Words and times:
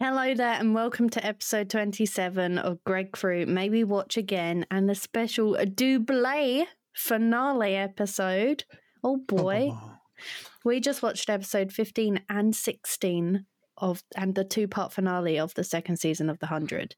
Hello 0.00 0.32
there, 0.32 0.52
and 0.52 0.76
welcome 0.76 1.10
to 1.10 1.26
episode 1.26 1.68
27 1.70 2.56
of 2.56 2.78
Gregkru 2.86 3.48
May 3.48 3.68
We 3.68 3.82
Watch 3.82 4.16
Again 4.16 4.64
and 4.70 4.88
the 4.88 4.94
special 4.94 5.58
double 5.74 6.66
finale 6.94 7.74
episode. 7.74 8.62
Oh 9.02 9.16
boy. 9.16 9.72
we 10.64 10.78
just 10.78 11.02
watched 11.02 11.28
episode 11.28 11.72
15 11.72 12.20
and 12.28 12.54
16 12.54 13.44
of 13.78 14.04
and 14.16 14.36
the 14.36 14.44
two 14.44 14.68
part 14.68 14.92
finale 14.92 15.36
of 15.36 15.52
the 15.54 15.64
second 15.64 15.96
season 15.96 16.30
of 16.30 16.38
The 16.38 16.46
Hundred. 16.46 16.94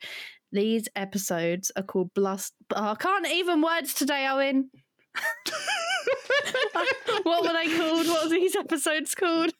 These 0.53 0.87
episodes 0.95 1.73
are 1.77 1.82
called 1.82 2.12
Blast. 2.12 2.53
Oh, 2.77 2.91
I 2.91 2.96
can't 2.96 3.27
even 3.29 3.62
words 3.62 3.95
today, 3.95 4.27
Owen. 4.29 4.69
what 7.23 7.43
were 7.43 7.53
they 7.53 7.77
called? 7.77 8.09
What 8.09 8.25
were 8.25 8.31
these 8.31 8.57
episodes 8.57 9.14
called? 9.14 9.53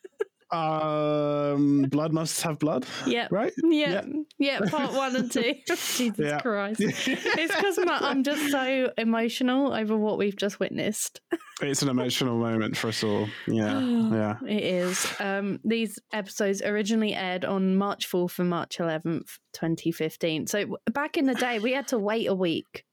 Um, 0.53 1.83
blood 1.83 2.13
must 2.13 2.43
have 2.43 2.59
blood. 2.59 2.87
Yeah. 3.07 3.29
Right. 3.31 3.53
Yeah. 3.63 4.05
Yeah. 4.39 4.61
Part 4.69 4.93
one 4.93 5.17
and 5.17 5.31
two. 5.31 5.55
Jesus 5.67 6.19
Yeah. 6.19 6.41
Christ. 6.41 6.81
It's 6.81 7.55
because 7.55 7.79
I'm 7.89 8.23
just 8.25 8.51
so 8.51 8.93
emotional 8.99 9.73
over 9.73 9.97
what 9.97 10.19
we've 10.19 10.37
just 10.37 10.61
witnessed. 10.61 11.21
It's 11.63 11.83
an 11.83 11.89
emotional 11.89 12.37
moment 12.39 12.77
for 12.77 12.89
us 12.89 13.03
all. 13.05 13.29
Yeah. 13.47 13.81
Yeah. 14.11 14.37
It 14.47 14.65
is. 14.65 15.07
Um, 15.21 15.61
these 15.65 15.99
episodes 16.13 16.63
originally 16.63 17.15
aired 17.15 17.45
on 17.45 17.77
March 17.77 18.11
4th 18.11 18.39
and 18.41 18.51
March 18.51 18.79
11th, 18.79 19.39
2015. 19.55 20.47
So 20.49 20.79
back 20.93 21.17
in 21.17 21.27
the 21.27 21.35
day, 21.35 21.59
we 21.59 21.73
had 21.73 21.89
to 21.89 21.99
wait 21.99 22.27
a 22.27 22.35
week 22.35 22.85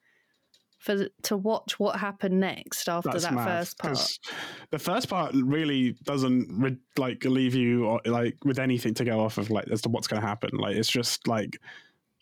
for 0.80 1.08
to 1.24 1.38
watch 1.38 1.80
what 1.80 2.00
happened 2.00 2.40
next 2.40 2.88
after 2.88 3.10
That's 3.10 3.24
that 3.24 3.34
mad. 3.34 3.46
first 3.46 3.78
part. 3.80 4.20
The 4.70 4.80
first 4.80 5.10
part 5.10 5.34
really 5.36 5.94
doesn't 6.04 6.48
re- 6.52 6.78
like 6.98 7.26
leave 7.26 7.56
you 7.56 7.86
or, 7.86 8.02
like 8.06 8.38
with 8.46 8.60
anything 8.60 8.94
to 8.96 9.04
go 9.06 9.20
off 9.20 9.38
of 9.38 9.50
like 9.50 9.68
as 9.70 9.82
to 9.84 9.90
what's 9.90 10.08
going 10.08 10.22
to 10.22 10.28
happen. 10.28 10.52
Like 10.58 10.76
it's 10.76 10.90
just 10.90 11.28
like. 11.28 11.60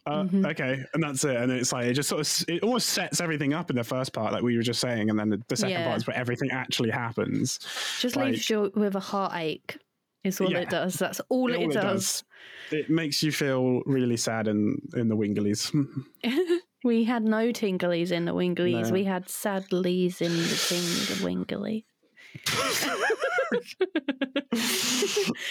Uh, 0.08 0.23
Mhm. 0.25 0.45
Okay, 0.52 0.84
and 0.94 1.02
that's 1.02 1.23
it. 1.25 1.36
And 1.36 1.52
it's 1.52 1.73
like 1.73 1.88
it 1.88 1.94
just 1.94 2.09
sort 2.09 2.22
of 2.22 2.45
it 2.47 2.62
almost 2.62 2.89
sets 2.89 3.20
everything 3.22 3.53
up 3.56 3.72
in 3.72 3.75
the 3.75 3.84
first 3.84 4.14
part, 4.14 4.34
like 4.34 4.44
we 4.44 4.56
were 4.56 4.62
just 4.62 4.80
saying, 4.80 5.09
and 5.09 5.17
then 5.17 5.30
the, 5.47 5.56
second 5.58 5.72
Yeah. 5.72 5.86
part 5.86 5.97
is 5.97 6.06
where 6.06 6.16
everything 6.16 6.52
actually 6.52 6.92
happens. 6.92 7.58
Just 8.00 8.16
like- 8.16 8.34
leaves 8.34 8.47
you 8.47 8.72
with 8.75 8.94
a 8.95 9.00
heartache. 9.00 9.80
Is 10.23 10.40
all 10.40 10.52
Yeah. 10.52 10.59
it 10.59 10.69
does. 10.69 10.94
That's 10.95 11.22
all 11.30 11.52
it, 11.52 11.58
All 11.58 11.69
does. 11.69 12.23
It 12.72 12.88
makes 12.90 13.23
you 13.23 13.31
feel 13.31 13.81
really 13.88 14.17
sad 14.17 14.47
in 14.47 14.80
in 14.95 15.08
the 15.08 15.16
winglies. 15.17 15.72
We 16.86 17.03
had 17.03 17.23
no 17.23 17.52
tinglies 17.52 18.11
in 18.11 18.25
the 18.25 18.33
winglies. 18.36 18.86
No. 18.86 18.91
We 18.91 19.05
had 19.05 19.28
sadlies 19.28 20.22
in 20.22 20.31
the 20.31 21.17
tingly. 21.17 21.86
Uh, 22.55 22.95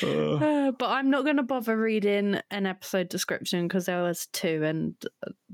Uh, 0.02 0.70
but 0.72 0.90
I'm 0.90 1.10
not 1.10 1.24
going 1.24 1.36
to 1.36 1.42
bother 1.42 1.76
reading 1.76 2.40
an 2.50 2.66
episode 2.66 3.08
description 3.08 3.66
because 3.66 3.86
there 3.86 4.02
was 4.02 4.26
two, 4.32 4.62
and 4.64 4.94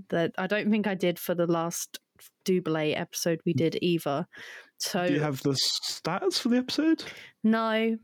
that 0.08 0.32
I 0.38 0.46
don't 0.46 0.70
think 0.70 0.86
I 0.86 0.94
did 0.94 1.18
for 1.18 1.34
the 1.34 1.46
last 1.46 1.98
double 2.44 2.76
episode 2.76 3.40
we 3.46 3.52
did 3.52 3.78
either. 3.80 4.26
So 4.78 5.06
do 5.06 5.14
you 5.14 5.20
have 5.20 5.42
the 5.42 5.50
stats 5.50 6.40
for 6.40 6.48
the 6.50 6.58
episode? 6.58 7.04
no, 7.42 7.96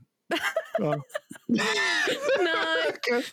Oh. 0.80 0.96
no, 1.48 1.62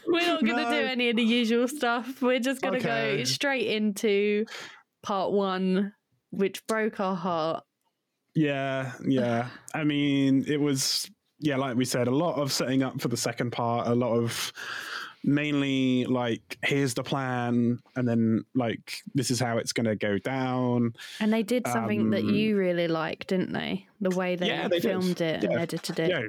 we're 0.07 0.25
not 0.25 0.45
going 0.45 0.45
to 0.45 0.63
No. 0.63 0.69
do 0.71 0.87
any 0.87 1.09
of 1.09 1.15
the 1.15 1.23
usual 1.23 1.67
stuff. 1.67 2.21
We're 2.21 2.39
just 2.39 2.61
going 2.61 2.79
to 2.79 2.87
Okay. 2.87 3.17
go 3.17 3.23
straight 3.25 3.67
into 3.67 4.45
part 5.01 5.31
one, 5.31 5.93
which 6.31 6.65
broke 6.67 6.99
our 6.99 7.15
heart. 7.15 7.63
Yeah, 8.35 8.93
yeah. 9.05 9.49
I 9.73 9.83
mean, 9.83 10.45
it 10.47 10.59
was 10.61 11.09
yeah, 11.39 11.57
like 11.57 11.75
we 11.75 11.83
said, 11.85 12.07
a 12.07 12.15
lot 12.15 12.39
of 12.39 12.53
setting 12.53 12.83
up 12.83 13.01
for 13.01 13.09
the 13.09 13.17
second 13.17 13.51
part, 13.51 13.87
a 13.87 13.93
lot 13.95 14.13
of 14.13 14.53
mainly 15.23 16.05
like 16.05 16.57
here's 16.63 16.93
the 16.93 17.03
plan 17.03 17.79
and 17.95 18.07
then 18.07 18.43
like 18.55 19.01
this 19.15 19.31
is 19.31 19.39
how 19.39 19.57
it's 19.57 19.71
going 19.71 19.85
to 19.85 19.95
go 19.95 20.17
down. 20.17 20.93
And 21.19 21.31
they 21.31 21.43
did 21.43 21.65
something 21.67 22.09
that 22.11 22.21
Um, 22.23 22.29
you 22.29 22.57
really 22.57 22.87
liked, 22.87 23.27
didn't 23.27 23.53
they? 23.53 23.87
The 24.01 24.09
way 24.15 24.35
they, 24.35 24.47
Yeah, 24.47 24.67
they 24.67 24.79
did. 24.79 24.89
filmed 24.91 25.21
it 25.21 25.43
and 25.43 25.53
edited 25.53 25.99
it. 25.99 26.09
Yeah, 26.09 26.21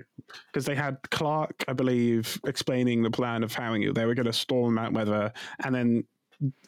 because 0.46 0.64
they 0.64 0.74
had 0.76 0.98
Clarke, 1.10 1.64
I 1.66 1.72
believe, 1.72 2.40
explaining 2.46 3.02
the 3.02 3.10
plan 3.10 3.42
of 3.42 3.52
how 3.52 3.72
they 3.72 4.04
were 4.06 4.14
going 4.14 4.26
to 4.26 4.32
storm 4.32 4.74
Mount 4.74 4.94
Weather, 4.94 5.32
and 5.64 5.74
then 5.74 6.04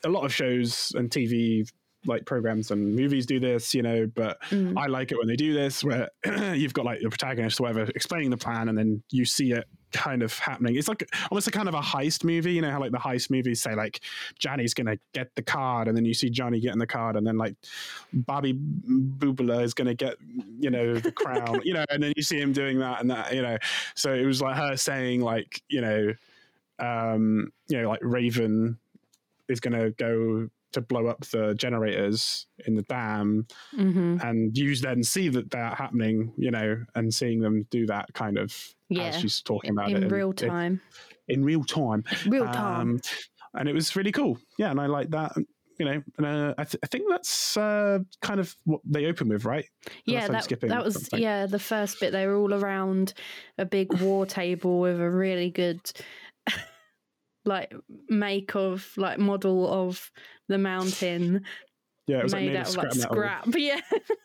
a 0.04 0.08
lot 0.08 0.24
of 0.24 0.32
shows 0.34 0.92
and 0.96 1.10
TV 1.10 1.68
like 2.06 2.24
programs 2.24 2.70
and 2.70 2.94
movies 2.94 3.26
do 3.26 3.40
this, 3.40 3.74
you 3.74 3.82
know. 3.82 4.06
But 4.14 4.40
Mm. 4.50 4.74
I 4.76 4.86
like 4.86 5.10
it 5.12 5.18
when 5.18 5.26
they 5.26 5.36
do 5.36 5.52
this, 5.52 5.82
where 5.84 6.08
you've 6.54 6.72
got 6.74 6.84
like 6.84 7.00
the 7.00 7.08
protagonist 7.08 7.60
or 7.60 7.64
whatever 7.64 7.90
explaining 7.94 8.30
the 8.30 8.36
plan, 8.36 8.68
and 8.68 8.76
then 8.78 9.02
you 9.10 9.24
see 9.24 9.52
it 9.52 9.64
kind 9.96 10.22
of 10.22 10.38
happening. 10.38 10.76
It's 10.76 10.88
like 10.88 11.08
almost 11.30 11.48
a 11.48 11.50
kind 11.50 11.68
of 11.68 11.74
a 11.74 11.80
heist 11.80 12.22
movie, 12.22 12.52
you 12.52 12.62
know 12.62 12.70
how 12.70 12.80
like 12.80 12.92
the 12.92 12.98
heist 12.98 13.30
movies 13.30 13.62
say 13.62 13.74
like 13.74 14.00
Johnny's 14.38 14.74
gonna 14.74 14.98
get 15.14 15.34
the 15.34 15.42
card, 15.42 15.88
and 15.88 15.96
then 15.96 16.04
you 16.04 16.14
see 16.14 16.28
Johnny 16.28 16.60
getting 16.60 16.78
the 16.78 16.86
card, 16.86 17.16
and 17.16 17.26
then 17.26 17.38
like 17.38 17.54
Bobby 18.12 18.52
Bubula 18.54 19.62
is 19.62 19.74
gonna 19.74 19.94
get 19.94 20.16
you 20.60 20.70
know 20.70 20.98
the 20.98 21.12
crown, 21.22 21.60
you 21.64 21.74
know, 21.74 21.84
and 21.90 22.02
then 22.02 22.12
you 22.16 22.22
see 22.22 22.38
him 22.38 22.52
doing 22.52 22.78
that 22.80 23.00
and 23.00 23.10
that, 23.10 23.34
you 23.34 23.42
know. 23.42 23.56
So 23.94 24.12
it 24.12 24.26
was 24.26 24.42
like 24.42 24.56
her 24.56 24.76
saying 24.76 25.22
like 25.22 25.62
you 25.68 25.80
know, 25.80 26.14
um, 26.78 27.52
you 27.68 27.80
know, 27.80 27.88
like 27.88 28.00
Raven 28.02 28.78
is 29.48 29.60
gonna 29.60 29.90
go 29.90 30.50
to 30.72 30.80
blow 30.80 31.06
up 31.06 31.20
the 31.26 31.54
generators 31.54 32.46
in 32.66 32.74
the 32.74 32.82
dam 32.82 33.46
hmm 33.72 34.16
and 34.22 34.56
you 34.56 34.74
then 34.76 35.02
see 35.02 35.28
that 35.28 35.50
that 35.50 35.76
happening, 35.78 36.32
you 36.36 36.50
know, 36.50 36.76
and 36.94 37.12
seeing 37.14 37.40
them 37.40 37.66
do 37.70 37.86
that 37.86 38.06
kind 38.14 38.36
of 38.38 38.54
Yeah. 38.88 39.04
as 39.04 39.16
she's 39.20 39.40
talking 39.42 39.70
about 39.70 39.90
it 39.90 39.96
In 39.96 40.02
and 40.04 40.12
real 40.12 40.30
it- 40.30 40.36
time. 40.36 40.80
in 41.28 41.44
real 41.44 41.64
time, 41.64 42.04
Real 42.26 42.44
time. 42.46 42.80
Um, 42.90 43.00
and 43.54 43.68
it 43.68 43.74
was 43.74 43.96
really 43.96 44.12
cool. 44.12 44.38
Yeah, 44.58 44.70
and 44.70 44.80
I 44.80 44.86
like 44.86 45.10
that. 45.10 45.32
You 45.78 45.84
know, 45.84 46.02
and, 46.16 46.26
uh, 46.26 46.54
I, 46.56 46.64
th- 46.64 46.80
I 46.82 46.86
think 46.86 47.04
that's 47.10 47.54
uh, 47.56 47.98
kind 48.22 48.40
of 48.40 48.56
what 48.64 48.80
they 48.84 49.04
open 49.06 49.28
with, 49.28 49.44
right? 49.44 49.66
yeah, 50.06 50.26
that, 50.26 50.48
that 50.62 50.82
was 50.84 50.94
something. 50.94 51.20
yeah 51.22 51.44
the 51.46 51.58
first 51.58 52.00
bit. 52.00 52.12
They 52.12 52.26
were 52.26 52.36
all 52.36 52.54
around 52.54 53.12
a 53.58 53.66
big 53.66 53.92
war 54.00 54.24
table 54.24 54.80
with 54.80 54.98
a 54.98 55.10
really 55.10 55.50
good 55.50 55.80
like 57.46 57.74
make 58.08 58.54
of 58.56 58.92
like 58.96 59.18
model 59.18 59.72
of 59.72 60.10
the 60.48 60.58
mountain 60.58 61.44
Yeah, 62.06 62.18
it 62.18 62.22
was 62.24 62.32
like 62.32 62.42
made 62.42 62.48
made 62.52 62.56
out 62.58 62.68
of 62.68 62.76
of 62.76 62.84
like 62.84 62.92
scrap 62.92 63.46
metal. 63.46 63.52
scrap. 63.52 63.54
Yeah, 63.56 63.80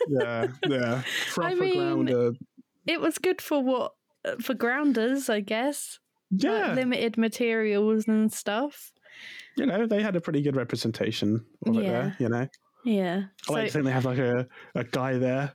Yeah, 0.08 0.48
yeah. 0.68 1.02
Proper 1.34 1.56
mean, 1.56 2.06
grounder. 2.06 2.32
it 2.88 3.00
was 3.02 3.18
good 3.18 3.42
for 3.42 3.62
what 3.64 3.94
uh, 4.26 4.36
for 4.42 4.54
grounders, 4.54 5.30
I 5.30 5.40
guess. 5.40 6.00
Like, 6.32 6.44
Yeah, 6.44 6.74
limited 6.76 7.18
materials 7.18 8.08
and 8.08 8.32
stuff. 8.32 8.92
you 9.58 9.66
know, 9.66 9.86
they 9.88 10.02
had 10.02 10.16
a 10.16 10.22
pretty 10.22 10.42
good 10.42 10.56
representation 10.56 11.44
of 11.66 11.78
it 11.78 11.82
there. 11.84 12.16
You 12.20 12.30
know, 12.30 12.48
Yeah, 12.86 13.24
I 13.50 13.52
like 13.52 13.66
to 13.68 13.72
think 13.74 13.86
they 13.86 13.92
have 13.92 14.06
like 14.06 14.20
a, 14.20 14.48
a 14.76 14.84
guy 14.84 15.18
there 15.18 15.54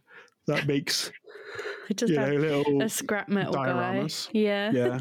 that 0.48 0.66
makes 0.66 1.10
just 1.94 2.10
you 2.12 2.18
know 2.18 2.28
little 2.34 2.82
a 2.82 2.88
scrap 2.88 3.28
metal 3.28 3.54
guy. 3.54 3.66
dioramas. 3.68 4.28
Yeah. 4.32 4.70
yeah. 4.72 5.00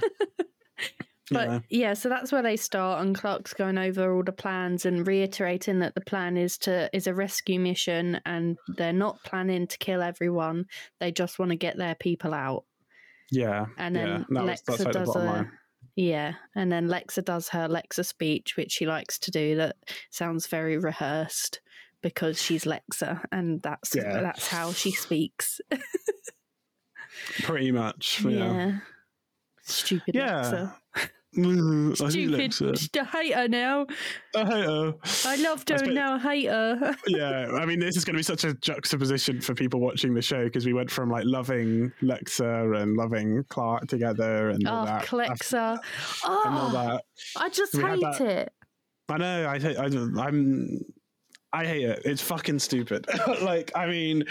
But 1.32 1.50
yeah. 1.50 1.60
yeah. 1.70 1.94
so 1.94 2.08
that's 2.10 2.32
where 2.32 2.42
they 2.44 2.56
start, 2.56 3.02
and 3.04 3.16
Clarke's 3.18 3.54
going 3.54 3.78
over 3.78 4.14
all 4.16 4.24
the 4.24 4.32
plans 4.32 4.86
and 4.86 5.08
reiterating 5.08 5.80
that 5.80 5.96
the 5.96 6.02
plan 6.02 6.38
is 6.38 6.58
to 6.60 6.90
is 6.96 7.08
a 7.08 7.14
rescue 7.14 7.60
mission, 7.60 8.20
and 8.26 8.58
they're 8.68 8.94
not 8.94 9.24
planning 9.24 9.66
to 9.68 9.78
kill 9.78 10.02
everyone. 10.02 10.66
They 11.00 11.12
just 11.12 11.40
want 11.40 11.50
to 11.50 11.56
get 11.58 11.78
their 11.78 11.96
people 11.96 12.34
out. 12.34 12.66
Yeah, 13.32 13.66
And 13.78 13.96
then 13.96 14.08
yeah. 14.08 14.24
That 14.30 14.44
was, 14.44 14.62
Lexa 14.62 14.86
like 14.86 14.94
does 14.94 15.08
bottom 15.08 15.22
a 15.22 15.26
line. 15.26 15.52
yeah, 15.96 16.34
and 16.56 16.72
then 16.72 16.88
Lexa 16.88 17.26
does 17.26 17.50
her 17.50 17.68
Lexa 17.68 18.06
speech, 18.06 18.56
which 18.56 18.72
she 18.72 18.86
likes 18.86 19.18
to 19.20 19.32
do. 19.32 19.56
That 19.56 19.78
sounds 20.12 20.46
very 20.46 20.78
rehearsed 20.78 21.60
because 22.04 22.40
she's 22.40 22.66
Lexa, 22.66 23.24
and 23.32 23.64
that's 23.64 23.96
Yeah. 23.96 24.22
that's 24.22 24.48
how 24.48 24.74
she 24.74 24.92
speaks. 24.92 25.60
Pretty 27.44 27.72
much. 27.72 28.22
yeah. 28.24 28.78
Stupid 29.66 30.16
Yeah. 30.16 30.42
Lexa. 30.42 30.76
Mm, 31.38 32.02
I 32.02 32.38
hate 32.38 32.54
Stupid. 32.54 32.98
I 32.98 33.04
hate 33.04 33.34
her 33.36 33.48
now. 33.50 33.86
I 34.38 34.46
hate 34.46 34.66
her. 34.66 34.94
I 35.26 35.36
loved 35.36 35.68
her, 35.68 35.76
I 35.76 35.78
suppose- 35.80 35.94
now 35.94 36.14
I 36.14 36.20
hate 36.20 36.46
her. 36.46 36.96
yeah, 37.08 37.48
I 37.60 37.66
mean, 37.66 37.80
this 37.82 37.98
is 37.98 38.06
going 38.06 38.14
to 38.14 38.20
be 38.20 38.24
such 38.24 38.46
a 38.46 38.54
juxtaposition 38.54 39.42
for 39.42 39.54
people 39.54 39.82
watching 39.82 40.14
the 40.14 40.22
show 40.22 40.46
because 40.46 40.66
we 40.66 40.72
went 40.72 40.90
from 40.90 41.10
like 41.12 41.26
loving 41.26 41.92
Lexa 42.02 42.82
and 42.82 42.96
loving 42.96 43.44
Clarke 43.50 43.88
together 43.88 44.50
and 44.52 44.66
all 44.66 44.84
Oh, 44.84 44.86
that. 44.86 45.04
Clexa. 45.06 45.72
And 45.74 45.80
Oh, 46.24 46.70
that. 46.72 47.04
I 47.36 47.50
just 47.50 47.74
We 47.76 47.84
hate 47.84 48.22
it. 48.22 48.54
I 49.10 49.18
know. 49.18 49.50
I 49.50 49.60
hate. 49.60 49.78
I, 49.78 49.86
I'm. 49.88 50.80
I 51.54 51.66
hate 51.66 51.84
it. 51.86 52.02
It's 52.04 52.22
fucking 52.22 52.60
stupid. 52.60 53.08
like, 53.42 53.72
I 53.76 53.86
mean, 53.88 54.26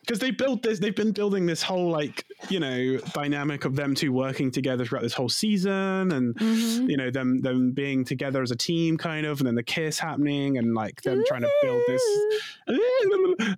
because 0.00 0.18
they 0.18 0.30
built 0.30 0.62
this, 0.62 0.78
they've 0.78 0.96
been 0.96 1.12
building 1.12 1.44
this 1.44 1.62
whole 1.62 1.90
like, 1.90 2.24
you 2.48 2.58
know, 2.58 2.96
dynamic 3.12 3.66
of 3.66 3.76
them 3.76 3.94
two 3.94 4.12
working 4.12 4.50
together 4.50 4.86
throughout 4.86 5.02
this 5.02 5.12
whole 5.12 5.28
season, 5.28 6.10
and 6.12 6.34
Mhm. 6.36 6.88
you 6.88 6.96
know 6.96 7.10
them 7.10 7.40
them 7.42 7.72
being 7.72 8.02
together 8.04 8.40
as 8.40 8.50
a 8.50 8.56
team, 8.56 8.96
kind 8.96 9.26
of, 9.26 9.40
and 9.40 9.46
then 9.46 9.54
the 9.56 9.62
kiss 9.62 9.98
happening, 9.98 10.56
and 10.56 10.74
like 10.74 11.02
them 11.02 11.22
trying 11.26 11.42
to 11.42 11.50
build 11.62 11.82
this, 11.86 12.02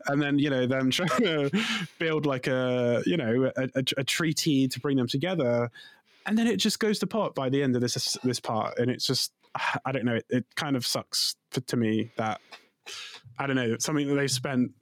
and 0.08 0.20
then 0.20 0.38
you 0.38 0.50
know 0.50 0.66
them 0.66 0.90
trying 0.90 1.08
to 1.20 1.50
build 1.98 2.26
like 2.26 2.46
a 2.48 3.02
you 3.06 3.16
know 3.16 3.50
a, 3.56 3.69
a, 3.76 3.82
a 3.98 4.04
treaty 4.04 4.66
to 4.69 4.81
bring 4.81 4.96
them 4.96 5.06
together, 5.08 5.70
and 6.26 6.37
then 6.37 6.46
it 6.46 6.56
just 6.56 6.81
goes 6.81 6.98
to 6.98 7.06
pot 7.06 7.34
by 7.34 7.48
the 7.48 7.62
end 7.62 7.75
of 7.76 7.82
this 7.82 8.16
this 8.25 8.40
part, 8.40 8.78
and 8.78 8.90
it's 8.90 9.06
just 9.06 9.32
I 9.84 9.93
don't 9.93 10.04
know. 10.04 10.16
It, 10.16 10.26
it 10.28 10.44
kind 10.56 10.76
of 10.76 10.84
sucks 10.87 11.37
for, 11.50 11.60
to 11.60 11.76
me 11.76 12.10
that 12.16 12.40
I 13.38 13.47
don't 13.47 13.56
know 13.56 13.77
something 13.79 14.09
that 14.09 14.15
they 14.15 14.29
spent 14.29 14.73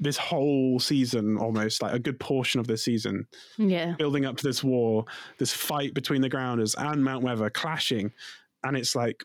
this 0.00 0.16
whole 0.16 0.78
season 0.78 1.36
almost 1.38 1.82
like 1.82 1.92
a 1.92 1.98
good 1.98 2.20
portion 2.20 2.60
of 2.60 2.66
this 2.66 2.84
season 2.84 3.26
yeah. 3.56 3.94
building 3.98 4.24
up 4.24 4.36
to 4.36 4.44
this 4.44 4.62
war 4.62 5.04
this 5.38 5.52
fight 5.52 5.92
between 5.92 6.20
the 6.20 6.28
grounders 6.28 6.74
and 6.76 7.04
mount 7.04 7.24
weather 7.24 7.50
clashing. 7.50 8.12
And 8.62 8.76
it's 8.76 8.94
like 8.94 9.24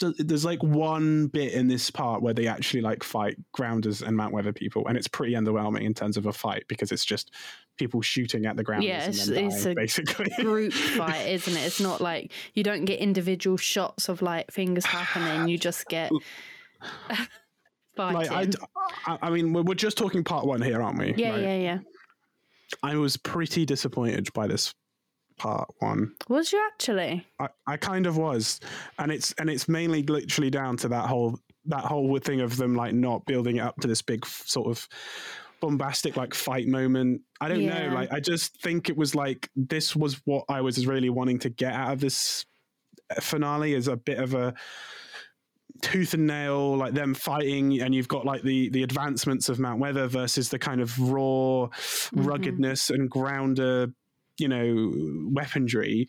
there's 0.00 0.46
like 0.46 0.62
one 0.62 1.26
bit 1.26 1.52
in 1.52 1.68
this 1.68 1.90
part 1.90 2.22
where 2.22 2.32
they 2.32 2.46
actually 2.46 2.80
like 2.80 3.04
fight 3.04 3.36
grounders 3.52 4.00
and 4.00 4.16
mount 4.16 4.32
weather 4.32 4.52
people 4.52 4.86
and 4.88 4.96
it's 4.96 5.08
pretty 5.08 5.34
underwhelming 5.34 5.82
in 5.82 5.92
terms 5.92 6.16
of 6.16 6.24
a 6.24 6.32
fight 6.32 6.64
because 6.68 6.90
it's 6.90 7.04
just 7.04 7.32
people 7.76 8.00
shooting 8.00 8.46
at 8.46 8.56
the 8.56 8.62
grounders 8.62 8.88
yeah 8.88 9.04
and 9.04 9.14
it's, 9.14 9.26
then 9.26 9.44
it's 9.44 9.66
a 9.66 9.74
basically. 9.74 10.30
group 10.42 10.72
fight 10.96 11.26
isn't 11.28 11.54
it? 11.54 11.60
It's 11.60 11.80
not 11.80 12.00
like 12.00 12.32
you 12.54 12.62
don't 12.62 12.86
get 12.86 12.98
individual 12.98 13.58
shots 13.58 14.08
of 14.08 14.22
like 14.22 14.50
things 14.50 14.86
happening 14.86 15.48
you 15.48 15.58
just 15.58 15.86
get. 15.88 16.10
like 17.96 18.30
I, 18.30 18.46
I 19.06 19.18
I 19.22 19.30
mean 19.30 19.52
we're 19.52 19.62
we're 19.62 19.74
just 19.74 19.98
talking 19.98 20.24
part 20.24 20.46
one 20.46 20.62
here 20.62 20.80
aren't 20.82 20.98
we 20.98 21.14
yeah 21.16 21.32
Like, 21.32 21.42
yeah 21.42 21.56
yeah 21.56 21.78
i 22.82 22.96
was 22.96 23.16
pretty 23.16 23.66
disappointed 23.66 24.32
by 24.32 24.46
this 24.46 24.72
part 25.36 25.68
one 25.80 26.14
was 26.28 26.52
you 26.52 26.62
actually 26.72 27.26
I, 27.38 27.48
I 27.66 27.76
kind 27.78 28.06
of 28.06 28.16
was, 28.18 28.60
and 28.98 29.10
it's 29.10 29.32
and 29.38 29.48
it's 29.50 29.68
mainly 29.68 30.02
literally 30.02 30.50
down 30.50 30.76
to 30.78 30.88
that 30.88 31.06
whole 31.06 31.38
that 31.66 31.84
whole 31.84 32.18
thing 32.18 32.40
of 32.42 32.56
them 32.58 32.74
like 32.74 32.92
not 32.94 33.24
building 33.26 33.56
it 33.56 33.60
up 33.60 33.76
to 33.80 33.88
this 33.88 34.02
big 34.02 34.20
f- 34.24 34.42
sort 34.46 34.68
of 34.68 34.86
bombastic 35.60 36.16
like 36.18 36.34
fight 36.34 36.66
moment. 36.68 37.22
I 37.40 37.48
don't 37.48 37.60
Yeah. 37.62 37.88
know. 37.88 37.94
Like 37.94 38.12
I 38.12 38.20
just 38.20 38.60
think 38.62 38.88
it 38.90 38.96
was 38.98 39.14
like 39.14 39.48
this 39.56 39.96
was 39.96 40.20
what 40.26 40.44
I 40.50 40.60
was 40.60 40.86
really 40.86 41.10
wanting 41.10 41.38
to 41.40 41.48
get 41.50 41.72
out 41.72 41.92
of 41.94 42.00
this 42.00 42.44
uh, 43.10 43.20
finale 43.20 43.72
is 43.74 43.88
a 43.88 43.96
bit 43.96 44.18
of 44.18 44.34
a 44.34 44.54
tooth 45.82 46.14
and 46.14 46.26
nail 46.26 46.76
like 46.76 46.92
them 46.94 47.14
fighting 47.14 47.80
and 47.80 47.94
you've 47.94 48.08
got 48.08 48.24
like 48.26 48.42
the 48.42 48.68
the 48.70 48.82
advancements 48.82 49.48
of 49.48 49.58
mount 49.58 49.80
weather 49.80 50.06
versus 50.06 50.48
the 50.48 50.58
kind 50.58 50.80
of 50.80 50.98
raw 51.00 51.68
ruggedness 52.12 52.90
and 52.90 53.10
grounder 53.10 53.92
you 54.38 54.48
know 54.48 54.92
weaponry 55.32 56.08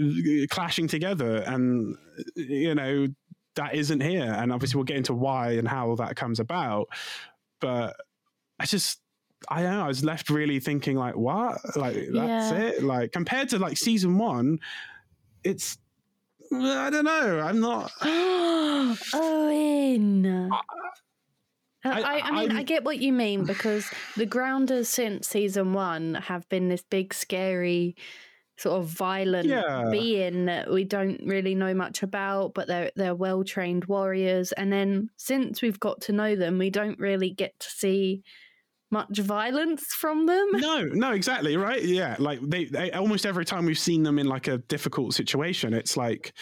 uh, 0.00 0.46
clashing 0.50 0.86
together. 0.88 1.36
And 1.38 1.96
you 2.36 2.74
know 2.74 3.08
that 3.56 3.74
isn't 3.74 4.00
here. 4.00 4.32
And 4.32 4.52
obviously 4.52 4.78
we'll 4.78 4.84
get 4.84 4.96
into 4.96 5.14
why 5.14 5.52
and 5.52 5.68
how 5.68 5.94
that 5.96 6.16
comes 6.16 6.40
about. 6.40 6.88
But 7.60 7.96
i 8.60 8.66
just 8.66 9.00
i 9.48 9.60
don't 9.62 9.72
know 9.72 9.84
i 9.84 9.88
was 9.88 10.04
left 10.04 10.30
really 10.30 10.60
thinking 10.60 10.96
like 10.96 11.16
what? 11.16 11.58
Like 11.76 11.94
that's 12.12 12.52
Yeah. 12.52 12.54
it? 12.54 12.82
Like 12.84 13.10
compared 13.12 13.48
to 13.50 13.58
like 13.58 13.76
season 13.76 14.16
one 14.18 14.58
it's 15.42 15.78
i 16.52 16.90
don't 16.90 17.04
know 17.04 17.40
i'm 17.40 17.60
not 17.60 17.90
Oh, 18.02 18.96
Owen. 19.14 20.50
I, 20.52 20.60
I- 21.84 22.00
I, 22.00 22.20
I 22.20 22.30
mean, 22.30 22.50
I'm- 22.50 22.56
I 22.58 22.62
get 22.62 22.84
what 22.84 22.98
you 22.98 23.12
mean 23.12 23.44
because 23.44 23.88
the 24.16 24.26
grounders 24.26 24.88
since 24.88 25.28
season 25.28 25.72
one 25.72 26.14
have 26.14 26.48
been 26.48 26.68
this 26.68 26.82
big, 26.88 27.12
scary, 27.14 27.96
sort 28.58 28.80
of 28.80 28.86
violent 28.88 29.48
Yeah. 29.48 29.88
being 29.90 30.44
that 30.44 30.70
we 30.70 30.84
don't 30.84 31.20
really 31.26 31.54
know 31.56 31.74
much 31.74 32.02
about, 32.04 32.54
but 32.54 32.68
they're 32.68 32.90
they're 32.94 33.14
well 33.14 33.42
trained 33.44 33.86
warriors. 33.86 34.52
And 34.52 34.72
then 34.72 35.08
since 35.16 35.62
we've 35.62 35.80
got 35.80 36.02
to 36.02 36.12
know 36.12 36.36
them, 36.36 36.58
we 36.58 36.70
don't 36.70 36.98
really 37.00 37.30
get 37.30 37.58
to 37.60 37.70
see 37.70 38.22
much 38.92 39.18
violence 39.18 39.86
from 39.94 40.26
them. 40.26 40.48
no 40.52 40.82
no 40.84 41.12
exactly 41.12 41.56
right 41.56 41.82
yeah 41.82 42.14
like 42.18 42.38
they, 42.42 42.66
they 42.66 42.90
almost 42.92 43.24
every 43.26 43.44
time 43.44 43.64
we've 43.66 43.78
seen 43.78 44.02
them 44.02 44.18
in 44.18 44.26
like 44.26 44.46
a 44.48 44.58
difficult 44.58 45.14
situation 45.14 45.72
it's 45.74 45.96
like 45.96 46.32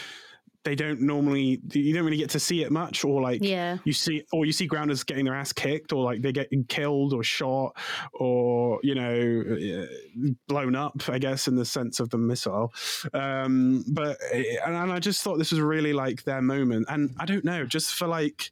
they 0.63 0.75
don't 0.75 1.01
normally 1.01 1.59
you 1.73 1.95
don't 1.95 2.05
really 2.05 2.19
get 2.19 2.29
to 2.29 2.39
see 2.39 2.63
it 2.63 2.71
much 2.71 3.03
or 3.03 3.23
like 3.23 3.43
Yeah. 3.43 3.79
you 3.85 3.95
see 3.95 4.25
or 4.31 4.45
you 4.45 4.53
see 4.53 4.67
grounders 4.67 5.03
getting 5.05 5.25
their 5.25 5.35
ass 5.35 5.55
kicked 5.55 5.91
or 5.95 6.05
like 6.05 6.21
they're 6.21 6.33
getting 6.33 6.65
killed 6.65 7.15
or 7.15 7.23
shot 7.23 7.75
or 8.13 8.79
you 8.83 8.95
know 8.95 9.43
uh, 9.49 10.29
blown 10.49 10.75
up 10.75 11.09
i 11.09 11.19
guess 11.19 11.49
in 11.49 11.57
the 11.57 11.65
sense 11.65 11.99
of 11.99 12.11
the 12.11 12.19
missile 12.19 12.75
um 13.15 13.85
but 13.89 14.19
and, 14.35 14.75
and 14.75 14.93
i 14.93 14.99
just 14.99 15.23
thought 15.23 15.39
this 15.39 15.51
was 15.51 15.61
really 15.61 15.95
like 15.95 16.25
their 16.25 16.43
moment 16.43 16.85
and 16.91 17.15
i 17.19 17.25
don't 17.25 17.45
know 17.45 17.65
just 17.65 17.95
for 17.95 18.07
like 18.07 18.51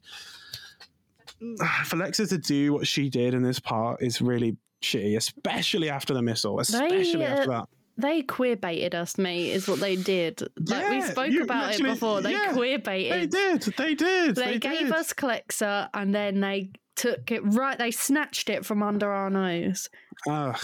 for 1.85 1.95
lexa 1.97 2.27
to 2.29 2.37
do 2.37 2.73
what 2.73 2.87
she 2.87 3.09
did 3.09 3.33
in 3.33 3.41
this 3.43 3.59
part 3.59 4.01
is 4.01 4.21
really 4.21 4.57
shitty 4.81 5.15
especially 5.17 5.89
after 5.89 6.13
the 6.13 6.21
missile 6.21 6.59
especially 6.59 7.25
uh, 7.25 7.29
after 7.29 7.49
that 7.49 7.67
They 7.97 8.21
queer 8.21 8.55
baited 8.55 8.95
us, 8.95 9.17
mate, 9.17 9.49
is 9.51 9.67
what 9.67 9.81
they 9.81 9.97
did. 9.97 10.41
Like 10.69 10.89
we 10.89 11.01
spoke 11.01 11.33
about 11.43 11.75
it 11.75 11.83
before. 11.83 12.21
They 12.21 12.31
yeah, 12.31 12.53
queer 12.53 12.79
baited. 12.79 13.29
they 13.31 13.57
did 13.57 13.61
they 13.77 13.93
did 13.95 14.35
They, 14.35 14.45
they, 14.53 14.59
gave 14.59 14.79
did. 14.87 14.91
us 14.93 15.11
Clexa 15.11 15.89
and 15.93 16.15
then 16.15 16.39
they 16.39 16.71
took 16.95 17.29
it 17.29 17.41
right. 17.43 17.77
They 17.77 17.91
snatched 17.91 18.49
it 18.49 18.65
from 18.65 18.81
under 18.83 19.11
our 19.11 19.29
nose. 19.29 19.89
Ugh. 20.29 20.57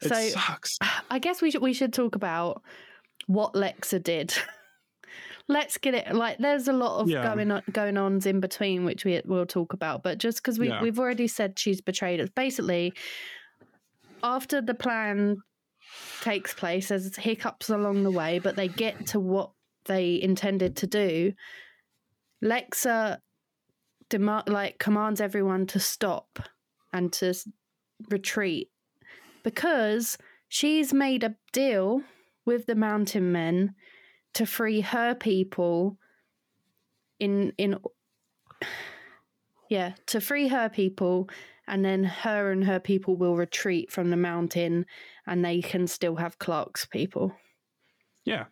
It 0.00 0.08
So- 0.08 0.28
sucks. 0.40 0.78
I 1.10 1.18
guess 1.18 1.42
we 1.42 1.50
should 1.50 1.60
we 1.62 1.74
should 1.74 1.92
talk 1.92 2.14
about 2.14 2.62
what 3.26 3.52
Lexa 3.52 4.02
did. 4.02 4.32
Let's 5.46 5.76
get 5.76 5.94
it 5.94 6.14
like 6.14 6.38
there's 6.38 6.68
a 6.68 6.72
lot 6.72 7.00
of 7.00 7.08
Yeah. 7.10 7.22
going 7.22 7.50
on 7.50 7.62
going 7.70 7.96
ons 7.98 8.24
in 8.26 8.40
between 8.40 8.84
which 8.84 9.04
we 9.04 9.20
will 9.26 9.44
talk 9.46 9.72
about, 9.74 10.02
but 10.02 10.18
just 10.18 10.38
because 10.38 10.58
we 10.58 10.68
Yeah. 10.68 10.80
we've 10.82 10.98
already 10.98 11.26
said 11.28 11.58
she's 11.58 11.80
betrayed 11.82 12.20
us. 12.20 12.30
Basically, 12.34 12.94
after 14.22 14.62
the 14.62 14.74
plan 14.74 15.36
takes 16.22 16.54
place, 16.54 16.88
there's 16.88 17.14
hiccups 17.16 17.68
along 17.68 18.04
the 18.04 18.10
way, 18.10 18.38
but 18.38 18.56
they 18.56 18.68
get 18.68 19.06
to 19.08 19.20
what 19.20 19.50
they 19.84 20.20
intended 20.20 20.76
to 20.76 20.86
do. 20.86 21.34
Lexa 22.42 23.18
demand 24.08 24.48
like 24.48 24.78
commands 24.78 25.20
everyone 25.20 25.66
to 25.66 25.78
stop 25.80 26.38
and 26.92 27.12
to 27.12 27.28
s- 27.28 27.48
retreat 28.10 28.70
because 29.42 30.16
she's 30.48 30.92
made 30.94 31.22
a 31.24 31.36
deal 31.52 32.02
with 32.46 32.66
the 32.66 32.74
mountain 32.74 33.30
men 33.32 33.74
to 34.34 34.46
free 34.46 34.80
her 34.80 35.14
people 35.14 35.98
in 37.20 37.52
in 37.58 37.76
yeah 39.70 39.94
to 40.06 40.20
free 40.20 40.48
her 40.48 40.68
people 40.68 41.28
and 41.66 41.84
then 41.84 42.04
her 42.04 42.50
and 42.52 42.64
her 42.64 42.78
people 42.80 43.16
will 43.16 43.36
retreat 43.36 43.90
from 43.90 44.10
the 44.10 44.16
mountain 44.16 44.84
and 45.26 45.44
they 45.44 45.60
can 45.62 45.86
still 45.86 46.16
have 46.16 46.38
clarke's 46.38 46.84
people 46.86 47.32
Yeah. 48.24 48.44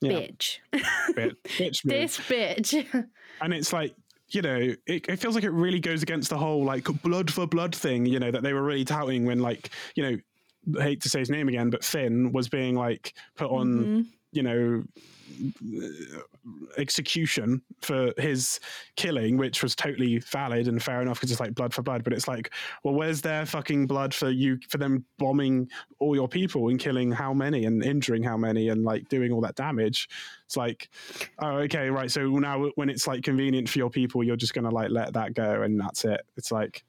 Yeah. 0.00 0.12
bitch 0.12 0.58
Bit, 1.14 1.42
bitch 1.44 1.82
this 1.82 2.18
bitch 2.18 3.08
and 3.40 3.54
it's 3.54 3.72
like 3.72 3.94
you 4.28 4.42
know 4.42 4.74
it, 4.86 5.08
it 5.08 5.16
feels 5.18 5.34
like 5.34 5.44
it 5.44 5.50
really 5.50 5.80
goes 5.80 6.02
against 6.02 6.30
the 6.30 6.38
whole 6.38 6.64
like 6.64 6.84
blood 7.02 7.32
for 7.32 7.46
blood 7.46 7.74
thing 7.74 8.06
you 8.06 8.20
know 8.20 8.30
that 8.30 8.42
they 8.42 8.52
were 8.52 8.62
really 8.62 8.84
touting 8.84 9.24
when 9.24 9.40
like 9.40 9.70
you 9.96 10.02
know 10.02 10.16
I 10.78 10.82
hate 10.82 11.00
to 11.02 11.08
say 11.08 11.18
his 11.20 11.30
name 11.30 11.48
again 11.48 11.70
but 11.70 11.82
finn 11.82 12.30
was 12.32 12.48
being 12.48 12.74
like 12.74 13.14
put 13.36 13.50
on 13.50 13.66
Mhm. 13.68 14.06
You 14.32 14.42
know 14.42 14.84
uh, 15.82 16.20
execution 16.76 17.62
for 17.82 18.12
his 18.18 18.60
killing 18.96 19.36
which 19.36 19.62
was 19.62 19.74
totally 19.74 20.18
valid 20.18 20.68
and 20.68 20.82
fair 20.82 21.02
enough 21.02 21.18
because 21.18 21.30
it's 21.30 21.40
like 21.40 21.54
blood 21.54 21.72
for 21.72 21.82
blood 21.82 22.02
but 22.02 22.12
it's 22.12 22.26
like 22.26 22.52
well 22.82 22.94
where's 22.94 23.20
their 23.20 23.44
fucking 23.44 23.86
blood 23.86 24.14
for 24.14 24.30
you 24.30 24.58
for 24.68 24.78
them 24.78 25.04
bombing 25.18 25.68
all 25.98 26.14
your 26.14 26.28
people 26.28 26.68
and 26.68 26.80
killing 26.80 27.10
how 27.12 27.32
many 27.32 27.66
and 27.66 27.84
injuring 27.84 28.22
how 28.22 28.36
many 28.36 28.68
and 28.68 28.84
like 28.84 29.08
doing 29.08 29.32
all 29.32 29.40
that 29.40 29.54
damage 29.54 30.08
it's 30.44 30.56
like 30.56 30.88
oh 31.40 31.58
okay 31.58 31.90
right 31.90 32.10
so 32.10 32.26
now 32.38 32.66
when 32.76 32.88
it's 32.88 33.06
like 33.06 33.22
convenient 33.22 33.68
for 33.68 33.78
your 33.78 33.90
people 33.90 34.24
you're 34.24 34.36
just 34.36 34.54
gonna 34.54 34.70
like 34.70 34.90
let 34.90 35.12
that 35.12 35.34
go 35.34 35.62
and 35.62 35.80
that's 35.80 36.04
it 36.04 36.22
it's 36.36 36.50
like 36.50 36.84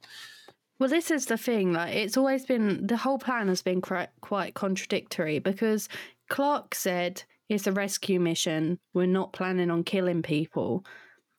Well, 0.78 0.88
this 0.88 1.10
is 1.10 1.26
the 1.26 1.36
thing. 1.36 1.74
Like, 1.74 1.94
it's 1.94 2.16
always 2.16 2.46
been 2.46 2.86
the 2.86 2.96
whole 2.96 3.18
plan 3.18 3.48
has 3.48 3.60
been 3.60 3.82
quite 3.82 4.08
quite 4.22 4.54
contradictory 4.54 5.38
because 5.38 5.90
Clarke 6.30 6.74
said 6.74 7.22
it's 7.50 7.66
a 7.66 7.72
rescue 7.72 8.18
mission. 8.20 8.78
We're 8.94 9.04
not 9.06 9.34
planning 9.34 9.70
on 9.70 9.84
killing 9.84 10.22
people. 10.22 10.86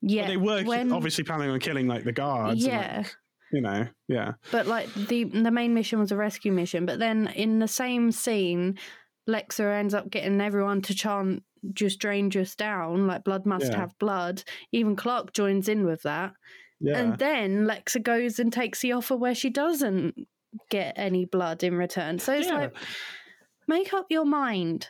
Yeah, 0.03 0.21
well, 0.35 0.57
they 0.57 0.63
were 0.63 0.63
when- 0.69 0.91
obviously 0.91 1.23
planning 1.23 1.49
on 1.49 1.59
killing 1.59 1.87
like 1.87 2.03
the 2.03 2.11
guards 2.11 2.63
Yeah, 2.65 2.97
like, 2.97 3.15
you 3.53 3.61
know 3.61 3.85
yeah 4.07 4.33
but 4.51 4.65
like 4.65 4.91
the 4.93 5.25
the 5.25 5.51
main 5.51 5.73
mission 5.73 5.99
was 5.99 6.11
a 6.11 6.17
rescue 6.17 6.51
mission. 6.51 6.85
But 6.85 6.99
then 6.99 7.27
in 7.35 7.59
the 7.59 7.67
same 7.67 8.11
scene, 8.11 8.77
Lexa 9.29 9.73
ends 9.79 9.93
up 9.93 10.09
getting 10.09 10.39
everyone 10.41 10.81
to 10.83 10.95
chant 10.95 11.43
"Just 11.73 11.99
drain 11.99 12.29
just 12.31 12.57
down," 12.57 13.07
like 13.07 13.23
blood 13.23 13.45
must 13.45 13.71
Yeah. 13.71 13.77
have 13.79 13.97
blood. 13.99 14.43
Even 14.71 14.95
Clarke 14.95 15.33
joins 15.33 15.69
in 15.69 15.85
with 15.85 16.01
that. 16.03 16.33
yeah 16.79 16.97
And 16.97 17.17
then 17.19 17.65
Lexa 17.67 18.01
goes 18.01 18.39
and 18.39 18.51
takes 18.51 18.81
the 18.81 18.93
offer 18.93 19.15
where 19.15 19.35
she 19.35 19.49
doesn't 19.51 20.15
get 20.71 20.93
any 20.97 21.25
blood 21.25 21.63
in 21.63 21.75
return. 21.75 22.17
So 22.19 22.33
it's 22.33 22.47
Yeah. 22.47 22.55
like, 22.57 22.73
make 23.67 23.93
up 23.93 24.07
your 24.09 24.25
mind. 24.25 24.89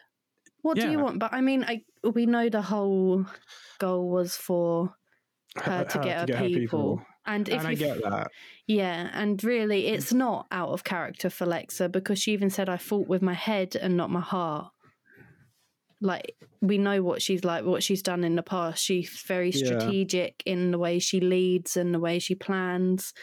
What 0.61 0.77
do 0.77 0.89
you 0.89 0.99
want? 0.99 1.19
But 1.19 1.33
I 1.33 1.41
mean, 1.41 1.63
I 1.63 1.83
we 2.03 2.25
know 2.25 2.49
the 2.49 2.61
whole 2.61 3.25
goal 3.79 4.09
was 4.09 4.35
for 4.35 4.95
her 5.55 5.83
to 5.85 5.99
get 5.99 6.29
her, 6.29 6.47
people. 6.47 7.01
And 7.25 7.47
if 7.49 7.59
and 7.59 7.67
I 7.67 7.71
you, 7.71 7.77
get 7.77 8.01
that. 8.01 8.27
yeah, 8.67 9.09
and 9.13 9.43
really, 9.43 9.87
it's 9.87 10.11
not 10.11 10.47
out 10.51 10.69
of 10.69 10.83
character 10.83 11.29
for 11.29 11.45
Lexa 11.45 11.91
because 11.91 12.19
she 12.19 12.33
even 12.33 12.49
said, 12.49 12.69
"I 12.69 12.77
fought 12.77 13.07
with 13.07 13.21
my 13.21 13.33
head 13.33 13.75
and 13.75 13.95
not 13.97 14.09
my 14.09 14.21
heart." 14.21 14.71
like 16.03 16.35
we 16.61 16.77
know 16.79 17.03
what 17.03 17.21
she's 17.21 17.43
like, 17.43 17.63
what 17.63 17.83
she's 17.83 18.01
done 18.01 18.23
in 18.23 18.35
the 18.35 18.41
past. 18.43 18.83
She's 18.83 19.21
very 19.27 19.51
Yeah. 19.51 19.65
strategic 19.65 20.41
in 20.45 20.71
the 20.71 20.79
way 20.79 20.97
she 20.99 21.19
leads 21.19 21.77
and 21.77 21.93
the 21.93 21.99
way 21.99 22.17
she 22.17 22.33
plans. 22.33 23.13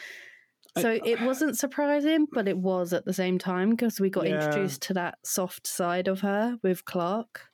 I- 0.75 0.81
So 0.81 0.99
it 1.03 1.21
wasn't 1.21 1.57
surprising, 1.57 2.27
but 2.31 2.47
it 2.47 2.57
was 2.57 2.93
at 2.93 3.05
the 3.05 3.13
same 3.13 3.37
time 3.39 3.71
because 3.71 3.99
we 3.99 4.09
got 4.09 4.27
Yeah. 4.27 4.35
introduced 4.45 4.81
to 4.83 4.93
that 4.95 5.17
soft 5.23 5.65
side 5.67 6.07
of 6.07 6.21
her 6.21 6.57
with 6.63 6.85
Clarke. 6.85 7.49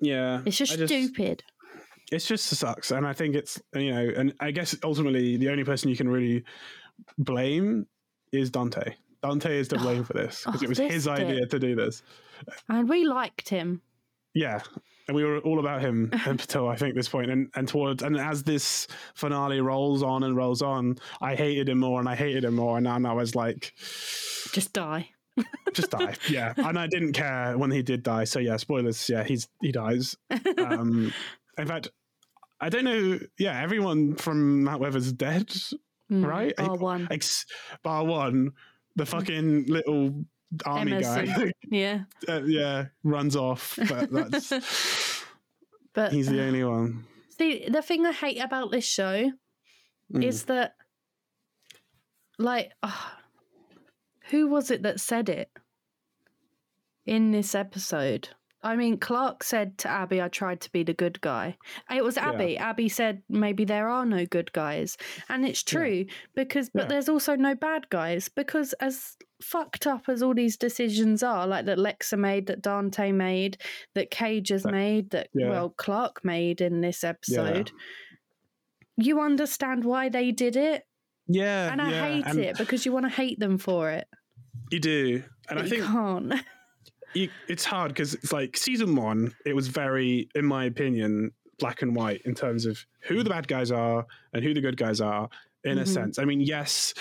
Yeah, 0.00 0.42
It's 0.44 0.56
just, 0.56 0.72
I 0.78 0.86
stupid. 0.86 1.42
It's 2.12 2.26
just 2.28 2.46
sucks, 2.46 2.90
and 2.90 3.06
I 3.06 3.12
think 3.12 3.34
it's 3.34 3.60
you 3.74 3.92
know, 3.92 4.08
and 4.16 4.34
I 4.40 4.50
guess 4.50 4.76
ultimately 4.84 5.36
the 5.36 5.48
only 5.48 5.64
person 5.64 5.88
you 5.88 5.96
can 5.96 6.08
really 6.08 6.44
blame 7.18 7.86
is 8.32 8.50
Dante. 8.50 8.94
Dante 9.22 9.58
is 9.58 9.68
to 9.68 9.76
blame 9.78 10.04
for 10.04 10.12
this 10.12 10.42
because 10.44 10.62
Oh, 10.62 10.64
it 10.64 10.68
was 10.68 10.78
his 10.78 11.08
idea 11.08 11.46
to 11.46 11.58
do 11.58 11.74
this. 11.74 12.02
And 12.68 12.88
we 12.88 13.04
liked 13.06 13.48
him. 13.48 13.80
Yeah, 14.34 14.60
and 15.06 15.14
we 15.16 15.24
were 15.24 15.38
all 15.40 15.58
about 15.60 15.80
him 15.82 16.10
until 16.24 16.68
I 16.68 16.76
think 16.76 16.94
this 16.94 17.08
point, 17.08 17.30
and 17.30 17.50
and 17.54 17.66
towards 17.68 18.02
and 18.02 18.16
as 18.16 18.42
this 18.42 18.86
finale 19.14 19.60
rolls 19.60 20.02
on 20.02 20.22
and 20.22 20.36
rolls 20.36 20.62
on, 20.62 20.98
I 21.20 21.34
hated 21.34 21.68
him 21.68 21.78
more 21.78 22.00
and 22.00 22.08
I 22.08 22.14
hated 22.14 22.44
him 22.44 22.54
more, 22.56 22.76
and 22.76 22.86
then 22.86 23.06
I 23.06 23.12
was 23.12 23.34
like, 23.34 23.72
Just 24.52 24.72
die. 24.72 25.10
just 25.72 25.90
die. 25.90 26.14
yeah, 26.28 26.54
and 26.56 26.78
I 26.78 26.86
didn't 26.86 27.12
care 27.12 27.58
when 27.58 27.70
he 27.72 27.82
did 27.82 28.02
die. 28.04 28.24
So 28.24 28.38
yeah, 28.38 28.56
spoilers. 28.56 29.08
Yeah, 29.08 29.24
he's 29.24 29.48
he 29.60 29.72
dies. 29.72 30.16
Um, 30.58 31.12
in 31.58 31.66
fact, 31.66 31.88
I 32.60 32.68
don't 32.68 32.84
know. 32.84 33.18
Yeah, 33.38 33.60
everyone 33.60 34.14
from 34.14 34.64
Mount 34.64 34.80
Weather's 34.80 35.12
dead, 35.12 35.52
Mm, 36.12 36.24
right? 36.26 36.52
I- 36.58 36.66
Bar 36.66 36.76
one. 36.76 37.08
Ex- 37.10 37.46
bar 37.82 38.04
one, 38.04 38.52
the 38.94 39.06
fucking 39.06 39.64
little 39.68 40.24
army 40.66 41.00
guy. 41.00 41.52
Yeah. 41.70 42.02
uh, 42.28 42.42
yeah, 42.44 42.86
runs 43.02 43.34
off. 43.36 43.78
But 43.88 44.10
that's 44.12 44.52
But 45.94 46.12
he's 46.12 46.28
the 46.28 46.42
only 46.42 46.62
one. 46.64 47.04
see, 47.38 47.68
the 47.68 47.82
thing 47.82 48.04
I 48.06 48.12
hate 48.12 48.38
about 48.40 48.70
this 48.70 48.84
show 48.84 49.32
Mm. 50.12 50.22
is 50.22 50.44
that, 50.44 50.74
like, 52.38 52.72
ah, 52.82 53.18
who 54.30 54.46
was 54.48 54.70
it 54.70 54.82
that 54.82 55.00
said 55.00 55.30
it 55.30 55.50
in 57.06 57.30
this 57.30 57.54
episode? 57.54 58.28
I 58.64 58.76
mean, 58.76 58.98
Clarke 58.98 59.44
said 59.44 59.76
to 59.78 59.88
Abby, 59.88 60.20
I 60.22 60.28
tried 60.28 60.60
to 60.62 60.72
be 60.72 60.82
the 60.82 60.94
good 60.94 61.20
guy. 61.20 61.56
It 61.94 62.02
was 62.02 62.16
Yeah. 62.16 62.30
Abby. 62.30 62.56
Abby 62.56 62.88
said, 62.88 63.22
maybe 63.28 63.64
there 63.66 63.88
are 63.88 64.06
no 64.06 64.24
good 64.24 64.50
guys. 64.52 64.96
And 65.28 65.44
it's 65.46 65.62
Yeah. 65.68 65.78
true 65.78 66.06
because, 66.34 66.70
but 66.70 66.84
Yeah. 66.84 66.88
there's 66.88 67.08
also 67.10 67.36
no 67.36 67.54
bad 67.54 67.88
guys 67.90 68.28
because 68.30 68.72
as 68.74 69.16
fucked 69.42 69.86
up 69.86 70.08
as 70.08 70.22
all 70.22 70.32
these 70.34 70.56
decisions 70.56 71.22
are, 71.22 71.46
like 71.46 71.66
that 71.66 71.76
Lexa 71.78 72.18
made, 72.18 72.46
that 72.46 72.62
Dante 72.62 73.12
made, 73.12 73.58
that 73.94 74.10
Cage 74.10 74.48
has 74.48 74.62
That- 74.62 74.72
made, 74.72 75.10
that, 75.10 75.28
yeah. 75.34 75.50
well, 75.50 75.68
Clarke 75.68 76.24
made 76.24 76.62
in 76.62 76.80
this 76.80 77.04
episode, 77.04 77.70
you 78.96 79.20
understand 79.20 79.84
why 79.84 80.08
they 80.08 80.30
did 80.32 80.56
it. 80.56 80.84
Yeah, 81.26 81.70
And 81.72 81.80
I 81.82 81.90
yeah, 81.90 82.06
hate 82.08 82.26
and 82.26 82.38
it 82.38 82.58
because 82.58 82.84
you 82.86 82.92
want 82.92 83.06
to 83.06 83.10
hate 83.10 83.38
them 83.38 83.58
for 83.58 83.90
it. 83.90 84.06
You 84.70 84.78
do, 84.80 85.22
and 85.48 85.56
but 85.56 85.58
I 85.58 85.62
you 85.64 85.68
think 85.70 85.84
can't. 85.84 86.32
you, 87.14 87.30
it's 87.48 87.64
hard 87.64 87.88
because 87.88 88.14
it's 88.14 88.32
like 88.32 88.56
season 88.56 88.96
one. 88.96 89.34
It 89.46 89.54
was 89.54 89.68
very, 89.68 90.28
in 90.34 90.44
my 90.44 90.64
opinion, 90.64 91.32
black 91.58 91.82
and 91.82 91.94
white 91.94 92.22
in 92.24 92.34
terms 92.34 92.66
of 92.66 92.84
who 93.02 93.22
the 93.22 93.30
bad 93.30 93.46
guys 93.48 93.70
are 93.70 94.06
and 94.32 94.42
who 94.44 94.52
the 94.54 94.60
good 94.60 94.76
guys 94.76 95.00
are. 95.00 95.28
In 95.64 95.78
a 95.78 95.82
Mhm. 95.82 95.88
sense, 95.88 96.18
I 96.18 96.24
mean, 96.26 96.40
yes, 96.42 96.92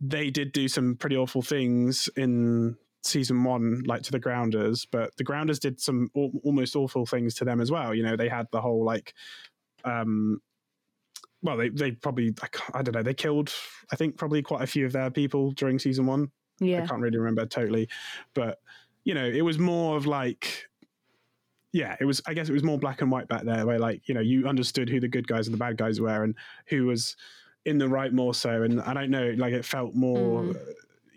they 0.00 0.30
did 0.30 0.52
do 0.52 0.68
some 0.68 0.94
pretty 0.96 1.16
awful 1.16 1.42
things 1.42 2.08
in 2.16 2.76
season 3.02 3.42
one, 3.42 3.82
like 3.86 4.02
to 4.02 4.12
the 4.12 4.20
Grounders, 4.20 4.86
but 4.86 5.16
the 5.16 5.24
Grounders 5.24 5.58
did 5.58 5.80
some 5.80 6.08
al- 6.16 6.30
almost 6.44 6.76
awful 6.76 7.04
things 7.06 7.34
to 7.36 7.44
them 7.44 7.60
as 7.60 7.70
well. 7.70 7.94
You 7.94 8.02
know, 8.04 8.14
they 8.16 8.28
had 8.28 8.46
the 8.52 8.60
whole 8.60 8.84
like, 8.84 9.12
um, 9.84 10.40
well, 11.42 11.56
they 11.56 11.68
they 11.68 11.92
probably 11.92 12.32
I, 12.42 12.48
I 12.78 12.82
don't 12.82 12.94
know, 12.94 13.02
they 13.02 13.14
killed 13.14 13.52
I 13.92 13.96
think 13.96 14.16
probably 14.16 14.42
quite 14.42 14.62
a 14.62 14.66
few 14.66 14.86
of 14.86 14.92
their 14.92 15.10
people 15.10 15.50
during 15.52 15.78
season 15.78 16.06
one. 16.06 16.30
Yeah, 16.60 16.82
I 16.82 16.86
can't 16.86 17.00
really 17.02 17.18
remember 17.18 17.44
totally, 17.46 17.88
but 18.34 18.58
you 19.06 19.14
know, 19.14 19.24
it 19.24 19.42
was 19.42 19.56
more 19.56 19.96
of 19.96 20.04
like, 20.04 20.66
yeah, 21.72 21.96
it 22.00 22.04
was. 22.04 22.20
I 22.26 22.34
guess 22.34 22.48
it 22.48 22.52
was 22.52 22.64
more 22.64 22.76
black 22.76 23.02
and 23.02 23.10
white 23.10 23.28
back 23.28 23.44
there, 23.44 23.64
where 23.64 23.78
like 23.78 24.08
you 24.08 24.14
know 24.14 24.20
you 24.20 24.48
understood 24.48 24.90
who 24.90 24.98
the 24.98 25.06
good 25.06 25.28
guys 25.28 25.46
and 25.46 25.54
the 25.54 25.58
bad 25.58 25.76
guys 25.76 26.00
were, 26.00 26.24
and 26.24 26.34
who 26.66 26.86
was 26.86 27.16
in 27.64 27.78
the 27.78 27.88
right 27.88 28.12
more 28.12 28.34
so. 28.34 28.64
And 28.64 28.80
I 28.80 28.92
don't 28.94 29.10
know, 29.10 29.32
like 29.38 29.54
it 29.54 29.64
felt 29.64 29.94
more. 29.94 30.42
Mm. 30.42 30.56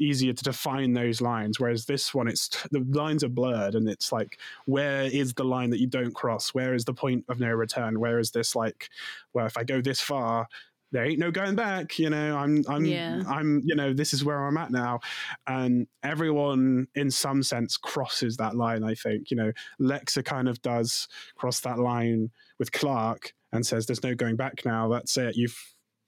easier 0.01 0.31
to 0.31 0.43
define 0.45 0.93
those 0.93 1.19
lines 1.19 1.59
whereas 1.59 1.85
this 1.85 2.13
one 2.13 2.29
it's 2.29 2.47
the 2.71 2.79
lines 2.91 3.21
are 3.21 3.27
blurred 3.27 3.75
and 3.75 3.89
it's 3.89 4.13
like 4.13 4.39
where 4.63 5.01
is 5.01 5.33
the 5.33 5.43
line 5.43 5.69
that 5.69 5.81
you 5.81 5.87
don't 5.87 6.15
cross 6.15 6.53
where 6.53 6.73
is 6.73 6.85
the 6.85 6.93
point 6.93 7.25
of 7.27 7.41
no 7.41 7.49
return 7.49 7.99
where 7.99 8.17
is 8.17 8.31
this 8.31 8.55
like 8.55 8.87
well 9.33 9.45
if 9.45 9.57
i 9.57 9.63
go 9.65 9.81
this 9.81 9.99
far 9.99 10.47
there 10.91 11.05
ain't 11.05 11.19
no 11.19 11.31
going 11.31 11.55
back 11.55 11.99
you 11.99 12.09
know 12.09 12.37
i'm 12.37 12.63
i'm 12.67 12.85
Yeah. 12.85 13.21
i'm 13.27 13.61
you 13.63 13.75
know 13.75 13.93
this 13.93 14.13
is 14.13 14.23
where 14.25 14.45
i'm 14.45 14.57
at 14.57 14.71
now. 14.71 14.99
And 15.47 15.87
everyone 16.03 16.87
in 16.95 17.11
some 17.11 17.43
sense 17.43 17.77
crosses 17.77 18.37
that 18.37 18.55
line 18.55 18.83
i 18.83 18.95
think. 18.95 19.31
You 19.31 19.37
know 19.37 19.51
lexa 19.79 20.23
kind 20.25 20.47
of 20.49 20.61
does 20.61 21.07
cross 21.35 21.59
that 21.61 21.79
line 21.79 22.29
with 22.57 22.71
clarke 22.71 23.33
and 23.51 23.65
says 23.65 23.85
there's 23.85 24.03
no 24.03 24.13
going 24.15 24.35
back 24.35 24.63
now. 24.65 24.87
That's 24.89 25.17
it. 25.17 25.35
You've 25.35 25.57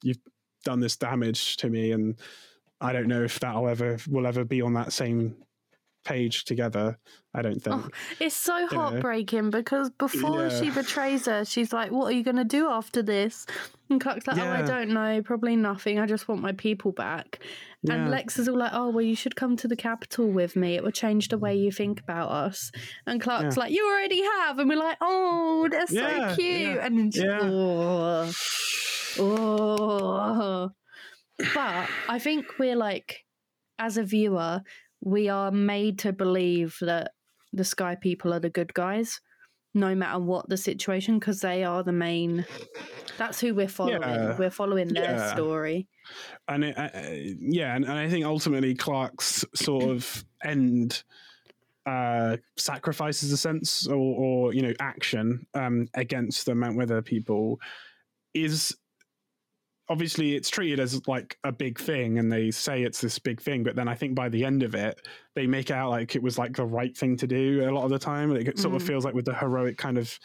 you've 0.04 0.20
done 0.64 0.80
this 0.80 0.96
damage 0.96 1.58
to 1.58 1.70
me 1.70 1.92
and 1.92 2.20
i 2.82 2.94
don't 2.94 3.08
know 3.08 3.24
if 3.24 3.40
that'll 3.40 3.68
ever 3.68 3.98
will 4.08 4.28
ever 4.28 4.46
be 4.46 4.62
on 4.62 4.74
that 4.74 4.94
same 4.94 5.36
page 6.04 6.46
together 6.46 6.98
i 7.34 7.42
don't 7.42 7.58
oh, 7.68 7.72
think 7.82 7.86
Oh, 7.86 8.16
It's 8.20 8.36
so 8.36 8.58
know. 8.60 8.68
heartbreaking 8.68 9.50
because 9.52 9.90
before 9.92 10.48
Yeah. 10.48 10.60
she 10.60 10.70
betrays 10.72 11.26
her, 11.28 11.46
she's 11.46 11.72
like, 11.72 11.92
What 11.92 12.06
are 12.08 12.16
you 12.16 12.24
going 12.24 12.36
to 12.38 12.44
do 12.44 12.68
after 12.68 13.02
this? 13.04 13.46
And 13.90 14.02
Clarke's 14.02 14.26
like, 14.28 14.38
Oh, 14.38 14.50
I 14.50 14.62
don't 14.64 14.90
know. 14.90 15.22
Probably 15.24 15.56
nothing. 15.56 16.00
I 16.00 16.06
just 16.08 16.28
want 16.28 16.42
my 16.42 16.52
people 16.54 16.92
back. 16.92 17.40
And 17.90 18.10
Lex 18.12 18.38
is 18.40 18.48
all 18.50 18.58
like, 18.58 18.72
Oh, 18.74 18.90
well, 18.90 19.02
you 19.06 19.16
should 19.16 19.36
come 19.36 19.56
to 19.58 19.68
the 19.68 19.76
capital 19.76 20.28
with 20.32 20.56
me. 20.56 20.76
It 20.76 20.84
will 20.84 20.92
change 20.92 21.28
the 21.30 21.38
way 21.38 21.56
you 21.56 21.72
think 21.72 22.00
about 22.02 22.30
us. 22.30 22.72
And 23.06 23.22
Clarke's 23.22 23.56
Yeah. 23.56 23.64
like, 23.64 23.72
You 23.72 23.88
already 23.90 24.22
have. 24.24 24.60
And 24.60 24.68
we're 24.70 24.78
like, 24.78 24.98
Oh, 25.02 25.68
that's 25.72 25.92
Yeah, 25.94 26.30
so 26.32 26.36
cute. 26.36 26.62
yeah, 26.62 26.86
And 26.86 27.14
she, 27.14 27.22
yeah. 27.24 27.40
oh, 27.44 28.32
oh. 29.20 30.70
But 31.54 31.90
I 32.10 32.20
think 32.20 32.46
we're 32.60 32.76
like, 32.76 33.26
as 33.80 33.98
a 33.98 34.04
viewer, 34.04 34.62
we 35.02 35.30
are 35.30 35.52
made 35.52 36.00
to 36.00 36.14
believe 36.14 36.78
that 36.82 37.12
the 37.54 37.64
Sky 37.64 37.96
people 38.00 38.34
are 38.34 38.40
the 38.40 38.50
good 38.50 38.74
guys, 38.74 39.20
no 39.74 39.96
matter 39.96 40.20
what 40.20 40.48
the 40.50 40.58
situation, 40.58 41.20
because 41.20 41.42
they 41.42 41.64
are 41.64 41.84
the 41.84 41.92
main. 41.92 42.46
That's 43.18 43.40
who 43.40 43.54
we're 43.56 43.68
following. 43.68 44.02
Yeah. 44.02 44.38
We're 44.38 44.50
following 44.52 44.88
their 44.90 45.04
Yeah. 45.18 45.34
story. 45.34 45.88
and 46.48 46.64
it, 46.66 46.78
uh, 46.78 46.90
yeah, 47.40 47.76
and, 47.76 47.86
and 47.86 47.94
I 47.94 48.10
think 48.10 48.26
ultimately 48.26 48.74
Clarke's 48.76 49.46
sort 49.56 49.84
of 49.84 50.24
end 50.44 51.04
uh, 51.86 52.38
sacrifices 52.58 53.32
a 53.32 53.38
sense 53.38 53.88
or, 53.88 53.96
or 53.96 54.54
you 54.54 54.62
know 54.62 54.74
action 54.80 55.46
um, 55.54 55.88
against 55.96 56.46
the 56.46 56.54
Mount 56.56 56.78
Weather 56.78 57.02
people 57.02 57.60
is 58.34 58.76
obviously 59.92 60.36
it's 60.36 60.50
treated 60.50 60.80
as 60.80 61.06
like 61.08 61.38
a 61.44 61.52
big 61.52 61.78
thing 61.80 62.18
and 62.20 62.32
they 62.32 62.50
say 62.52 62.84
it's 62.84 63.02
this 63.02 63.20
big 63.20 63.42
thing 63.42 63.64
but 63.64 63.76
then 63.76 63.88
i 63.88 63.94
think 63.96 64.16
by 64.16 64.30
the 64.30 64.44
end 64.46 64.64
of 64.64 64.74
it 64.74 65.02
they 65.36 65.46
make 65.46 65.70
out 65.72 65.90
like 65.90 66.16
it 66.16 66.24
was 66.24 66.38
like 66.38 66.56
the 66.56 66.64
right 66.66 66.96
thing 66.98 67.18
to 67.18 67.28
do 67.28 67.68
a 67.68 67.72
lot 67.72 67.84
of 67.84 67.90
the 67.90 68.00
time 68.00 68.32
it 68.36 68.58
sort 68.58 68.74
of 68.76 68.82
Mhm. 68.82 68.88
feels 68.88 69.04
like 69.06 69.14
with 69.14 69.26
the 69.26 69.34
heroic 69.36 69.78
kind 69.78 69.98
of 69.98 70.18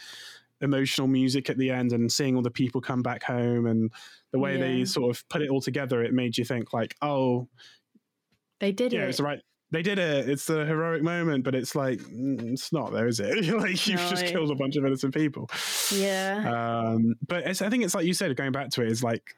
emotional 0.61 1.07
music 1.09 1.51
at 1.51 1.59
the 1.59 1.71
end 1.71 1.93
and 1.93 2.11
seeing 2.11 2.37
all 2.37 2.43
the 2.43 2.51
people 2.51 2.81
come 2.81 3.03
back 3.03 3.23
home 3.23 3.67
and 3.67 3.91
the 4.33 4.39
way 4.39 4.57
they 4.57 4.85
sort 4.85 5.15
of 5.15 5.29
put 5.29 5.43
it 5.43 5.51
all 5.51 5.61
together 5.61 6.03
it 6.03 6.15
made 6.15 6.39
you 6.39 6.45
think 6.45 6.73
like 6.73 6.95
oh 7.03 7.49
They 8.61 8.73
did 8.73 8.93
yeah 8.93 9.03
it. 9.05 9.09
it's 9.09 9.19
the 9.19 9.25
right 9.25 9.41
they 9.73 9.83
did 9.83 9.99
it 9.99 10.29
it's 10.29 10.47
the 10.47 10.65
heroic 10.65 11.03
moment 11.03 11.45
but 11.45 11.55
it's 11.55 11.75
like 11.75 11.99
mm, 11.99 12.41
it's 12.53 12.73
not 12.73 12.93
though 12.93 13.07
is 13.07 13.21
it 13.21 13.45
like 13.65 13.87
you've 13.87 14.01
just 14.13 14.25
No. 14.25 14.31
killed 14.31 14.51
a 14.51 14.55
bunch 14.55 14.77
of 14.77 14.85
innocent 14.87 15.13
people 15.13 15.51
Yeah. 15.93 16.83
um, 16.93 17.15
but 17.27 17.47
it's, 17.47 17.61
I 17.63 17.69
think 17.69 17.85
it's 17.85 17.95
like 17.95 18.07
you 18.07 18.15
said, 18.15 18.35
going 18.37 18.53
back 18.53 18.71
to 18.71 18.83
it 18.83 18.91
is 18.91 19.03
like, 19.03 19.35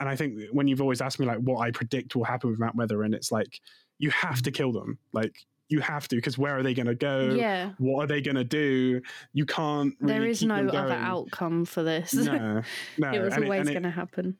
and 0.00 0.08
I 0.08 0.16
think 0.16 0.40
when 0.52 0.68
you've 0.68 0.80
always 0.80 1.00
asked 1.00 1.18
me 1.18 1.26
like 1.26 1.38
what 1.38 1.60
I 1.60 1.70
predict 1.70 2.14
will 2.16 2.24
happen 2.24 2.50
with 2.50 2.58
Mount 2.58 2.76
Weather, 2.76 3.02
and 3.02 3.14
it's 3.14 3.32
like 3.32 3.60
you 3.98 4.10
have 4.10 4.42
to 4.42 4.50
kill 4.50 4.72
them, 4.72 4.98
like 5.12 5.36
you 5.68 5.80
have 5.80 6.06
to, 6.08 6.16
because 6.16 6.38
where 6.38 6.56
are 6.56 6.62
they 6.62 6.74
going 6.74 6.86
to 6.86 6.94
go? 6.94 7.30
yeah. 7.34 7.72
What 7.78 8.04
are 8.04 8.06
they 8.06 8.20
going 8.20 8.36
to 8.36 8.44
do? 8.44 9.00
You 9.32 9.46
can't. 9.46 9.94
Really 10.00 10.12
There 10.12 10.26
is 10.28 10.42
no 10.42 10.68
other 10.68 10.94
outcome 10.94 11.64
for 11.64 11.82
this. 11.82 12.14
No, 12.14 12.62
no, 12.98 13.10
it 13.12 13.20
was 13.20 13.34
and 13.34 13.44
always 13.44 13.68
going 13.68 13.82
to 13.82 13.90
happen. 13.90 14.36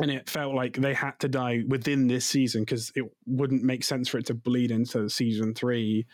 and 0.00 0.10
it 0.10 0.28
felt 0.28 0.54
like 0.54 0.76
they 0.76 0.94
had 0.94 1.18
to 1.20 1.28
die 1.28 1.64
within 1.66 2.06
this 2.06 2.24
season 2.24 2.62
because 2.62 2.92
it 2.94 3.04
wouldn't 3.26 3.64
make 3.64 3.82
sense 3.82 4.08
for 4.08 4.18
it 4.18 4.26
to 4.26 4.34
bleed 4.34 4.70
into 4.70 5.08
season 5.08 5.54
three, 5.54 6.06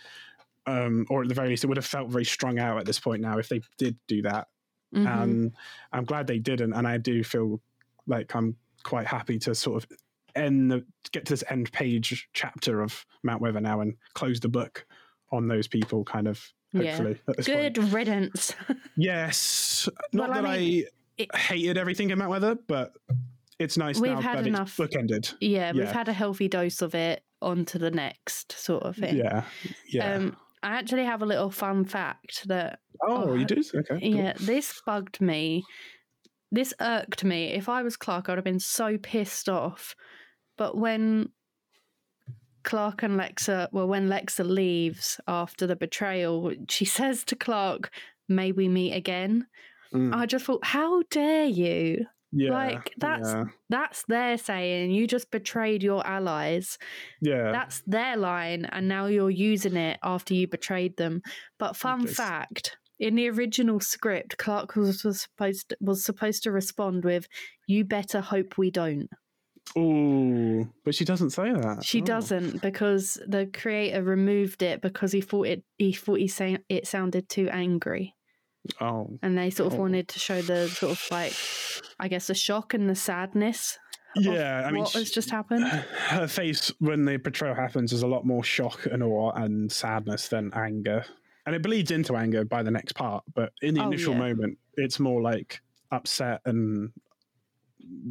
um, 0.67 1.07
or 1.11 1.23
at 1.23 1.29
the 1.29 1.35
very 1.35 1.51
least, 1.51 1.65
it 1.65 1.67
would 1.67 1.77
have 1.77 1.85
felt 1.87 2.09
very 2.09 2.25
strung 2.25 2.59
out 2.59 2.79
at 2.79 2.87
this 2.87 2.99
point 2.99 3.21
now 3.21 3.39
if 3.39 3.49
they 3.49 3.61
did 3.79 3.97
do 4.07 4.23
that. 4.23 4.49
Mhm. 4.95 5.23
and 5.23 5.53
I'm 5.93 6.05
glad 6.05 6.27
they 6.29 6.39
didn't. 6.39 6.73
And 6.73 6.87
I 6.87 6.97
do 6.97 7.23
feel 7.25 7.61
like 8.07 8.35
I'm 8.35 8.57
quite 8.87 9.07
happy 9.07 9.39
to 9.41 9.55
sort 9.55 9.83
of 9.83 9.91
end 10.35 10.71
the, 10.71 10.85
get 11.13 11.27
to 11.27 11.33
this 11.33 11.45
end 11.51 11.71
page 11.73 12.29
chapter 12.33 12.81
of 12.83 13.05
Mount 13.23 13.43
Weather 13.43 13.61
now 13.61 13.81
and 13.81 13.95
close 14.15 14.39
the 14.41 14.49
book 14.49 14.87
on 15.33 15.49
those 15.49 15.67
people 15.67 16.05
kind 16.05 16.29
of 16.29 16.41
Hopefully, 16.75 17.19
yeah. 17.29 17.43
Good 17.43 17.75
point. 17.77 17.93
riddance. 17.93 18.55
Yes, 18.97 19.89
not 20.13 20.29
Well, 20.31 20.39
I 20.39 20.43
that 20.43 20.59
mean, 20.61 20.85
I 21.19 21.23
it- 21.23 21.35
hated 21.37 21.77
everything 21.79 22.11
in 22.11 22.19
Mount 22.19 22.31
weather, 22.31 22.57
but 22.67 22.93
it's 23.59 23.77
nice 23.79 23.99
We've 24.01 24.13
now 24.13 24.21
had 24.21 24.39
that 24.39 24.47
enough- 24.47 24.79
it's 24.79 24.95
bookended. 24.95 25.35
yeah, 25.41 25.73
we've 25.73 25.85
had 25.91 26.09
a 26.09 26.13
healthy 26.13 26.49
dose 26.49 26.83
of 26.83 26.95
it 26.95 27.23
on 27.43 27.65
to 27.67 27.79
the 27.79 27.91
next 27.91 28.53
sort 28.53 28.83
of 28.85 28.97
thing. 28.97 29.17
Yeah, 29.17 29.45
yeah. 29.89 30.15
Um, 30.15 30.37
I 30.63 30.77
actually 30.77 31.05
have 31.05 31.23
a 31.23 31.27
little 31.27 31.51
fun 31.51 31.85
fact 31.85 32.47
that 32.49 32.81
oh, 33.03 33.31
oh, 33.31 33.35
you 33.35 33.45
do? 33.45 33.63
Okay. 33.75 34.01
cool. 34.01 34.17
Yeah, 34.17 34.33
this 34.41 34.81
bugged 34.85 35.21
me. 35.21 35.63
This 36.53 36.73
irked 36.81 37.25
me. 37.25 37.47
If 37.53 37.69
I 37.69 37.83
was 37.83 37.97
Clarke, 37.97 38.29
I 38.29 38.33
would 38.33 38.39
have 38.39 38.45
been 38.45 38.61
so 38.61 38.99
pissed 38.99 39.49
off. 39.49 39.95
But 40.57 40.77
when 40.77 41.31
Clarke 42.65 43.03
and 43.03 43.19
Lexa, 43.19 43.69
well, 43.73 43.87
when 43.87 44.09
Lexa 44.09 44.45
leaves 44.47 45.21
after 45.29 45.67
the 45.67 45.77
betrayal, 45.77 46.53
she 46.69 46.85
says 46.99 47.25
to 47.25 47.37
Clarke, 47.37 47.91
May 48.29 48.51
we 48.53 48.69
meet 48.69 48.93
again? 48.93 49.47
Mm, 49.95 50.13
I 50.15 50.27
just 50.27 50.45
thought, 50.45 50.65
How 50.65 51.03
dare 51.11 51.45
you? 51.47 52.07
yeah, 52.33 52.51
like, 52.51 52.93
that's- 52.99 53.33
yeah, 53.33 53.45
That's 53.69 54.03
their 54.09 54.37
saying. 54.37 54.91
You 54.91 55.07
just 55.07 55.31
betrayed 55.31 55.83
your 55.85 56.05
allies. 56.05 56.77
yeah. 57.21 57.53
That's 57.53 57.83
their 57.87 58.17
line, 58.17 58.65
and 58.65 58.89
now 58.89 59.07
you're 59.07 59.31
using 59.31 59.77
it 59.77 59.99
after 60.03 60.35
you 60.35 60.49
betrayed 60.49 60.97
them. 60.97 61.23
But 61.59 61.77
fun 61.77 62.03
Just- 62.03 62.17
fact: 62.17 62.77
in 62.99 63.15
the 63.15 63.29
original 63.29 63.81
script, 63.81 64.39
Clarke 64.39 64.77
was, 64.77 65.05
was 65.05 65.23
supposed 65.23 65.69
to, 65.71 65.77
was 65.81 66.05
supposed 66.05 66.43
to 66.45 66.51
respond 66.53 67.05
with, 67.05 67.27
"You 67.67 67.85
better 67.85 68.21
hope 68.21 68.57
we 68.59 68.71
don't." 68.71 69.09
Ooh, 69.77 70.69
but 70.85 70.95
she 70.95 71.05
doesn't 71.05 71.31
say 71.31 71.53
that. 71.53 71.85
She 71.85 72.01
Oh. 72.01 72.05
doesn't 72.05 72.63
because 72.63 73.19
the 73.27 73.47
creator 73.53 74.03
removed 74.03 74.63
it 74.63 74.81
because 74.81 75.13
he 75.13 75.21
thought 75.21 75.49
it 75.49 75.65
he 75.77 75.93
thought 75.93 76.19
he 76.21 76.29
saying 76.29 76.59
it 76.69 76.87
sounded 76.87 77.29
too 77.29 77.49
angry, 77.51 78.15
Oh, 78.81 79.19
and 79.23 79.37
they 79.37 79.51
sort 79.51 79.73
of 79.73 79.79
Oh. 79.79 79.83
wanted 79.83 80.09
to 80.09 80.19
show 80.19 80.41
the 80.41 80.69
sort 80.69 80.93
of 80.93 81.03
like, 81.11 81.33
I 81.99 82.09
guess, 82.09 82.29
the 82.29 82.35
shock 82.35 82.75
and 82.75 82.89
the 82.89 82.95
sadness. 82.95 83.79
yeah. 84.15 84.65
I 84.67 84.71
mean, 84.71 84.81
what 84.83 84.91
she- 84.93 84.99
has 85.01 85.11
just 85.11 85.31
happened? 85.31 85.65
her 85.67 86.27
face 86.29 86.73
when 86.79 87.05
the 87.05 87.19
betrayal 87.19 87.55
happens 87.55 87.93
is 87.93 88.03
a 88.03 88.07
lot 88.07 88.25
more 88.25 88.43
shock 88.45 88.87
and 88.87 89.03
awe 89.03 89.33
and 89.33 89.71
sadness 89.71 90.29
than 90.29 90.53
anger, 90.55 91.05
and 91.47 91.55
it 91.55 91.63
bleeds 91.63 91.91
into 91.91 92.17
anger 92.17 92.45
by 92.45 92.63
the 92.63 92.71
next 92.71 92.93
part. 92.95 93.25
But 93.35 93.53
in 93.63 93.75
the 93.75 93.83
Oh, 93.83 93.87
initial 93.87 94.13
yeah. 94.15 94.19
moment, 94.21 94.59
it's 94.77 94.99
more 95.01 95.23
like 95.23 95.61
upset 95.93 96.41
and 96.45 96.91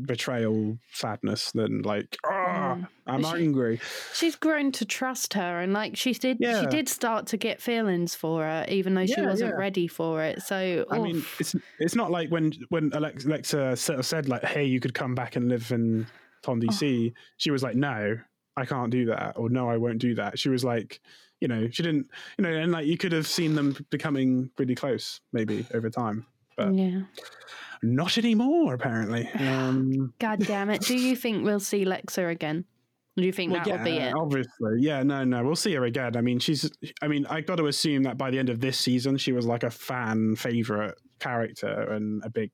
betrayal, 0.05 0.77
sadness 0.93 1.51
than 1.51 1.81
like, 1.81 2.17
ah, 2.25 2.75
Mm. 2.75 2.87
I'm 3.07 3.23
She- 3.23 3.43
angry. 3.45 3.79
she's 4.13 4.35
grown 4.35 4.71
to 4.73 4.85
trust 4.85 5.33
her 5.33 5.59
and 5.59 5.73
like 5.73 5.95
she 5.97 6.13
did 6.13 6.37
she 6.39 6.65
did 6.67 6.87
start 6.89 7.27
to 7.27 7.37
get 7.37 7.61
feelings 7.61 8.15
for 8.15 8.41
her 8.43 8.65
even 8.69 8.93
though 8.95 9.05
she 9.05 9.21
wasn't 9.21 9.51
yeah. 9.51 9.55
ready 9.57 9.87
for 9.87 10.23
it 10.23 10.41
so 10.41 10.85
I 10.89 10.99
mean, 10.99 11.23
it's 11.39 11.55
it's 11.79 11.95
not 11.95 12.09
like 12.09 12.29
when 12.29 12.53
when 12.69 12.91
Alex, 12.93 13.25
Alexa 13.25 13.75
sort 13.75 13.99
of 13.99 14.05
said 14.05 14.27
like, 14.29 14.43
"Hey, 14.43 14.65
you 14.65 14.79
could 14.79 14.93
come 14.93 15.13
back 15.13 15.35
and 15.35 15.49
live 15.49 15.71
in 15.71 16.07
TonDC." 16.43 17.11
Oh. 17.11 17.19
She 17.37 17.51
was 17.51 17.61
like, 17.61 17.75
"No, 17.75 18.17
I 18.57 18.65
can't 18.65 18.91
do 18.91 19.05
that," 19.07 19.33
or 19.37 19.49
"No, 19.49 19.69
I 19.69 19.77
won't 19.77 19.99
do 19.99 20.15
that." 20.15 20.39
She 20.39 20.49
was 20.49 20.63
like, 20.63 21.01
you 21.45 21.49
know, 21.49 21.69
she 21.69 21.83
didn't, 21.83 22.07
you 22.39 22.43
know, 22.43 22.49
and 22.49 22.71
like 22.71 22.87
you 22.87 22.97
could 22.97 23.11
have 23.11 23.27
seen 23.27 23.53
them 23.53 23.75
becoming 23.91 24.49
really 24.57 24.73
close 24.73 25.21
maybe 25.31 25.63
over 25.75 25.91
time, 25.91 26.25
but 26.57 26.73
yeah. 26.73 27.01
not 27.83 28.17
anymore 28.17 28.73
apparently. 28.73 29.29
Um, 29.37 30.11
god 30.17 30.39
damn 30.39 30.71
it. 30.71 30.81
Do 30.81 30.97
you 30.97 31.15
think 31.15 31.45
we'll 31.45 31.59
see 31.59 31.85
lexa 31.85 32.31
again? 32.31 32.65
Do 33.15 33.23
you 33.23 33.31
think 33.31 33.51
well, 33.51 33.63
that 33.63 33.77
will 33.77 33.85
be 33.85 33.97
it? 33.97 34.13
obviously, 34.15 34.79
yeah, 34.79 35.03
no, 35.03 35.23
no, 35.23 35.43
we'll 35.43 35.55
see 35.55 35.75
her 35.75 35.85
again. 35.85 36.17
I 36.17 36.21
mean, 36.21 36.39
she's, 36.39 36.69
I 37.03 37.07
mean, 37.07 37.27
I 37.27 37.41
got 37.41 37.57
to 37.57 37.67
assume 37.67 38.01
that 38.03 38.17
by 38.17 38.31
the 38.31 38.39
end 38.39 38.49
of 38.49 38.59
this 38.59 38.79
season, 38.79 39.17
she 39.17 39.31
was 39.31 39.45
like 39.45 39.61
a 39.61 39.69
fan 39.69 40.35
favorite 40.35 40.99
character 41.29 41.91
and 41.93 42.23
a 42.23 42.29
big, 42.29 42.51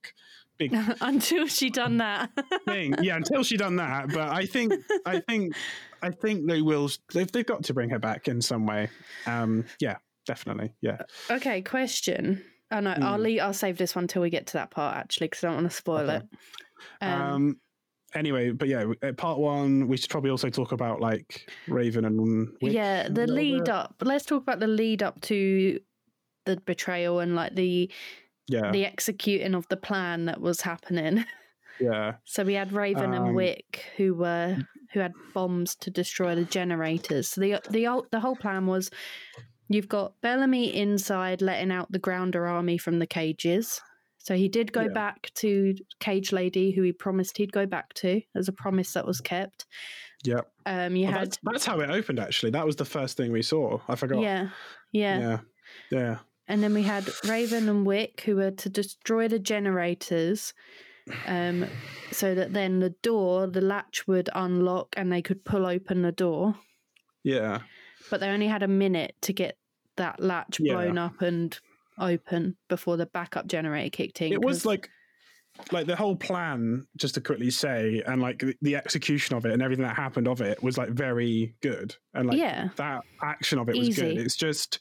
big 0.58 0.72
until 1.00 1.46
she 1.46 1.70
done 1.70 1.98
that 1.98 2.30
thing. 2.66 2.94
Yeah, 3.02 3.16
until 3.16 3.42
she 3.42 3.56
done 3.56 3.76
that. 3.76 4.08
But 4.08 4.28
I 4.30 4.46
think, 4.46 4.72
I 5.06 5.20
think, 5.20 5.54
I 6.02 6.10
think 6.10 6.48
they 6.48 6.62
will. 6.62 6.88
They've, 7.12 7.30
they've 7.30 7.46
got 7.46 7.64
to 7.64 7.74
bring 7.74 7.90
her 7.90 7.98
back 7.98 8.28
in 8.28 8.40
some 8.40 8.66
way. 8.66 8.88
Um, 9.26 9.64
yeah, 9.80 9.96
definitely. 10.26 10.72
Yeah. 10.80 11.02
okay 11.30 11.62
question 11.62 12.42
oh 12.70 12.80
no 12.80 12.90
i'll 13.02 13.16
Hmm. 13.18 13.22
leave, 13.24 13.40
i'll 13.42 13.52
save 13.52 13.76
this 13.76 13.94
one 13.94 14.06
till 14.08 14.22
we 14.22 14.30
get 14.30 14.46
to 14.46 14.52
that 14.54 14.70
part 14.70 14.96
actually 14.96 15.26
because 15.26 15.44
i 15.44 15.48
don't 15.48 15.56
want 15.56 15.70
to 15.70 15.76
spoil 15.76 16.08
Okay. 16.10 16.16
it 16.16 17.04
um, 17.04 17.10
Um, 17.34 17.56
anyway, 18.14 18.50
but 18.50 18.68
yeah, 18.68 18.84
uh, 19.02 19.12
part 19.12 19.38
one, 19.38 19.88
we 19.88 19.96
should 19.98 20.08
probably 20.10 20.30
also 20.30 20.48
talk 20.48 20.72
about 20.72 21.00
like 21.00 21.50
Raven 21.68 22.04
and 22.06 22.48
Wick 22.62 22.72
yeah 22.72 23.08
the 23.10 23.26
lead 23.26 23.64
bit. 23.64 23.68
up 23.68 23.94
let's 24.02 24.24
talk 24.24 24.42
about 24.42 24.58
the 24.60 24.66
lead 24.68 25.02
up 25.02 25.20
to 25.22 25.80
the 26.46 26.56
betrayal 26.64 27.20
and 27.20 27.34
like 27.36 27.54
the 27.54 27.90
Yeah, 28.52 28.70
the 28.70 28.84
executing 28.86 29.54
of 29.54 29.66
the 29.68 29.76
plan 29.76 30.26
that 30.26 30.40
was 30.40 30.60
happening 30.60 31.24
yeah, 31.80 32.14
So 32.24 32.44
we 32.44 32.54
had 32.54 32.72
Raven 32.72 33.12
Um, 33.14 33.26
and 33.26 33.34
Wick 33.34 33.84
who 33.96 34.14
were 34.14 34.56
who 34.92 35.00
had 35.00 35.12
bombs 35.34 35.74
to 35.76 35.90
destroy 35.90 36.34
the 36.34 36.44
generators. 36.44 37.30
So 37.30 37.40
the 37.40 37.60
the 37.70 38.02
the 38.10 38.20
whole 38.20 38.36
plan 38.36 38.66
was 38.66 38.90
you've 39.68 39.88
got 39.88 40.20
Bellamy 40.20 40.74
inside 40.76 41.40
letting 41.40 41.72
out 41.72 41.90
the 41.90 41.98
grounder 41.98 42.46
army 42.46 42.76
from 42.78 42.98
the 42.98 43.06
cages. 43.06 43.80
So 44.18 44.36
he 44.36 44.48
did 44.48 44.72
go 44.72 44.82
Yeah. 44.82 44.88
back 44.94 45.30
to 45.36 45.74
Cage 45.98 46.30
Lady, 46.30 46.70
who 46.72 46.82
he 46.82 46.92
promised 46.92 47.38
he'd 47.38 47.52
go 47.52 47.66
back 47.66 47.92
to. 47.94 48.20
There's 48.34 48.48
a 48.48 48.52
promise 48.52 48.92
that 48.92 49.04
was 49.06 49.20
kept. 49.20 49.64
yeah. 50.24 50.42
Um, 50.66 50.94
you 50.94 51.08
Oh, 51.08 51.10
had 51.10 51.20
that's, 51.26 51.38
that's 51.42 51.64
how 51.64 51.80
it 51.80 51.90
opened. 51.90 52.20
Actually, 52.20 52.50
that 52.52 52.64
was 52.66 52.76
the 52.76 52.84
first 52.84 53.16
thing 53.16 53.32
we 53.32 53.42
saw. 53.42 53.80
I 53.88 53.96
forgot. 53.96 54.20
yeah, 54.20 54.50
yeah, 54.92 55.18
yeah, 55.18 55.38
yeah. 55.90 56.18
And 56.52 56.62
then 56.62 56.74
we 56.74 56.82
had 56.82 57.08
Raven 57.24 57.68
and 57.68 57.86
Wick 57.86 58.20
who 58.26 58.36
were 58.36 58.50
to 58.50 58.68
destroy 58.68 59.26
the 59.26 59.38
generators. 59.38 60.52
Um, 61.26 61.64
so 62.12 62.34
that 62.34 62.52
then 62.52 62.78
the 62.80 62.90
door, 63.02 63.48
the 63.48 63.60
latch 63.60 64.06
would 64.06 64.28
unlock 64.34 64.94
and 64.96 65.10
they 65.10 65.22
could 65.22 65.44
pull 65.44 65.66
open 65.66 66.02
the 66.02 66.12
door. 66.12 66.54
yeah. 67.24 67.60
but 68.10 68.20
they 68.20 68.28
only 68.28 68.46
had 68.48 68.62
a 68.62 68.68
minute 68.68 69.14
to 69.22 69.32
get 69.32 69.56
that 69.96 70.20
latch 70.20 70.60
Yeah. 70.60 70.74
blown 70.74 70.98
up 70.98 71.20
and 71.22 71.58
open 71.98 72.56
before 72.68 72.96
the 72.96 73.06
backup 73.06 73.46
generator 73.46 73.90
kicked 73.90 74.20
in. 74.22 74.32
It 74.32 74.44
was 74.44 74.64
like 74.66 74.90
like 75.70 75.86
the 75.86 75.96
whole 75.96 76.16
plan 76.16 76.86
just 76.96 77.14
to 77.14 77.20
quickly 77.20 77.50
say 77.50 78.02
and 78.06 78.20
like 78.22 78.42
the- 78.62 78.76
execution 78.76 79.36
of 79.36 79.44
it 79.44 79.52
and 79.52 79.62
everything 79.62 79.84
that 79.84 79.94
happened 79.96 80.26
of 80.26 80.40
it 80.40 80.62
was 80.62 80.78
like 80.78 80.90
very 80.90 81.54
good. 81.60 81.94
And 82.14 82.28
like 82.28 82.38
yeah, 82.38 82.68
that 82.76 83.02
action 83.22 83.58
of 83.58 83.68
it 83.68 83.76
was 83.76 83.94
good. 83.96 84.16
It's 84.18 84.36
just 84.36 84.78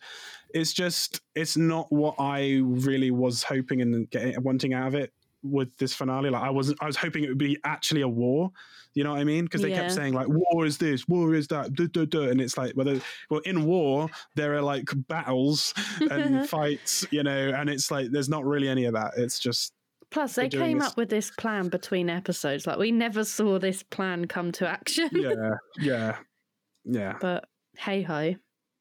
it's 0.53 0.73
just 0.73 1.21
it's 1.33 1.55
not 1.55 1.89
what 1.93 2.13
i 2.19 2.59
really 2.61 3.09
was 3.09 3.41
hoping 3.41 3.81
and 3.81 4.09
getting 4.09 4.41
wanting 4.43 4.73
out 4.73 4.87
of 4.87 4.95
it 4.95 5.13
with 5.43 5.75
this 5.77 5.93
finale. 5.93 6.29
Like 6.29 6.43
i 6.43 6.49
wasn't 6.49 6.77
i 6.81 6.85
was 6.85 6.95
hoping 6.97 7.23
it 7.23 7.29
would 7.29 7.37
be 7.37 7.57
actually 7.63 8.01
a 8.01 8.07
war. 8.07 8.51
You 8.93 9.03
know 9.05 9.11
what 9.11 9.19
i 9.19 9.23
mean? 9.23 9.45
Because 9.45 9.61
they 9.61 9.69
Yeah. 9.69 9.81
kept 9.81 9.91
saying 9.93 10.13
like 10.13 10.27
war 10.29 10.65
is 10.65 10.77
this 10.77 11.07
war 11.07 11.33
is 11.35 11.47
that 11.47 11.73
duh, 11.73 11.87
duh, 11.91 12.05
duh. 12.05 12.29
and 12.29 12.39
it's 12.41 12.57
like 12.57 12.73
well, 12.75 12.99
well 13.29 13.39
in 13.41 13.65
war 13.65 14.09
there 14.35 14.55
are 14.55 14.61
like 14.61 14.89
battles 15.07 15.73
and 16.09 16.47
fights 16.49 17.05
you 17.11 17.23
know 17.23 17.49
and 17.49 17.69
it's 17.69 17.89
like 17.91 18.11
there's 18.11 18.29
not 18.29 18.45
really 18.45 18.67
any 18.69 18.85
of 18.85 18.93
that. 18.93 19.13
It's 19.17 19.39
just 19.39 19.73
Plus, 20.11 20.35
they 20.35 20.49
came 20.49 20.79
this- 20.79 20.89
up 20.89 20.97
with 20.97 21.09
this 21.09 21.31
plan 21.31 21.69
between 21.69 22.09
episodes. 22.09 22.67
Like 22.67 22.77
we 22.77 22.91
never 22.91 23.23
saw 23.23 23.57
this 23.59 23.81
plan 23.81 24.25
come 24.25 24.51
to 24.53 24.67
action. 24.67 25.09
yeah 25.13 25.55
yeah 25.79 26.17
yeah 26.83 27.15
but 27.19 27.45
hey 27.77 28.01
ho. 28.01 28.35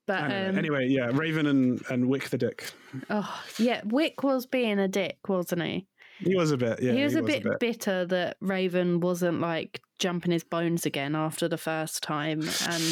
But 0.06 0.24
anyway, 0.24 0.48
um, 0.48 0.58
anyway 0.58 0.86
yeah 0.88 1.10
raven 1.12 1.46
and 1.46 1.80
and 1.88 2.08
wick 2.08 2.30
the 2.30 2.38
dick 2.38 2.72
oh 3.10 3.42
yeah, 3.58 3.82
Wick 3.84 4.24
was 4.24 4.46
being 4.46 4.78
a 4.78 4.88
dick, 4.88 5.18
wasn't 5.28 5.62
he? 5.62 5.86
he 6.18 6.34
was 6.36 6.50
a 6.50 6.56
bit 6.56 6.82
yeah 6.82 6.92
he 6.92 7.02
was, 7.02 7.14
a, 7.14 7.22
bit 7.22 7.46
bitter 7.60 8.04
that 8.04 8.36
Raven 8.40 9.00
wasn't 9.00 9.40
like 9.40 9.80
jumping 9.98 10.32
his 10.32 10.44
bones 10.44 10.84
again 10.84 11.14
after 11.14 11.48
the 11.48 11.56
first 11.56 12.02
time, 12.02 12.40
and 12.40 12.82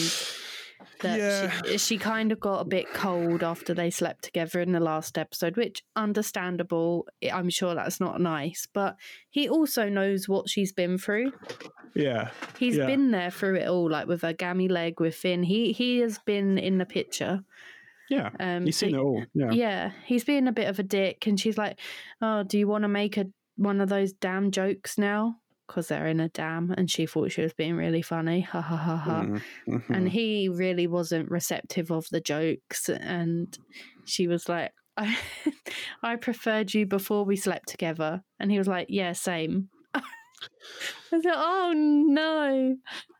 that 1.00 1.18
Yeah. 1.18 1.62
she, 1.64 1.78
she 1.78 1.98
kind 1.98 2.32
of 2.32 2.40
got 2.40 2.60
a 2.60 2.64
bit 2.64 2.92
cold 2.92 3.42
after 3.42 3.74
they 3.74 3.90
slept 3.90 4.24
together 4.24 4.60
in 4.60 4.72
the 4.72 4.80
last 4.80 5.16
episode, 5.18 5.56
which 5.56 5.82
understandable. 5.96 7.06
I'm 7.32 7.50
sure 7.50 7.74
that's 7.74 8.00
not 8.00 8.20
nice, 8.20 8.66
but 8.72 8.96
he 9.30 9.48
also 9.48 9.88
knows 9.88 10.28
what 10.28 10.48
she's 10.48 10.72
been 10.72 10.98
through. 10.98 11.32
yeah 11.94 12.30
He's 12.58 12.76
Yeah. 12.76 12.86
been 12.86 13.10
there 13.10 13.30
through 13.30 13.56
it 13.56 13.68
all, 13.68 13.90
like 13.90 14.06
with 14.06 14.22
her 14.22 14.32
gammy 14.32 14.68
leg, 14.68 15.00
with 15.00 15.14
Finn. 15.14 15.42
He 15.42 15.72
he 15.72 15.98
has 16.00 16.18
been 16.18 16.58
in 16.58 16.78
the 16.78 16.86
picture. 16.86 17.44
yeah 18.10 18.30
Um, 18.40 18.66
so 18.66 18.86
seen 18.86 18.94
it 18.94 18.98
all. 18.98 19.24
Yeah. 19.34 19.50
yeah, 19.52 19.90
he's 20.04 20.24
being 20.24 20.48
a 20.48 20.52
bit 20.52 20.68
of 20.68 20.78
a 20.78 20.82
dick, 20.82 21.26
and 21.26 21.38
she's 21.38 21.58
like, 21.58 21.78
"Oh, 22.22 22.42
do 22.42 22.58
you 22.58 22.66
want 22.68 22.82
to 22.84 22.88
make 22.88 23.16
a 23.16 23.26
one 23.56 23.80
of 23.80 23.88
those 23.88 24.12
damn 24.12 24.50
jokes 24.50 24.96
now?" 24.98 25.36
Because 25.68 25.88
they're 25.88 26.06
in 26.06 26.18
a 26.18 26.30
dam, 26.30 26.74
and 26.76 26.90
she 26.90 27.06
thought 27.06 27.30
she 27.30 27.42
was 27.42 27.52
being 27.52 27.76
really 27.76 28.02
funny. 28.02 28.40
Ha 28.40 28.60
ha 28.60 28.76
ha 28.76 28.96
ha. 28.96 29.22
Mm, 29.22 29.42
mhm. 29.68 29.90
And 29.90 30.08
he 30.08 30.48
really 30.48 30.86
wasn't 30.86 31.30
receptive 31.30 31.92
of 31.92 32.08
the 32.10 32.20
jokes, 32.20 32.88
and 32.88 33.56
she 34.04 34.26
was 34.26 34.48
like, 34.48 34.72
"I, 34.96 35.16
I 36.02 36.16
preferred 36.16 36.74
you 36.74 36.86
before 36.86 37.24
we 37.24 37.36
slept 37.36 37.68
together," 37.68 38.22
and 38.40 38.50
he 38.50 38.58
was 38.58 38.66
like, 38.66 38.86
"Yeah, 38.88 39.12
same." 39.12 39.68
I 39.94 40.00
was 41.12 41.24
like, 41.24 41.34
"Oh 41.36 41.72
no." 41.76 42.76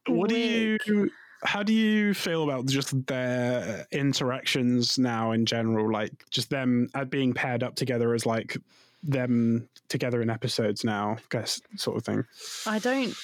what 0.09 0.31
do 0.31 0.37
you 0.37 1.11
how 1.45 1.63
do 1.63 1.73
you 1.73 2.15
feel 2.15 2.43
about 2.43 2.67
just 2.67 3.07
their 3.07 3.87
interactions 3.93 4.99
now 4.99 5.33
in 5.33 5.47
general? 5.47 5.91
Like 5.91 6.25
just 6.31 6.51
them 6.51 6.89
uh, 6.95 7.05
being 7.05 7.33
paired 7.33 7.63
up 7.63 7.77
together 7.77 8.15
as 8.15 8.27
like 8.27 8.57
them 9.03 9.69
together 9.89 10.21
in 10.23 10.31
episodes 10.31 10.85
now, 10.85 11.13
I 11.19 11.23
guess 11.31 11.61
sort 11.77 11.97
of 11.97 12.05
thing. 12.05 12.25
I 12.67 12.79
don't, 12.79 13.15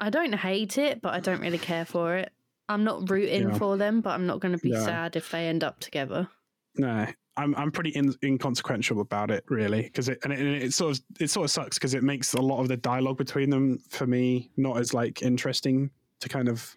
I 0.00 0.10
don't 0.10 0.34
hate 0.34 0.78
it, 0.78 1.00
but 1.00 1.14
I 1.14 1.20
don't 1.20 1.40
really 1.40 1.58
care 1.58 1.84
for 1.84 2.16
it. 2.16 2.32
I'm 2.68 2.84
not 2.84 3.08
rooting 3.10 3.50
Yeah. 3.50 3.58
for 3.58 3.76
them, 3.76 4.00
but 4.00 4.10
I'm 4.10 4.26
not 4.26 4.40
going 4.40 4.52
to 4.56 4.62
be 4.62 4.70
Yeah. 4.70 4.84
sad 4.84 5.16
if 5.16 5.30
they 5.30 5.48
end 5.48 5.62
up 5.64 5.80
together. 5.80 6.28
No, 6.76 7.06
I'm 7.36 7.54
I'm 7.56 7.70
pretty 7.70 7.90
in, 7.90 8.14
inconsequential 8.22 9.00
about 9.00 9.30
it, 9.30 9.44
really, 9.48 9.82
because 9.82 10.08
it 10.08 10.18
and 10.24 10.32
it, 10.32 10.38
and 10.38 10.48
it 10.48 10.72
sort 10.72 10.96
of 10.98 11.04
it 11.20 11.28
sort 11.30 11.44
of 11.44 11.50
sucks 11.50 11.78
because 11.78 11.94
it 11.94 12.02
makes 12.02 12.34
a 12.34 12.40
lot 12.40 12.60
of 12.60 12.68
the 12.68 12.76
dialogue 12.76 13.18
between 13.18 13.50
them 13.50 13.78
for 13.90 14.06
me 14.06 14.50
not 14.56 14.78
as 14.78 14.92
like 14.94 15.22
interesting 15.22 15.90
to 16.20 16.28
kind 16.28 16.48
of 16.48 16.74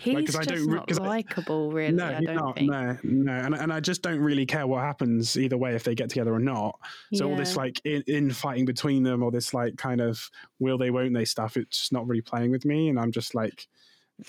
He's 0.00 0.16
I 0.16 0.22
just 0.22 0.48
don't 0.48 0.66
re- 0.66 0.74
not 0.76 1.00
I- 1.00 1.06
likable, 1.06 1.72
really. 1.72 1.92
no, 1.94 2.06
I 2.06 2.20
don't 2.20 2.34
not, 2.36 2.54
think. 2.56 2.70
no, 2.70 2.98
no, 3.02 3.32
and 3.32 3.54
and 3.54 3.72
I 3.72 3.80
just 3.80 4.02
don't 4.02 4.20
really 4.20 4.46
care 4.46 4.66
what 4.66 4.80
happens 4.82 5.36
either 5.36 5.56
way 5.56 5.74
if 5.74 5.84
they 5.84 5.94
get 5.94 6.08
together 6.10 6.32
or 6.34 6.38
not. 6.40 6.78
So 7.14 7.28
all 7.30 7.36
this 7.36 7.52
Yeah. 7.54 7.62
like 7.62 7.80
in, 7.84 8.02
infighting 8.06 8.64
between 8.64 9.02
them, 9.02 9.22
or 9.22 9.30
this 9.30 9.52
like 9.54 9.76
kind 9.76 10.00
of 10.00 10.30
will 10.58 10.78
they, 10.78 10.90
won't 10.90 11.14
they 11.14 11.24
stuff, 11.24 11.56
it's 11.56 11.78
just 11.78 11.92
not 11.92 12.06
really 12.06 12.22
playing 12.22 12.50
with 12.50 12.64
me, 12.64 12.88
and 12.88 12.98
I'm 12.98 13.12
just 13.12 13.34
like, 13.34 13.66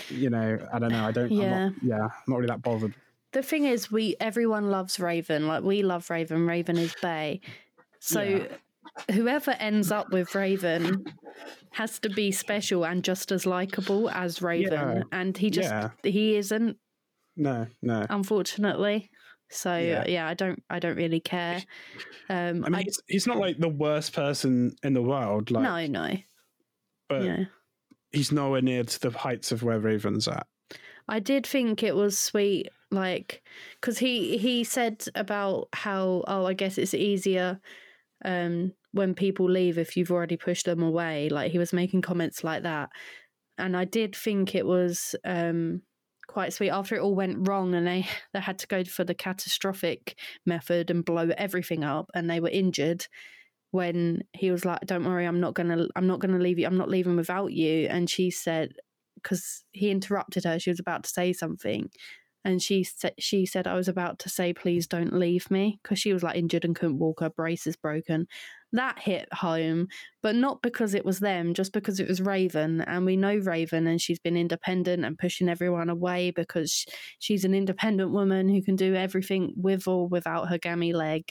you 0.09 0.29
know, 0.29 0.57
I 0.73 0.79
don't 0.79 0.91
know, 0.91 1.05
I 1.05 1.11
don't, 1.11 1.31
Yeah. 1.31 1.43
I'm 1.43 1.63
not, 1.65 1.73
yeah, 1.83 2.03
I'm 2.03 2.09
not 2.27 2.35
really 2.37 2.47
that 2.47 2.61
bothered. 2.61 2.93
The 3.31 3.43
thing 3.43 3.65
is, 3.65 3.91
we 3.91 4.15
everyone 4.19 4.71
loves 4.71 4.99
Raven. 4.99 5.47
Like 5.47 5.63
we 5.63 5.83
love 5.83 6.09
Raven. 6.09 6.47
Raven 6.47 6.77
is 6.77 6.95
Bay. 7.01 7.41
So 7.99 8.21
Yeah. 8.21 8.47
Whoever 9.11 9.51
ends 9.51 9.91
up 9.91 10.11
with 10.11 10.35
Raven 10.35 11.03
has 11.71 11.99
to 11.99 12.09
be 12.09 12.31
special 12.31 12.85
and 12.85 13.03
just 13.03 13.31
as 13.31 13.45
likable 13.45 14.09
as 14.09 14.41
Raven. 14.41 14.71
Yeah. 14.97 15.03
And 15.11 15.37
he 15.37 15.49
just 15.49 15.69
Yeah. 15.69 15.89
he 16.03 16.35
isn't, 16.35 16.77
No, 17.35 17.67
no. 17.81 18.05
unfortunately. 18.09 19.09
So 19.49 19.77
Yeah. 19.77 20.05
yeah. 20.07 20.27
I 20.27 20.33
don't 20.33 20.61
I 20.69 20.79
don't 20.79 20.97
really 20.97 21.19
care. 21.19 21.63
Um, 22.29 22.63
I 22.65 22.69
mean, 22.69 22.83
he's, 22.83 23.01
he's 23.07 23.27
not 23.27 23.37
like 23.37 23.57
the 23.57 23.69
worst 23.69 24.13
person 24.13 24.75
in 24.83 24.93
the 24.93 25.01
world, 25.01 25.49
like, 25.51 25.63
no, 25.63 26.01
no, 26.01 26.17
but 27.07 27.23
yeah. 27.23 27.45
he's 28.11 28.31
nowhere 28.31 28.61
near 28.61 28.83
to 28.83 28.99
the 28.99 29.17
heights 29.17 29.51
of 29.51 29.63
where 29.63 29.79
Raven's 29.79 30.27
at. 30.27 30.45
I 31.07 31.19
did 31.19 31.47
think 31.47 31.81
it 31.81 31.95
was 31.95 32.19
sweet, 32.19 32.69
like 32.91 33.41
because 33.81 33.97
he 33.97 34.37
he 34.37 34.63
said 34.63 35.03
about 35.15 35.69
how 35.73 36.23
oh 36.27 36.45
I 36.45 36.53
guess 36.53 36.77
it's 36.77 36.93
easier 36.93 37.59
um 38.23 38.73
when 38.91 39.13
people 39.13 39.49
leave 39.49 39.77
if 39.77 39.95
you've 39.95 40.11
already 40.11 40.37
pushed 40.37 40.65
them 40.65 40.81
away. 40.81 41.29
Like 41.29 41.51
he 41.51 41.59
was 41.59 41.73
making 41.73 42.01
comments 42.01 42.43
like 42.43 42.63
that, 42.63 42.89
and 43.57 43.75
I 43.75 43.85
did 43.85 44.15
think 44.15 44.55
it 44.55 44.65
was 44.65 45.15
um 45.25 45.81
quite 46.27 46.53
sweet 46.53 46.69
after 46.69 46.95
it 46.95 47.01
all 47.01 47.15
went 47.15 47.47
wrong 47.47 47.73
and 47.73 47.87
they 47.87 48.07
they 48.33 48.39
had 48.39 48.59
to 48.59 48.67
go 48.67 48.83
for 48.83 49.03
the 49.03 49.15
catastrophic 49.15 50.17
method 50.45 50.91
and 50.91 51.05
blow 51.05 51.29
everything 51.37 51.83
up 51.83 52.09
and 52.13 52.29
they 52.29 52.39
were 52.39 52.49
injured 52.49 53.07
when 53.71 54.21
he 54.33 54.51
was 54.51 54.63
like 54.63 54.79
don't 54.85 55.05
worry 55.05 55.25
i'm 55.25 55.39
not 55.39 55.55
gonna 55.55 55.87
i'm 55.95 56.05
not 56.05 56.19
gonna 56.19 56.37
leave 56.37 56.59
you 56.59 56.67
i'm 56.67 56.77
not 56.77 56.89
leaving 56.89 57.15
without 57.15 57.51
you 57.51 57.87
and 57.87 58.09
she 58.09 58.29
said 58.29 58.73
because 59.21 59.63
he 59.71 59.91
interrupted 59.91 60.43
her. 60.45 60.59
She 60.59 60.69
was 60.69 60.79
about 60.79 61.03
to 61.03 61.09
say 61.09 61.33
something, 61.33 61.89
and 62.43 62.61
she 62.61 62.83
said 62.83 63.13
she 63.19 63.45
said 63.45 63.67
I 63.67 63.75
was 63.75 63.87
about 63.87 64.19
to 64.19 64.29
say 64.29 64.53
please 64.53 64.87
don't 64.87 65.13
leave 65.13 65.49
me 65.51 65.79
because 65.83 65.99
she 65.99 66.13
was 66.13 66.23
like 66.23 66.37
injured 66.37 66.65
and 66.65 66.75
couldn't 66.75 66.99
walk. 66.99 67.19
Her 67.19 67.29
brace 67.29 67.67
is 67.67 67.75
broken. 67.75 68.27
That 68.71 68.99
hit 68.99 69.27
home, 69.33 69.87
but 70.21 70.35
not 70.35 70.61
because 70.61 70.93
it 70.93 71.03
was 71.03 71.19
them, 71.19 71.55
just 71.55 71.73
because 71.73 71.99
it 71.99 72.07
was 72.07 72.21
Raven, 72.21 72.81
and 72.81 73.03
we 73.05 73.17
know 73.17 73.35
Raven, 73.37 73.87
and 73.87 73.99
she's 73.99 74.19
been 74.19 74.37
independent 74.37 75.03
and 75.03 75.17
pushing 75.17 75.49
everyone 75.49 75.89
away 75.89 76.29
because 76.31 76.85
she's 77.17 77.43
an 77.45 77.55
independent 77.55 78.11
woman 78.11 78.47
who 78.47 78.61
can 78.61 78.75
do 78.75 78.93
everything 78.93 79.53
with 79.57 79.87
or 79.87 80.07
without 80.07 80.49
her 80.49 80.59
gammy 80.59 80.93
leg. 80.93 81.23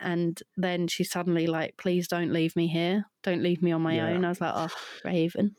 And 0.00 0.40
then 0.56 0.88
she 0.88 1.04
suddenly 1.04 1.46
like, 1.46 1.76
please 1.78 2.08
don't 2.08 2.32
leave 2.32 2.56
me 2.56 2.66
here. 2.66 3.04
Don't 3.22 3.42
leave 3.42 3.62
me 3.62 3.70
on 3.70 3.82
my 3.82 3.94
Yeah. 3.94 4.08
own. 4.08 4.24
I 4.24 4.30
was 4.30 4.40
like, 4.40 4.52
oh, 4.56 4.68
Raven. 5.04 5.54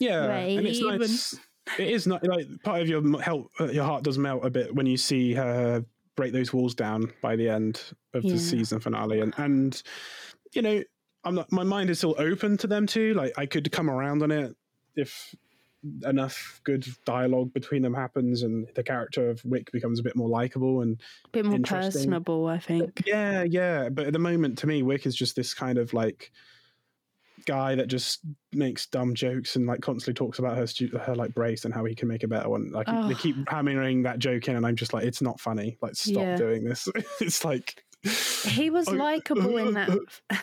Yeah, 0.00 0.24
and 0.34 0.66
it's 0.66 0.82
Raven. 0.82 1.00
nice. 1.00 1.34
It 1.78 1.88
is 1.88 2.06
not 2.06 2.26
like 2.26 2.46
part 2.64 2.80
of 2.80 2.88
your 2.88 3.20
help. 3.20 3.50
uh, 3.60 3.64
Your 3.66 3.84
heart 3.84 4.04
does 4.04 4.16
melt 4.16 4.46
a 4.46 4.50
bit 4.50 4.74
when 4.74 4.86
you 4.86 4.96
see 4.96 5.34
her 5.34 5.84
break 6.16 6.32
those 6.32 6.52
walls 6.52 6.74
down 6.74 7.12
by 7.22 7.36
the 7.36 7.48
end 7.48 7.80
of 8.14 8.24
Yeah. 8.24 8.32
the 8.32 8.38
season 8.38 8.80
finale, 8.80 9.20
and 9.20 9.34
and 9.36 9.80
you 10.52 10.62
know, 10.62 10.82
I'm 11.24 11.34
not. 11.34 11.52
My 11.52 11.62
mind 11.64 11.90
is 11.90 11.98
still 11.98 12.14
open 12.18 12.56
to 12.58 12.66
them 12.66 12.86
too. 12.86 13.14
Like 13.14 13.32
I 13.38 13.46
could 13.46 13.70
come 13.70 13.90
around 13.90 14.22
on 14.22 14.30
it 14.30 14.56
if 14.96 15.34
enough 16.04 16.60
good 16.64 16.84
dialogue 17.04 17.52
between 17.52 17.82
them 17.82 17.94
happens, 17.94 18.42
and 18.42 18.66
the 18.74 18.82
character 18.82 19.30
of 19.30 19.44
Wick 19.44 19.70
becomes 19.72 20.00
a 20.00 20.02
bit 20.02 20.16
more 20.16 20.28
likable 20.28 20.80
and 20.80 21.00
a 21.26 21.28
bit 21.28 21.44
more 21.44 21.58
personable, 21.60 22.46
I 22.46 22.58
think. 22.58 23.04
Yeah, 23.06 23.44
yeah. 23.44 23.88
But 23.90 24.06
at 24.06 24.12
the 24.12 24.18
moment, 24.18 24.58
to 24.58 24.66
me, 24.66 24.82
Wick 24.82 25.06
is 25.06 25.14
just 25.14 25.36
this 25.36 25.54
kind 25.54 25.78
of 25.78 25.92
like 25.92 26.32
guy 27.44 27.74
that 27.74 27.88
just 27.88 28.20
makes 28.52 28.86
dumb 28.86 29.14
jokes 29.14 29.56
and 29.56 29.66
like 29.66 29.80
constantly 29.82 30.14
talks 30.14 30.38
about 30.38 30.56
her 30.56 30.66
stu- 30.66 30.96
her 30.98 31.14
like 31.14 31.34
brace 31.34 31.64
and 31.64 31.74
how 31.74 31.84
he 31.84 31.94
can 31.94 32.08
make 32.08 32.22
a 32.22 32.28
better 32.28 32.48
one. 32.48 32.70
Like 32.72 32.86
they 32.86 32.92
Oh. 32.92 33.12
keep 33.18 33.36
hammering 33.48 34.02
that 34.04 34.18
joke 34.18 34.48
in, 34.48 34.56
and 34.56 34.66
I'm 34.66 34.76
just 34.76 34.94
like, 34.94 35.04
it's 35.04 35.20
not 35.22 35.38
funny. 35.40 35.76
Like, 35.82 35.94
stop 35.96 36.22
Yeah. 36.22 36.36
doing 36.36 36.64
this. 36.64 36.88
it's 37.20 37.44
like 37.44 37.82
He 38.44 38.70
was 38.70 38.88
likable 38.90 39.56
in 39.58 39.74
that. 39.74 39.90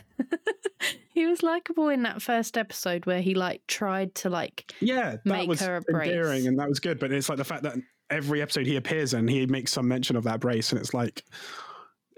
he 1.10 1.26
was 1.26 1.44
likable 1.44 1.90
in 1.90 2.04
that 2.04 2.22
first 2.22 2.58
episode 2.58 3.06
where 3.06 3.22
he 3.22 3.36
like 3.36 3.62
tried 3.68 4.14
to 4.16 4.30
like. 4.30 4.72
yeah, 4.80 5.12
that 5.12 5.26
Make 5.26 5.48
was 5.50 5.62
her 5.62 5.78
a 5.78 5.82
brace. 5.82 6.10
endearing 6.10 6.48
and 6.48 6.60
that 6.60 6.70
was 6.70 6.80
good. 6.80 7.00
But 7.00 7.12
it's 7.12 7.30
like 7.30 7.38
the 7.38 7.44
fact 7.44 7.64
that 7.64 7.76
every 8.10 8.42
episode 8.42 8.66
he 8.68 8.76
appears 8.76 9.14
in, 9.14 9.28
he 9.28 9.46
makes 9.46 9.72
some 9.72 9.88
mention 9.88 10.16
of 10.16 10.24
that 10.26 10.40
brace, 10.40 10.72
and 10.72 10.80
it's 10.80 10.94
like. 10.94 11.24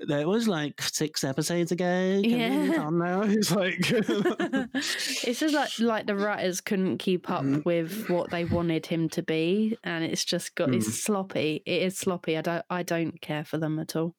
That 0.08 0.27
was 0.27 0.47
like 0.47 0.81
six 0.81 1.23
episodes 1.23 1.71
ago. 1.71 2.19
Can 2.23 2.71
Yeah. 2.71 2.81
on 2.81 2.97
now? 2.99 3.21
It's 3.25 3.51
like 3.51 3.79
it's 3.91 5.39
just 5.39 5.53
like 5.53 5.79
like 5.79 6.05
the 6.08 6.15
writers 6.15 6.62
couldn't 6.62 6.97
keep 6.97 7.29
up 7.29 7.43
Mhm. 7.43 7.63
with 7.65 8.10
what 8.10 8.29
they 8.29 8.45
wanted 8.45 8.86
him 8.86 9.10
to 9.10 9.23
be, 9.23 9.77
and 9.84 10.03
it's 10.03 10.25
just 10.25 10.55
got 10.55 10.69
Mm. 10.69 10.75
it's 10.77 10.93
sloppy. 11.01 11.63
It 11.65 11.81
is 11.84 11.97
sloppy. 11.97 12.38
I 12.38 12.41
don't 12.41 12.65
I 12.69 12.84
don't 12.84 13.19
care 13.21 13.43
for 13.45 13.58
them 13.58 13.79
at 13.79 13.95
all. 13.95 14.15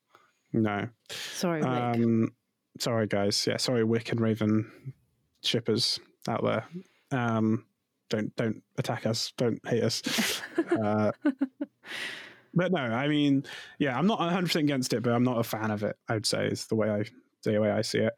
no. 0.53 0.89
Sorry, 1.11 1.61
Wick. 1.61 1.69
Um, 1.69 2.35
sorry, 2.79 3.07
guys. 3.07 3.47
Yeah, 3.47 3.59
sorry, 3.59 3.85
Wick 3.85 4.11
and 4.13 4.21
Raven 4.21 4.95
shippers 5.43 6.01
out 6.29 6.43
there. 6.43 6.65
Um, 7.11 7.67
don't 8.09 8.35
don't 8.37 8.63
attack 8.79 9.05
us. 9.07 9.33
Don't 9.37 9.61
hate 9.69 9.83
us. 9.83 10.41
uh, 10.83 11.13
but 12.57 12.73
no, 12.73 12.81
I 12.81 13.07
mean, 13.07 13.45
yeah, 13.79 13.97
I'm 13.97 14.07
not 14.07 14.19
100 14.19 14.47
percent 14.47 14.65
against 14.65 14.93
it, 14.95 15.03
but 15.03 15.13
I'm 15.13 15.23
not 15.23 15.39
a 15.39 15.45
fan 15.45 15.71
of 15.71 15.85
it. 15.85 15.97
I 16.09 16.15
would 16.15 16.27
say 16.27 16.47
is 16.47 16.67
the 16.67 16.75
way 16.75 16.91
I 16.91 17.05
the 17.45 17.59
way 17.61 17.71
I 17.71 17.83
see 17.83 17.99
it. 17.99 18.15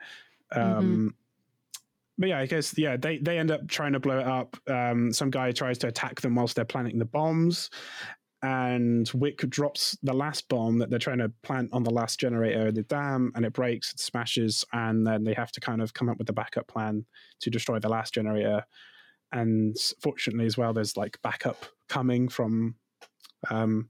Um, 0.53 1.15
But 2.17 2.31
yeah, 2.31 2.39
I 2.39 2.47
guess 2.47 2.77
yeah, 2.79 2.97
they 2.97 3.19
they 3.19 3.39
end 3.39 3.51
up 3.51 3.69
trying 3.69 3.93
to 3.93 4.01
blow 4.01 4.19
it 4.19 4.27
up. 4.27 4.57
Um, 4.69 5.13
some 5.13 5.31
guy 5.31 5.53
tries 5.53 5.79
to 5.79 5.89
attack 5.89 6.21
them 6.21 6.35
whilst 6.35 6.57
they're 6.57 6.65
planting 6.65 6.99
the 6.99 7.05
bombs, 7.05 7.71
and 8.43 9.09
Wick 9.15 9.39
drops 9.51 9.97
the 10.03 10.13
last 10.13 10.49
bomb 10.49 10.79
that 10.79 10.91
they're 10.91 10.99
trying 10.99 11.19
to 11.19 11.33
plant 11.43 11.71
on 11.73 11.83
the 11.83 11.91
last 11.91 12.19
generator 12.19 12.69
in 12.69 12.75
the 12.75 12.83
dam, 12.85 13.33
and 13.35 13.45
it 13.45 13.53
breaks, 13.53 13.93
it 13.93 14.01
smashes, 14.01 14.65
and 14.73 15.07
then 15.07 15.25
they 15.25 15.35
have 15.35 15.53
to 15.53 15.61
kind 15.61 15.83
of 15.83 15.95
come 15.95 16.09
up 16.09 16.19
with 16.19 16.29
a 16.29 16.33
backup 16.33 16.67
plan 16.67 17.05
to 17.41 17.51
destroy 17.51 17.79
the 17.79 17.89
last 17.89 18.15
generator. 18.15 18.65
And 19.33 19.77
fortunately, 20.01 20.47
as 20.47 20.57
well, 20.57 20.73
there's 20.73 20.97
like 20.97 21.21
backup 21.23 21.67
coming 21.89 22.29
from 22.29 22.77
um, 23.51 23.89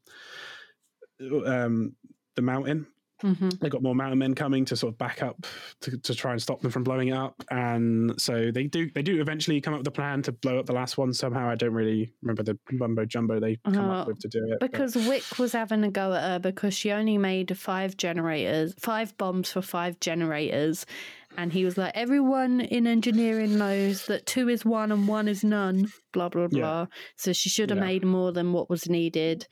um, 1.47 1.95
the 2.37 2.43
mountain. 2.43 2.87
Hmm 3.21 3.49
they 3.61 3.69
got 3.69 3.83
more 3.83 3.97
mountain 3.97 4.21
men 4.21 4.33
coming 4.37 4.65
to 4.65 4.77
sort 4.77 4.93
of 4.95 4.99
back 4.99 5.25
up 5.25 5.45
to, 5.81 5.99
to 5.99 6.15
try 6.15 6.31
and 6.31 6.41
stop 6.41 6.61
them 6.61 6.71
from 6.71 6.85
blowing 6.85 7.09
it 7.09 7.15
up. 7.15 7.35
And 7.51 8.15
so 8.17 8.53
they 8.53 8.69
do 8.69 8.89
they 8.95 9.03
do 9.03 9.21
eventually 9.21 9.61
come 9.61 9.75
up 9.75 9.81
with 9.81 9.89
a 9.89 9.91
plan 9.91 10.23
to 10.23 10.31
blow 10.31 10.61
up 10.61 10.67
the 10.67 10.73
last 10.73 10.97
one 10.97 11.13
somehow. 11.13 11.49
I 11.49 11.57
don't 11.57 11.75
really 11.75 12.13
remember 12.23 12.45
the 12.45 12.57
mumbo 12.71 13.05
jumbo 13.07 13.41
they 13.41 13.57
come 13.65 13.77
Oh, 13.91 13.91
up 13.91 14.07
with 14.07 14.21
to 14.21 14.29
do 14.29 14.45
it 14.53 14.59
but- 14.61 14.71
Because 14.71 14.95
Wick 14.95 15.25
was 15.37 15.51
having 15.51 15.83
a 15.83 15.91
go 15.91 16.13
at 16.13 16.23
her 16.23 16.39
because 16.39 16.75
she 16.75 16.93
only 16.93 17.19
made 17.19 17.59
five 17.59 17.97
generators, 17.97 18.73
five 18.79 19.17
bombs 19.19 19.51
for 19.51 19.63
five 19.63 19.99
generators. 19.99 20.87
And 21.37 21.53
he 21.53 21.65
was 21.65 21.77
like, 21.79 21.93
everyone 21.95 22.61
in 22.61 22.87
engineering 22.87 23.59
knows 23.59 24.07
that 24.07 24.27
two 24.27 24.49
is 24.49 24.65
one 24.65 24.91
and 24.91 25.07
one 25.07 25.29
is 25.29 25.45
none, 25.45 25.87
blah, 26.13 26.29
blah, 26.29 26.49
Yeah. 26.51 26.61
blah. 26.61 26.87
So 27.17 27.33
she 27.33 27.49
should 27.49 27.71
have 27.71 27.79
Yeah. 27.79 27.85
made 27.85 28.05
more 28.05 28.33
than 28.33 28.53
what 28.53 28.69
was 28.71 28.89
needed. 28.89 29.47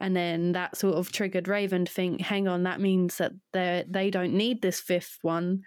And 0.00 0.16
then 0.16 0.52
that 0.52 0.76
sort 0.76 0.94
of 0.96 1.12
triggered 1.12 1.46
Raven 1.48 1.84
to 1.84 1.92
think, 1.92 2.20
hang 2.20 2.48
on, 2.48 2.62
that 2.64 2.80
means 2.80 3.18
that 3.18 3.32
they 3.52 3.84
they 3.88 4.10
don't 4.10 4.32
need 4.34 4.62
this 4.62 4.80
fifth 4.80 5.18
one. 5.22 5.62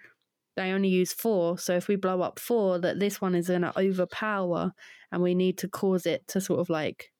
They 0.56 0.72
only 0.72 0.88
use 0.88 1.12
four. 1.12 1.58
So 1.58 1.74
if 1.76 1.88
we 1.88 1.96
blow 1.96 2.20
up 2.22 2.38
four, 2.38 2.78
that 2.80 2.98
this 2.98 3.20
one 3.20 3.34
is 3.34 3.48
going 3.48 3.62
to 3.62 3.78
overpower 3.78 4.72
and 5.10 5.22
we 5.22 5.34
need 5.34 5.58
to 5.58 5.68
cause 5.68 6.04
it 6.06 6.26
to 6.28 6.40
sort 6.40 6.60
of 6.60 6.68
like 6.70 7.10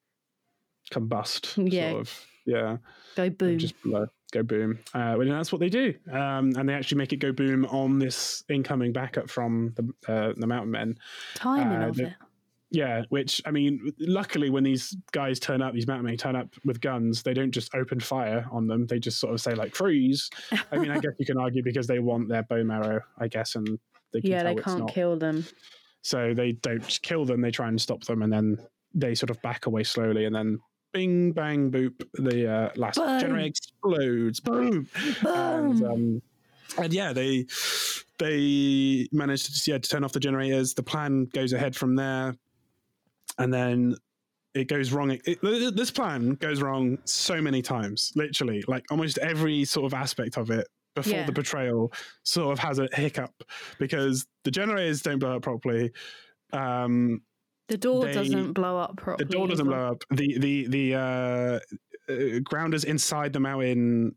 combust 0.90 1.56
Yeah. 1.72 1.90
sort 1.92 2.00
of 2.02 2.26
yeah 2.44 2.76
go 3.14 3.22
and 3.24 3.38
boom. 3.38 3.58
just 3.58 3.80
blow 3.82 4.06
go 4.32 4.42
boom 4.42 4.78
uh, 4.94 5.16
and 5.20 5.30
that's 5.30 5.52
what 5.52 5.60
they 5.60 5.68
do 5.68 5.94
um, 6.10 6.52
and 6.56 6.68
they 6.68 6.74
actually 6.74 6.98
make 6.98 7.12
it 7.12 7.18
go 7.18 7.30
boom 7.32 7.64
on 7.66 7.98
this 7.98 8.42
incoming 8.48 8.92
backup 8.92 9.30
from 9.30 9.72
the, 9.76 10.12
uh, 10.12 10.32
the 10.36 10.46
mountain 10.46 10.70
men 10.70 10.96
timing 11.34 11.82
Uh, 11.82 11.88
of 11.88 11.96
the- 11.96 12.06
it. 12.08 12.12
Yeah, 12.74 13.02
which 13.10 13.42
I 13.44 13.50
mean, 13.50 13.92
luckily 13.98 14.48
when 14.48 14.64
these 14.64 14.96
guys 15.12 15.38
turn 15.38 15.60
up, 15.60 15.74
these 15.74 15.86
mountain 15.86 16.06
men 16.06 16.16
turn 16.16 16.34
up 16.34 16.48
with 16.64 16.80
guns, 16.80 17.22
they 17.22 17.34
don't 17.34 17.50
just 17.50 17.74
open 17.74 18.00
fire 18.00 18.46
on 18.50 18.66
them. 18.66 18.86
They 18.86 18.98
just 18.98 19.20
sort 19.20 19.34
of 19.34 19.42
say 19.42 19.54
like 19.54 19.74
freeze. 19.74 20.30
I 20.72 20.78
mean, 20.78 20.90
I 20.90 20.98
guess 20.98 21.12
you 21.18 21.26
can 21.26 21.36
argue 21.36 21.62
because 21.62 21.86
they 21.86 21.98
want 21.98 22.30
their 22.30 22.44
bone 22.44 22.68
marrow, 22.68 23.02
I 23.18 23.28
guess, 23.28 23.56
and 23.56 23.78
they 24.14 24.22
can 24.22 24.30
yeah, 24.30 24.42
they 24.44 24.54
can't 24.54 24.78
not. 24.78 24.88
kill 24.94 25.18
them. 25.18 25.44
So 26.00 26.32
they 26.32 26.52
don't 26.52 26.82
kill 27.02 27.26
them. 27.26 27.42
They 27.42 27.50
try 27.50 27.68
and 27.68 27.78
stop 27.78 28.04
them, 28.04 28.22
and 28.22 28.32
then 28.32 28.56
they 28.94 29.14
sort 29.14 29.28
of 29.28 29.42
back 29.42 29.66
away 29.66 29.82
slowly, 29.84 30.24
and 30.24 30.34
then 30.34 30.58
bing 30.92 31.32
bang 31.32 31.70
boop, 31.70 32.02
the 32.14 32.50
uh, 32.50 32.70
last 32.76 32.96
Boom. 32.98 33.20
generator 33.20 33.46
explodes. 33.48 34.40
Boom. 34.40 34.88
And, 35.26 35.84
um, 35.84 36.22
and 36.78 36.92
yeah, 36.92 37.12
they 37.12 37.46
they 38.18 39.08
managed 39.12 39.64
to 39.64 39.70
yeah 39.70 39.78
to 39.78 39.88
turn 39.88 40.04
off 40.04 40.12
the 40.12 40.20
generators. 40.20 40.74
The 40.74 40.82
plan 40.82 41.26
goes 41.32 41.52
ahead 41.52 41.74
from 41.76 41.96
there, 41.96 42.34
and 43.38 43.52
then 43.52 43.96
it 44.54 44.68
goes 44.68 44.92
wrong. 44.92 45.10
It, 45.10 45.22
it- 45.26 45.76
this 45.76 45.90
plan 45.90 46.34
goes 46.34 46.60
wrong 46.62 46.98
so 47.04 47.40
many 47.40 47.62
times, 47.62 48.12
literally, 48.14 48.62
like 48.68 48.84
almost 48.90 49.18
every 49.18 49.64
sort 49.64 49.86
of 49.86 49.94
aspect 49.94 50.36
of 50.36 50.50
it. 50.50 50.66
Before 50.94 51.14
Yeah. 51.14 51.24
the 51.24 51.32
betrayal, 51.32 51.90
sort 52.22 52.52
of 52.52 52.58
has 52.58 52.78
a 52.78 52.86
hiccup 52.92 53.32
because 53.78 54.26
the 54.44 54.50
generators 54.50 55.00
don't 55.00 55.18
blow 55.18 55.36
up 55.36 55.42
properly. 55.42 55.90
Um, 56.52 57.22
the 57.72 57.78
door 57.78 58.04
they- 58.04 58.12
doesn't 58.12 58.52
blow 58.52 58.78
up 58.78 58.96
properly. 58.96 59.24
the 59.24 59.32
door 59.32 59.48
doesn't 59.48 59.66
blow 59.66 59.92
up. 59.92 60.04
The 60.10 60.38
the 60.38 60.66
the 60.68 60.94
uh, 60.94 61.58
uh, 62.12 62.38
grounders 62.44 62.84
inside 62.84 63.32
the 63.32 63.40
mountain 63.40 64.14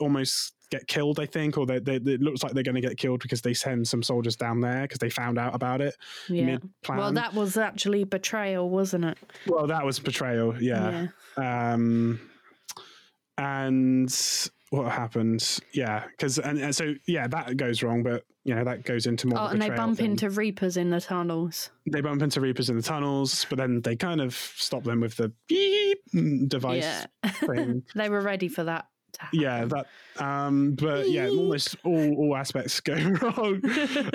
almost 0.00 0.54
get 0.70 0.86
killed. 0.86 1.20
I 1.20 1.26
think, 1.26 1.58
or 1.58 1.66
they, 1.66 1.78
they, 1.78 1.96
it 1.96 2.20
looks 2.20 2.42
like 2.42 2.52
they're 2.52 2.62
going 2.62 2.74
to 2.74 2.80
get 2.80 2.96
killed 2.96 3.20
because 3.20 3.42
they 3.42 3.54
send 3.54 3.86
some 3.86 4.02
soldiers 4.02 4.36
down 4.36 4.60
there 4.60 4.82
because 4.82 4.98
they 4.98 5.10
found 5.10 5.38
out 5.38 5.54
about 5.54 5.80
it 5.80 5.94
Yeah. 6.28 6.58
Well, 6.88 7.12
that 7.12 7.34
was 7.34 7.56
actually 7.56 8.04
betrayal, 8.04 8.70
wasn't 8.70 9.04
it? 9.04 9.18
well, 9.46 9.66
that 9.66 9.84
was 9.84 9.98
betrayal. 9.98 10.60
Yeah. 10.62 11.08
Um, 11.36 12.20
and 13.36 14.10
what 14.76 14.92
happened? 14.92 15.60
Yeah, 15.72 16.04
because 16.10 16.38
and, 16.38 16.58
and 16.58 16.74
so 16.74 16.94
yeah, 17.06 17.26
that 17.28 17.56
goes 17.56 17.82
wrong. 17.82 18.02
But 18.02 18.24
you 18.44 18.54
know 18.54 18.64
that 18.64 18.84
goes 18.84 19.06
into 19.06 19.26
more. 19.28 19.38
Oh, 19.40 19.46
and 19.46 19.60
they 19.62 19.70
bump 19.70 19.98
thing. 19.98 20.12
into 20.12 20.30
Reapers 20.30 20.76
in 20.76 20.90
the 20.90 21.00
tunnels. 21.00 21.70
they 21.90 22.00
bump 22.00 22.22
into 22.22 22.40
Reapers 22.40 22.70
in 22.70 22.76
the 22.76 22.82
tunnels, 22.82 23.46
but 23.48 23.58
then 23.58 23.80
they 23.82 23.96
kind 23.96 24.20
of 24.20 24.34
stop 24.34 24.84
them 24.84 25.00
with 25.00 25.16
the 25.16 25.32
beep 25.48 25.98
device 26.48 26.82
Yeah. 27.24 27.30
thing. 27.30 27.82
they 27.94 28.08
were 28.08 28.20
ready 28.20 28.48
for 28.48 28.64
that. 28.64 28.86
yeah 29.32 29.64
that 29.64 29.86
um 30.18 30.74
but 30.74 31.08
yeah 31.08 31.28
almost 31.28 31.76
all, 31.84 32.14
all 32.16 32.36
aspects 32.36 32.80
go 32.80 32.94
wrong 33.22 33.62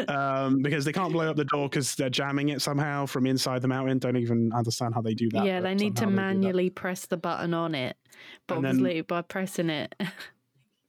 um 0.09 0.61
because 0.61 0.83
they 0.83 0.91
can't 0.91 1.13
blow 1.13 1.29
up 1.29 1.37
the 1.37 1.45
door 1.45 1.69
because 1.69 1.95
they're 1.95 2.09
jamming 2.09 2.49
it 2.49 2.61
somehow 2.61 3.05
from 3.05 3.25
inside 3.25 3.61
the 3.61 3.67
mountain 3.69 3.97
don't 3.97 4.17
even 4.17 4.51
understand 4.53 4.93
how 4.93 5.01
they 5.01 5.13
do 5.13 5.29
that 5.29 5.45
yeah, 5.45 5.61
they 5.61 5.73
need 5.73 5.95
to 5.95 6.01
somehow 6.01 6.27
they 6.27 6.33
do 6.33 6.39
that. 6.41 6.41
manually 6.41 6.69
press 6.69 7.05
the 7.05 7.15
button 7.15 7.53
on 7.53 7.73
it. 7.75 7.95
But 8.45 8.55
And 8.57 8.65
then- 8.65 8.75
obviously, 8.75 9.01
by 9.01 9.21
pressing 9.21 9.69
it, 9.69 9.95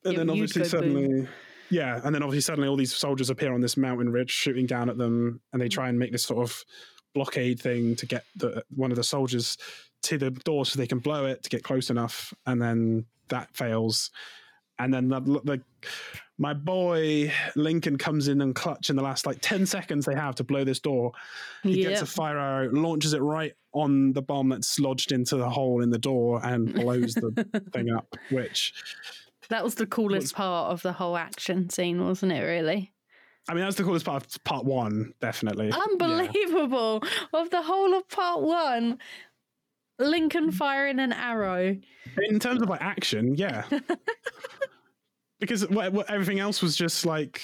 and 0.04 0.16
then 0.16 0.30
obviously 0.30 0.62
boom. 0.62 0.68
suddenly 0.68 1.28
yeah 1.70 2.00
and 2.04 2.14
then 2.14 2.22
obviously 2.22 2.40
suddenly 2.40 2.68
all 2.68 2.76
these 2.76 2.94
soldiers 2.94 3.30
appear 3.30 3.52
on 3.52 3.60
this 3.60 3.76
mountain 3.76 4.10
ridge 4.10 4.30
shooting 4.30 4.66
down 4.66 4.88
at 4.88 4.98
them 4.98 5.40
and 5.52 5.60
they 5.60 5.68
try 5.68 5.88
and 5.88 5.98
make 5.98 6.12
this 6.12 6.24
sort 6.24 6.42
of 6.42 6.64
blockade 7.14 7.60
thing 7.60 7.96
to 7.96 8.06
get 8.06 8.24
the 8.36 8.62
one 8.74 8.90
of 8.90 8.96
the 8.96 9.04
soldiers 9.04 9.56
to 10.02 10.18
the 10.18 10.30
door 10.30 10.64
so 10.64 10.78
they 10.78 10.86
can 10.86 10.98
blow 10.98 11.26
it 11.26 11.42
to 11.42 11.50
get 11.50 11.62
close 11.62 11.90
enough 11.90 12.32
and 12.46 12.60
then 12.60 13.04
that 13.28 13.54
fails. 13.54 14.10
And 14.78 14.94
then 14.94 15.08
the, 15.08 15.20
the 15.20 15.62
my 16.38 16.54
boy 16.54 17.30
Lincoln 17.54 17.98
comes 17.98 18.28
in 18.28 18.40
and 18.40 18.54
clutch 18.54 18.88
in 18.88 18.96
the 18.96 19.02
last 19.02 19.26
like 19.26 19.38
10 19.42 19.66
seconds 19.66 20.06
they 20.06 20.14
have 20.14 20.36
to 20.36 20.44
blow 20.44 20.64
this 20.64 20.80
door. 20.80 21.12
He 21.62 21.82
gets 21.82 22.00
a 22.00 22.06
fire 22.06 22.38
arrow 22.38 22.70
launches 22.70 23.12
it 23.12 23.20
right 23.20 23.52
on 23.72 24.14
the 24.14 24.22
bomb 24.22 24.48
that's 24.48 24.80
lodged 24.80 25.12
into 25.12 25.36
the 25.36 25.50
hole 25.50 25.82
in 25.82 25.90
the 25.90 25.98
door 25.98 26.40
and 26.42 26.72
blows 26.72 27.14
the 27.14 27.46
thing 27.72 27.90
up 27.90 28.16
which 28.30 28.72
that 29.50 29.62
was 29.62 29.74
the 29.74 29.86
coolest 29.86 30.24
was- 30.24 30.32
part 30.32 30.72
of 30.72 30.82
the 30.82 30.92
whole 30.92 31.16
action 31.16 31.68
scene, 31.70 32.04
wasn't 32.04 32.32
it? 32.32 32.42
Really 32.42 32.92
I 33.48 33.54
mean, 33.54 33.64
that's 33.64 33.76
the 33.76 33.82
coolest 33.82 34.04
part 34.04 34.24
of 34.24 34.44
part 34.44 34.64
one, 34.64 35.12
definitely. 35.20 35.68
Yeah. 35.68 35.78
unbelievable. 35.90 37.02
Of 37.32 37.50
the 37.50 37.62
whole 37.62 37.94
of 37.94 38.08
part 38.08 38.42
one, 38.42 38.98
Lincoln 39.98 40.52
firing 40.52 41.00
an 41.00 41.12
arrow. 41.12 41.76
In 42.28 42.38
terms 42.38 42.62
of 42.62 42.68
like 42.68 42.80
action, 42.80 43.34
yeah. 43.34 43.64
because 45.40 45.68
what, 45.68 45.92
what, 45.92 46.10
everything 46.10 46.38
else 46.38 46.62
was 46.62 46.76
just 46.76 47.04
like, 47.04 47.40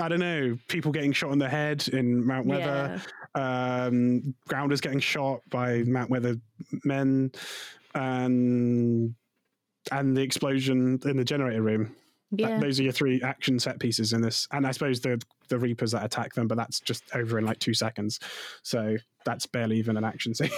I 0.00 0.08
don't 0.08 0.20
know, 0.20 0.56
people 0.68 0.92
getting 0.92 1.12
shot 1.12 1.32
in 1.32 1.38
the 1.38 1.48
head 1.48 1.86
in 1.88 2.24
Mount 2.26 2.46
Weather, 2.46 3.02
um, 3.34 4.34
grounders 4.48 4.80
getting 4.80 5.00
shot 5.00 5.40
by 5.50 5.82
Mount 5.82 6.10
Weather 6.10 6.36
men, 6.84 7.32
and 7.94 9.14
and 9.90 10.16
the 10.16 10.22
explosion 10.22 11.00
in 11.04 11.16
the 11.16 11.24
generator 11.24 11.62
room. 11.62 11.94
That- 12.32 12.60
those 12.60 12.80
are 12.80 12.84
your 12.84 12.92
three 12.92 13.20
action 13.22 13.58
set 13.58 13.78
pieces 13.78 14.12
in 14.14 14.22
this, 14.22 14.48
and 14.52 14.66
I 14.66 14.70
suppose 14.70 15.00
the 15.00 15.20
the 15.48 15.58
Reapers 15.58 15.92
that 15.92 16.04
attack 16.04 16.32
them, 16.32 16.48
but 16.48 16.56
that's 16.56 16.80
just 16.80 17.04
over 17.14 17.38
in 17.38 17.44
like 17.44 17.58
two 17.58 17.74
seconds, 17.74 18.20
so 18.62 18.96
that's 19.26 19.44
barely 19.46 19.76
even 19.78 19.98
an 19.98 20.04
action 20.04 20.34
scene. 20.34 20.50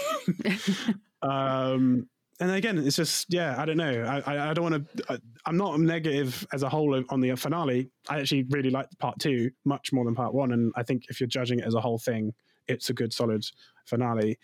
um, 1.22 2.08
and 2.38 2.50
again, 2.50 2.78
it's 2.78 2.94
just 2.94 3.32
yeah, 3.32 3.60
I 3.60 3.64
don't 3.64 3.76
know. 3.76 4.02
I 4.04 4.34
I, 4.34 4.50
I 4.50 4.54
don't 4.54 4.70
want 4.70 4.96
to. 4.96 5.20
I'm 5.46 5.56
not 5.56 5.80
negative 5.80 6.46
as 6.52 6.62
a 6.62 6.68
whole 6.68 7.02
on 7.08 7.20
the 7.20 7.34
finale. 7.34 7.90
I 8.08 8.20
actually 8.20 8.44
really 8.44 8.70
liked 8.70 8.96
part 8.98 9.18
two 9.18 9.50
much 9.64 9.92
more 9.92 10.04
than 10.04 10.14
part 10.14 10.32
one, 10.32 10.52
and 10.52 10.72
I 10.76 10.84
think 10.84 11.06
if 11.08 11.20
you're 11.20 11.26
judging 11.26 11.58
it 11.58 11.64
as 11.64 11.74
a 11.74 11.80
whole 11.80 11.98
thing, 11.98 12.34
it's 12.68 12.88
a 12.90 12.94
good 12.94 13.12
solid 13.12 13.44
finale. 13.84 14.38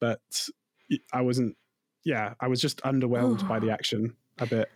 But 0.00 0.20
I 1.12 1.22
wasn't. 1.22 1.56
Yeah, 2.04 2.34
I 2.38 2.46
was 2.46 2.60
just 2.60 2.80
underwhelmed 2.82 3.48
by 3.48 3.58
the 3.58 3.70
action 3.70 4.14
a 4.38 4.46
bit 4.46 4.68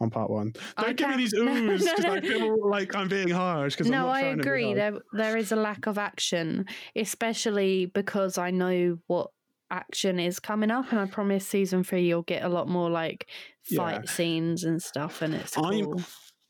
on 0.00 0.10
part 0.10 0.30
one. 0.30 0.52
Don't 0.78 0.96
give 0.96 1.08
me 1.10 1.16
these 1.16 1.34
oohs 1.38 1.80
because 1.84 2.04
no. 2.04 2.12
I 2.14 2.20
feel 2.20 2.68
like 2.70 2.94
I'm 2.94 3.08
being 3.08 3.28
harsh. 3.30 3.74
Because 3.74 3.90
no, 3.90 4.08
I 4.08 4.22
trying 4.22 4.38
to 4.38 4.42
be 4.42 4.48
agree. 4.48 4.74
There, 4.74 4.98
there 5.12 5.36
is 5.36 5.52
a 5.52 5.56
lack 5.56 5.86
of 5.86 5.98
action, 5.98 6.66
especially 6.96 7.86
because 7.86 8.38
I 8.38 8.50
know 8.50 8.98
what 9.06 9.30
action 9.70 10.18
is 10.20 10.38
coming 10.38 10.70
up, 10.70 10.90
and 10.90 11.00
I 11.00 11.06
promise 11.06 11.46
season 11.46 11.82
three 11.84 12.06
you'll 12.06 12.22
get 12.22 12.42
a 12.42 12.48
lot 12.48 12.68
more 12.68 12.90
like 12.90 13.28
fight 13.62 14.02
Yeah. 14.04 14.10
scenes 14.10 14.64
and 14.64 14.82
stuff, 14.82 15.22
and 15.22 15.34
it's 15.34 15.56
I'm- 15.56 16.04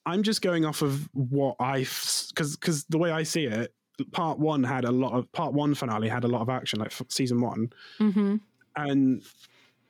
I'm 0.05 0.25
just 0.25 0.43
going 0.43 0.65
off 0.65 0.83
of 0.83 1.09
what 1.13 1.55
I 1.61 1.81
because 1.81 2.57
because 2.57 2.85
the 2.87 2.99
way 2.99 3.13
I 3.13 3.23
see 3.23 3.45
it, 3.45 3.73
part 4.11 4.41
one 4.41 4.65
had 4.65 4.85
a 4.85 4.91
lot 4.91 5.13
of 5.13 5.31
part 5.31 5.53
one 5.53 5.75
finale 5.77 6.09
had 6.09 6.25
a 6.25 6.29
lot 6.29 6.41
of 6.41 6.49
action 6.49 6.81
like 6.81 6.89
f- 6.91 7.03
season 7.09 7.41
one, 7.41 7.73
hmm 7.99 8.37
and 8.75 9.23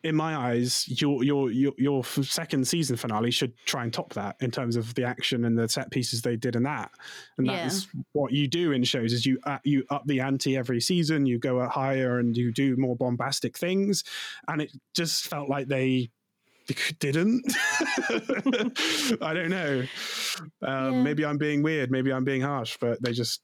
in 0.04 0.16
my 0.16 0.36
eyes, 0.36 0.84
your 1.00 1.22
your 1.22 1.50
your 1.50 1.72
your 1.78 2.04
second 2.04 2.66
season 2.66 2.96
finale 2.96 3.30
should 3.30 3.52
try 3.66 3.84
and 3.84 3.92
top 3.92 4.12
that 4.14 4.36
in 4.40 4.50
terms 4.50 4.76
of 4.76 4.94
the 4.94 5.04
action 5.04 5.44
and 5.44 5.56
the 5.58 5.68
set 5.68 5.90
pieces 5.90 6.22
they 6.22 6.36
did 6.36 6.56
in 6.56 6.64
that. 6.64 6.90
And 7.38 7.46
Yeah. 7.46 7.62
that's 7.64 7.86
what 8.12 8.32
you 8.32 8.48
do 8.48 8.72
in 8.72 8.82
shows 8.84 9.12
is 9.12 9.24
you 9.24 9.38
uh, 9.44 9.58
you 9.64 9.84
up 9.90 10.02
the 10.06 10.20
ante 10.20 10.56
every 10.56 10.80
season, 10.80 11.26
you 11.26 11.38
go 11.38 11.66
higher 11.68 12.18
and 12.18 12.36
you 12.36 12.52
do 12.52 12.76
more 12.76 12.96
bombastic 12.96 13.56
things, 13.56 14.02
and 14.48 14.60
it 14.62 14.72
just 14.94 15.26
felt 15.28 15.48
like 15.48 15.68
they 15.68 16.10
didn't. 16.98 17.44
I 19.20 19.32
don't 19.34 19.50
know. 19.50 19.84
Um, 20.62 20.94
Yeah. 20.94 21.02
Maybe 21.02 21.24
I'm 21.24 21.38
being 21.38 21.62
weird. 21.62 21.90
Maybe 21.90 22.12
I'm 22.12 22.24
being 22.24 22.40
harsh, 22.42 22.76
but 22.80 23.02
they 23.02 23.12
just 23.12 23.40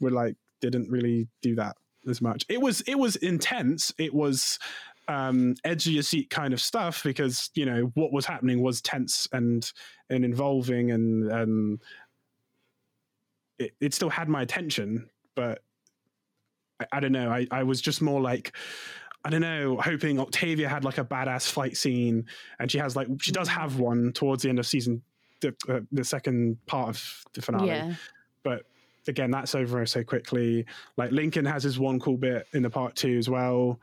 were 0.00 0.10
like 0.10 0.36
didn't 0.60 0.90
really 0.90 1.28
do 1.42 1.54
that 1.56 1.76
as 2.08 2.20
much. 2.20 2.44
It 2.48 2.60
was 2.60 2.80
it 2.82 2.96
was 2.98 3.16
intense. 3.16 3.92
It 3.98 4.14
was 4.14 4.58
um, 5.08 5.54
edge 5.64 5.86
of 5.86 5.92
your 5.94 6.02
seat 6.02 6.30
kind 6.30 6.52
of 6.52 6.60
stuff 6.60 7.02
because 7.02 7.50
you 7.54 7.64
know 7.64 7.90
what 7.94 8.12
was 8.12 8.26
happening 8.26 8.62
was 8.62 8.80
tense 8.80 9.26
and 9.32 9.72
and 10.10 10.24
involving 10.24 10.90
and 10.90 11.30
and 11.32 11.80
it, 13.58 13.72
it 13.80 13.94
still 13.94 14.10
had 14.10 14.28
my 14.28 14.42
attention, 14.42 15.08
but 15.34 15.62
I, 16.80 16.86
I 16.92 17.00
don't 17.00 17.12
know. 17.12 17.30
I, 17.30 17.46
I 17.50 17.62
was 17.62 17.80
just 17.80 18.00
more 18.00 18.20
like 18.20 18.54
I 19.24 19.30
don't 19.30 19.40
know, 19.40 19.76
hoping 19.80 20.20
Octavia 20.20 20.68
had 20.68 20.84
like 20.84 20.98
a 20.98 21.04
badass 21.04 21.50
fight 21.50 21.76
scene, 21.76 22.26
and 22.60 22.70
she 22.70 22.78
has 22.78 22.94
like 22.94 23.08
she 23.20 23.32
does 23.32 23.48
have 23.48 23.78
one 23.78 24.12
towards 24.12 24.42
the 24.42 24.48
end 24.48 24.58
of 24.58 24.66
season, 24.66 25.02
the, 25.40 25.54
uh, 25.68 25.80
the 25.90 26.04
second 26.04 26.64
part 26.66 26.90
of 26.90 27.24
the 27.34 27.42
finale. 27.42 27.68
Yeah, 27.68 27.94
But 28.44 28.62
again, 29.08 29.30
that's 29.30 29.54
over 29.54 29.84
so 29.86 30.04
quickly. 30.04 30.66
Like 30.96 31.10
Lincoln 31.10 31.44
has 31.44 31.64
his 31.64 31.78
one 31.78 31.98
cool 31.98 32.16
bit 32.16 32.46
in 32.52 32.62
the 32.62 32.70
part 32.70 32.94
two 32.94 33.18
as 33.18 33.28
well. 33.28 33.80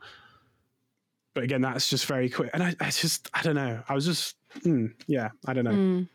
But 1.36 1.44
again, 1.44 1.62
that's 1.62 1.90
just 1.90 2.06
very 2.06 2.30
quick, 2.30 2.50
and 2.54 2.64
I, 2.64 2.76
I 2.80 2.90
just 2.90 3.30
I 3.34 3.42
don't 3.44 3.56
know. 3.56 3.84
I 3.88 3.94
was 3.94 4.06
just 4.06 4.38
mm, 4.62 4.94
yeah, 5.08 5.30
I 5.46 5.54
don't 5.54 5.66
know. 5.66 5.78
Mm. 5.78 6.08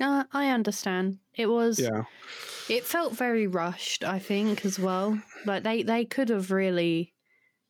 Uh, 0.00 0.24
I 0.32 0.50
understand. 0.50 1.20
It 1.34 1.46
was. 1.48 1.90
Yeah, 1.90 2.04
It 2.68 2.84
felt 2.86 3.14
very 3.14 3.46
rushed. 3.48 4.04
I 4.04 4.18
think 4.20 4.64
as 4.64 4.78
well. 4.78 5.22
Like 5.44 5.64
they 5.64 5.82
they 5.84 6.04
could 6.06 6.30
have 6.30 6.50
really 6.52 7.14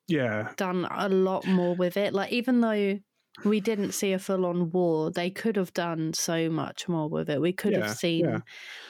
yeah, 0.09 0.55
done 0.57 0.87
a 0.91 1.09
lot 1.09 1.47
more 1.47 1.75
with 1.75 1.97
it. 1.97 2.13
Like 2.15 2.33
even 2.33 2.61
though 2.61 2.99
we 3.45 3.61
didn't 3.61 3.93
see 3.93 4.13
a 4.13 4.19
full 4.19 4.47
on 4.47 4.71
war, 4.71 5.11
they 5.11 5.31
could 5.31 5.57
have 5.57 5.73
done 5.75 6.15
so 6.15 6.49
much 6.49 6.89
more 6.89 7.09
with 7.09 7.29
it. 7.29 7.41
We 7.41 7.53
could 7.53 7.77
Yeah, 7.77 7.77
have 7.77 7.89
seen 7.89 8.25
yeah. 8.25 8.41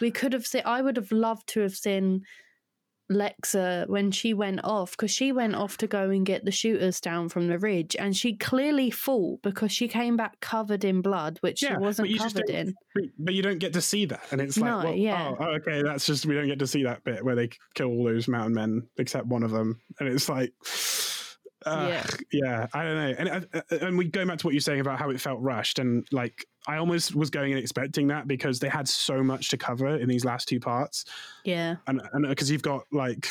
we 0.01 0.11
could 0.11 0.33
have 0.33 0.47
seen 0.47 0.63
I 0.65 0.83
would 0.83 0.97
have 0.97 1.13
loved 1.13 1.49
to 1.51 1.61
have 1.61 1.75
seen 1.77 2.23
Lexa 3.11 3.89
when 3.89 4.11
she 4.11 4.35
went 4.35 4.61
off 4.65 4.93
because 4.93 5.11
she 5.11 5.31
went 5.31 5.55
off 5.55 5.77
to 5.79 5.87
go 5.87 6.11
and 6.11 6.27
get 6.27 6.45
the 6.45 6.51
shooters 6.51 7.01
down 7.01 7.29
from 7.29 7.47
the 7.47 7.59
ridge, 7.59 7.95
and 7.99 8.17
she 8.17 8.35
clearly 8.35 8.91
fought 8.91 9.43
because 9.43 9.71
she 9.71 9.87
came 9.87 10.17
back 10.17 10.41
covered 10.41 10.85
in 10.85 11.03
blood, 11.03 11.39
which 11.41 11.61
she 11.61 11.77
wasn't 11.77 12.17
covered 12.19 12.51
in. 12.51 12.75
But, 12.95 13.05
but, 13.19 13.35
you 13.35 13.43
don't 13.43 13.59
get 13.59 13.73
to 13.75 13.81
see 13.81 14.07
that, 14.07 14.25
and 14.33 14.41
it's 14.41 14.59
like, 14.59 14.71
no, 14.71 14.79
well, 14.79 14.95
yeah. 14.95 15.35
Oh, 15.39 15.45
oh, 15.45 15.51
okay, 15.57 15.83
that's 15.83 16.07
just 16.07 16.27
we 16.27 16.35
don't 16.35 16.49
get 16.49 16.59
to 16.59 16.67
see 16.67 16.83
that 16.85 17.05
bit 17.05 17.25
where 17.25 17.37
they 17.37 17.51
kill 17.75 17.89
all 17.89 18.05
those 18.05 18.27
mountain 18.27 18.55
men 18.55 18.89
except 18.99 19.27
one 19.27 19.43
of 19.43 19.51
them, 19.51 19.81
and 20.01 20.09
it's 20.09 20.29
like. 20.29 20.53
Uh, 21.65 21.87
yeah. 21.89 22.07
yeah, 22.33 22.67
I 22.75 22.85
don't 22.85 22.95
know, 22.95 23.15
and 23.19 23.29
uh, 23.29 23.61
uh, 23.73 23.87
and 23.87 23.99
we 23.99 24.05
go 24.05 24.25
back 24.25 24.39
to 24.39 24.47
what 24.47 24.55
you're 24.55 24.61
saying 24.61 24.79
about 24.79 25.01
how 25.01 25.11
it 25.11 25.21
felt 25.21 25.41
rushed, 25.41 25.81
and 25.81 26.07
like 26.13 26.47
I 26.67 26.79
almost 26.79 27.15
was 27.15 27.31
going 27.31 27.53
and 27.53 27.61
expecting 27.61 28.09
that 28.09 28.27
because 28.27 28.59
they 28.59 28.69
had 28.69 28.89
so 28.89 29.23
much 29.23 29.51
to 29.51 29.57
cover 29.57 29.97
in 29.97 30.09
these 30.09 30.25
last 30.25 30.49
two 30.49 30.61
parts. 30.61 31.05
Yeah, 31.45 31.77
and 31.87 32.03
and 32.13 32.27
uh, 32.27 32.29
because 32.31 32.51
you've 32.51 32.63
got 32.63 32.85
like, 32.93 33.31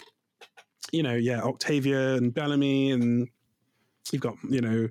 you 0.91 1.03
know, 1.03 1.15
yeah, 1.15 1.41
Octavia 1.41 2.15
and 2.15 2.33
Bellamy, 2.33 2.91
and 2.91 3.27
you've 4.11 4.21
got 4.21 4.35
you 4.49 4.61
know 4.61 4.87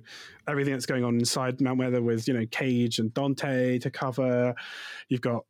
everything 0.47 0.73
that's 0.73 0.85
going 0.85 1.03
on 1.03 1.15
inside 1.15 1.59
Mount 1.61 1.79
Weather 1.79 2.01
with 2.01 2.27
you 2.27 2.33
know 2.33 2.45
Cage 2.51 2.99
and 2.99 3.13
Dante 3.13 3.79
to 3.79 3.89
cover. 3.89 4.53
You've 5.09 5.21
got 5.21 5.45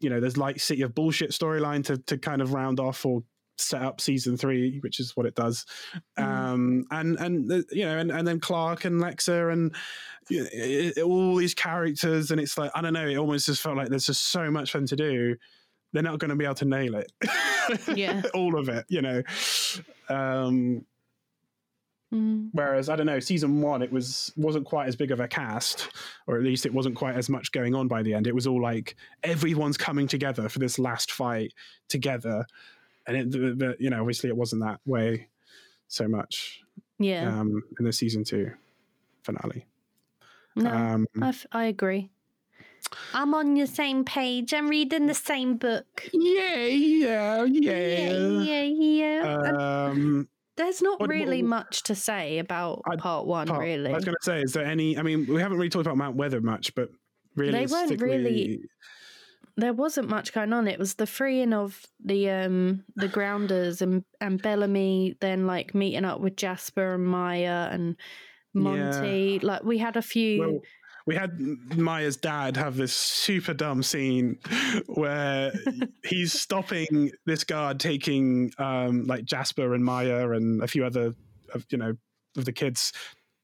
you 0.00 0.10
know 0.10 0.20
there's 0.20 0.36
like 0.36 0.60
City 0.60 0.82
of 0.82 0.94
Bullshit 0.94 1.30
storyline 1.30 1.84
to 1.84 1.98
to 1.98 2.18
kind 2.18 2.42
of 2.42 2.52
round 2.52 2.80
off 2.80 3.06
or 3.06 3.22
set 3.58 3.82
up 3.82 4.00
season 4.00 4.36
three, 4.36 4.78
which 4.80 5.00
is 5.00 5.16
what 5.16 5.26
it 5.26 5.34
does. 5.34 5.64
Mm. 6.18 6.24
Um, 6.24 6.84
and 6.90 7.18
and 7.18 7.64
you 7.70 7.84
know, 7.84 7.98
and, 7.98 8.10
and 8.10 8.26
then 8.26 8.40
Clarke 8.40 8.84
and 8.84 9.00
Lexa 9.00 9.52
and 9.52 9.74
you 10.28 10.40
know, 10.40 10.48
it, 10.52 10.98
it, 10.98 11.02
all 11.02 11.36
these 11.36 11.54
characters, 11.54 12.30
and 12.30 12.40
it's 12.40 12.58
like 12.58 12.70
I 12.74 12.80
don't 12.80 12.92
know. 12.92 13.06
It 13.06 13.16
almost 13.16 13.46
just 13.46 13.62
felt 13.62 13.76
like 13.76 13.88
there's 13.88 14.06
just 14.06 14.30
so 14.30 14.50
much 14.50 14.72
fun 14.72 14.86
to 14.86 14.96
do. 14.96 15.36
They're 15.92 16.02
not 16.02 16.18
going 16.18 16.30
to 16.30 16.36
be 16.36 16.44
able 16.44 16.56
to 16.56 16.64
nail 16.64 16.96
it. 16.96 17.12
yeah, 17.96 18.22
all 18.34 18.58
of 18.58 18.68
it. 18.68 18.84
You 18.88 19.02
know. 19.02 19.22
Um, 20.08 20.84
mm. 22.12 22.48
Whereas 22.52 22.88
I 22.88 22.96
don't 22.96 23.06
know, 23.06 23.20
season 23.20 23.60
one 23.60 23.82
it 23.82 23.92
was 23.92 24.32
wasn't 24.36 24.66
quite 24.66 24.88
as 24.88 24.96
big 24.96 25.10
of 25.10 25.20
a 25.20 25.28
cast, 25.28 25.88
or 26.26 26.36
at 26.36 26.42
least 26.42 26.66
it 26.66 26.74
wasn't 26.74 26.96
quite 26.96 27.16
as 27.16 27.28
much 27.28 27.52
going 27.52 27.74
on 27.74 27.86
by 27.86 28.02
the 28.02 28.14
end. 28.14 28.26
It 28.26 28.34
was 28.34 28.46
all 28.46 28.60
like 28.60 28.96
everyone's 29.22 29.76
coming 29.76 30.08
together 30.08 30.48
for 30.48 30.58
this 30.58 30.78
last 30.78 31.12
fight 31.12 31.52
together, 31.88 32.44
and 33.06 33.34
it, 33.34 33.76
you 33.80 33.90
know, 33.90 34.00
obviously 34.00 34.28
it 34.30 34.36
wasn't 34.36 34.62
that 34.62 34.80
way 34.86 35.28
so 35.88 36.08
much. 36.08 36.60
Yeah. 36.98 37.28
Um, 37.28 37.62
in 37.78 37.84
the 37.84 37.92
season 37.92 38.24
two 38.24 38.50
finale. 39.22 39.66
No, 40.56 40.70
um, 40.70 41.06
I 41.52 41.64
agree. 41.64 42.10
I'm 43.12 43.34
on 43.34 43.54
the 43.54 43.66
same 43.66 44.04
page. 44.04 44.54
I'm 44.54 44.68
reading 44.68 45.06
the 45.06 45.14
same 45.14 45.56
book. 45.56 46.08
Yeah, 46.12 46.56
yeah, 46.56 47.44
yeah, 47.44 48.12
yeah, 48.12 48.62
yeah. 48.62 49.86
Um, 49.88 50.28
there's 50.56 50.82
not 50.82 51.00
what, 51.00 51.08
really 51.08 51.42
what, 51.42 51.48
much 51.48 51.82
to 51.84 51.94
say 51.94 52.38
about 52.38 52.82
I, 52.88 52.96
part 52.96 53.26
one. 53.26 53.48
Part, 53.48 53.60
really, 53.60 53.90
I 53.90 53.94
was 53.94 54.04
going 54.04 54.16
to 54.20 54.24
say, 54.24 54.42
is 54.42 54.52
there 54.52 54.64
any? 54.64 54.96
I 54.96 55.02
mean, 55.02 55.26
we 55.26 55.40
haven't 55.40 55.56
really 55.56 55.70
talked 55.70 55.86
about 55.86 55.96
Mount 55.96 56.16
Weather 56.16 56.40
much, 56.40 56.74
but 56.74 56.90
really, 57.34 57.52
they 57.52 57.66
weren't 57.66 58.00
really 58.00 58.60
there 59.56 59.72
wasn't 59.72 60.08
much 60.08 60.32
going 60.32 60.52
on. 60.52 60.66
It 60.66 60.78
was 60.78 60.94
the 60.94 61.06
freeing 61.06 61.52
of 61.52 61.84
the 62.04 62.30
um 62.30 62.84
the 62.96 63.08
grounders 63.08 63.82
and 63.82 64.04
and 64.20 64.42
Bellamy 64.42 65.16
then 65.20 65.46
like 65.46 65.74
meeting 65.74 66.04
up 66.04 66.20
with 66.20 66.36
Jasper 66.36 66.94
and 66.94 67.06
Maya 67.06 67.68
and 67.70 67.96
Monty. 68.52 69.40
Yeah. 69.40 69.46
Like 69.46 69.64
we 69.64 69.78
had 69.78 69.96
a 69.96 70.02
few 70.02 70.40
well, 70.40 70.60
we 71.06 71.14
had 71.14 71.38
Maya's 71.76 72.16
dad 72.16 72.56
have 72.56 72.76
this 72.76 72.92
super 72.92 73.54
dumb 73.54 73.82
scene 73.82 74.38
where 74.86 75.52
he's 76.04 76.32
stopping 76.32 77.10
this 77.26 77.44
guard 77.44 77.78
taking 77.78 78.50
um 78.58 79.04
like 79.04 79.24
Jasper 79.24 79.74
and 79.74 79.84
Maya 79.84 80.30
and 80.30 80.62
a 80.62 80.66
few 80.66 80.84
other 80.84 81.14
of 81.54 81.66
you 81.70 81.78
know 81.78 81.94
of 82.36 82.44
the 82.44 82.52
kids 82.52 82.92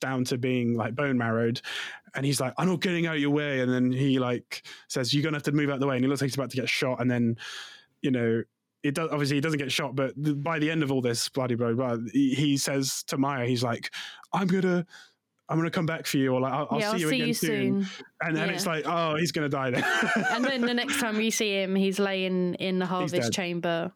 down 0.01 0.25
to 0.25 0.39
being 0.39 0.75
like 0.75 0.95
bone 0.95 1.17
marrowed 1.17 1.61
and 2.15 2.27
he's 2.27 2.41
like 2.41 2.53
i'm 2.59 2.69
not 2.69 2.81
getting 2.81 3.07
out 3.07 3.15
of 3.15 3.21
your 3.21 3.31
way 3.31 3.61
and 3.61 3.73
then 3.73 3.93
he 3.93 4.19
like 4.19 4.63
says 4.89 5.15
you're 5.15 5.23
gonna 5.23 5.37
have 5.37 5.43
to 5.43 5.53
move 5.53 5.69
out 5.69 5.75
of 5.75 5.81
the 5.81 5.87
way 5.87 5.97
and 5.97 6.05
he 6.05 6.09
looks 6.09 6.21
like 6.21 6.29
he's 6.29 6.37
about 6.37 6.51
to 6.51 6.57
get 6.57 6.69
shot 6.69 7.01
and 7.01 7.11
then 7.11 7.37
you 8.03 8.11
know 8.11 8.43
it 8.83 8.95
does 8.95 9.11
obviously 9.11 9.37
he 9.37 9.41
doesn't 9.41 9.59
get 9.59 9.71
shot 9.71 9.95
but 9.95 10.13
by 10.43 10.59
the 10.59 10.71
end 10.71 10.83
of 10.83 10.91
all 10.91 11.01
this 11.01 11.29
bloody 11.29 11.55
blah 11.55 11.73
blah, 11.73 11.97
blah 11.97 12.05
he, 12.13 12.35
he 12.35 12.57
says 12.57 13.03
to 13.05 13.19
maya 13.19 13.47
he's 13.47 13.63
like 13.63 13.91
i'm 14.33 14.47
gonna 14.47 14.85
I'm 15.51 15.59
gonna 15.59 15.71
come 15.71 15.85
back 15.85 16.07
for 16.07 16.17
you, 16.17 16.33
or 16.33 16.41
like 16.41 16.53
I'll, 16.53 16.69
I'll 16.71 16.79
yeah, 16.79 16.93
see 16.93 16.93
I'll 16.93 16.99
you 17.01 17.09
see 17.09 17.17
again 17.17 17.27
you 17.27 17.35
soon. 17.35 17.85
soon. 17.85 18.05
And 18.23 18.37
then 18.37 18.49
yeah. 18.49 18.55
it's 18.55 18.67
like, 18.67 18.85
oh, 18.87 19.17
he's 19.17 19.33
gonna 19.33 19.49
die 19.49 19.71
then. 19.71 19.85
and 20.31 20.45
then 20.45 20.61
the 20.61 20.75
next 20.75 21.01
time 21.01 21.21
you 21.21 21.33
see 21.33 21.61
him, 21.61 21.75
he's 21.75 21.99
laying 21.99 22.55
in 22.55 22.79
the 22.79 22.87
harvest 22.87 23.33
chamber, 23.33 23.91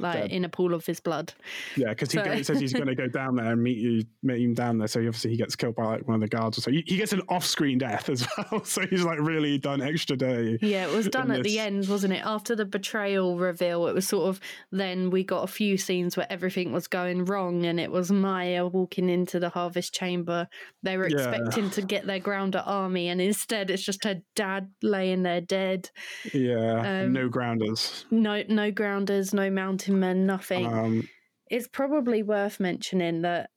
like 0.00 0.22
Dead. 0.22 0.30
in 0.30 0.44
a 0.44 0.48
pool 0.48 0.74
of 0.74 0.86
his 0.86 1.00
blood. 1.00 1.32
Yeah, 1.76 1.90
because 1.90 2.10
so. 2.10 2.22
he 2.22 2.42
says 2.42 2.60
he's 2.60 2.72
going 2.72 2.86
to 2.86 2.94
go 2.94 3.08
down 3.08 3.36
there 3.36 3.52
and 3.52 3.62
meet 3.62 3.78
you, 3.78 4.04
meet 4.22 4.42
him 4.42 4.54
down 4.54 4.78
there. 4.78 4.88
So 4.88 5.00
obviously 5.00 5.30
he 5.30 5.36
gets 5.36 5.56
killed 5.56 5.76
by 5.76 5.84
like 5.84 6.08
one 6.08 6.14
of 6.16 6.20
the 6.20 6.28
guards 6.28 6.58
or 6.58 6.62
so. 6.62 6.70
He, 6.70 6.82
he 6.86 6.96
gets 6.96 7.12
an 7.12 7.22
off-screen 7.28 7.78
death 7.78 8.08
as 8.08 8.26
well. 8.52 8.64
So 8.64 8.86
he's 8.86 9.04
like 9.04 9.18
really 9.20 9.58
done 9.58 9.82
extra 9.82 10.16
day. 10.16 10.58
Yeah, 10.60 10.86
it 10.86 10.94
was 10.94 11.08
done 11.08 11.30
at 11.30 11.42
this. 11.42 11.52
the 11.52 11.58
end, 11.58 11.88
wasn't 11.88 12.14
it? 12.14 12.22
After 12.24 12.56
the 12.56 12.64
betrayal 12.64 13.36
reveal, 13.36 13.86
it 13.86 13.94
was 13.94 14.08
sort 14.08 14.28
of 14.28 14.40
then 14.70 15.10
we 15.10 15.24
got 15.24 15.44
a 15.44 15.52
few 15.52 15.76
scenes 15.76 16.16
where 16.16 16.26
everything 16.30 16.72
was 16.72 16.86
going 16.86 17.24
wrong, 17.24 17.66
and 17.66 17.78
it 17.80 17.90
was 17.90 18.10
Maya 18.10 18.66
walking 18.66 19.08
into 19.08 19.38
the 19.40 19.48
harvest 19.48 19.94
chamber. 19.94 20.48
They 20.82 20.96
were 20.96 21.06
expecting 21.06 21.64
yeah. 21.64 21.70
to 21.70 21.82
get 21.82 22.06
their 22.06 22.18
grounder 22.18 22.62
army, 22.64 23.08
and 23.08 23.20
instead 23.20 23.70
it's 23.70 23.82
just 23.82 24.04
her 24.04 24.22
dad 24.34 24.70
laying 24.82 25.22
there 25.22 25.40
dead. 25.40 25.90
Yeah, 26.32 27.02
um, 27.02 27.12
no 27.12 27.28
grounders. 27.28 28.04
No, 28.10 28.42
no 28.48 28.70
grounders, 28.70 29.34
no 29.34 29.50
mountain 29.50 29.89
men, 29.98 30.26
nothing. 30.26 30.66
Um, 30.66 31.08
it's 31.50 31.66
probably 31.66 32.22
worth 32.22 32.60
mentioning 32.60 33.22
that 33.22 33.50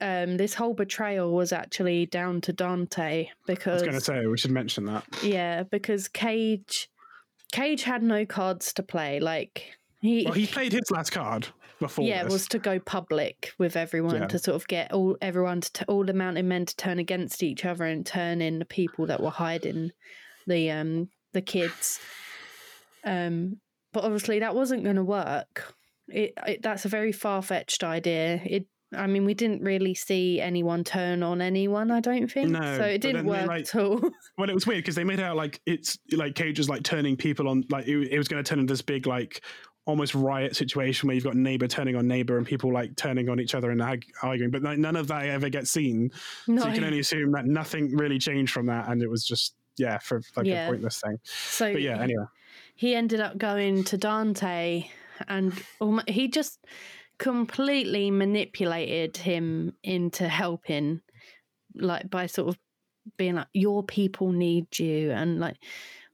um, 0.00 0.36
this 0.36 0.54
whole 0.54 0.74
betrayal 0.74 1.32
was 1.32 1.52
actually 1.52 2.06
down 2.06 2.40
to 2.42 2.52
Dante 2.52 3.28
because 3.46 3.66
I 3.66 3.74
was 3.74 3.82
going 3.82 3.94
to 3.94 4.00
say 4.00 4.26
we 4.26 4.36
should 4.36 4.50
mention 4.50 4.84
that. 4.86 5.04
Yeah, 5.22 5.62
because 5.62 6.08
Cage, 6.08 6.90
Cage 7.52 7.84
had 7.84 8.02
no 8.02 8.26
cards 8.26 8.72
to 8.74 8.82
play. 8.82 9.20
Like 9.20 9.72
he, 10.00 10.24
well, 10.24 10.34
he 10.34 10.46
played 10.46 10.72
his 10.72 10.90
last 10.90 11.10
card 11.10 11.48
before. 11.78 12.04
Yeah, 12.04 12.24
this. 12.24 12.32
was 12.32 12.48
to 12.48 12.58
go 12.58 12.78
public 12.78 13.52
with 13.58 13.76
everyone 13.76 14.16
yeah. 14.16 14.26
to 14.26 14.38
sort 14.38 14.56
of 14.56 14.66
get 14.68 14.92
all 14.92 15.16
everyone 15.22 15.62
to 15.62 15.72
t- 15.72 15.84
all 15.88 16.04
the 16.04 16.12
mountain 16.12 16.48
men 16.48 16.66
to 16.66 16.76
turn 16.76 16.98
against 16.98 17.42
each 17.42 17.64
other 17.64 17.84
and 17.84 18.04
turn 18.04 18.42
in 18.42 18.58
the 18.58 18.64
people 18.64 19.06
that 19.06 19.22
were 19.22 19.30
hiding 19.30 19.92
the 20.46 20.70
um 20.70 21.08
the 21.32 21.42
kids. 21.42 22.00
Um, 23.04 23.60
but 23.94 24.04
obviously 24.04 24.40
that 24.40 24.54
wasn't 24.54 24.84
going 24.84 24.96
to 24.96 25.04
work. 25.04 25.74
It, 26.08 26.34
it, 26.46 26.62
that's 26.62 26.84
a 26.84 26.88
very 26.88 27.12
far 27.12 27.40
fetched 27.40 27.82
idea. 27.82 28.42
It 28.44 28.66
I 28.96 29.06
mean, 29.06 29.24
we 29.24 29.34
didn't 29.34 29.62
really 29.62 29.94
see 29.94 30.40
anyone 30.40 30.84
turn 30.84 31.22
on 31.22 31.40
anyone. 31.40 31.90
I 31.90 32.00
don't 32.00 32.30
think 32.30 32.50
no, 32.50 32.78
so. 32.78 32.84
It 32.84 33.00
didn't 33.00 33.26
work 33.26 33.46
like, 33.46 33.62
at 33.62 33.74
all. 33.74 34.00
well, 34.38 34.48
it 34.48 34.54
was 34.54 34.66
weird 34.66 34.84
because 34.84 34.94
they 34.94 35.04
made 35.04 35.20
out 35.20 35.36
like 35.36 35.60
it's 35.66 35.98
like 36.12 36.34
Cage 36.34 36.68
like 36.68 36.82
turning 36.82 37.16
people 37.16 37.48
on. 37.48 37.64
Like 37.70 37.86
it, 37.86 37.96
it 38.12 38.18
was 38.18 38.28
going 38.28 38.42
to 38.42 38.48
turn 38.48 38.60
into 38.60 38.72
this 38.72 38.82
big 38.82 39.06
like 39.06 39.42
almost 39.86 40.14
riot 40.14 40.56
situation 40.56 41.06
where 41.06 41.14
you've 41.14 41.24
got 41.24 41.34
neighbor 41.34 41.66
turning 41.66 41.96
on 41.96 42.06
neighbor 42.06 42.38
and 42.38 42.46
people 42.46 42.72
like 42.72 42.96
turning 42.96 43.28
on 43.28 43.40
each 43.40 43.54
other 43.54 43.70
and 43.70 43.82
arguing. 44.22 44.50
But 44.50 44.62
like, 44.62 44.78
none 44.78 44.96
of 44.96 45.08
that 45.08 45.26
ever 45.26 45.48
gets 45.48 45.70
seen. 45.70 46.10
No. 46.46 46.62
So 46.62 46.68
you 46.68 46.74
can 46.74 46.84
only 46.84 47.00
assume 47.00 47.32
that 47.32 47.46
nothing 47.46 47.96
really 47.96 48.18
changed 48.18 48.52
from 48.52 48.66
that, 48.66 48.88
and 48.88 49.02
it 49.02 49.10
was 49.10 49.24
just 49.24 49.54
yeah 49.76 49.98
for 49.98 50.22
like 50.36 50.46
yeah. 50.46 50.66
a 50.66 50.70
pointless 50.70 51.00
thing. 51.00 51.18
So, 51.24 51.72
but 51.72 51.82
yeah, 51.82 52.00
anyway 52.00 52.24
he 52.74 52.94
ended 52.94 53.20
up 53.20 53.38
going 53.38 53.84
to 53.84 53.96
Dante 53.96 54.88
and 55.28 55.52
he 56.08 56.28
just 56.28 56.58
completely 57.18 58.10
manipulated 58.10 59.16
him 59.16 59.74
into 59.82 60.28
helping, 60.28 61.00
like 61.74 62.10
by 62.10 62.26
sort 62.26 62.48
of 62.48 62.58
being 63.16 63.36
like, 63.36 63.46
Your 63.52 63.82
people 63.82 64.32
need 64.32 64.78
you, 64.78 65.12
and 65.12 65.38
like 65.38 65.56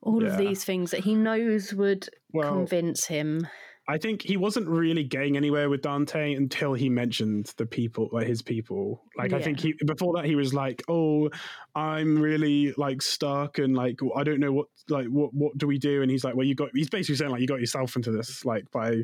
all 0.02 0.22
yeah. 0.22 0.30
of 0.30 0.38
these 0.38 0.64
things 0.64 0.90
that 0.90 1.00
he 1.00 1.14
knows 1.14 1.72
would 1.72 2.08
well, 2.32 2.52
convince 2.52 3.06
him. 3.06 3.46
I 3.90 3.98
think 3.98 4.22
he 4.22 4.36
wasn't 4.36 4.68
really 4.68 5.02
getting 5.02 5.36
anywhere 5.36 5.68
with 5.68 5.82
Dante 5.82 6.34
until 6.34 6.74
he 6.74 6.88
mentioned 6.88 7.52
the 7.56 7.66
people, 7.66 8.08
like 8.12 8.28
his 8.28 8.40
people. 8.40 9.02
Like 9.16 9.32
yeah. 9.32 9.38
I 9.38 9.42
think 9.42 9.58
he 9.58 9.74
before 9.84 10.14
that 10.14 10.26
he 10.26 10.36
was 10.36 10.54
like, 10.54 10.84
"Oh, 10.88 11.28
I'm 11.74 12.22
really 12.22 12.72
like 12.76 13.02
stuck 13.02 13.58
and 13.58 13.74
like 13.74 13.98
I 14.14 14.22
don't 14.22 14.38
know 14.38 14.52
what 14.52 14.68
like 14.88 15.08
what 15.08 15.34
what 15.34 15.58
do 15.58 15.66
we 15.66 15.78
do?" 15.78 16.02
And 16.02 16.10
he's 16.10 16.22
like, 16.22 16.36
"Well, 16.36 16.46
you 16.46 16.54
got." 16.54 16.68
He's 16.72 16.88
basically 16.88 17.16
saying 17.16 17.32
like 17.32 17.40
you 17.40 17.48
got 17.48 17.58
yourself 17.58 17.96
into 17.96 18.12
this 18.12 18.44
like 18.44 18.70
by 18.70 19.02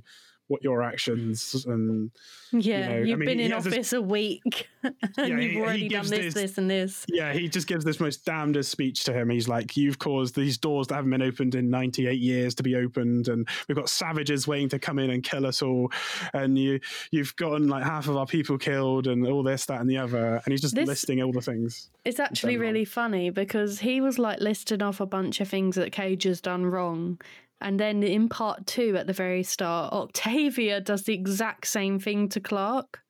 what 0.48 0.62
your 0.62 0.82
actions 0.82 1.64
and 1.66 2.10
yeah, 2.52 2.78
you 2.78 2.88
know, 2.88 2.98
you've 3.00 3.16
I 3.16 3.18
mean, 3.18 3.26
been 3.26 3.40
in 3.40 3.52
office 3.52 3.74
this, 3.74 3.92
a 3.92 4.00
week 4.00 4.68
and 4.82 4.94
yeah, 5.18 5.26
you've 5.26 5.52
he, 5.52 5.60
already 5.60 5.80
he 5.80 5.88
done 5.88 6.06
this, 6.06 6.34
this, 6.34 6.34
this, 6.34 6.58
and 6.58 6.70
this. 6.70 7.04
Yeah, 7.08 7.32
he 7.32 7.48
just 7.48 7.66
gives 7.66 7.84
this 7.84 7.98
most 7.98 8.24
damnedest 8.24 8.70
speech 8.70 9.04
to 9.04 9.12
him. 9.12 9.28
He's 9.28 9.48
like, 9.48 9.76
"You've 9.76 9.98
caused 9.98 10.36
these 10.36 10.56
doors 10.56 10.86
that 10.88 10.94
haven't 10.94 11.10
been 11.10 11.22
opened 11.22 11.54
in 11.54 11.70
98 11.70 12.20
years 12.20 12.54
to 12.56 12.62
be 12.62 12.76
opened, 12.76 13.28
and 13.28 13.48
we've 13.68 13.76
got 13.76 13.88
savages 13.88 14.46
waiting 14.46 14.68
to 14.70 14.78
come 14.78 14.98
in 14.98 15.10
and 15.10 15.22
kill 15.22 15.46
us 15.46 15.62
all, 15.62 15.90
and 16.32 16.56
you 16.58 16.80
you've 17.10 17.34
gotten 17.36 17.68
like 17.68 17.84
half 17.84 18.08
of 18.08 18.16
our 18.16 18.26
people 18.26 18.58
killed, 18.58 19.06
and 19.06 19.26
all 19.26 19.42
this, 19.42 19.66
that, 19.66 19.80
and 19.80 19.90
the 19.90 19.98
other." 19.98 20.40
And 20.44 20.52
he's 20.52 20.60
just 20.60 20.74
this, 20.74 20.86
listing 20.86 21.22
all 21.22 21.32
the 21.32 21.40
things. 21.40 21.90
It's 22.04 22.20
actually 22.20 22.56
really 22.56 22.84
funny 22.84 23.30
because 23.30 23.80
he 23.80 24.00
was 24.00 24.18
like 24.18 24.40
listing 24.40 24.82
off 24.82 25.00
a 25.00 25.06
bunch 25.06 25.40
of 25.40 25.48
things 25.48 25.74
that 25.76 25.92
Cage 25.92 26.24
has 26.24 26.40
done 26.40 26.66
wrong 26.66 27.18
And 27.60 27.80
then 27.80 28.02
in 28.02 28.28
part 28.28 28.66
two, 28.66 28.96
at 28.96 29.06
the 29.06 29.12
very 29.12 29.42
start, 29.42 29.92
Octavia 29.92 30.80
does 30.80 31.04
the 31.04 31.14
exact 31.14 31.66
same 31.66 31.98
thing 31.98 32.28
to 32.30 32.40
Clarke. 32.40 33.00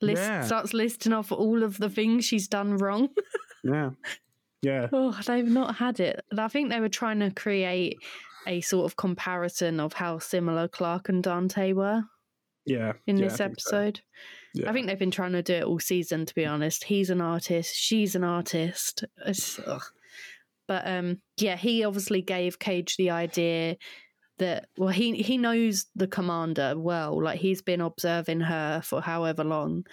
List, 0.00 0.22
Yeah. 0.22 0.42
Starts 0.42 0.74
listing 0.74 1.12
off 1.12 1.30
all 1.32 1.62
of 1.62 1.78
the 1.78 1.88
things 1.88 2.24
she's 2.24 2.48
done 2.48 2.76
wrong. 2.76 3.08
Yeah. 3.66 3.90
Yeah. 4.60 4.88
oh, 4.92 5.18
they've 5.26 5.46
not 5.48 5.76
had 5.76 5.98
it. 6.00 6.20
I 6.36 6.48
think 6.48 6.68
they 6.68 6.80
were 6.80 6.90
trying 6.90 7.20
to 7.20 7.30
create 7.30 7.96
a 8.46 8.60
sort 8.60 8.84
of 8.84 8.96
comparison 8.96 9.80
of 9.80 9.94
how 9.94 10.18
similar 10.18 10.68
Clarke 10.68 11.08
and 11.08 11.22
Dante 11.22 11.72
were 11.72 12.02
Yeah. 12.66 12.92
in 13.06 13.16
yeah, 13.16 13.24
this 13.28 13.40
I 13.40 13.46
think 13.46 13.60
so. 13.60 13.76
episode. 13.78 14.00
Yeah. 14.52 14.68
I 14.68 14.74
think 14.74 14.86
they've 14.86 14.98
been 14.98 15.10
trying 15.10 15.32
to 15.32 15.42
do 15.42 15.54
it 15.54 15.64
all 15.64 15.78
season, 15.80 16.26
to 16.26 16.34
be 16.34 16.44
honest. 16.44 16.84
He's 16.84 17.08
an 17.08 17.22
artist, 17.22 17.74
she's 17.74 18.14
an 18.14 18.22
artist. 18.24 19.04
It's, 19.24 19.58
ugh. 19.66 19.82
But 20.66 20.86
um, 20.86 21.20
yeah, 21.38 21.56
he 21.56 21.84
obviously 21.84 22.22
gave 22.22 22.58
Cage 22.58 22.96
the 22.96 23.10
idea 23.10 23.76
that 24.38 24.66
well, 24.76 24.88
he 24.88 25.14
he 25.22 25.38
knows 25.38 25.86
the 25.94 26.08
commander 26.08 26.74
well. 26.78 27.22
Like 27.22 27.38
he's 27.40 27.62
been 27.62 27.80
observing 27.80 28.40
her 28.40 28.80
for 28.82 29.00
however 29.00 29.44
long. 29.44 29.84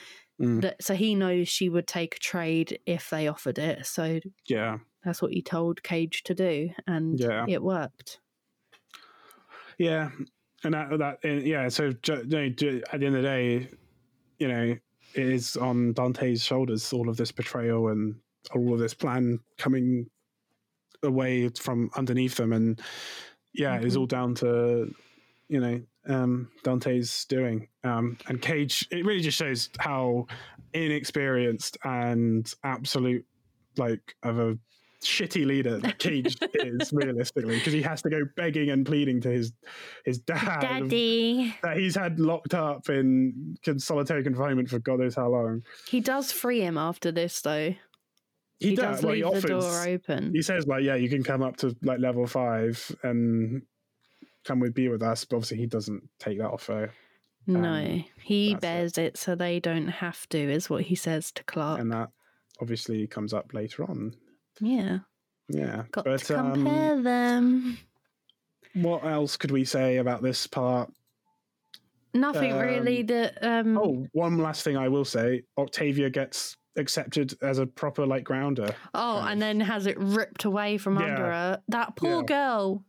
Mm. 0.42 0.62
That 0.62 0.82
so 0.82 0.96
he 0.96 1.14
knows 1.14 1.48
she 1.50 1.70
would 1.70 1.86
take 1.88 2.16
a 2.16 2.20
trade 2.20 2.80
if 2.86 3.10
they 3.10 3.28
offered 3.28 3.60
it. 3.60 3.86
So 3.86 4.20
Yeah. 4.48 4.80
that's 5.04 5.22
what 5.22 5.32
he 5.34 5.42
told 5.44 5.84
Cage 5.84 6.24
to 6.24 6.34
do, 6.34 6.70
and 6.88 7.20
Yeah. 7.20 7.46
it 7.48 7.62
worked. 7.62 8.20
Yeah, 9.78 10.10
and 10.64 10.74
that 10.74 10.98
that 10.98 11.24
and 11.24 11.44
yeah. 11.46 11.68
So 11.70 11.92
ju- 11.92 12.24
no, 12.28 12.50
ju- 12.50 12.82
at 12.92 13.00
the 13.00 13.06
end 13.06 13.16
of 13.16 13.24
the 13.24 13.28
day, 13.28 13.68
you 14.40 14.48
know, 14.48 14.76
it 15.16 15.26
is 15.28 15.58
on 15.58 15.94
Dante's 15.94 16.44
shoulders 16.44 16.92
all 16.94 17.10
of 17.10 17.18
this 17.18 17.32
betrayal 17.32 17.90
and 17.90 18.16
all 18.56 18.74
of 18.74 18.80
this 18.80 18.94
plan 18.94 19.40
coming 19.58 20.08
away 21.04 21.50
from 21.50 21.90
underneath 21.96 22.36
them, 22.36 22.54
and 22.54 22.80
yeah, 23.54 23.76
it's 23.80 23.96
Mhm. 23.96 24.00
all 24.00 24.06
down 24.06 24.36
to 24.36 24.94
you 25.50 25.60
know 25.60 25.82
um, 26.08 26.50
Dante's 26.64 27.26
doing. 27.26 27.68
Um, 27.84 28.18
and 28.28 28.42
Cage, 28.42 28.88
it 28.92 29.06
really 29.06 29.22
just 29.22 29.38
shows 29.38 29.70
how 29.80 30.26
inexperienced 30.74 31.78
and 31.84 32.52
absolute 32.64 33.26
like 33.78 34.16
of 34.24 34.40
a 34.40 34.58
shitty 35.04 35.46
leader 35.46 35.78
that 35.80 35.98
Cage 36.00 36.38
is 36.56 36.92
realistically 36.94 37.58
because 37.58 37.74
he 37.74 37.82
has 37.82 38.02
to 38.04 38.10
go 38.10 38.22
begging 38.36 38.70
and 38.70 38.86
pleading 38.86 39.22
to 39.22 39.30
his 39.30 39.52
his 40.06 40.20
dad 40.20 40.60
Daddy, 40.62 41.56
that 41.64 41.78
he's 41.78 41.96
had 41.96 42.20
locked 42.20 42.54
up 42.54 42.90
in 42.90 43.58
solitary 43.78 44.24
confinement 44.24 44.70
for 44.70 44.80
God 44.80 45.00
knows 45.00 45.16
how 45.16 45.30
long. 45.30 45.64
he 45.88 46.00
does 46.00 46.32
free 46.32 46.62
him 46.62 46.78
after 46.78 47.12
this, 47.12 47.42
though. 47.42 47.74
He, 48.62 48.70
He, 48.70 48.76
does. 48.76 48.98
does 48.98 49.04
well, 49.04 49.14
he 49.16 49.24
leave 49.24 49.42
the 49.44 49.54
offers. 49.56 49.66
door 49.66 49.84
open. 49.88 50.32
He 50.34 50.42
says 50.42 50.68
like, 50.68 50.84
yeah, 50.84 50.96
you 50.96 51.10
can 51.10 51.24
come 51.24 51.42
up 51.44 51.58
to 51.58 51.76
like 51.82 52.00
level 52.00 52.26
five 52.28 52.96
and 53.04 53.64
come 54.46 54.60
with 54.60 54.74
be 54.74 54.88
with 54.88 55.04
us. 55.04 55.26
But 55.26 55.38
obviously, 55.38 55.58
he 55.58 55.66
doesn't 55.68 56.04
take 56.20 56.38
that 56.40 56.50
offer, 56.50 56.92
No, 57.48 58.02
he 58.22 58.54
that's 58.54 58.58
it. 58.58 58.62
bears 58.62 58.98
it. 58.98 59.18
so 59.18 59.36
they 59.36 59.60
don't 59.60 59.88
have 59.88 60.28
to, 60.30 60.38
is 60.40 60.70
what 60.70 60.84
he 60.84 60.96
says 60.96 61.32
to 61.34 61.44
Clarke. 61.44 61.80
and 61.80 61.92
that 61.92 62.10
obviously 62.62 63.08
comes 63.08 63.34
up 63.34 63.54
later 63.54 63.84
on. 63.84 64.14
yeah, 64.60 65.00
Yeah, 65.50 65.84
got 65.92 66.06
but 66.06 66.22
to 66.24 66.40
um, 66.40 66.54
compare 66.54 67.02
them. 67.02 67.78
what 68.76 69.04
else 69.04 69.38
could 69.38 69.52
we 69.52 69.66
say 69.66 69.98
about 69.98 70.22
this 70.22 70.46
part? 70.48 70.92
Nothing 72.14 72.58
really 72.58 73.00
um, 73.02 73.08
that. 73.08 73.38
Um, 73.42 73.78
Oh, 73.78 74.06
one 74.12 74.38
last 74.38 74.64
thing 74.64 74.76
I 74.78 74.90
will 74.90 75.06
say: 75.06 75.44
Octavia 75.58 76.10
gets 76.10 76.58
accepted 76.78 77.34
as 77.42 77.58
a 77.60 77.66
proper 77.66 78.06
like 78.06 78.24
grounder. 78.24 78.74
oh, 78.94 79.18
kind 79.20 79.32
and 79.34 79.42
then 79.42 79.60
has 79.60 79.86
it 79.86 79.98
ripped 80.00 80.46
away 80.46 80.78
from 80.78 80.98
Yeah. 81.00 81.06
under 81.06 81.26
her. 81.26 81.62
That 81.68 81.96
poor 81.96 82.20
Yeah. 82.22 82.26
girl. 82.26 82.84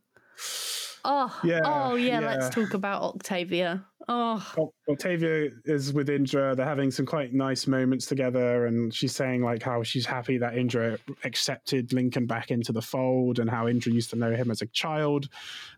Oh, 1.05 1.37
Yeah, 1.43 1.59
oh 1.65 1.95
yeah, 1.95 2.21
yeah. 2.21 2.25
Let's 2.35 2.49
talk 2.55 2.73
about 2.73 3.01
Octavia. 3.03 3.85
Oh, 4.07 4.41
Octavia 4.89 5.49
is 5.65 5.93
with 5.93 6.09
Indra. 6.09 6.55
They're 6.55 6.65
having 6.65 6.91
some 6.91 7.05
quite 7.05 7.33
nice 7.33 7.67
moments 7.67 8.05
together, 8.05 8.65
and 8.67 8.93
she's 8.93 9.13
saying 9.15 9.43
like 9.43 9.61
how 9.63 9.83
she's 9.83 10.05
happy 10.05 10.37
that 10.37 10.57
Indra 10.57 10.97
accepted 11.25 11.91
Lincoln 11.93 12.25
back 12.25 12.51
into 12.51 12.71
the 12.71 12.81
fold, 12.81 13.39
and 13.39 13.49
how 13.49 13.67
Indra 13.67 13.91
used 13.93 14.09
to 14.11 14.15
know 14.17 14.33
him 14.33 14.49
as 14.51 14.61
a 14.61 14.65
child, 14.67 15.27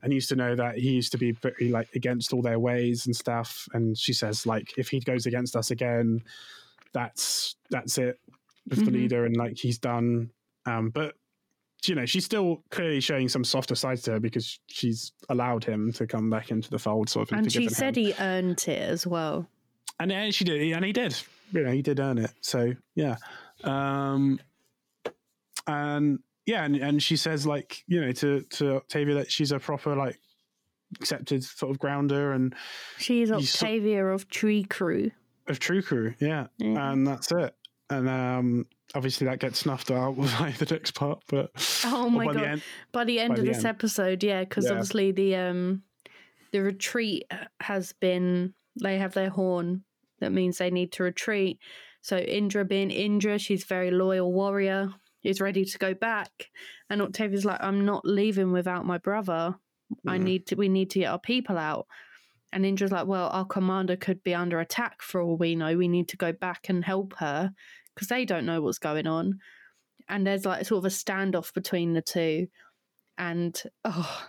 and 0.04 0.14
used 0.14 0.30
to 0.30 0.36
know 0.36 0.56
that 0.56 0.78
he 0.78 0.92
used 0.92 1.12
to 1.14 1.18
be 1.20 1.32
very 1.34 1.70
like 1.70 1.90
against 1.96 2.34
all 2.34 2.42
their 2.44 2.60
ways 2.60 3.06
and 3.08 3.16
stuff. 3.16 3.68
And 3.74 3.98
she 3.98 4.14
says 4.14 4.46
like 4.46 4.76
if 4.78 4.90
he 4.90 5.00
goes 5.00 5.26
against 5.28 5.56
us 5.56 5.70
again, 5.72 6.22
that's 6.96 7.56
that's 7.70 7.98
it 8.00 8.18
with 8.70 8.84
the 8.86 8.90
Mhm. 8.92 8.94
leader, 8.94 9.26
and 9.26 9.36
like 9.38 9.58
he's 9.58 9.78
done. 9.78 10.32
Um, 10.66 10.90
but 10.90 11.14
you 11.86 11.94
know, 11.94 12.06
she's 12.08 12.26
still 12.26 12.64
clearly 12.72 13.00
showing 13.00 13.30
some 13.30 13.44
softer 13.44 13.76
sides 13.76 14.02
to 14.04 14.14
her 14.14 14.20
because 14.20 14.58
she's 14.68 15.12
allowed 15.30 15.64
him 15.64 15.92
to 15.94 16.08
come 16.08 16.32
back 16.32 16.50
into 16.50 16.72
the 16.72 16.80
fold. 16.80 17.10
Sort 17.10 17.32
of, 17.32 17.38
and 17.38 17.52
she 17.52 17.60
forgiven 17.68 17.72
him. 17.74 17.76
said 17.76 17.96
he 17.96 18.14
earned 18.20 18.66
it 18.68 18.82
as 18.90 19.06
well. 19.06 19.48
and, 20.00 20.12
and 20.12 20.34
she 20.34 20.44
did, 20.46 20.60
and 20.72 20.84
he 20.84 20.92
did. 20.94 21.16
You 21.52 21.62
know, 21.64 21.72
he 21.72 21.82
did 21.84 22.00
earn 22.00 22.18
it. 22.18 22.32
So 22.42 22.74
yeah, 22.96 23.18
um, 23.64 24.40
and 25.68 26.20
yeah, 26.46 26.64
and, 26.66 26.76
and 26.76 27.04
she 27.04 27.16
says 27.18 27.46
like 27.46 27.84
you 27.88 28.02
know 28.02 28.12
to 28.14 28.42
to 28.42 28.76
Octavia 28.78 29.16
that 29.16 29.32
she's 29.32 29.52
a 29.52 29.60
proper 29.60 29.96
like 29.96 30.20
accepted 31.00 31.44
sort 31.44 31.72
of 31.72 31.80
grounder 31.80 32.32
and 32.32 32.56
She's 32.98 33.32
Octavia 33.32 34.06
of 34.08 34.28
Trikru. 34.30 35.12
Of 35.48 35.60
Trikru. 35.60 36.16
Yeah, 36.20 36.48
and 36.60 37.06
that's 37.06 37.32
it. 37.32 37.54
And 37.90 38.10
um, 38.10 38.66
obviously 38.96 39.28
that 39.28 39.40
gets 39.40 39.60
snuffed 39.60 39.92
out 39.92 40.18
by 40.40 40.54
the 40.58 40.66
next 40.72 40.92
part, 40.92 41.22
but 41.28 41.52
Oh 41.86 42.10
my 42.10 42.26
by 42.26 42.34
the 42.34 42.40
God. 42.40 42.48
end- 42.48 42.62
by 42.92 43.04
the 43.04 43.20
end 43.20 43.30
by 43.30 43.40
of 43.40 43.42
the 43.46 43.48
this 43.52 43.58
end. 43.60 43.66
episode 43.68 44.24
yeah 44.24 44.44
because 44.44 44.66
Yeah. 44.66 44.72
obviously 44.72 45.12
the 45.12 45.36
um 45.36 45.84
the 46.52 46.62
retreat 46.64 47.26
has 47.60 47.94
been 47.94 48.54
they 48.82 48.98
have 48.98 49.14
their 49.14 49.30
horn 49.30 49.84
that 50.20 50.32
means 50.32 50.58
they 50.58 50.72
need 50.72 50.92
to 50.94 51.04
retreat 51.04 51.60
so 52.02 52.18
indra 52.18 52.64
being 52.66 52.90
indra 52.92 53.38
she's 53.38 53.64
a 53.64 53.68
very 53.68 53.92
loyal 53.92 54.32
warrior 54.34 54.94
is 55.24 55.42
ready 55.42 55.64
to 55.66 55.78
go 55.78 55.94
back 55.94 56.50
and 56.90 57.02
octavia's 57.02 57.46
like 57.46 57.62
i'm 57.62 57.86
not 57.86 58.04
leaving 58.06 58.52
without 58.52 58.86
my 58.86 58.98
brother 58.98 59.56
i 60.08 60.18
Mm. 60.18 60.24
need 60.24 60.48
to 60.48 60.56
we 60.56 60.70
need 60.70 60.90
to 60.92 61.00
get 61.00 61.12
our 61.12 61.20
people 61.20 61.58
out 61.58 61.86
and 62.56 62.66
indra's 62.66 62.92
like 62.92 63.06
well 63.06 63.30
our 63.34 63.46
commander 63.46 63.98
could 63.98 64.24
be 64.24 64.34
under 64.34 64.60
attack 64.60 65.02
for 65.02 65.22
all 65.22 65.38
we 65.38 65.56
know. 65.56 65.78
We 65.78 65.90
need 65.90 66.08
to 66.10 66.18
go 66.18 66.32
back 66.32 66.70
and 66.70 66.84
help 66.84 67.14
her 67.18 67.52
because 67.94 68.08
they 68.08 68.26
don't 68.26 68.46
know 68.46 68.62
what's 68.62 68.80
going 68.80 69.06
on. 69.06 69.40
And 70.08 70.26
there's 70.26 70.46
like 70.46 70.66
sort 70.66 70.80
of 70.80 70.86
a 70.86 70.96
standoff 70.96 71.54
between 71.54 71.94
the 71.94 72.02
two. 72.02 72.48
And 73.18 73.62
oh 73.84 74.28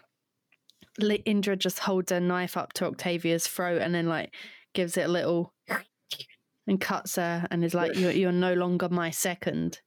indra 1.25 1.57
just 1.57 1.81
holds 1.81 2.11
her 2.11 2.21
knife 2.21 2.57
up 2.57 2.73
to 2.73 2.87
octavia's 2.87 3.47
throat 3.47 3.83
and 3.83 3.95
then 3.95 4.07
like 4.07 4.35
gives 4.73 4.97
it 4.97 5.07
a 5.07 5.13
little 5.13 5.53
and 6.67 6.81
cuts 6.81 7.17
her 7.17 7.47
and 7.51 7.65
is 7.65 7.75
like 7.75 7.97
you're, 7.97 8.13
you're 8.13 8.33
no 8.33 8.55
longer 8.55 8.89
my 8.89 9.11
second 9.11 9.81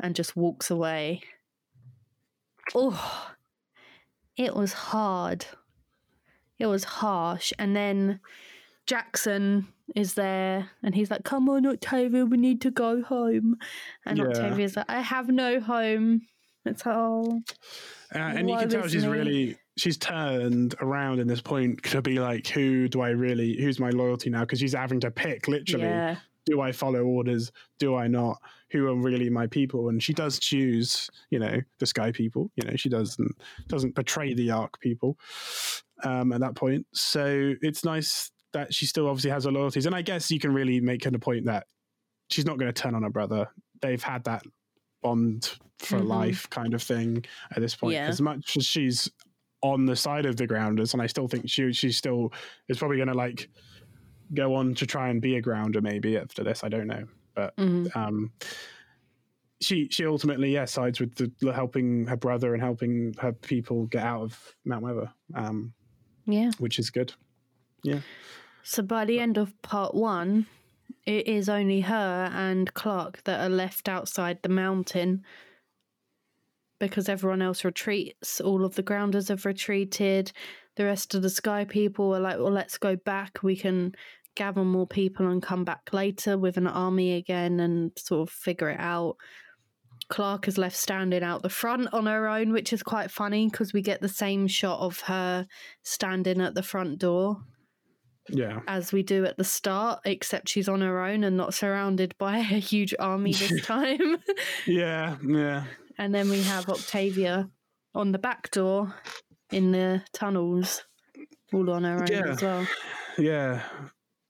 and 0.00 0.16
just 0.16 0.34
walks 0.34 0.70
away. 0.70 1.20
Oh 2.74 3.30
it 4.36 4.54
was 4.54 4.72
hard 4.72 5.46
it 6.58 6.66
was 6.66 6.84
harsh 6.84 7.52
and 7.58 7.74
then 7.76 8.20
jackson 8.86 9.66
is 9.94 10.14
there 10.14 10.70
and 10.82 10.94
he's 10.94 11.10
like 11.10 11.24
come 11.24 11.48
on 11.48 11.66
octavia 11.66 12.24
we 12.24 12.36
need 12.36 12.60
to 12.60 12.70
go 12.70 13.02
home 13.02 13.56
and 14.04 14.18
Yeah. 14.18 14.24
octavia's 14.24 14.76
like 14.76 14.86
i 14.88 15.00
have 15.00 15.28
no 15.28 15.60
home 15.60 16.22
it's 16.64 16.82
oh 16.86 17.40
Uh, 18.14 18.18
and 18.18 18.48
you 18.50 18.56
can 18.56 18.68
tell 18.68 18.86
she's 18.88 19.04
me. 19.04 19.10
really 19.10 19.56
she's 19.76 19.96
turned 19.98 20.74
around 20.80 21.18
in 21.20 21.26
this 21.28 21.40
point 21.40 21.82
to 21.84 22.00
be 22.00 22.18
like, 22.18 22.46
who 22.48 22.88
do 22.88 23.02
I 23.02 23.10
really? 23.10 23.60
Who's 23.60 23.78
my 23.78 23.90
loyalty 23.90 24.30
now? 24.30 24.40
Because 24.40 24.58
she's 24.58 24.72
having 24.72 25.00
to 25.00 25.10
pick 25.10 25.48
literally. 25.48 25.84
yeah 25.84 26.16
Do 26.46 26.60
I 26.62 26.72
follow 26.72 27.02
orders? 27.02 27.52
Do 27.78 27.94
I 27.94 28.06
not? 28.06 28.40
Who 28.72 28.86
are 28.88 28.96
really 28.96 29.30
my 29.30 29.46
people? 29.46 29.88
And 29.88 30.02
she 30.02 30.12
does 30.12 30.38
choose, 30.40 31.08
you 31.30 31.38
know, 31.38 31.60
the 31.78 31.86
Sky 31.86 32.10
people. 32.12 32.50
You 32.56 32.68
know, 32.68 32.76
she 32.76 32.88
doesn't 32.88 33.30
doesn't 33.68 33.94
betray 33.94 34.34
the 34.34 34.50
Ark 34.50 34.80
people 34.80 35.18
um, 36.04 36.32
at 36.32 36.40
that 36.40 36.54
point. 36.56 36.86
So 36.92 37.54
it's 37.62 37.84
nice 37.84 38.30
that 38.52 38.74
she 38.74 38.86
still 38.86 39.06
obviously 39.08 39.30
has 39.30 39.44
her 39.44 39.52
loyalties. 39.52 39.86
And 39.86 39.94
I 39.94 40.02
guess 40.02 40.30
you 40.30 40.40
can 40.40 40.52
really 40.52 40.80
make 40.80 41.04
her 41.04 41.10
the 41.10 41.18
point 41.18 41.44
that 41.46 41.66
she's 42.30 42.44
not 42.46 42.58
going 42.58 42.72
to 42.72 42.82
turn 42.82 42.94
on 42.94 43.02
her 43.02 43.10
brother. 43.10 43.48
They've 43.82 44.02
had 44.02 44.24
that 44.24 44.42
bond 45.02 45.52
for 45.78 46.00
Mhm. 46.00 46.08
life 46.08 46.48
kind 46.50 46.72
of 46.74 46.82
thing 46.82 47.24
at 47.54 47.60
this 47.60 47.76
point. 47.76 47.94
Yeah. 47.94 48.06
As 48.08 48.20
much 48.20 48.56
as 48.56 48.64
she's 48.64 49.10
on 49.62 49.84
the 49.86 49.94
side 49.96 50.26
of 50.26 50.36
the 50.36 50.46
grounders, 50.46 50.92
and 50.92 51.02
I 51.02 51.06
still 51.06 51.28
think 51.28 51.48
she 51.48 51.72
she 51.72 51.92
still 51.92 52.32
is 52.68 52.78
probably 52.78 52.96
going 52.96 53.08
to 53.08 53.14
like 53.14 53.48
go 54.34 54.54
on 54.54 54.74
to 54.74 54.86
try 54.86 55.08
and 55.10 55.20
be 55.22 55.36
a 55.36 55.40
grounder 55.40 55.80
maybe 55.80 56.16
after 56.16 56.42
this. 56.42 56.64
I 56.64 56.68
don't 56.68 56.86
know, 56.86 57.04
but 57.36 57.54
Mhm. 57.56 57.94
um, 57.96 58.32
she 59.60 59.88
she 59.90 60.04
ultimately 60.06 60.52
yeah 60.52 60.64
sides 60.64 60.98
with 61.00 61.14
the, 61.14 61.30
the 61.40 61.52
helping 61.52 62.06
her 62.06 62.16
brother 62.16 62.52
and 62.54 62.62
helping 62.62 63.14
her 63.20 63.32
people 63.32 63.86
get 63.86 64.02
out 64.02 64.22
of 64.22 64.54
Mount 64.64 64.82
Weather, 64.82 65.12
um, 65.34 65.72
yeah 66.26 66.50
which 66.58 66.78
is 66.80 66.90
good. 66.90 67.12
Yeah. 67.84 68.00
So 68.64 68.82
by 68.82 69.04
the 69.04 69.20
end 69.20 69.36
of 69.38 69.60
part 69.62 69.94
one, 69.94 70.46
it 71.04 71.28
is 71.28 71.48
only 71.48 71.82
her 71.82 72.30
and 72.34 72.72
Clarke 72.74 73.22
that 73.24 73.40
are 73.40 73.48
left 73.54 73.88
outside 73.88 74.40
the 74.42 74.48
mountain. 74.48 75.24
because 76.78 77.08
everyone 77.08 77.40
else 77.40 77.64
retreats. 77.64 78.38
All 78.38 78.62
of 78.62 78.74
the 78.74 78.82
grounders 78.82 79.28
have 79.28 79.46
retreated. 79.46 80.30
The 80.74 80.84
rest 80.84 81.14
of 81.14 81.22
the 81.22 81.30
sky 81.30 81.64
people 81.64 82.14
are 82.14 82.20
like, 82.20 82.36
well, 82.36 82.50
let's 82.52 82.76
go 82.76 82.96
back. 82.96 83.42
We 83.42 83.56
can 83.56 83.94
gather 84.36 84.62
more 84.64 84.86
people 84.86 85.26
and 85.28 85.42
come 85.42 85.64
back 85.64 85.92
later 85.92 86.38
with 86.38 86.56
an 86.56 86.66
army 86.68 87.14
again 87.14 87.58
and 87.58 87.90
sort 87.98 88.28
of 88.28 88.32
figure 88.34 88.70
it 88.70 88.78
out. 88.80 89.16
Clarke 90.08 90.46
is 90.46 90.56
left 90.58 90.76
standing 90.76 91.24
out 91.24 91.42
the 91.42 91.48
front 91.48 91.92
on 91.92 92.06
her 92.06 92.28
own, 92.28 92.52
which 92.52 92.72
is 92.72 92.82
quite 92.82 93.10
funny 93.10 93.48
because 93.50 93.72
we 93.72 93.82
get 93.82 94.00
the 94.00 94.08
same 94.08 94.46
shot 94.46 94.78
of 94.78 95.00
her 95.00 95.46
standing 95.82 96.40
at 96.40 96.54
the 96.54 96.62
front 96.62 96.98
door 97.00 97.38
Yeah. 98.28 98.60
as 98.68 98.92
we 98.92 99.02
do 99.02 99.24
at 99.24 99.36
the 99.36 99.42
start, 99.42 100.00
except 100.04 100.48
she's 100.48 100.68
on 100.68 100.80
her 100.82 101.02
own 101.02 101.24
and 101.24 101.36
not 101.36 101.54
surrounded 101.54 102.14
by 102.18 102.36
a 102.38 102.42
huge 102.60 102.94
army 103.00 103.32
this 103.32 103.60
time. 103.66 104.18
Yeah. 104.66 105.16
Yeah. 105.26 105.64
and 105.98 106.14
then 106.14 106.28
we 106.30 106.42
have 106.42 106.68
Octavia 106.68 107.50
on 107.94 108.12
the 108.12 108.18
back 108.18 108.50
door 108.52 108.94
in 109.50 109.72
the 109.72 110.02
tunnels, 110.12 110.84
all 111.52 111.68
on 111.70 111.82
her 111.84 112.02
own 112.02 112.06
Yeah. 112.08 112.28
as 112.28 112.42
well. 112.42 112.66
Yeah. 113.18 113.62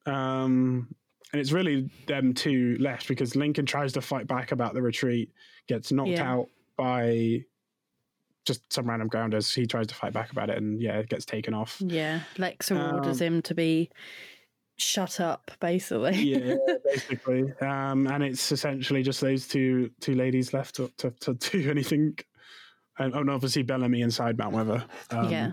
Um, 0.06 0.94
and 1.32 1.40
it's 1.40 1.52
really 1.52 1.90
them 2.06 2.32
two 2.34 2.76
left 2.80 3.08
because 3.08 3.34
Lincoln 3.36 3.66
tries 3.66 3.92
to 3.94 4.00
fight 4.00 4.26
back 4.26 4.52
about 4.52 4.74
the 4.74 4.82
retreat, 4.82 5.32
gets 5.68 5.90
knocked 5.92 6.10
Yeah. 6.10 6.30
out 6.32 6.48
by 6.76 7.44
just 8.46 8.72
some 8.72 8.88
random 8.88 9.08
grounders. 9.08 9.52
He 9.52 9.66
tries 9.66 9.88
to 9.88 9.94
fight 9.94 10.12
back 10.12 10.30
about 10.30 10.50
it 10.50 10.58
and 10.58 10.80
yeah, 10.80 10.98
it 10.98 11.08
gets 11.08 11.24
taken 11.24 11.52
off. 11.52 11.80
Yeah, 11.80 12.20
Lexa 12.36 12.92
orders 12.94 13.20
Um, 13.20 13.26
him 13.26 13.42
to 13.42 13.54
be 13.54 13.90
shut 14.78 15.18
up, 15.20 15.50
basically. 15.60 16.14
yeah, 16.22 16.54
basically. 16.84 17.52
Um, 17.60 18.06
and 18.06 18.22
it's 18.22 18.52
essentially 18.52 19.02
just 19.02 19.20
those 19.20 19.48
two 19.48 19.90
two 20.00 20.14
ladies 20.14 20.52
left 20.54 20.76
to, 20.76 20.88
to, 20.98 21.10
to 21.10 21.34
do 21.34 21.68
anything. 21.70 22.16
And, 22.98 23.14
and 23.14 23.28
obviously 23.28 23.62
Bellamy 23.62 24.00
inside 24.00 24.38
Mount 24.38 24.54
Weather. 24.54 24.84
Um, 25.10 25.30
yeah. 25.30 25.52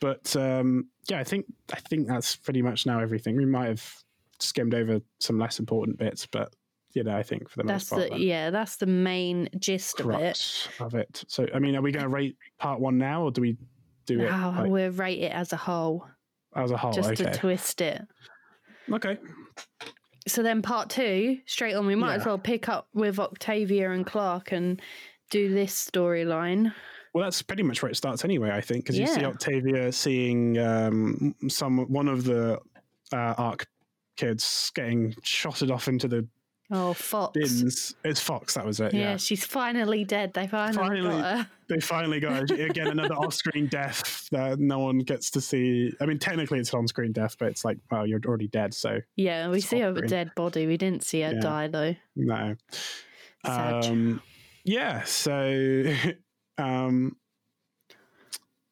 But 0.00 0.34
um, 0.36 0.88
yeah, 1.08 1.18
I 1.18 1.24
think 1.24 1.46
I 1.72 1.80
think 1.80 2.08
that's 2.08 2.36
pretty 2.36 2.62
much 2.62 2.86
now 2.86 3.00
everything. 3.00 3.36
We 3.36 3.46
might 3.46 3.68
have 3.68 3.94
skimmed 4.40 4.74
over 4.74 5.00
some 5.20 5.38
less 5.38 5.58
important 5.58 5.98
bits, 5.98 6.26
but 6.26 6.54
you 6.94 7.04
know, 7.04 7.16
I 7.16 7.22
think 7.22 7.48
for 7.48 7.62
the 7.62 7.66
That's 7.66 7.90
most 7.90 8.08
part, 8.08 8.12
the 8.12 8.24
yeah, 8.24 8.50
that's 8.50 8.76
the 8.76 8.86
main 8.86 9.48
gist 9.58 10.00
of 10.00 10.10
it. 10.10 10.68
of 10.80 10.94
it. 10.94 11.24
So, 11.26 11.46
I 11.54 11.58
mean, 11.58 11.74
are 11.76 11.82
we 11.82 11.90
going 11.90 12.02
to 12.02 12.08
rate 12.08 12.36
part 12.58 12.80
one 12.80 12.98
now, 12.98 13.22
or 13.22 13.30
do 13.30 13.40
we 13.40 13.56
do 14.06 14.20
it 14.20 14.30
like, 14.30 14.70
we'll 14.70 14.90
rate 14.90 15.20
it 15.20 15.32
as 15.32 15.52
a 15.52 15.56
whole, 15.56 16.06
as 16.54 16.70
a 16.70 16.76
whole? 16.76 16.92
just 16.92 17.12
okay, 17.12 17.24
to 17.24 17.32
twist 17.32 17.80
it. 17.80 18.02
okay, 18.92 19.16
So 20.26 20.42
then 20.42 20.60
part 20.60 20.90
two, 20.90 21.38
straight 21.46 21.74
on, 21.74 21.86
we 21.86 21.94
might 21.94 22.16
as 22.16 22.26
well 22.26 22.38
pick 22.38 22.68
up 22.68 22.88
with 22.92 23.18
Octavia 23.18 23.90
and 23.92 24.04
Clarke 24.04 24.52
and 24.52 24.80
do 25.30 25.52
this 25.54 25.90
storyline. 25.90 26.74
Well, 27.14 27.24
that's 27.24 27.42
pretty 27.42 27.62
much 27.62 27.82
where 27.82 27.90
it 27.90 27.96
starts 27.96 28.24
anyway. 28.24 28.50
I 28.50 28.60
think 28.60 28.84
because 28.84 28.98
you 28.98 29.06
see 29.06 29.24
Octavia 29.24 29.92
seeing 29.92 30.56
um, 30.58 31.34
some 31.48 31.78
one 31.92 32.08
of 32.08 32.24
the 32.24 32.58
uh, 33.12 33.34
Ark 33.36 33.66
kids 34.16 34.70
getting 34.74 35.14
shotted 35.22 35.70
off 35.70 35.88
into 35.88 36.08
the 36.08 36.26
Oh, 36.74 36.94
Fox. 36.94 37.32
bins. 37.34 37.94
It's 38.02 38.18
Fox. 38.20 38.54
That 38.54 38.64
was 38.64 38.80
it. 38.80 38.94
Yeah, 38.94 39.00
Yeah. 39.10 39.16
she's 39.18 39.44
finally 39.44 40.04
dead. 40.04 40.32
They 40.32 40.46
finally, 40.46 40.74
Finally. 40.74 41.20
got 41.20 41.36
her. 41.40 41.46
They 41.68 41.80
finally 41.80 42.18
got 42.18 42.50
again 42.50 42.86
another 42.86 43.14
off-screen 43.18 43.66
death 43.66 44.26
that 44.30 44.58
no 44.58 44.78
one 44.78 45.00
gets 45.00 45.30
to 45.32 45.42
see. 45.42 45.92
I 46.00 46.06
mean, 46.06 46.18
technically 46.18 46.60
it's 46.60 46.72
an 46.72 46.78
on-screen 46.78 47.12
death, 47.12 47.36
but 47.38 47.48
it's 47.48 47.62
like, 47.62 47.76
well, 47.90 48.06
you're 48.06 48.20
already 48.26 48.48
dead, 48.48 48.72
so 48.72 49.00
Yeah, 49.16 49.50
we 49.50 49.60
see 49.60 49.80
her 49.80 49.92
dead 49.92 50.30
body. 50.34 50.66
We 50.66 50.78
didn't 50.78 51.04
see 51.04 51.20
her 51.20 51.32
Yeah. 51.34 51.40
die 51.40 51.66
though. 51.68 51.94
no. 52.16 52.56
Sad. 53.44 53.84
Um, 53.86 54.22
yeah. 54.64 55.02
So, 55.02 55.84
um, 56.58 57.16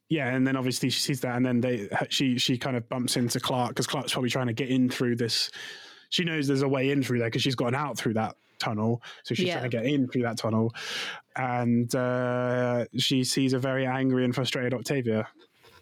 yeah, 0.09 0.35
and 0.35 0.47
then 0.47 0.57
obviously 0.57 0.91
she 0.91 1.01
sees 1.01 1.21
that, 1.21 1.37
and 1.37 1.47
then 1.47 1.61
they 1.61 1.89
she 2.09 2.39
she 2.39 2.59
kind 2.59 2.77
of 2.77 2.89
bumps 2.89 3.17
into 3.17 3.39
Clarke 3.41 3.71
because 3.71 3.87
Clarke's 3.87 4.13
probably 4.13 4.31
trying 4.31 4.49
to 4.49 4.53
get 4.53 4.69
in 4.69 4.89
through 4.91 5.17
this. 5.17 5.51
She 6.09 6.25
knows 6.25 6.49
there's 6.49 6.63
a 6.63 6.69
way 6.69 6.91
in 6.91 7.03
through 7.03 7.21
there 7.21 7.29
because 7.29 7.43
she's 7.43 7.55
got 7.55 7.69
an 7.69 7.75
out 7.77 7.97
through 7.97 8.15
that 8.15 8.37
tunnel, 8.59 9.01
so 9.23 9.35
she's 9.35 9.47
Yeah. 9.47 9.59
trying 9.61 9.71
to 9.71 9.77
get 9.77 9.87
in 9.87 10.09
through 10.09 10.23
that 10.23 10.37
tunnel, 10.37 10.75
and 11.37 11.95
uh, 11.95 12.87
she 12.99 13.23
sees 13.23 13.53
a 13.53 13.59
very 13.59 13.87
angry 13.87 14.25
and 14.25 14.35
frustrated 14.35 14.75
Octavia. 14.75 15.29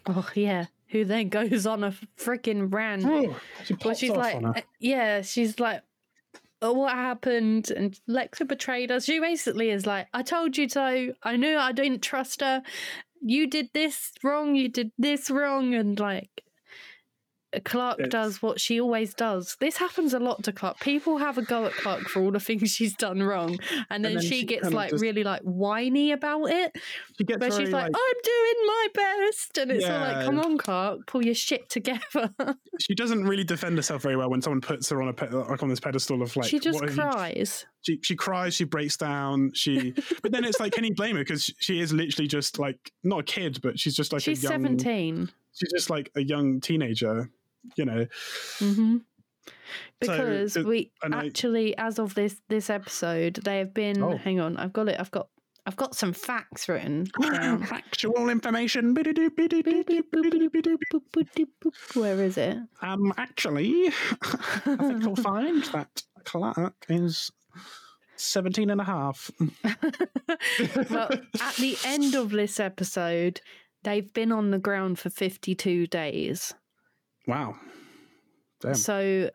Oh 0.05 0.27
yeah. 0.35 0.65
Who 0.89 1.05
then 1.05 1.29
goes 1.29 1.67
on 1.67 1.83
a 1.83 1.93
freaking 2.17 2.73
rant? 2.73 3.03
she 3.63 3.75
Well, 3.85 3.93
she's 3.95 4.09
off 4.09 4.17
like, 4.17 4.35
on 4.35 4.43
her. 4.45 4.57
uh, 4.57 4.61
yeah, 4.79 5.21
she's 5.21 5.59
like, 5.59 5.83
oh, 6.61 6.73
what 6.73 6.93
happened? 6.93 7.71
And 7.71 7.99
Lexa 8.07 8.47
betrayed 8.47 8.91
us. 8.91 9.05
She 9.05 9.19
basically 9.19 9.69
is 9.69 9.85
like, 9.85 10.07
I 10.13 10.23
told 10.23 10.57
you 10.57 10.67
so. 10.69 11.13
I 11.23 11.37
knew 11.37 11.57
I 11.57 11.71
didn't 11.71 12.01
trust 12.01 12.41
her. 12.41 12.63
You 13.21 13.47
did 13.47 13.69
this 13.73 14.11
wrong. 14.23 14.55
You 14.55 14.69
did 14.69 14.91
this 14.97 15.29
wrong. 15.29 15.73
And 15.73 15.99
like, 15.99 16.43
Clarke 17.65 17.99
It's- 17.99 18.11
does 18.11 18.41
what 18.41 18.59
she 18.59 18.79
always 18.79 19.13
does. 19.13 19.55
This 19.59 19.77
happens 19.77 20.13
a 20.13 20.19
lot 20.19 20.43
to 20.43 20.51
Clarke. 20.51 20.79
People 20.79 21.17
have 21.17 21.37
a 21.37 21.41
go 21.41 21.65
at 21.65 21.73
Clarke 21.73 22.07
for 22.07 22.21
all 22.21 22.31
the 22.31 22.39
things 22.49 22.69
she's 22.71 22.95
done 22.95 23.23
wrong, 23.23 23.57
and 23.89 24.05
then, 24.05 24.15
then 24.15 24.21
she, 24.23 24.41
she 24.41 24.45
gets 24.45 24.69
like 24.69 24.91
just- 24.91 25.01
really 25.01 25.23
like 25.23 25.41
whiny 25.41 26.11
about 26.11 26.45
it. 26.45 26.71
She 27.17 27.23
gets 27.23 27.39
Where 27.39 27.51
she's 27.51 27.71
like, 27.71 27.91
like, 27.91 27.95
"I'm 27.95 28.21
doing 28.23 28.67
my 28.67 28.87
best," 28.93 29.57
and 29.57 29.71
it's 29.71 29.85
all 29.85 29.99
like, 29.99 30.25
"Come 30.25 30.39
on, 30.39 30.57
Clarke, 30.57 31.07
pull 31.07 31.25
your 31.25 31.33
shit 31.35 31.69
together." 31.69 31.99
she 32.79 32.93
doesn't 32.95 33.23
really 33.23 33.43
defend 33.43 33.77
herself 33.77 34.01
very 34.03 34.15
well 34.15 34.29
when 34.29 34.41
someone 34.41 34.61
puts 34.61 34.89
her 34.89 35.01
on 35.01 35.07
a 35.09 35.13
pe- 35.13 35.29
like 35.29 35.63
on 35.63 35.69
this 35.69 35.79
pedestal 35.79 36.21
of 36.21 36.35
like 36.35 36.47
she 36.47 36.59
just 36.59 36.79
have 36.79 36.89
you 36.95 37.01
cries. 37.01 37.65
she 37.81 37.99
she 38.03 38.15
cries, 38.15 38.53
she 38.53 38.63
breaks 38.63 38.95
down, 38.97 39.51
she. 39.55 39.93
but 40.21 40.31
then 40.31 40.43
it's 40.43 40.59
like, 40.59 40.73
can 40.73 40.83
you 40.83 40.93
blame 40.93 41.15
her? 41.15 41.23
Because 41.23 41.51
she 41.59 41.79
is 41.81 41.91
literally 41.91 42.27
just 42.27 42.59
like 42.59 42.91
not 43.03 43.19
a 43.21 43.23
kid, 43.23 43.59
but 43.63 43.79
she's 43.79 43.95
just 43.95 44.13
like 44.13 44.21
She's 44.21 44.39
a 44.39 44.43
young. 44.43 44.51
seventeen. 44.51 45.29
She's 45.53 45.71
just 45.73 45.89
like 45.89 46.09
a 46.15 46.23
young 46.23 46.61
teenager, 46.61 47.29
you 47.75 47.85
know. 47.85 48.05
Mm-hmm. 48.59 48.97
Because 49.99 50.53
so, 50.53 50.63
we 50.63 50.91
actually, 51.03 51.77
I, 51.77 51.87
as 51.87 51.99
of 51.99 52.15
this 52.15 52.41
this 52.49 52.69
episode, 52.69 53.35
they 53.43 53.59
have 53.59 53.73
been. 53.73 54.01
Oh. 54.01 54.17
Hang 54.17 54.39
on, 54.39 54.57
I've 54.57 54.73
got 54.73 54.87
it. 54.89 54.99
I've 54.99 55.11
got 55.11 55.27
I've 55.65 55.75
got 55.75 55.95
some 55.95 56.13
facts 56.13 56.67
written. 56.67 57.05
Factual 57.21 58.29
information. 58.29 58.95
Where 61.93 62.23
is 62.23 62.37
it? 62.37 62.57
Um, 62.81 63.13
actually, 63.17 63.87
I 64.21 64.75
think 64.77 65.03
you'll 65.03 65.15
find 65.31 65.63
that 65.65 66.01
Clarke 66.23 66.85
is 66.89 67.31
17 68.15 68.71
and 68.71 68.81
a 68.81 68.83
half. 68.83 69.29
well, 70.89 71.09
at 71.39 71.55
the 71.57 71.77
end 71.85 72.15
of 72.15 72.31
this 72.31 72.59
episode, 72.59 73.41
they've 73.83 74.11
been 74.13 74.31
on 74.31 74.51
the 74.51 74.59
ground 74.59 74.97
for 74.97 75.11
52 75.11 75.85
days. 75.87 76.53
Wow. 77.29 77.55
Damn. 78.61 78.73
So 78.75 79.29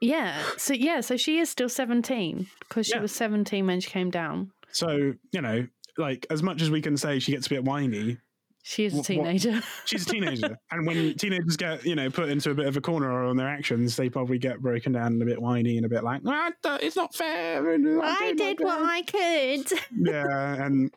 yeah, 0.00 0.42
so 0.56 0.72
yeah, 0.72 1.00
so 1.00 1.16
she 1.16 1.38
is 1.38 1.50
still 1.50 1.68
seventeen 1.68 2.46
because 2.60 2.86
she 2.86 2.94
Yeah. 2.94 3.00
was 3.02 3.12
seventeen 3.12 3.66
when 3.66 3.80
she 3.80 3.90
came 3.90 4.10
down. 4.10 4.52
So, 4.72 5.12
you 5.32 5.40
know, 5.42 5.66
like 5.98 6.26
as 6.30 6.42
much 6.42 6.62
as 6.62 6.70
we 6.70 6.80
can 6.80 6.96
say 6.96 7.18
she 7.18 7.32
gets 7.32 7.46
a 7.48 7.50
bit 7.50 7.64
whiny, 7.64 8.16
She 8.62 8.84
is 8.84 8.92
a 8.92 8.96
Wh- 8.96 8.98
what- 8.98 9.06
teenager. 9.06 9.62
she's 9.84 10.06
a 10.06 10.10
teenager. 10.12 10.56
and 10.70 10.86
when 10.86 11.14
teenagers 11.16 11.56
get, 11.56 11.84
you 11.84 11.94
know, 11.96 12.08
put 12.10 12.28
into 12.28 12.50
a 12.50 12.54
bit 12.54 12.66
of 12.66 12.76
a 12.76 12.80
corner 12.80 13.24
on 13.24 13.36
their 13.36 13.48
actions, 13.48 13.96
they 13.96 14.08
probably 14.08 14.38
get 14.38 14.60
broken 14.60 14.92
down 14.92 15.14
and 15.14 15.22
a 15.22 15.26
bit 15.26 15.40
whiny 15.42 15.76
and 15.76 15.84
a 15.84 15.88
bit 15.88 16.04
like, 16.04 16.22
ah, 16.26 16.50
it's 16.80 16.94
not 16.96 17.14
fair. 17.14 17.74
I'm 17.74 18.00
I 18.02 18.32
did 18.36 18.60
what. 18.60 18.78
I 18.80 19.02
could. 19.02 19.80
yeah, 19.98 20.64
and 20.64 20.90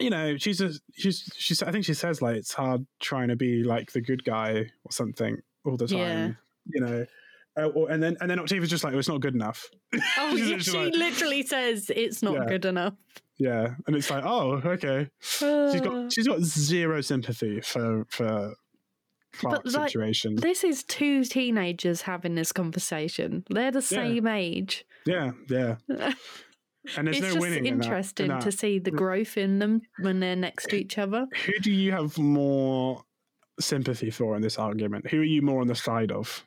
you 0.00 0.10
know, 0.10 0.36
she's 0.36 0.60
a, 0.60 0.70
she's 0.94 1.28
she's. 1.36 1.62
I 1.62 1.70
think 1.72 1.84
she 1.84 1.94
says 1.94 2.20
like 2.22 2.36
it's 2.36 2.52
hard 2.52 2.86
trying 3.00 3.28
to 3.28 3.36
be 3.36 3.62
like 3.64 3.92
the 3.92 4.00
good 4.00 4.24
guy 4.24 4.70
or 4.84 4.90
something 4.90 5.38
all 5.64 5.76
the 5.76 5.86
time. 5.86 5.98
Yeah. 5.98 6.30
You 6.66 6.80
know, 6.80 7.06
uh, 7.58 7.66
or, 7.66 7.90
and 7.90 8.02
then 8.02 8.16
and 8.20 8.30
then 8.30 8.38
Octavia's 8.38 8.70
just 8.70 8.84
like, 8.84 8.94
oh, 8.94 8.98
it's 8.98 9.08
not 9.08 9.20
good 9.20 9.34
enough. 9.34 9.68
Oh, 10.18 10.34
yeah, 10.36 10.58
she 10.58 10.70
like- 10.76 10.94
literally 10.94 11.42
says 11.44 11.90
it's 11.94 12.22
not 12.22 12.34
Yeah. 12.34 12.44
good 12.46 12.64
enough. 12.64 12.94
Yeah, 13.38 13.74
and 13.86 13.96
it's 13.96 14.08
like, 14.10 14.24
oh, 14.24 14.60
okay. 14.64 15.08
She's 15.20 15.80
got 15.80 16.12
she's 16.12 16.26
got 16.28 16.40
zero 16.42 17.00
sympathy 17.00 17.60
for 17.60 18.06
for 18.08 18.54
Clarke's 19.34 19.74
like, 19.74 19.88
situation. 19.88 20.36
this 20.36 20.62
is 20.62 20.84
two 20.84 21.24
teenagers 21.24 22.02
having 22.02 22.34
this 22.34 22.52
conversation. 22.52 23.44
They're 23.50 23.70
the 23.70 23.78
Yeah. 23.78 24.02
same 24.02 24.26
age. 24.26 24.84
yeah, 25.06 25.32
yeah. 25.48 25.76
And 26.96 27.06
there's 27.06 27.18
it's 27.18 27.26
no 27.26 27.32
just 27.34 27.40
winning. 27.40 27.58
in 27.58 27.64
that- 27.64 27.68
in 27.68 27.82
interesting 27.82 28.28
that. 28.28 28.40
to 28.42 28.52
see 28.52 28.78
the 28.78 28.90
growth 28.90 29.36
in 29.36 29.58
them 29.60 29.82
when 30.00 30.20
they're 30.20 30.36
next 30.36 30.66
to 30.70 30.76
each 30.76 30.98
other. 30.98 31.26
Who 31.46 31.52
do 31.60 31.70
you 31.70 31.92
have 31.92 32.18
more 32.18 33.04
sympathy 33.60 34.10
for 34.10 34.34
in 34.36 34.42
this 34.42 34.58
argument? 34.58 35.08
Who 35.08 35.20
are 35.20 35.24
you 35.24 35.42
more 35.42 35.60
on 35.60 35.68
the 35.68 35.74
side 35.74 36.10
of? 36.10 36.44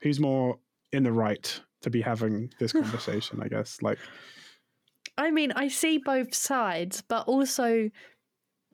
Who's 0.00 0.18
more 0.20 0.58
in 0.92 1.02
the 1.04 1.12
right 1.12 1.60
to 1.82 1.90
be 1.90 2.00
having 2.00 2.52
this 2.58 2.72
conversation? 2.82 3.40
I 3.42 3.48
guess. 3.48 3.78
Like, 3.80 3.98
I 5.16 5.30
mean, 5.30 5.52
I 5.52 5.68
see 5.68 5.98
both 5.98 6.34
sides, 6.34 7.02
but 7.02 7.26
also 7.28 7.90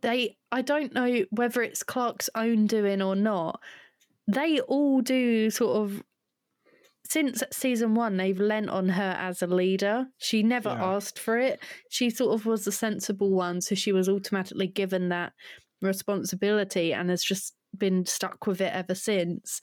they 0.01 0.37
I 0.51 0.63
don't 0.63 0.93
know 0.95 1.25
whether 1.31 1.63
it's 1.63 1.83
Clarke's 1.83 2.31
own 2.35 2.67
doing 2.67 3.03
or 3.03 3.15
not. 3.15 3.61
They 4.27 4.61
all 4.61 5.01
do 5.03 5.51
sort 5.51 5.77
of 5.77 6.03
since 7.05 7.43
season 7.53 7.95
one, 7.95 8.17
they've 8.17 8.39
lent 8.39 8.71
on 8.71 8.89
her 8.91 9.17
as 9.19 9.43
a 9.43 9.47
leader. 9.47 10.07
She 10.19 10.43
never 10.43 10.71
Yeah. 10.71 10.85
asked 10.95 11.19
for 11.19 11.39
it. 11.39 11.61
She 11.91 12.11
sort 12.11 12.35
of 12.35 12.47
was 12.47 12.65
the 12.65 12.73
sensible 12.73 13.31
one, 13.31 13.61
so 13.61 13.75
she 13.75 13.93
was 13.93 14.09
automatically 14.09 14.69
given 14.69 15.09
that 15.11 15.33
responsibility 15.81 16.93
and 16.95 17.11
has 17.11 17.23
just 17.23 17.55
been 17.77 18.07
stuck 18.07 18.47
with 18.47 18.61
it 18.61 18.73
ever 18.73 18.95
since. 18.95 19.61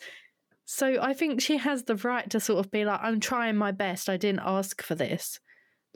So 0.65 1.01
I 1.01 1.13
think 1.13 1.41
she 1.41 1.57
has 1.57 1.83
the 1.83 1.95
right 1.95 2.29
to 2.29 2.39
sort 2.39 2.63
of 2.63 2.71
be 2.71 2.85
like, 2.85 2.99
I'm 3.01 3.19
trying 3.19 3.55
my 3.55 3.71
best. 3.71 4.09
I 4.09 4.17
didn't 4.17 4.41
ask 4.45 4.83
for 4.83 4.95
this. 4.95 5.39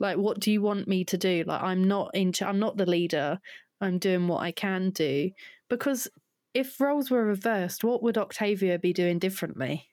Like, 0.00 0.16
what 0.16 0.40
do 0.40 0.50
you 0.50 0.60
want 0.60 0.88
me 0.88 1.04
to 1.04 1.16
do? 1.16 1.44
Like, 1.46 1.62
I'm 1.62 1.84
not 1.84 2.10
in. 2.14 2.32
ch- 2.32 2.42
I'm 2.42 2.58
not 2.58 2.76
the 2.76 2.86
leader. 2.86 3.38
I'm 3.80 3.98
doing 3.98 4.26
what 4.26 4.42
I 4.42 4.50
can 4.50 4.90
do. 4.90 5.30
Because 5.68 6.08
if 6.54 6.80
roles 6.80 7.10
were 7.10 7.24
reversed, 7.24 7.84
what 7.84 8.02
would 8.02 8.18
Octavia 8.18 8.78
be 8.78 8.92
doing 8.92 9.18
differently? 9.20 9.88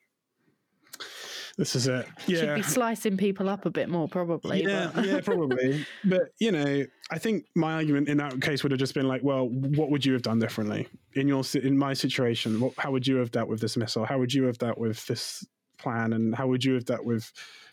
This 1.58 1.76
is 1.76 1.86
it. 1.86 2.06
Yeah. 2.26 2.54
be 2.54 2.62
slicing 2.62 3.16
people 3.16 3.48
up 3.48 3.66
a 3.66 3.70
bit 3.70 3.88
more, 3.88 4.08
probably. 4.08 4.62
yeah, 4.62 4.90
but- 4.94 5.04
yeah, 5.04 5.20
probably. 5.20 5.86
But 6.04 6.22
you 6.38 6.52
know, 6.52 6.84
I 7.10 7.18
think 7.18 7.46
my 7.54 7.74
argument 7.74 8.08
in 8.08 8.16
that 8.18 8.40
case 8.40 8.62
would 8.62 8.72
have 8.72 8.78
just 8.80 8.94
been 8.94 9.06
like, 9.08 9.22
well, 9.22 9.48
what 9.48 9.90
would 9.90 10.04
you 10.04 10.12
have 10.14 10.22
done 10.22 10.38
differently 10.38 10.88
in 11.14 11.28
your 11.28 11.42
in 11.62 11.76
my 11.76 11.92
situation? 11.92 12.60
What, 12.60 12.72
how 12.78 12.90
would 12.90 13.06
you 13.06 13.16
have 13.16 13.30
dealt 13.30 13.48
with 13.48 13.60
this 13.60 13.76
missile? 13.76 14.04
How 14.04 14.18
would 14.18 14.32
you 14.32 14.44
have 14.44 14.58
dealt 14.58 14.78
with 14.78 15.06
this 15.06 15.44
plan? 15.78 16.12
And 16.12 16.34
how 16.34 16.46
would 16.48 16.64
you 16.64 16.74
have 16.74 16.84
dealt 16.84 17.04
with, 17.04 17.30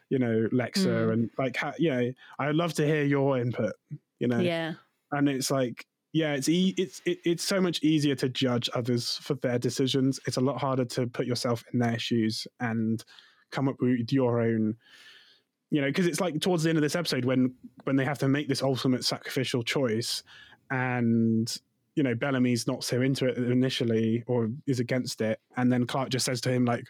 you 0.10 0.20
know, 0.20 0.48
Lexa? 0.52 0.88
Mm. 0.88 1.14
And 1.14 1.30
like, 1.38 1.56
how, 1.56 1.74
you 1.78 1.92
know, 1.92 2.12
I'd 2.40 2.56
love 2.56 2.74
to 2.74 2.86
hear 2.86 3.04
your 3.04 3.38
input. 3.38 3.74
You 4.20 4.28
know, 4.28 4.40
yeah. 4.40 4.74
and 5.14 5.30
it's 5.30 5.50
like 5.50 5.86
yeah 6.12 6.34
it's 6.34 6.50
e- 6.50 6.74
it's 6.78 7.02
it, 7.06 7.20
it's 7.24 7.44
so 7.44 7.62
much 7.62 7.82
easier 7.84 8.16
to 8.16 8.28
judge 8.28 8.68
others 8.74 9.18
for 9.22 9.36
their 9.36 9.60
decisions 9.60 10.20
it's 10.26 10.38
a 10.38 10.42
lot 10.42 10.60
harder 10.60 10.84
to 10.84 11.06
put 11.06 11.28
yourself 11.28 11.64
in 11.72 11.80
their 11.80 12.00
shoes 12.00 12.48
and 12.60 13.06
come 13.52 13.68
up 13.68 13.76
with 13.80 14.12
your 14.12 14.42
own 14.42 14.76
you 15.72 15.82
know 15.82 15.88
because 15.88 16.08
it's 16.08 16.20
like 16.20 16.40
towards 16.42 16.64
the 16.64 16.70
end 16.70 16.78
of 16.78 16.82
this 16.82 16.96
episode 16.96 17.26
when 17.26 17.54
when 17.84 17.96
they 17.96 18.06
have 18.06 18.18
to 18.20 18.28
make 18.28 18.48
this 18.48 18.62
ultimate 18.64 19.04
sacrificial 19.06 19.64
choice 19.64 20.24
and 20.72 21.58
you 21.96 22.04
know 22.04 22.16
bellamy's 22.16 22.68
not 22.68 22.84
so 22.84 23.02
into 23.02 23.26
it 23.26 23.38
initially 23.38 24.24
or 24.28 24.50
is 24.68 24.80
against 24.80 25.22
it 25.22 25.40
and 25.58 25.72
then 25.72 25.86
clarke 25.86 26.10
just 26.10 26.26
says 26.26 26.42
to 26.42 26.52
him 26.52 26.66
like 26.66 26.86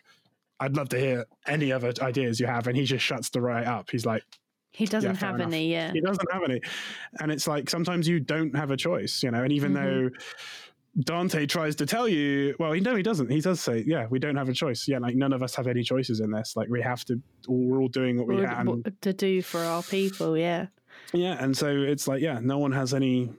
i'd 0.62 0.76
love 0.76 0.90
to 0.90 1.00
hear 1.00 1.26
any 1.48 1.72
other 1.72 1.94
ideas 2.02 2.40
you 2.40 2.46
have 2.46 2.68
and 2.68 2.78
he 2.78 2.84
just 2.86 3.04
shuts 3.04 3.30
the 3.30 3.42
right 3.42 3.66
up 3.66 3.90
he's 3.90 4.06
like 4.06 4.24
He 4.72 4.86
doesn't 4.86 5.16
fair 5.16 5.30
have 5.30 5.40
enough. 5.40 5.48
any, 5.54 5.72
yeah. 5.72 5.92
he 5.92 6.00
doesn't 6.00 6.32
have 6.32 6.44
any. 6.44 6.62
And 7.20 7.32
it's 7.32 7.48
like 7.48 7.70
sometimes 7.72 8.08
you 8.08 8.20
don't 8.20 8.56
have 8.56 8.70
a 8.70 8.78
choice, 8.78 9.24
you 9.24 9.32
know. 9.32 9.42
And 9.44 9.52
even 9.52 9.74
Mhm. 9.74 9.76
though 9.80 10.10
Dante 11.02 11.46
tries 11.46 11.76
to 11.78 11.86
tell 11.86 12.08
you, 12.08 12.56
well, 12.60 12.72
he 12.72 12.82
no, 12.82 12.96
he 12.96 13.04
doesn't. 13.04 13.30
He 13.32 13.42
does 13.42 13.62
say, 13.62 13.84
yeah, 13.86 14.08
we 14.10 14.20
don't 14.20 14.36
have 14.36 14.50
a 14.50 14.54
choice. 14.54 14.88
Yeah, 14.88 14.98
like 15.00 15.16
none 15.16 15.34
of 15.34 15.44
us 15.44 15.56
have 15.56 15.68
any 15.68 15.84
choices 15.84 16.20
in 16.20 16.32
this. 16.32 16.56
Like 16.56 16.68
we 16.70 16.82
have 16.82 17.06
to, 17.06 17.22
we're 17.48 17.80
all 17.80 17.88
doing 17.88 18.18
what 18.18 18.28
we 18.28 18.36
What- 18.38 18.50
can. 18.50 18.66
what 18.66 19.02
to 19.04 19.14
do 19.14 19.42
for 19.42 19.60
our 19.60 19.84
people, 19.84 20.38
yeah. 20.38 20.68
Yeah, 21.14 21.42
and 21.44 21.56
so 21.56 21.68
it's 21.70 22.08
like, 22.08 22.22
yeah, 22.22 22.40
no 22.42 22.58
one 22.58 22.72
has 22.72 22.94
any 22.94 23.32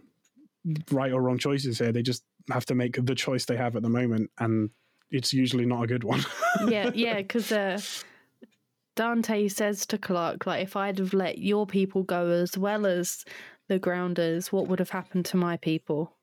right 0.91 1.13
or 1.13 1.21
wrong 1.23 1.39
choices 1.39 1.79
here. 1.79 1.93
They 1.93 2.03
just 2.03 2.25
have 2.51 2.65
to 2.67 2.75
make 2.75 2.97
the 3.05 3.15
choice 3.15 3.45
they 3.45 3.57
have 3.57 3.77
at 3.77 3.83
the 3.83 3.89
moment, 3.89 4.31
and 4.39 4.71
it's 5.11 5.33
usually 5.33 5.67
not 5.67 5.83
a 5.83 5.87
good 5.87 6.05
one. 6.05 6.25
yeah, 6.69 6.91
yeah, 6.95 7.17
because 7.17 7.51
uh, 7.53 7.81
Dante 8.97 9.49
says 9.49 9.87
to 9.87 9.99
Clarke, 9.99 10.47
like, 10.47 10.63
if 10.63 10.77
I'd 10.77 10.99
have 10.99 11.13
let 11.15 11.39
your 11.39 11.67
people 11.67 12.03
go 12.05 12.29
as 12.31 12.57
well 12.57 12.87
as 12.87 13.25
the 13.69 13.79
grounders, 13.79 14.53
what 14.53 14.69
would 14.69 14.79
have 14.79 14.91
happened 14.91 15.25
to 15.27 15.37
my 15.37 15.57
people? 15.57 16.17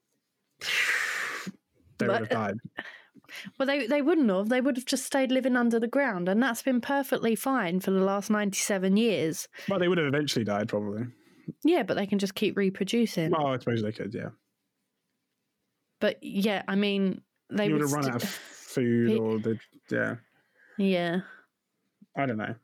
They 1.98 2.08
would 2.08 2.20
have 2.20 2.30
But- 2.30 2.36
died. 2.36 2.58
Uh, 2.78 2.84
well, 3.60 3.66
they 3.68 3.86
they 3.88 4.02
wouldn't 4.02 4.30
have. 4.30 4.48
They 4.48 4.62
would 4.62 4.78
have 4.78 4.86
just 4.86 5.06
stayed 5.06 5.32
living 5.32 5.58
under 5.58 5.80
the 5.82 5.88
ground, 5.88 6.30
and 6.30 6.41
that's 6.41 6.64
been 6.64 6.80
perfectly 6.80 7.36
fine 7.36 7.82
for 7.82 7.91
the 7.91 8.00
last 8.00 8.30
ninety 8.30 8.58
seven 8.60 8.95
years. 8.95 9.50
Well, 9.68 9.80
they 9.80 9.89
would 9.89 9.98
have 9.98 10.08
eventually 10.08 10.45
died, 10.45 10.70
probably. 10.70 11.08
Yeah, 11.66 11.84
but 11.84 11.95
they 11.95 12.08
can 12.08 12.20
just 12.20 12.36
keep 12.36 12.56
reproducing. 12.56 13.32
Well, 13.32 13.48
I 13.48 13.58
suppose 13.60 13.82
they 13.82 13.91
could. 13.91 14.14
Yeah, 14.14 14.30
But 16.00 16.20
yeah, 16.24 16.64
I 16.70 16.76
mean, 16.76 17.22
they 17.50 17.68
would 17.68 17.82
would 17.82 17.89
have 17.89 17.91
run 17.93 18.10
out 18.12 18.24
of 18.24 18.30
food, 18.30 19.18
or 19.20 19.39
the 19.39 19.60
yeah. 19.91 20.16
Yeah, 20.78 21.22
I 22.16 22.26
don't 22.28 22.38
know. 22.38 22.56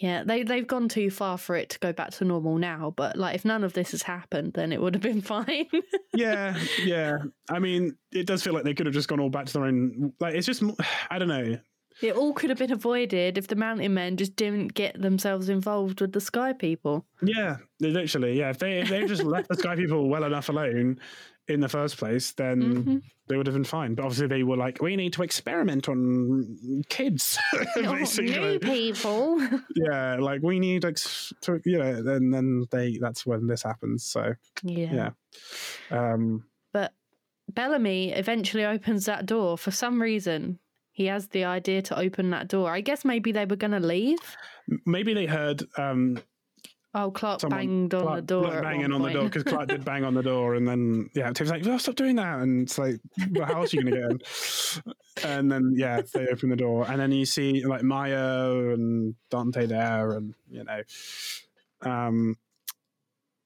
Yeah. 0.00 0.24
They 0.24 0.42
they've 0.42 0.66
gone 0.66 0.88
too 0.88 1.10
far 1.10 1.38
for 1.38 1.56
it 1.56 1.70
to 1.70 1.78
go 1.78 1.92
back 1.92 2.10
to 2.12 2.24
normal 2.24 2.58
now. 2.58 2.92
But 2.96 3.16
like, 3.16 3.34
if 3.34 3.44
none 3.44 3.64
of 3.64 3.72
this 3.72 3.92
has 3.92 4.02
happened, 4.02 4.54
then 4.54 4.72
it 4.72 4.80
would 4.80 4.94
have 4.94 5.02
been 5.02 5.20
fine. 5.22 5.66
yeah, 6.14 6.58
yeah. 6.84 7.18
I 7.50 7.58
mean, 7.58 7.96
it 8.12 8.26
does 8.26 8.42
feel 8.42 8.52
like 8.54 8.64
they 8.64 8.74
could 8.74 8.86
have 8.86 8.94
just 8.94 9.08
gone 9.08 9.20
all 9.20 9.30
back 9.30 9.46
to 9.46 9.52
their 9.52 9.64
own. 9.64 10.12
Like, 10.20 10.34
it's 10.34 10.46
just, 10.46 10.62
I 11.10 11.18
don't 11.18 11.28
know. 11.28 11.58
It 12.02 12.14
all 12.14 12.32
could 12.34 12.50
have 12.50 12.58
been 12.58 12.72
avoided 12.72 13.38
if 13.38 13.48
the 13.48 13.56
mountain 13.56 13.94
men 13.94 14.16
just 14.16 14.36
didn't 14.36 14.74
get 14.74 15.00
themselves 15.00 15.48
involved 15.48 16.00
with 16.00 16.12
the 16.12 16.20
sky 16.20 16.52
people. 16.52 17.06
Yeah, 17.22 17.56
literally. 17.80 18.38
Yeah, 18.38 18.50
if 18.50 18.58
they 18.58 18.80
if 18.80 18.88
they 18.90 19.06
just 19.06 19.22
left 19.24 19.48
the 19.48 19.56
Sky 19.56 19.76
People 19.76 20.08
well 20.08 20.24
enough 20.24 20.48
alone 20.50 21.00
in 21.48 21.60
the 21.60 21.68
first 21.68 21.96
place, 21.96 22.32
then 22.32 22.60
Mhm. 22.84 23.02
they 23.28 23.36
would 23.36 23.46
have 23.46 23.54
been 23.54 23.64
fine. 23.64 23.94
But 23.94 24.04
obviously, 24.04 24.26
they 24.26 24.42
were 24.42 24.56
like, 24.56 24.82
we 24.82 24.96
need 24.96 25.12
to 25.14 25.22
experiment 25.22 25.88
on 25.88 26.82
kids, 26.88 27.38
basically. 27.76 28.38
new 28.40 28.58
people. 28.58 29.40
Yeah, 29.76 30.16
like 30.16 30.42
we 30.42 30.58
need 30.58 30.84
like, 30.84 30.96
to, 31.42 31.60
you 31.64 31.78
know, 31.78 31.84
and 32.16 32.34
then 32.34 32.66
they 32.70 32.98
that's 33.00 33.24
when 33.24 33.46
this 33.46 33.62
happens. 33.62 34.04
So 34.04 34.34
yeah. 34.62 35.10
Yeah. 35.90 36.12
um, 36.12 36.44
But 36.72 36.92
Bellamy 37.48 38.12
eventually 38.12 38.64
opens 38.66 39.06
that 39.06 39.24
door 39.24 39.56
for 39.56 39.70
some 39.70 40.02
reason. 40.02 40.58
He 40.96 41.04
has 41.06 41.28
the 41.28 41.44
idea 41.44 41.82
to 41.82 41.98
open 41.98 42.30
that 42.30 42.48
door. 42.48 42.72
I 42.72 42.80
guess 42.80 43.04
maybe 43.04 43.30
they 43.30 43.44
were 43.44 43.56
going 43.56 43.72
to 43.72 43.80
leave. 43.86 44.18
maybe 44.86 45.12
they 45.12 45.26
heard 45.26 45.62
um, 45.76 46.18
Oh, 46.94 47.10
Clarke 47.10 47.40
someone 47.42 47.58
banged 47.58 47.92
on 47.94 48.00
Clarke 48.00 48.16
the 48.16 48.22
door. 48.22 48.54
at 48.54 48.62
banging 48.62 48.90
on 48.90 49.02
the 49.02 49.10
door 49.10 49.24
because 49.24 49.42
Clarke 49.42 49.68
did 49.68 49.84
bang 49.90 50.04
on 50.04 50.14
the 50.14 50.22
door, 50.22 50.54
and 50.54 50.66
then 50.66 51.10
yeah, 51.14 51.30
Tim's 51.32 51.50
like, 51.50 51.66
"Oh, 51.66 51.76
stop 51.76 51.96
doing 51.96 52.16
that!" 52.16 52.38
And 52.38 52.62
it's 52.62 52.78
like, 52.78 52.98
"Well, 53.32 53.44
how 53.44 53.60
else 53.60 53.74
are 53.74 53.76
you 53.76 53.82
going 53.82 53.94
to 53.94 54.00
get 54.00 54.10
in?" 54.10 54.92
And 55.30 55.52
then 55.52 55.74
yeah, 55.76 56.00
they 56.14 56.28
open 56.28 56.48
the 56.48 56.56
door, 56.56 56.86
and 56.90 56.98
then 56.98 57.12
you 57.12 57.26
see 57.26 57.66
like 57.66 57.82
Maya 57.82 58.72
and 58.72 59.14
Dante 59.30 59.66
there, 59.66 60.12
and 60.12 60.32
you 60.50 60.64
know, 60.64 60.80
um, 61.82 62.36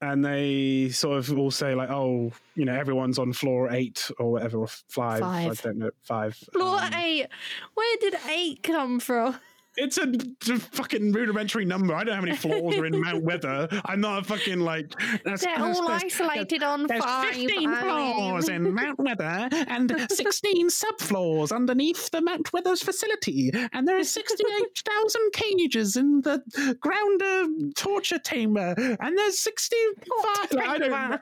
and 0.01 0.25
they 0.25 0.89
sort 0.89 1.17
of 1.19 1.37
all 1.37 1.51
say 1.51 1.75
like, 1.75 1.89
"Oh, 1.89 2.31
you 2.55 2.65
know, 2.65 2.73
everyone's 2.73 3.19
on 3.19 3.33
floor 3.33 3.69
eight 3.71 4.09
or 4.17 4.31
whatever, 4.31 4.57
or 4.59 4.67
five. 4.67 5.19
Five. 5.19 5.51
I 5.51 5.53
don't 5.63 5.77
know, 5.77 5.91
five. 6.03 6.35
Floor 6.35 6.79
Um, 6.79 6.93
eight. 6.95 7.27
Where 7.75 7.97
did 8.01 8.15
eight 8.29 8.63
come 8.63 8.99
from? 8.99 9.37
It's 9.77 9.97
a, 9.97 10.03
it's 10.11 10.49
a 10.49 10.59
fucking 10.59 11.13
rudimentary 11.13 11.63
number. 11.63 11.95
I 11.95 12.03
don't 12.03 12.15
how 12.15 12.21
many 12.21 12.35
floors 12.35 12.75
are 12.77 12.85
in 12.85 12.99
Mount 12.99 13.23
Weather. 13.23 13.69
I'm 13.85 14.01
not 14.01 14.21
a 14.21 14.23
fucking 14.25 14.59
like. 14.59 14.91
That's, 15.23 15.43
They're 15.45 15.57
all 15.59 15.87
there's- 15.87 16.03
isolated 16.03 16.61
on 16.61 16.87
There's 16.87 17.01
five. 17.03 17.33
15 17.35 17.75
floors 17.77 18.49
in 18.49 18.73
Mount 18.73 18.99
Weather 18.99 19.47
and 19.51 19.95
16 20.11 20.69
subfloors 20.69 21.55
underneath 21.55 22.09
the 22.11 22.21
Mount 22.21 22.51
Weather's 22.51 22.83
facility. 22.83 23.49
And 23.71 23.87
there 23.87 23.97
are 23.97 24.03
68,000 24.03 25.21
cages 25.33 25.95
in 25.95 26.19
the 26.21 26.43
grounder 26.81 27.25
uh, 27.25 27.71
torture 27.75 28.19
chamber. 28.19 28.75
And 28.99 29.17
there's 29.17 29.39
65. 29.39 30.49
Torture 30.49 30.67
I 30.67 30.77
don't. 30.77 31.21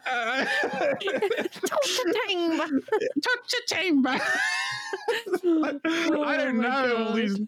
Torture 1.51 2.13
chamber. 2.27 2.65
torture 3.21 3.63
chamber. 3.67 4.19
I, 5.09 5.79
I 6.25 6.37
don't 6.37 6.57
Oh 6.57 6.61
know 6.61 7.05
all 7.07 7.13
these. 7.13 7.39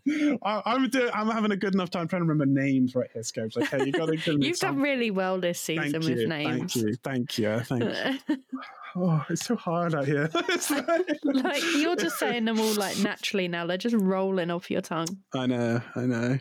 I, 0.44 0.62
I'm 0.66 0.90
doing, 0.92 1.10
I'm 1.14 1.28
having 1.30 1.52
a 1.52 1.58
good 1.58 1.74
enough 1.74 1.90
time 1.90 2.08
trying 2.08 2.22
to 2.22 2.28
remember 2.28 2.46
names 2.46 2.96
right 2.96 3.10
here, 3.14 3.24
Scobes. 3.24 3.58
Okay, 3.58 3.86
you 3.86 3.92
got 3.92 4.08
to 4.08 4.18
You've 4.40 4.60
done 4.60 4.80
really 4.82 5.12
well 5.12 5.40
this 5.40 5.60
season 5.60 5.92
Thank 5.92 6.04
with 6.06 6.20
you, 6.20 6.28
names. 6.28 6.74
thank 6.74 6.86
you, 6.86 6.96
thank 7.04 7.38
you, 7.38 7.60
thank 7.62 7.84
you. 8.30 8.38
Oh, 8.94 9.26
it's 9.30 9.46
so 9.46 9.56
hard 9.56 9.96
out 9.96 10.06
here. 10.06 10.30
Like- 10.70 11.20
like 11.24 11.64
you're 11.78 11.96
just 11.96 12.20
saying 12.20 12.44
them 12.44 12.60
all 12.60 12.74
like 12.74 13.00
naturally 13.00 13.48
now. 13.48 13.66
They're 13.66 13.78
just 13.78 13.96
rolling 13.98 14.52
off 14.52 14.70
your 14.70 14.82
tongue. 14.82 15.08
I 15.34 15.48
know, 15.48 15.82
I 15.96 16.02
know. 16.02 16.38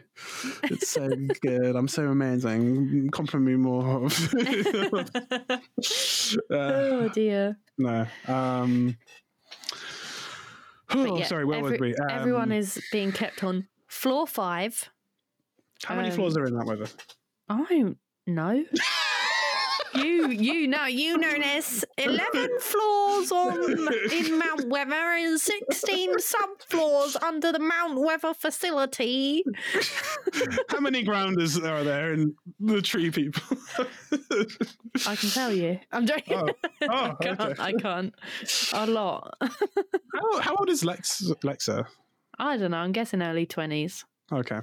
It's 0.64 0.88
so 0.88 1.08
good. 1.42 1.76
I'm 1.76 1.86
so 1.86 2.08
amazing. 2.08 3.08
Compliment 3.12 3.46
me 3.46 3.54
more. 3.54 4.06
uh, 4.06 5.58
oh 6.50 7.08
dear. 7.14 7.56
no. 7.78 8.04
Um, 8.26 8.96
oh, 10.90 11.18
yeah, 11.18 11.26
sorry, 11.26 11.44
where 11.44 11.58
every- 11.58 11.70
was 11.70 11.80
we? 11.80 11.94
Um, 11.94 12.10
Everyone 12.10 12.50
is 12.52 12.82
being 12.90 13.12
kept 13.12 13.44
on 13.44 13.68
floor 13.90 14.26
five. 14.26 14.88
How 15.84 15.96
many 15.96 16.08
um, 16.08 16.14
floors 16.14 16.36
are 16.36 16.46
in 16.46 16.54
that 16.54 16.64
weather? 16.64 16.86
I 17.48 17.64
don't 17.68 17.98
know. 18.26 18.64
you 19.94 20.28
you 20.28 20.68
know 20.68 20.84
you 20.84 21.18
know 21.18 21.32
there's 21.36 21.84
eleven 21.98 22.48
floors 22.60 23.32
on 23.32 23.88
in 24.12 24.38
Mount 24.38 24.68
Weather 24.68 24.94
and 24.94 25.40
sixteen 25.40 26.14
subfloors 26.18 27.20
under 27.22 27.50
the 27.50 27.58
Mount 27.58 27.98
Weather 27.98 28.32
facility. 28.32 29.42
How 30.68 30.78
many 30.78 31.02
grounders 31.02 31.58
are 31.58 31.82
there 31.82 32.12
in 32.12 32.34
the 32.60 32.80
tree 32.80 33.10
people? 33.10 33.56
I 35.06 35.16
can 35.16 35.30
tell 35.30 35.52
you. 35.52 35.80
I'm 35.90 36.06
joking. 36.06 36.38
Oh, 36.38 36.48
oh, 36.82 37.04
I 37.04 37.14
can't. 37.20 37.40
okay. 37.40 37.62
I 37.62 37.72
can't. 37.72 38.14
A 38.74 38.86
lot. 38.86 39.34
how, 39.40 40.40
how 40.40 40.54
old 40.56 40.70
is 40.70 40.84
Lex, 40.84 41.22
Lexa? 41.42 41.84
I 42.40 42.56
don't 42.56 42.70
know. 42.70 42.78
I'm 42.78 42.92
guessing 42.92 43.22
early 43.22 43.46
twenties. 43.46 44.04
Okay. 44.32 44.60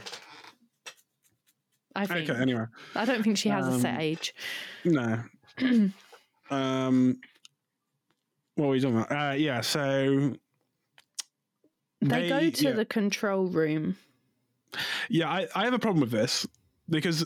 I 1.95 2.05
think. 2.05 2.29
Okay. 2.29 2.41
Anyway, 2.41 2.65
I 2.95 3.05
don't 3.05 3.23
think 3.23 3.37
she 3.37 3.49
has 3.49 3.67
a 3.67 3.79
set 3.79 3.95
Um, 3.95 4.01
age. 4.01 4.33
no. 4.85 5.23
um, 6.49 7.19
what 8.55 8.65
were 8.65 8.71
we 8.71 8.79
talking 8.79 8.97
about? 8.97 9.11
Uh, 9.11 9.33
yeah. 9.35 9.61
So 9.61 10.33
They, 12.01 12.29
go 12.29 12.49
to 12.49 12.63
yeah. 12.63 12.71
the 12.71 12.85
control 12.85 13.47
room. 13.47 13.95
Yeah, 15.09 15.29
I, 15.29 15.47
I 15.55 15.63
have 15.65 15.73
a 15.73 15.79
problem 15.79 16.01
with 16.01 16.11
this 16.11 16.45
because 16.89 17.25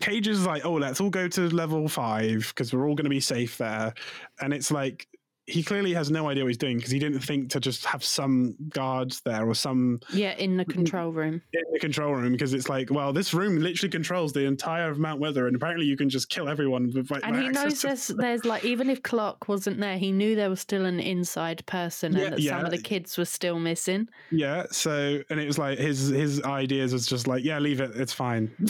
Cage 0.00 0.28
is 0.28 0.44
like, 0.46 0.64
oh, 0.64 0.74
let's 0.74 1.00
all 1.00 1.10
go 1.10 1.28
to 1.28 1.48
level 1.50 1.88
five 1.88 2.48
because 2.48 2.72
we're 2.72 2.88
all 2.88 2.94
going 2.94 3.04
to 3.04 3.10
be 3.10 3.20
safe 3.20 3.56
there. 3.58 3.94
And 4.40 4.52
it's 4.52 4.70
like, 4.70 5.06
he 5.46 5.62
clearly 5.62 5.92
has 5.94 6.10
no 6.10 6.28
idea 6.28 6.42
what 6.44 6.48
he's 6.48 6.58
doing 6.58 6.76
because 6.76 6.90
he 6.90 6.98
didn't 6.98 7.20
think 7.20 7.50
to 7.50 7.60
just 7.60 7.84
have 7.84 8.02
some 8.02 8.56
guards 8.68 9.20
there 9.20 9.48
or 9.48 9.54
some 9.54 10.00
Yeah, 10.12 10.34
in 10.36 10.56
the 10.56 10.64
control 10.64 11.12
room. 11.12 11.40
in 11.52 11.62
the 11.72 11.78
control 11.78 12.14
room 12.14 12.32
because 12.32 12.52
it's 12.52 12.68
like, 12.68 12.90
well, 12.90 13.12
this 13.12 13.32
room 13.32 13.58
literally 13.58 13.90
controls 13.90 14.32
the 14.32 14.44
entire 14.44 14.90
of 14.90 14.98
Mount 14.98 15.20
Weather, 15.20 15.46
and 15.46 15.54
apparently 15.54 15.86
you 15.86 15.96
can 15.96 16.08
just 16.08 16.28
kill 16.28 16.48
everyone 16.48 16.90
with 16.94 17.10
like. 17.10 17.24
And 17.24 17.36
he 17.36 17.48
knows 17.48 17.82
there's, 17.82 18.06
there's 18.16 18.44
like, 18.44 18.64
even 18.64 18.90
if 18.90 19.02
Clarke 19.02 19.48
wasn't 19.48 19.78
there, 19.80 19.98
he 19.98 20.10
knew 20.12 20.34
there 20.34 20.50
was 20.50 20.60
still 20.60 20.84
an 20.84 20.98
inside 21.00 21.64
person 21.66 22.14
Yeah, 22.14 22.24
and 22.24 22.32
that 22.34 22.42
some 22.42 22.64
of 22.64 22.70
the 22.70 22.78
kids 22.78 23.16
were 23.16 23.24
still 23.24 23.58
missing. 23.60 24.08
Yeah, 24.30 24.64
so 24.70 25.22
and 25.30 25.38
it 25.40 25.46
was 25.46 25.58
like 25.58 25.78
his 25.78 26.08
his 26.08 26.42
ideas 26.42 26.92
was 26.92 27.06
just 27.06 27.26
like, 27.26 27.44
yeah, 27.44 27.58
leave 27.58 27.80
it, 27.80 27.92
it's 27.94 28.12
fine. 28.12 28.50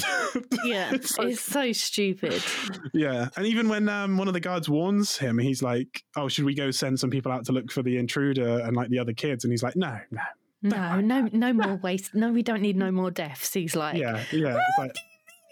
Yeah, 0.65 0.93
It's 0.93 1.17
like- 1.19 1.29
it's 1.29 1.41
so 1.41 1.73
stupid. 1.73 2.43
Yeah, 2.93 3.29
and 3.37 3.47
even 3.47 3.69
when 3.69 3.89
um, 3.89 4.17
one 4.17 4.29
of 4.29 4.35
the 4.35 4.41
guards 4.41 4.69
warns 4.69 5.17
him, 5.17 5.39
he's 5.39 5.63
like, 5.63 6.03
"Oh, 6.17 6.29
should 6.29 6.45
we 6.45 6.55
go 6.55 6.66
send 6.71 6.99
some 7.01 7.11
people 7.11 7.33
out 7.33 7.45
to 7.47 7.53
look 7.53 7.71
for 7.71 7.83
the 7.83 7.97
intruder 7.97 8.61
and 8.61 8.77
like 8.77 8.89
the 8.89 8.99
other 8.99 9.13
kids?" 9.13 9.45
And 9.45 9.53
he's 9.53 9.63
like, 9.63 9.77
"No, 9.77 9.99
no, 10.11 10.21
No, 10.63 11.01
no, 11.01 11.29
no 11.33 11.53
more 11.65 11.77
waste. 11.77 12.15
No, 12.15 12.33
we 12.33 12.43
don't 12.43 12.63
need 12.63 12.77
no 12.77 12.91
more 12.91 13.11
deaths. 13.11 13.53
He's 13.53 13.77
like, 13.77 13.97
yeah, 13.97 14.23
yeah." 14.33 14.57
It's 14.57 14.79
like, 14.79 14.93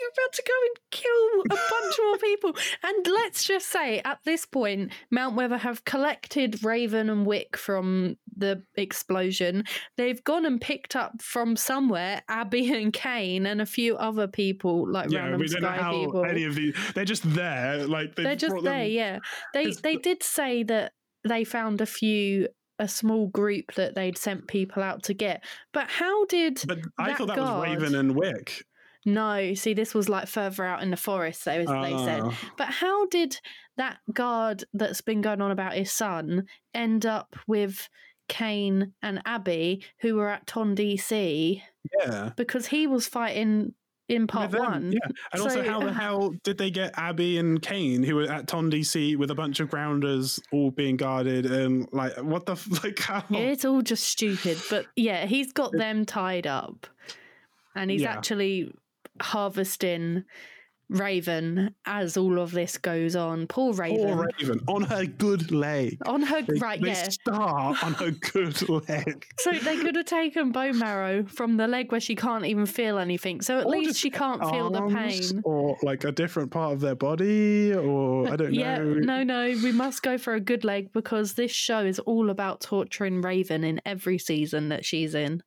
you're 0.00 0.10
about 0.10 0.32
to 0.32 0.42
go 0.46 0.52
and 0.66 0.76
kill 0.90 1.56
a 1.56 1.70
bunch 1.70 1.96
more 2.02 2.18
people. 2.18 2.56
And 2.82 3.06
let's 3.06 3.44
just 3.44 3.68
say, 3.70 4.00
at 4.04 4.18
this 4.24 4.44
point, 4.44 4.92
Mount 5.10 5.36
Weather 5.36 5.56
have 5.56 5.84
collected 5.84 6.62
Raven 6.64 7.08
and 7.08 7.24
Wick 7.24 7.56
from 7.56 8.16
the 8.36 8.62
explosion. 8.76 9.64
They've 9.96 10.22
gone 10.24 10.44
and 10.44 10.60
picked 10.60 10.96
up 10.96 11.22
from 11.22 11.56
somewhere 11.56 12.22
Abby 12.28 12.72
and 12.74 12.92
Kane 12.92 13.46
and 13.46 13.62
a 13.62 13.66
few 13.66 13.96
other 13.96 14.26
people, 14.26 14.90
like 14.90 15.10
yeah, 15.10 15.20
random 15.20 15.40
we 15.40 15.46
don't 15.48 15.62
know 15.62 15.68
how 15.68 15.92
people. 15.92 16.24
any 16.24 16.44
of 16.44 16.54
these. 16.56 16.74
They're 16.94 17.04
just 17.04 17.22
there, 17.34 17.86
like 17.86 18.16
They're 18.16 18.36
just 18.36 18.62
there, 18.64 18.84
yeah. 18.86 19.20
They 19.54 19.66
'cause 19.66 19.80
they 19.80 19.96
did 19.96 20.22
say 20.22 20.64
that 20.64 20.92
they 21.24 21.44
found 21.44 21.80
a 21.80 21.86
few 21.86 22.48
a 22.78 22.88
small 22.88 23.28
group 23.28 23.72
that 23.76 23.94
they'd 23.94 24.18
sent 24.18 24.48
people 24.48 24.82
out 24.82 25.04
to 25.04 25.14
get. 25.14 25.44
But 25.72 25.88
how 25.88 26.24
did 26.26 26.60
But 26.66 26.80
I 26.98 27.14
thought 27.14 27.28
that 27.28 27.36
guard- 27.36 27.68
was 27.68 27.82
Raven 27.82 27.94
and 27.94 28.16
Wick. 28.16 28.64
no, 29.06 29.54
see 29.54 29.74
this 29.74 29.94
was 29.94 30.08
like 30.08 30.26
further 30.26 30.64
out 30.64 30.82
in 30.82 30.90
the 30.90 30.96
forest, 30.96 31.44
though, 31.44 31.64
they, 31.64 31.64
they 31.64 31.96
said. 32.04 32.22
Ah. 32.24 32.38
But 32.58 32.68
how 32.68 33.06
did 33.06 33.38
that 33.76 33.98
guard 34.12 34.64
that's 34.74 35.00
been 35.02 35.20
going 35.20 35.40
on 35.40 35.50
about 35.52 35.74
his 35.74 35.92
son 35.92 36.46
end 36.74 37.06
up 37.06 37.36
with 37.46 37.88
Kane 38.28 38.92
and 39.02 39.20
Abby, 39.24 39.84
who 40.00 40.16
were 40.16 40.28
at 40.30 40.46
TonDC, 40.46 41.62
yeah. 42.00 42.30
because 42.36 42.66
he 42.66 42.86
was 42.86 43.06
fighting 43.06 43.74
in 44.08 44.26
part 44.26 44.52
one? 44.52 44.92
yeah, 44.92 44.98
and 45.32 45.42
also 45.42 45.62
how 45.64 45.80
the 45.80 45.92
hell 46.00 46.34
did 46.42 46.58
they 46.58 46.70
get 46.70 46.92
Abby 46.98 47.38
and 47.38 47.60
Kane, 47.62 48.02
who 48.02 48.16
were 48.16 48.30
at 48.30 48.46
TonDC 48.46 49.16
with 49.16 49.30
a 49.30 49.34
bunch 49.34 49.60
of 49.60 49.70
grounders, 49.70 50.38
all 50.52 50.70
being 50.70 50.96
guarded, 50.96 51.46
and 51.46 51.88
like 51.92 52.16
what 52.22 52.46
the 52.46 52.52
f- 52.52 52.68
like 52.84 52.98
how? 52.98 53.24
It's 53.30 53.64
all 53.64 53.82
just 53.82 54.04
stupid. 54.04 54.58
But 54.70 54.86
yeah, 54.96 55.26
he's 55.26 55.52
got 55.52 55.72
them 55.72 56.04
tied 56.04 56.46
up. 56.46 56.86
And 57.76 57.90
he's 57.90 58.02
Yeah. 58.02 58.12
actually 58.12 58.72
harvesting 59.20 60.24
Raven 60.88 61.74
as 61.86 62.16
all 62.16 62.38
of 62.38 62.52
this 62.52 62.76
goes 62.78 63.16
on. 63.16 63.46
Poor 63.46 63.72
Raven. 63.72 64.16
Poor 64.16 64.28
Raven 64.38 64.60
on 64.68 64.82
her 64.82 65.06
good 65.06 65.50
leg. 65.50 65.98
On 66.06 66.22
her 66.22 66.42
They, 66.42 66.58
right, 66.58 66.80
they 66.80 66.88
yeah. 66.88 67.08
start 67.08 67.82
on 67.82 67.94
her 67.94 68.10
good 68.32 68.68
leg. 68.88 69.26
So 69.38 69.52
they 69.52 69.76
could 69.76 69.96
have 69.96 70.04
taken 70.06 70.52
bone 70.52 70.78
marrow 70.78 71.24
from 71.24 71.56
the 71.56 71.66
leg 71.66 71.90
where 71.90 72.00
she 72.00 72.14
can't 72.14 72.44
even 72.46 72.66
feel 72.66 72.98
anything. 72.98 73.40
So 73.40 73.58
at 73.58 73.66
Or 73.66 73.70
least 73.72 73.98
she 73.98 74.10
can't 74.10 74.40
feel 74.42 74.70
the 74.70 74.82
pain. 74.88 75.40
or 75.44 75.76
like 75.82 76.04
a 76.04 76.12
different 76.12 76.50
part 76.50 76.72
of 76.72 76.80
their 76.80 76.94
body, 76.94 77.72
or 77.74 78.28
I 78.30 78.36
don't 78.36 78.54
Yeah, 78.54 78.78
know. 78.78 78.94
no, 78.94 79.22
no, 79.22 79.44
we 79.62 79.72
must 79.72 80.02
go 80.02 80.18
for 80.18 80.34
a 80.34 80.40
good 80.40 80.64
leg 80.64 80.92
because 80.92 81.34
this 81.34 81.50
show 81.52 81.84
is 81.84 81.98
all 82.00 82.30
about 82.30 82.60
torturing 82.60 83.20
Raven 83.22 83.64
in 83.64 83.80
every 83.86 84.18
season 84.18 84.68
that 84.68 84.84
she's 84.84 85.14
in. 85.14 85.42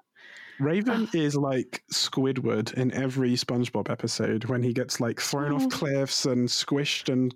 Raven 0.59 1.07
is 1.13 1.35
like 1.35 1.83
Squidward 1.93 2.73
in 2.73 2.91
every 2.93 3.33
SpongeBob 3.33 3.89
episode 3.89 4.45
when 4.45 4.63
he 4.63 4.73
gets 4.73 4.99
like 4.99 5.19
thrown 5.19 5.53
Oh. 5.53 5.55
off 5.57 5.69
cliffs 5.69 6.25
and 6.25 6.47
squished 6.47 7.11
and. 7.11 7.33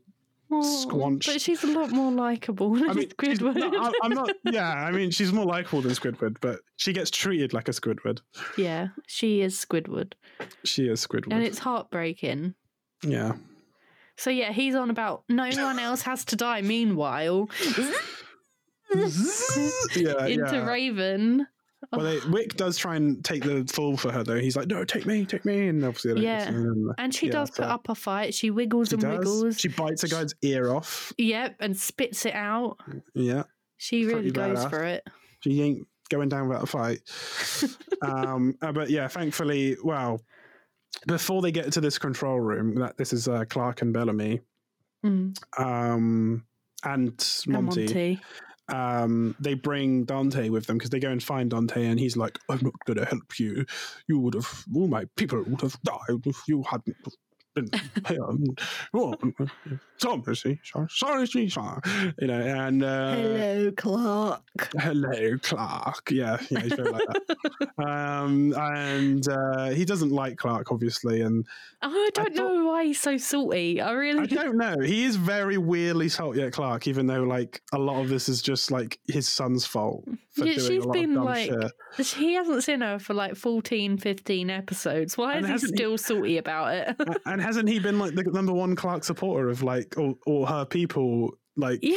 Oh, 0.53 0.61
Squanched. 0.61 1.27
But 1.27 1.39
she's 1.39 1.63
a 1.63 1.67
lot 1.67 1.91
more 1.91 2.11
likable 2.11 2.73
than 2.75 2.89
I 2.89 2.93
mean, 2.93 3.07
Squidward. 3.09 3.55
no, 3.55 3.71
I- 3.81 3.93
I'm 4.03 4.11
not. 4.11 4.31
Yeah, 4.51 4.69
I 4.69 4.91
mean, 4.91 5.09
she's 5.09 5.31
more 5.31 5.45
likable 5.45 5.81
than 5.81 5.91
Squidward, 5.93 6.37
but 6.41 6.59
she 6.75 6.91
gets 6.91 7.09
treated 7.09 7.53
like 7.53 7.69
a 7.69 7.71
Squidward. 7.71 8.19
Yeah, 8.57 8.89
she 9.07 9.39
is 9.41 9.55
Squidward. 9.55 10.11
She 10.65 10.89
is 10.89 11.07
Squidward. 11.07 11.31
And 11.33 11.41
it's 11.43 11.59
heartbreaking. 11.59 12.55
yeah. 13.01 13.33
So 14.17 14.29
yeah, 14.29 14.51
he's 14.51 14.75
on 14.75 14.89
about 14.89 15.23
no 15.29 15.45
one 15.47 15.79
else 15.79 16.01
has 16.01 16.25
to 16.25 16.35
die. 16.35 16.61
Meanwhile, 16.61 17.49
yeah, 18.93 18.95
into 20.25 20.55
yeah. 20.55 20.65
Raven. 20.67 21.47
Well, 21.91 22.05
they, 22.05 22.19
Wick 22.29 22.55
does 22.55 22.77
try 22.77 22.95
and 22.95 23.23
take 23.25 23.43
the 23.43 23.65
fall 23.73 23.97
for 23.97 24.11
her 24.11 24.23
though. 24.23 24.39
He's 24.39 24.55
like, 24.55 24.67
"No, 24.67 24.83
take 24.85 25.05
me, 25.05 25.25
take 25.25 25.43
me," 25.45 25.67
and 25.67 25.83
obviously, 25.83 26.13
they 26.13 26.21
Yeah. 26.21 26.47
and, 26.47 26.91
And 26.97 27.13
she 27.13 27.25
yeah, 27.25 27.31
does 27.33 27.49
so- 27.49 27.63
put 27.63 27.65
up 27.65 27.89
a 27.89 27.95
fight. 27.95 28.33
She 28.33 28.51
wiggles 28.51 28.89
She 28.89 28.95
and 28.95 29.01
does. 29.01 29.17
wiggles. 29.19 29.59
She 29.59 29.67
bites 29.67 30.03
a 30.03 30.07
guy's 30.07 30.33
ear 30.43 30.71
off. 30.73 31.11
Yep, 31.17 31.55
and 31.59 31.75
spits 31.75 32.25
it 32.25 32.35
out. 32.35 32.77
Yeah, 33.15 33.43
She 33.77 34.05
really 34.05 34.31
goes 34.31 34.59
badass. 34.59 34.69
for 34.69 34.83
it. 34.83 35.03
she 35.41 35.59
ain't 35.61 35.87
going 36.09 36.29
down 36.29 36.47
without 36.47 36.63
a 36.63 36.67
fight. 36.67 37.01
um, 38.03 38.55
uh, 38.61 38.71
but 38.71 38.89
yeah, 38.89 39.07
thankfully, 39.07 39.75
well, 39.83 40.21
before 41.07 41.41
they 41.41 41.51
get 41.51 41.71
to 41.73 41.81
this 41.81 41.97
control 41.97 42.39
room, 42.39 42.75
that 42.75 42.97
this 42.97 43.11
is 43.11 43.27
uh, 43.27 43.43
Clarke 43.49 43.81
and 43.81 43.91
Bellamy, 43.93 44.41
Mm. 45.03 45.35
um, 45.57 46.43
and 46.83 47.41
And 47.47 47.53
Monty. 47.53 48.19
Um, 48.69 49.35
they 49.39 49.53
bring 49.53 50.05
Dante 50.05 50.49
with 50.49 50.65
them 50.65 50.77
because 50.77 50.91
they 50.91 50.99
go 50.99 51.09
and 51.09 51.21
find 51.21 51.49
Dante, 51.49 51.85
and 51.85 51.99
he's 51.99 52.15
like, 52.15 52.39
"I'm 52.49 52.59
not 52.61 52.73
going 52.85 52.97
to 52.97 53.05
help 53.05 53.39
you. 53.39 53.65
You 54.07 54.19
would 54.19 54.35
have, 54.35 54.65
all 54.73 54.87
my 54.87 55.05
people 55.17 55.43
would 55.45 55.61
have 55.61 55.81
died 55.81 56.25
if 56.25 56.37
you 56.47 56.63
hadn't 56.63 56.95
sorry, 59.97 60.59
sorry, 60.63 60.87
sorry, 61.27 61.49
sorry, 61.49 61.81
you 62.19 62.27
know." 62.27 62.39
And 62.41 62.83
uh, 62.83 63.15
Hello, 63.15 63.71
Clarke. 63.75 64.69
hello, 64.79 65.37
Clarke. 65.41 66.11
Yeah, 66.11 66.37
yeah, 66.49 66.59
he's 66.61 66.73
very 66.73 66.91
like 66.91 67.01
that. 67.27 67.69
um, 67.85 68.53
and 68.57 69.27
uh, 69.27 69.69
he 69.69 69.85
doesn't 69.85 70.11
like 70.11 70.37
Clarke, 70.37 70.71
obviously, 70.71 71.21
and 71.21 71.45
I 71.81 72.09
don't 72.13 72.35
thought- 72.35 72.53
know 72.53 72.65
why 72.65 72.85
he's 72.85 72.99
so 72.99 73.17
salty. 73.17 73.81
I 73.81 73.91
really 73.91 74.21
I 74.21 74.25
don't 74.25 74.57
know. 74.57 74.79
He 74.79 75.03
is 75.05 75.15
very 75.15 75.57
weirdly 75.57 76.09
salty 76.09 76.41
at 76.43 76.53
Clarke, 76.53 76.87
even 76.87 77.07
though 77.07 77.23
like 77.23 77.61
a 77.73 77.77
lot 77.77 78.01
of 78.01 78.09
this 78.09 78.29
is 78.29 78.41
just 78.41 78.71
like 78.71 78.99
his 79.07 79.27
son's 79.27 79.65
fault 79.65 80.05
for 80.31 80.45
Yeah, 80.45 80.53
doing 80.55 80.67
she's 80.67 80.83
a 80.83 80.87
lot 80.87 80.93
been, 80.93 81.09
of 81.11 81.15
dumb 81.15 81.25
like, 81.25 81.45
shit. 81.97 82.05
He 82.17 82.33
hasn't 82.35 82.63
seen 82.63 82.81
her 82.81 82.99
for 82.99 83.13
like 83.13 83.35
14, 83.35 83.97
15 83.97 84.49
episodes. 84.49 85.17
Why 85.17 85.33
And 85.35 85.41
is 85.43 85.47
he 85.47 85.51
hasn't 85.51 85.71
he- 85.71 85.77
still 85.77 85.97
salty 85.97 86.37
about 86.37 86.73
it? 86.73 86.95
A- 86.99 87.29
and 87.29 87.40
hasn't 87.41 87.69
he 87.69 87.79
been 87.79 87.99
like 87.99 88.15
the 88.15 88.23
number 88.23 88.53
one 88.53 88.75
Clarke 88.75 89.03
supporter 89.03 89.49
of 89.49 89.63
like 89.63 89.97
all, 89.97 90.15
all 90.25 90.45
her 90.45 90.65
people 90.65 91.31
like 91.57 91.79
yeah, 91.81 91.95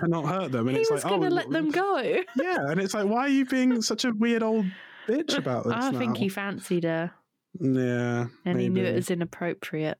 to 0.00 0.08
not 0.08 0.26
hurt 0.26 0.52
them? 0.52 0.68
And 0.68 0.76
he 0.76 0.82
it's 0.82 0.90
was 0.90 1.04
like, 1.04 1.10
going 1.10 1.22
to 1.22 1.28
oh, 1.28 1.30
let 1.30 1.50
them 1.50 1.70
go. 1.70 1.98
Yeah, 2.36 2.70
and 2.70 2.80
it's 2.80 2.94
like, 2.94 3.06
why 3.06 3.26
are 3.26 3.28
you 3.28 3.44
being 3.44 3.82
such 3.82 4.04
a 4.04 4.12
weird 4.12 4.42
old 4.42 4.66
bitch 5.08 5.36
about 5.36 5.64
this? 5.64 5.74
I 5.74 5.92
think 5.92 6.16
he 6.16 6.28
fancied 6.28 6.84
her 6.84 7.12
yeah, 7.60 8.26
and 8.44 8.60
he 8.60 8.68
knew 8.68 8.84
it 8.84 8.94
was 8.94 9.10
inappropriate. 9.10 9.98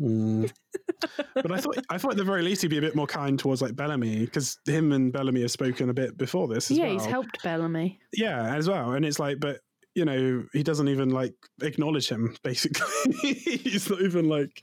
Mm. 0.00 0.50
but 1.34 1.52
I 1.52 1.58
thought 1.58 1.78
I 1.90 1.98
thought 1.98 2.12
at 2.12 2.16
the 2.16 2.24
very 2.24 2.42
least 2.42 2.62
he'd 2.62 2.68
be 2.68 2.78
a 2.78 2.82
bit 2.82 2.94
more 2.94 3.06
kind 3.06 3.38
towards 3.38 3.60
like 3.60 3.76
Bellamy 3.76 4.20
because 4.20 4.58
him 4.64 4.92
and 4.92 5.12
Bellamy 5.12 5.42
have 5.42 5.50
spoken 5.50 5.90
a 5.90 5.94
bit 5.94 6.16
before 6.16 6.48
this. 6.48 6.70
As 6.70 6.78
yeah, 6.78 6.84
well. 6.84 6.92
he's 6.92 7.04
helped 7.04 7.42
Bellamy. 7.42 7.98
Yeah, 8.14 8.54
as 8.54 8.68
well. 8.68 8.92
And 8.92 9.04
it's 9.04 9.18
like, 9.18 9.40
but 9.40 9.60
you 9.94 10.04
know, 10.04 10.44
he 10.52 10.62
doesn't 10.62 10.88
even 10.88 11.10
like 11.10 11.34
acknowledge 11.62 12.08
him. 12.08 12.34
Basically, 12.42 12.86
he's 13.22 13.88
not 13.90 14.00
even 14.00 14.28
like 14.28 14.62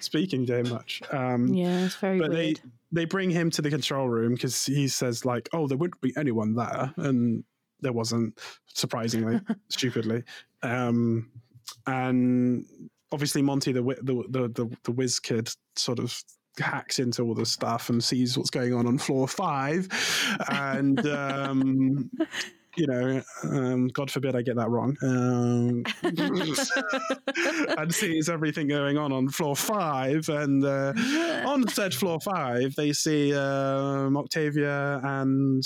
speaking 0.00 0.46
to 0.46 0.58
him 0.58 0.68
much. 0.70 1.02
Um, 1.12 1.48
Yeah, 1.54 1.84
it's 1.86 1.96
very 1.96 2.18
but 2.18 2.30
weird. 2.30 2.56
they 2.56 2.70
they 2.92 3.04
bring 3.04 3.30
him 3.30 3.50
to 3.50 3.62
the 3.62 3.70
control 3.70 4.08
room 4.08 4.34
because 4.34 4.64
he 4.66 4.88
says 4.88 5.24
like, 5.24 5.48
"Oh, 5.52 5.66
there 5.66 5.78
wouldn't 5.78 6.00
be 6.00 6.12
anyone 6.16 6.54
there," 6.54 6.92
and 6.96 7.42
there 7.80 7.92
wasn't, 7.92 8.38
surprisingly, 8.66 9.40
stupidly. 9.68 10.22
Um, 10.62 11.30
and 11.86 12.64
obviously, 13.12 13.42
Monty, 13.42 13.72
the 13.72 13.82
the 13.82 14.24
the 14.28 14.48
the, 14.48 14.76
the 14.84 14.92
whiz 14.92 15.18
kid, 15.20 15.48
sort 15.74 15.98
of 15.98 16.22
hacks 16.58 16.98
into 16.98 17.22
all 17.22 17.34
the 17.34 17.44
stuff 17.44 17.90
and 17.90 18.02
sees 18.02 18.38
what's 18.38 18.48
going 18.50 18.72
on 18.72 18.86
on 18.86 18.98
floor 18.98 19.28
five, 19.28 19.88
and 20.50 21.06
um, 21.06 22.10
you 22.76 22.86
know, 22.86 23.22
um, 23.44 23.88
God 23.88 24.10
forbid 24.10 24.36
I 24.36 24.42
get 24.42 24.56
that 24.56 24.68
wrong, 24.68 24.96
um, 25.02 25.84
and 27.78 27.94
sees 27.94 28.28
everything 28.28 28.68
going 28.68 28.98
on 28.98 29.12
on 29.12 29.28
floor 29.28 29.56
five. 29.56 30.28
And 30.28 30.64
uh, 30.64 30.92
on 31.46 31.66
said 31.68 31.94
floor 31.94 32.20
five, 32.20 32.74
they 32.76 32.92
see 32.92 33.34
um, 33.34 34.16
Octavia 34.16 35.00
and 35.02 35.64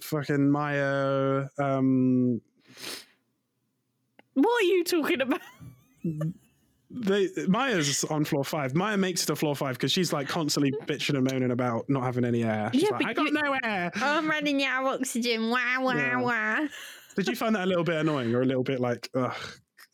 fucking 0.00 0.50
Maya. 0.50 1.46
Um, 1.58 2.40
what 4.34 4.62
are 4.62 4.66
you 4.66 4.84
talking 4.84 5.20
about? 5.20 5.40
They, 7.00 7.28
Maya's 7.48 8.04
on 8.04 8.24
floor 8.24 8.44
five. 8.44 8.74
Maya 8.74 8.96
makes 8.96 9.22
it 9.22 9.26
to 9.26 9.36
floor 9.36 9.54
five 9.54 9.74
because 9.76 9.92
she's 9.92 10.12
like 10.12 10.28
constantly 10.28 10.72
bitching 10.86 11.16
and 11.16 11.24
moaning 11.30 11.50
about 11.50 11.88
not 11.88 12.02
having 12.02 12.24
any 12.24 12.44
air. 12.44 12.70
She's 12.72 12.82
Yeah, 12.84 12.90
like, 12.90 13.06
I 13.06 13.12
got 13.12 13.26
you- 13.26 13.32
no 13.32 13.58
air. 13.62 13.90
I'm 13.96 14.28
running 14.28 14.64
out 14.64 14.84
of 14.86 15.00
oxygen. 15.00 15.50
Wah 15.50 15.80
wah 15.80 15.92
Yeah. 15.94 16.20
wah. 16.20 16.66
Did 17.16 17.28
you 17.28 17.36
find 17.36 17.54
that 17.56 17.64
a 17.64 17.66
little 17.66 17.84
bit 17.84 17.96
annoying 17.96 18.34
or 18.34 18.42
a 18.42 18.44
little 18.44 18.62
bit 18.64 18.80
like, 18.80 19.08
ugh? 19.14 19.32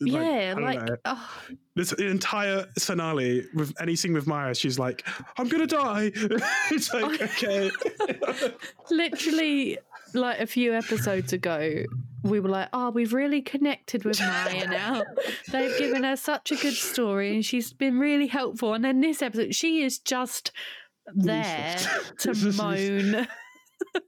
Like, 0.01 0.11
yeah, 0.11 0.55
like 0.59 0.89
oh, 1.05 1.29
this 1.75 1.93
entire 1.93 2.65
finale 2.77 3.45
with 3.53 3.73
anything 3.79 4.11
with 4.11 4.27
Maya, 4.27 4.53
she's 4.53 4.77
like, 4.77 5.07
"I'm 5.37 5.47
gonna 5.47 5.67
die." 5.67 6.11
it's 6.71 6.93
like, 6.93 7.21
oh. 7.21 7.25
okay, 7.25 7.71
literally 8.91 9.77
like 10.13 10.39
a 10.39 10.47
few 10.47 10.73
episodes 10.73 11.33
ago 11.33 11.83
we 12.23 12.39
were 12.39 12.49
like 12.49 12.69
oh 12.73 12.89
we've 12.91 13.13
really 13.13 13.41
connected 13.41 14.05
with 14.05 14.19
maya 14.19 14.67
now. 14.67 15.03
They've 15.51 15.77
given 15.77 16.03
her 16.03 16.15
such 16.15 16.51
a 16.51 16.55
good 16.55 16.73
story 16.73 17.33
and 17.33 17.43
she's 17.45 17.73
been 17.73 17.99
really 17.99 18.27
helpful. 18.27 18.73
And 18.73 18.83
then 18.85 19.01
this 19.01 19.21
episode 19.21 19.53
she 19.55 19.83
is 19.83 19.99
just 19.99 20.51
there 21.13 21.77
to 22.19 22.33
moan. 22.53 23.27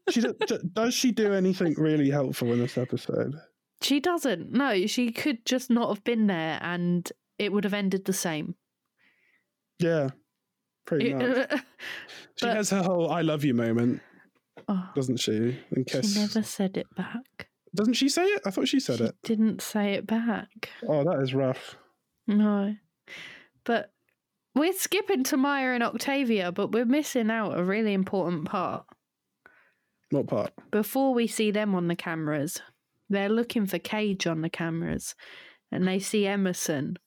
She 0.10 0.22
do, 0.22 0.34
do- 0.48 0.62
does 0.74 0.94
she 0.94 1.12
do 1.12 1.34
anything 1.34 1.76
really 1.78 2.10
helpful 2.10 2.52
in 2.54 2.60
this 2.60 2.78
episode? 2.78 3.34
she 3.82 4.00
doesn't. 4.00 4.52
No 4.52 4.88
she 4.88 5.12
could 5.12 5.46
just 5.46 5.70
not 5.70 5.90
have 5.90 6.04
been 6.04 6.28
there 6.28 6.58
and 6.62 7.12
it 7.38 7.52
would 7.52 7.66
have 7.66 7.74
ended 7.74 8.06
the 8.06 8.14
same. 8.14 8.56
Yeah, 9.80 10.10
pretty 10.86 11.14
much. 11.14 11.52
She 12.38 12.46
but- 12.48 12.56
has 12.56 12.70
her 12.70 12.82
whole 12.84 13.12
"I 13.12 13.22
love 13.22 13.44
you" 13.44 13.54
moment, 13.54 14.02
oh, 14.68 14.90
doesn't 14.96 15.18
she? 15.18 15.58
And 15.72 15.90
she 15.90 16.20
never 16.20 16.44
said 16.44 16.78
it 16.78 16.88
back 16.96 17.48
Doesn't 17.74 17.94
she 17.96 18.10
say 18.10 18.24
it? 18.26 18.42
I 18.46 18.52
thought 18.52 18.68
she 18.68 18.80
said 18.80 18.98
she 18.98 19.04
it. 19.06 19.16
didn't 19.24 19.62
say 19.62 19.94
it 19.94 20.06
back 20.08 20.70
Oh, 20.88 21.04
that 21.04 21.20
is 21.22 21.34
rough. 21.34 21.78
No. 22.28 22.76
But 23.64 23.92
we're 24.56 24.74
skipping 24.74 25.24
to 25.26 25.38
Maya 25.38 25.70
and 25.74 25.84
Octavia, 25.84 26.52
but 26.52 26.72
we're 26.72 26.86
missing 26.86 27.30
out 27.30 27.58
a 27.58 27.64
really 27.64 27.94
important 27.94 28.46
part. 28.46 28.86
What 30.12 30.28
part? 30.28 30.54
Before 30.72 31.14
we 31.14 31.28
see 31.28 31.52
them 31.52 31.76
on 31.76 31.88
the 31.88 31.96
cameras, 31.96 32.62
they're 33.10 33.30
looking 33.30 33.66
for 33.66 33.80
Cage 33.80 34.26
on 34.28 34.42
the 34.42 34.50
cameras 34.50 35.16
and 35.72 35.88
they 35.88 36.00
see 36.00 36.26
Emerson 36.26 36.98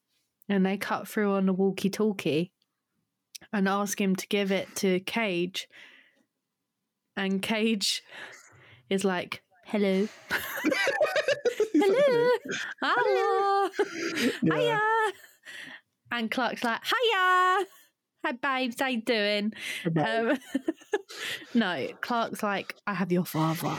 and 0.49 0.65
they 0.65 0.77
cut 0.77 1.09
through 1.09 1.33
on 1.35 1.47
the 1.47 1.53
walkie 1.53 1.91
talkie 1.91 2.53
and 3.53 3.69
ask 3.69 4.01
him 4.01 4.15
to 4.17 4.27
give 4.29 4.51
it 4.53 4.69
to 4.77 5.01
Cage. 5.01 5.69
And 7.19 7.43
Cage 7.43 8.05
is 8.89 9.05
like, 9.05 9.43
hello. 9.65 10.07
hello. 11.75 12.31
Hello. 12.81 13.71
Yeah. 14.43 14.57
Hiya. 14.57 14.81
And 16.13 16.31
Clarke's 16.31 16.63
like, 16.63 16.81
hiya. 16.85 17.67
Hi, 18.25 18.33
babes. 18.41 18.81
How 18.81 18.87
you 18.87 19.03
doing? 19.03 19.53
Um, 19.85 20.39
no, 21.55 21.89
Clarke's 22.01 22.43
like, 22.43 22.77
I 22.87 22.95
have 22.95 23.11
your 23.11 23.25
father. 23.25 23.75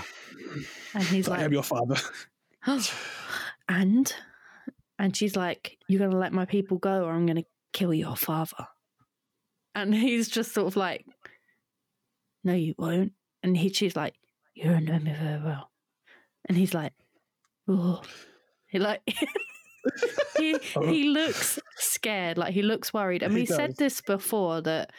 And 0.93 1.03
he's 1.05 1.29
like 1.29 1.39
I 1.39 1.43
like, 1.43 1.45
am 1.45 1.53
your 1.53 1.63
father. 1.63 1.95
and? 3.69 4.13
And 4.99 5.15
she's 5.15 5.37
like, 5.37 5.77
you're 5.87 5.99
going 5.99 6.11
to 6.11 6.17
let 6.17 6.33
my 6.33 6.43
people 6.43 6.77
go 6.77 7.05
or 7.05 7.13
I'm 7.13 7.25
going 7.25 7.37
to 7.37 7.45
kill 7.71 7.93
your 7.93 8.17
father. 8.17 8.67
And 9.75 9.95
he's 9.95 10.27
just 10.27 10.53
sort 10.53 10.67
of 10.67 10.75
like, 10.75 11.05
no, 12.43 12.53
you 12.53 12.75
won't. 12.77 13.13
And 13.43 13.55
he, 13.57 13.69
she's 13.69 13.95
like, 13.95 14.15
you 14.53 14.65
don't 14.65 14.85
know 14.85 14.99
me 14.99 15.13
very 15.13 15.41
well. 15.43 15.69
And 16.45 16.57
he's 16.57 16.73
like, 16.73 16.93
oh. 17.67 18.01
He 18.67 18.79
like, 18.79 19.01
he, 20.37 20.57
oh. 20.75 20.85
he 20.85 21.05
looks 21.05 21.59
scared, 21.77 22.37
like 22.37 22.53
he 22.53 22.61
looks 22.61 22.93
worried. 22.93 23.23
And 23.23 23.33
He 23.33 23.41
we 23.41 23.45
said 23.45 23.77
this 23.77 24.01
before 24.01 24.61
that 24.61 24.91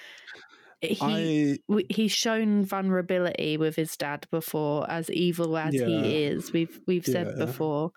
he 0.81 1.59
I 1.71 1.83
he's 1.91 2.13
shown 2.13 2.65
vulnerability 2.65 3.57
with 3.59 3.77
his 3.77 3.97
dad 3.97 4.27
before, 4.31 4.91
as 4.91 5.11
evil 5.11 5.57
as 5.57 5.75
Yeah. 5.75 5.87
he 5.87 6.25
is. 6.25 6.53
We've 6.53 6.81
we've 6.87 7.05
said 7.05 7.37
before, 7.37 7.93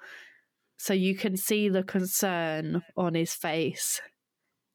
so 0.77 0.93
you 0.93 1.15
can 1.15 1.37
see 1.37 1.69
the 1.69 1.83
concern 1.83 2.83
on 2.97 3.13
his 3.15 3.33
face. 3.33 4.01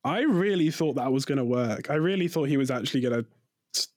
I 0.05 0.21
really 0.21 0.71
thought 0.71 0.95
that 0.95 1.13
was 1.13 1.27
going 1.27 1.39
to 1.39 1.45
work. 1.45 1.91
I 1.91 1.95
really 1.95 2.29
thought 2.29 2.45
he 2.49 2.57
was 2.57 2.71
actually 2.71 3.03
going 3.03 3.25
to 3.25 3.27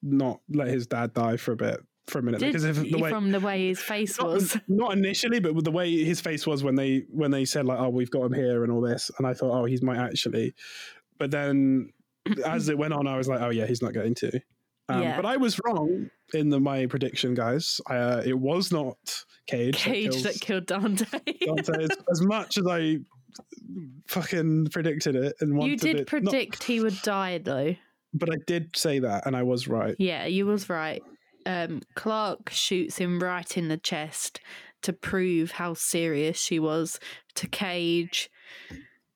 not 0.01 0.41
let 0.49 0.67
his 0.67 0.87
dad 0.87 1.13
die 1.13 1.37
for 1.37 1.51
a 1.53 1.55
bit, 1.55 1.79
for 2.07 2.19
a 2.19 2.21
minute, 2.21 2.39
Did 2.39 2.53
because 2.53 2.63
the 2.63 2.97
way 2.97 3.09
from 3.09 3.31
the 3.31 3.39
way 3.39 3.67
his 3.67 3.79
face 3.79 4.19
not, 4.19 4.27
was. 4.27 4.57
not 4.67 4.93
initially, 4.93 5.39
but 5.39 5.55
with 5.55 5.65
the 5.65 5.71
way 5.71 6.03
his 6.03 6.21
face 6.21 6.45
was 6.45 6.63
when 6.63 6.75
they 6.75 7.05
when 7.09 7.31
they 7.31 7.45
said 7.45 7.65
like, 7.65 7.79
"Oh, 7.79 7.89
we've 7.89 8.11
got 8.11 8.23
him 8.23 8.33
here" 8.33 8.63
and 8.63 8.71
all 8.71 8.81
this, 8.81 9.11
and 9.17 9.27
I 9.27 9.33
thought, 9.33 9.59
"Oh, 9.59 9.65
he's 9.65 9.81
might 9.81 9.97
actually," 9.97 10.53
but 11.17 11.31
then 11.31 11.91
as 12.45 12.69
it 12.69 12.77
went 12.77 12.93
on, 12.93 13.07
I 13.07 13.17
was 13.17 13.27
like, 13.27 13.41
"Oh 13.41 13.49
yeah, 13.49 13.65
he's 13.65 13.81
not 13.81 13.93
going 13.93 14.15
to." 14.15 14.41
Um, 14.89 15.01
Yeah. 15.01 15.15
But 15.15 15.25
I 15.25 15.37
was 15.37 15.59
wrong 15.65 16.09
in 16.33 16.49
the, 16.49 16.59
my 16.59 16.85
prediction, 16.85 17.33
guys. 17.33 17.79
Uh, 17.89 18.21
it 18.25 18.37
was 18.37 18.71
not 18.71 18.97
Cage. 19.47 19.77
Cage 19.77 20.23
that 20.23 20.39
kills 20.39 20.39
killed 20.39 20.65
Dante. 20.65 21.05
Dante. 21.45 21.83
as, 21.83 21.89
as 22.11 22.21
much 22.21 22.57
as 22.57 22.67
I 22.67 22.97
fucking 24.07 24.67
predicted 24.71 25.15
it 25.15 25.35
and 25.39 25.55
wanted 25.55 25.71
you 25.71 25.77
did 25.77 25.95
it, 25.95 25.99
not- 25.99 26.07
predict 26.07 26.63
he 26.63 26.79
would 26.79 27.01
die, 27.03 27.37
though. 27.37 27.75
But 28.13 28.29
I 28.31 28.37
did 28.45 28.75
say 28.75 28.99
that, 28.99 29.25
and 29.25 29.35
I 29.35 29.43
was 29.43 29.67
right. 29.67 29.95
Yeah, 29.97 30.25
you 30.25 30.45
was 30.45 30.69
right. 30.69 31.01
Um, 31.45 31.81
Clarke 31.95 32.49
shoots 32.49 32.97
him 32.97 33.19
right 33.19 33.57
in 33.57 33.67
the 33.67 33.77
chest 33.77 34.39
to 34.83 34.93
prove 34.93 35.51
how 35.51 35.73
serious 35.73 36.37
she 36.39 36.59
was 36.59 36.99
to 37.35 37.47
Cage. 37.47 38.29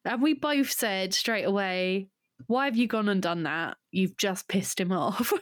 And 0.04 0.22
we 0.22 0.34
both 0.34 0.72
said 0.72 1.14
straight 1.14 1.44
away, 1.44 2.08
Why 2.48 2.66
have 2.66 2.78
you 2.78 2.88
gone 2.88 3.10
and 3.10 3.22
done 3.22 3.44
that? 3.44 3.78
You've 3.92 4.18
just 4.18 4.48
pissed 4.48 4.80
him 4.80 4.92
off. 4.94 5.34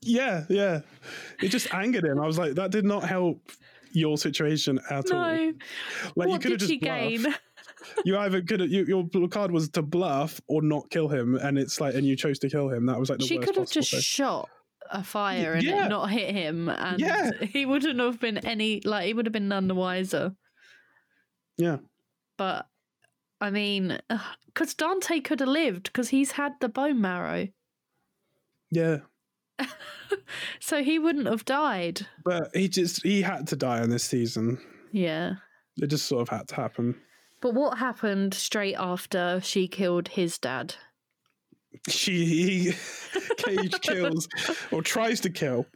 Yeah, 0.00 0.44
yeah. 0.48 0.80
It 1.42 1.48
just 1.48 1.72
angered 1.74 2.04
him. 2.04 2.20
I 2.20 2.26
was 2.26 2.38
like, 2.38 2.54
that 2.54 2.70
did 2.70 2.84
not 2.84 3.04
help 3.04 3.50
your 3.92 4.16
situation 4.16 4.78
at 4.90 5.10
all. 5.10 5.20
no. 5.20 5.52
Like 6.14 6.28
you 6.28 6.32
what 6.32 6.42
could 6.42 6.52
have 6.52 6.60
just 6.60 6.70
she 6.70 6.78
gain? 6.78 7.26
You 8.04 8.18
either 8.18 8.42
could 8.42 8.60
you, 8.70 8.84
your 8.84 9.28
card 9.28 9.50
was 9.50 9.68
to 9.70 9.82
bluff 9.82 10.40
or 10.48 10.62
not 10.62 10.90
kill 10.90 11.08
him, 11.08 11.36
and 11.36 11.58
it's 11.58 11.80
like, 11.80 11.94
and 11.94 12.06
you 12.06 12.16
chose 12.16 12.38
to 12.40 12.48
kill 12.50 12.68
him. 12.68 12.86
That 12.86 12.98
was 12.98 13.10
like 13.10 13.18
the 13.18 13.26
She 13.26 13.38
could 13.38 13.56
have 13.56 13.70
just 13.70 13.90
thing. 13.90 14.00
shot 14.00 14.48
a 14.90 15.02
fire 15.02 15.54
and 15.54 15.62
Yeah. 15.62 15.88
not 15.88 16.10
hit 16.10 16.30
him, 16.34 16.68
and 16.68 17.00
Yeah. 17.00 17.30
he 17.42 17.64
wouldn't 17.66 17.98
have 18.00 18.20
been 18.20 18.38
any 18.38 18.80
like 18.84 19.06
he 19.06 19.14
would 19.14 19.26
have 19.26 19.32
been 19.32 19.48
none 19.48 19.68
the 19.68 19.74
wiser. 19.74 20.34
Yeah, 21.58 21.78
But 22.38 22.66
I 23.40 23.50
mean, 23.50 23.98
because 24.46 24.74
Dante 24.74 25.20
could 25.20 25.40
have 25.40 25.48
lived 25.48 25.84
because 25.84 26.08
he's 26.10 26.32
had 26.32 26.52
the 26.60 26.68
bone 26.68 27.00
marrow. 27.00 27.48
yeah. 28.70 28.98
So 30.60 30.82
he 30.82 30.98
wouldn't 30.98 31.26
have 31.26 31.44
died. 31.44 32.06
But 32.24 32.50
he 32.54 32.68
just 32.68 33.02
he 33.02 33.22
had 33.22 33.46
to 33.48 33.56
die 33.56 33.82
in 33.82 33.88
this 33.90 34.04
season. 34.04 34.58
Yeah. 34.92 35.34
It 35.78 35.86
just 35.88 36.06
sort 36.06 36.22
of 36.22 36.28
had 36.28 36.48
to 36.48 36.54
happen. 36.54 37.00
But 37.42 37.52
what 37.54 37.76
happened 37.78 38.32
straight 38.32 38.76
after 38.76 39.40
she 39.42 39.68
killed 39.68 40.08
his 40.08 40.38
dad? 40.38 40.74
She 41.88 42.24
he, 42.24 42.72
Cage 43.36 43.78
kills 43.82 44.28
or 44.70 44.80
tries 44.80 45.20
to 45.20 45.30
kill. 45.30 45.66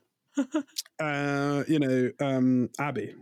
Uh, 1.01 1.65
you 1.67 1.79
know, 1.79 2.11
um, 2.21 2.71
Abby 2.79 3.15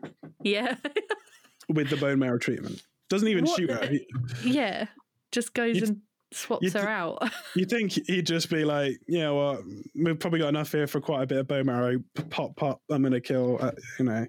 Yeah. 0.43 0.77
with 1.69 1.89
the 1.89 1.97
bone 1.97 2.19
marrow 2.19 2.39
treatment. 2.39 2.83
Doesn't 3.09 3.29
even 3.29 3.45
What 3.45 3.57
shoot 3.57 3.69
the- 3.69 3.75
her. 3.77 3.87
He- 3.87 4.07
yeah. 4.51 4.87
Just 5.33 5.55
goes 5.55 5.81
and 5.83 6.01
swaps 6.33 6.73
her 6.75 6.89
out. 6.89 7.23
You 7.57 7.65
think 7.67 7.93
he'd 8.07 8.27
just 8.27 8.51
be 8.51 8.65
like, 8.65 9.01
yeah, 9.09 9.31
well, 9.31 9.63
we've 9.95 10.19
probably 10.19 10.41
got 10.41 10.49
enough 10.49 10.71
here 10.73 10.87
for 10.87 11.01
quite 11.01 11.23
a 11.23 11.27
bit 11.27 11.39
of 11.39 11.49
bone 11.49 11.67
marrow. 11.67 12.03
Pop, 12.31 12.57
pop, 12.57 12.83
I'm 12.91 13.01
going 13.03 13.13
to 13.13 13.21
kill, 13.21 13.59
uh, 13.61 13.71
you 13.99 14.05
know, 14.05 14.27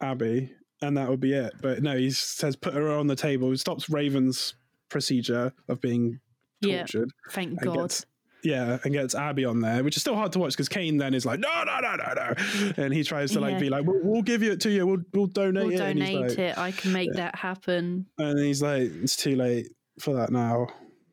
Abby. 0.00 0.52
And 0.82 0.96
that 0.96 1.08
would 1.08 1.20
be 1.20 1.32
it. 1.32 1.52
But 1.60 1.82
no, 1.82 1.96
he 1.96 2.10
says 2.10 2.54
put 2.56 2.74
her 2.74 2.90
on 2.90 3.06
the 3.08 3.16
table. 3.16 3.50
He 3.50 3.56
stops 3.56 3.90
Raven's 3.90 4.54
procedure 4.88 5.52
of 5.68 5.80
being 5.80 6.20
yeah. 6.60 6.78
tortured. 6.78 7.10
Thank 7.30 7.60
God. 7.62 7.76
gets- 7.76 8.06
yeah, 8.44 8.78
and 8.84 8.92
gets 8.92 9.16
Abby 9.16 9.44
on 9.44 9.60
there, 9.60 9.82
which 9.82 9.96
is 9.96 10.02
still 10.02 10.14
hard 10.14 10.30
to 10.32 10.38
watch 10.38 10.52
because 10.52 10.68
Kane 10.68 10.96
then 10.96 11.12
is 11.12 11.26
like, 11.26 11.40
no, 11.40 11.64
no, 11.64 11.80
no, 11.80 11.96
no, 11.96 12.14
no. 12.14 12.72
And 12.84 12.94
he 12.94 13.02
tries 13.02 13.32
to 13.32 13.40
like 13.40 13.54
Yeah. 13.54 13.58
be 13.58 13.68
like, 13.68 13.84
we'll, 13.84 13.98
we'll 14.00 14.22
give 14.22 14.44
it 14.44 14.60
to 14.60 14.70
you. 14.70 14.86
We'll, 14.86 15.02
we'll 15.12 15.26
donate 15.26 15.64
We'll 15.66 15.74
it. 15.74 15.78
donate 15.78 16.20
like, 16.30 16.38
it. 16.38 16.56
I 16.56 16.70
can 16.70 16.92
make 16.92 17.12
that 17.14 17.34
happen. 17.34 18.06
And 18.16 18.38
he's 18.38 18.62
like, 18.62 18.92
it's 19.02 19.16
too 19.16 19.34
late 19.34 19.66
for 19.98 20.14
that 20.14 20.30
now, 20.30 20.68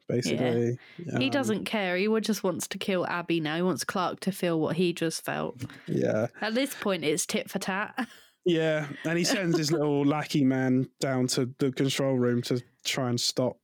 basically. 0.07 0.77
he 0.97 1.25
Um, 1.25 1.29
doesn't 1.31 1.65
care. 1.65 1.97
He 1.97 2.07
just 2.21 2.43
wants 2.43 2.67
to 2.67 2.77
kill 2.77 3.07
Abby 3.07 3.39
now. 3.39 3.55
He 3.55 3.63
wants 3.63 3.83
Clarke 3.83 4.19
to 4.21 4.31
feel 4.31 4.59
what 4.59 4.75
he 4.75 4.93
just 4.93 5.25
felt. 5.25 5.59
Yeah. 5.87 6.27
At 6.41 6.53
this 6.53 6.75
point, 6.75 7.03
it's 7.03 7.25
tit 7.25 7.49
for 7.49 7.57
tat. 7.57 8.07
Yeah, 8.45 8.87
and 9.05 9.17
he 9.17 9.23
sends 9.23 9.57
his 9.57 9.71
little 9.71 10.05
lackey 10.05 10.43
man 10.43 10.87
down 10.99 11.27
to 11.27 11.49
the 11.57 11.71
control 11.71 12.15
room 12.17 12.41
to 12.43 12.61
try 12.83 13.09
and 13.09 13.19
stop 13.19 13.57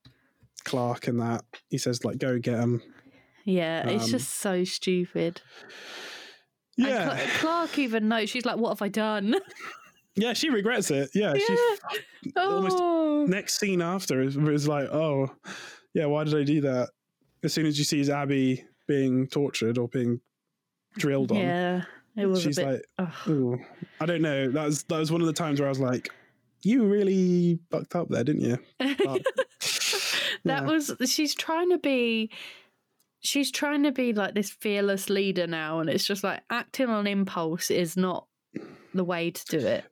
Clarke 0.64 1.08
and 1.08 1.20
that. 1.20 1.44
He 1.70 1.78
says, 1.78 2.04
like, 2.04 2.18
go 2.18 2.40
get 2.40 2.60
him. 2.60 2.82
Yeah, 3.46 3.88
it's 3.88 4.06
Um, 4.06 4.10
just 4.10 4.30
so 4.36 4.64
stupid. 4.64 5.42
And 6.78 6.88
Yeah. 6.88 7.16
Cla- 7.18 7.28
Clarke 7.40 7.80
even 7.80 8.08
knows. 8.08 8.30
She's 8.30 8.46
like, 8.46 8.58
"What 8.58 8.70
have 8.70 8.82
I 8.82 8.90
done?" 8.90 9.36
Yeah, 10.16 10.34
she 10.34 10.50
regrets 10.50 10.92
it. 10.92 11.10
Yeah, 11.16 11.34
she 11.36 11.58
almost- 12.36 12.76
oh, 12.78 13.26
next 13.30 13.58
scene 13.58 13.82
after 13.82 14.22
is, 14.22 14.36
is 14.36 14.68
like, 14.68 14.90
oh, 14.90 15.34
yeah, 15.94 16.06
why 16.06 16.26
did 16.26 16.36
I 16.36 16.44
do 16.44 16.60
that? 16.62 16.90
As 17.46 17.54
soon 17.54 17.66
as 17.66 17.78
she 17.78 17.86
sees 17.86 18.10
Abby 18.10 18.66
being 18.90 19.26
tortured 19.28 19.78
or 19.78 19.88
being 19.88 20.20
drilled 20.98 21.32
on, 21.32 21.38
yeah. 21.38 21.84
It 22.18 22.26
was 22.26 22.42
she's 22.42 22.58
a 22.58 22.66
bit. 22.66 22.86
like, 22.98 23.28
ooh, 23.28 23.60
I 24.00 24.06
don't 24.06 24.22
know. 24.22 24.50
That 24.52 24.66
was 24.66 24.84
that 24.84 25.00
was 25.00 25.12
one 25.12 25.22
of 25.22 25.28
the 25.28 25.34
times 25.34 25.60
where 25.60 25.68
I 25.68 25.70
was 25.70 25.80
like, 25.80 26.10
you 26.64 26.86
really 26.86 27.60
fucked 27.70 27.96
up 27.96 28.10
there, 28.10 28.24
didn't 28.24 28.42
you? 28.42 28.60
But, 28.80 28.98
that 30.44 30.46
yeah. 30.46 30.62
was. 30.62 30.94
She's 31.06 31.34
trying 31.36 31.70
to 31.72 31.78
be. 31.78 32.32
She's 33.22 33.52
trying 33.52 33.84
to 33.84 33.92
be 33.92 34.14
like 34.14 34.34
this 34.34 34.50
fearless 34.50 35.10
leader 35.10 35.48
now, 35.48 35.80
and 35.80 35.90
it's 35.90 36.06
just 36.06 36.24
like 36.24 36.42
acting 36.50 36.90
on 36.90 37.08
impulse 37.08 37.70
is 37.70 37.96
not 37.96 38.26
the 38.94 39.04
way 39.04 39.32
to 39.32 39.46
do 39.46 39.60
it. 39.60 39.86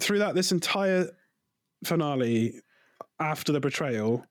through 0.00 0.18
that 0.18 0.34
this 0.34 0.50
entire 0.50 1.08
finale 1.84 2.60
after 3.20 3.52
the 3.52 3.60
betrayal 3.60 4.24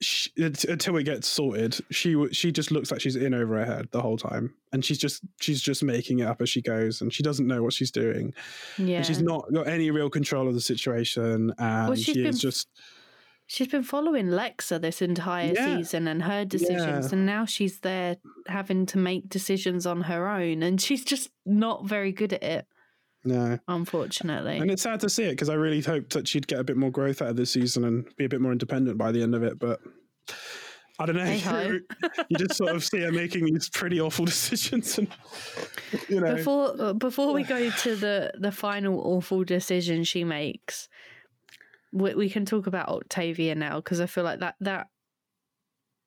she, 0.00 0.30
until 0.36 0.96
it 0.96 1.02
gets 1.02 1.26
sorted 1.26 1.76
she 1.90 2.14
she 2.30 2.52
just 2.52 2.70
looks 2.70 2.92
like 2.92 3.00
she's 3.00 3.16
in 3.16 3.34
over 3.34 3.56
her 3.58 3.64
head 3.64 3.88
the 3.90 4.00
whole 4.00 4.16
time 4.16 4.54
and 4.72 4.84
she's 4.84 4.98
just 4.98 5.22
she's 5.40 5.60
just 5.60 5.82
making 5.82 6.20
it 6.20 6.24
up 6.28 6.40
as 6.40 6.48
she 6.48 6.62
goes 6.62 7.00
and 7.00 7.12
she 7.12 7.22
doesn't 7.22 7.48
know 7.48 7.62
what 7.64 7.72
she's 7.72 7.90
doing 7.90 8.32
Yeah, 8.76 8.98
and 8.98 9.06
she's 9.06 9.20
not 9.20 9.52
got 9.52 9.66
any 9.66 9.90
real 9.90 10.08
control 10.08 10.46
of 10.46 10.54
the 10.54 10.60
situation 10.60 11.52
and 11.58 11.96
she's 11.96 12.04
she 12.04 12.22
been, 12.22 12.36
just 12.36 12.68
she's 13.48 13.66
been 13.68 13.82
following 13.82 14.26
Lexa 14.26 14.80
this 14.80 15.02
entire 15.02 15.52
Yeah. 15.54 15.78
season 15.78 16.06
and 16.06 16.22
her 16.22 16.44
decisions, 16.44 17.06
Yeah. 17.06 17.10
and 17.18 17.26
now 17.26 17.44
she's 17.46 17.80
there 17.80 18.18
having 18.46 18.86
to 18.86 18.98
make 18.98 19.28
decisions 19.28 19.86
on 19.86 20.02
her 20.02 20.28
own, 20.28 20.62
and 20.62 20.80
she's 20.80 21.02
just 21.04 21.30
not 21.46 21.86
very 21.88 22.12
good 22.12 22.34
at 22.34 22.42
it, 22.42 22.66
no 23.24 23.58
unfortunately. 23.68 24.58
and 24.58 24.70
it's 24.70 24.82
sad 24.82 25.00
to 25.00 25.08
see 25.08 25.24
it 25.24 25.30
because 25.30 25.48
i 25.48 25.54
really 25.54 25.80
hoped 25.80 26.12
that 26.12 26.28
she'd 26.28 26.46
get 26.46 26.60
a 26.60 26.64
bit 26.64 26.76
more 26.76 26.90
growth 26.90 27.20
out 27.20 27.28
of 27.28 27.36
this 27.36 27.50
season 27.50 27.84
and 27.84 28.06
be 28.16 28.24
a 28.24 28.28
bit 28.28 28.40
more 28.40 28.52
independent 28.52 28.96
by 28.96 29.10
the 29.10 29.22
end 29.22 29.34
of 29.34 29.42
it 29.42 29.58
but 29.58 29.80
I 31.00 31.06
don't 31.06 31.16
know. 31.16 31.24
Hey-ho. 31.24 31.78
you 32.28 32.36
just 32.36 32.56
sort 32.56 32.74
of 32.74 32.82
see 32.82 33.00
her 33.00 33.12
making 33.12 33.44
these 33.44 33.68
pretty 33.68 34.00
awful 34.00 34.24
decisions, 34.24 34.98
and 34.98 35.08
you 36.08 36.20
know, 36.20 36.34
before 36.34 36.74
uh, 36.80 36.92
before 36.92 37.32
we 37.32 37.44
go 37.44 37.70
to 37.70 37.94
the 37.94 38.32
the 38.36 38.50
final 38.50 39.00
awful 39.00 39.44
decision 39.44 40.02
she 40.02 40.24
makes, 40.24 40.88
we, 41.92 42.14
we 42.14 42.28
can 42.28 42.44
talk 42.44 42.66
about 42.66 42.88
Octavia 42.88 43.54
now 43.54 43.76
because 43.76 44.00
I 44.00 44.06
feel 44.06 44.24
like 44.24 44.40
that 44.40 44.56
that. 44.60 44.88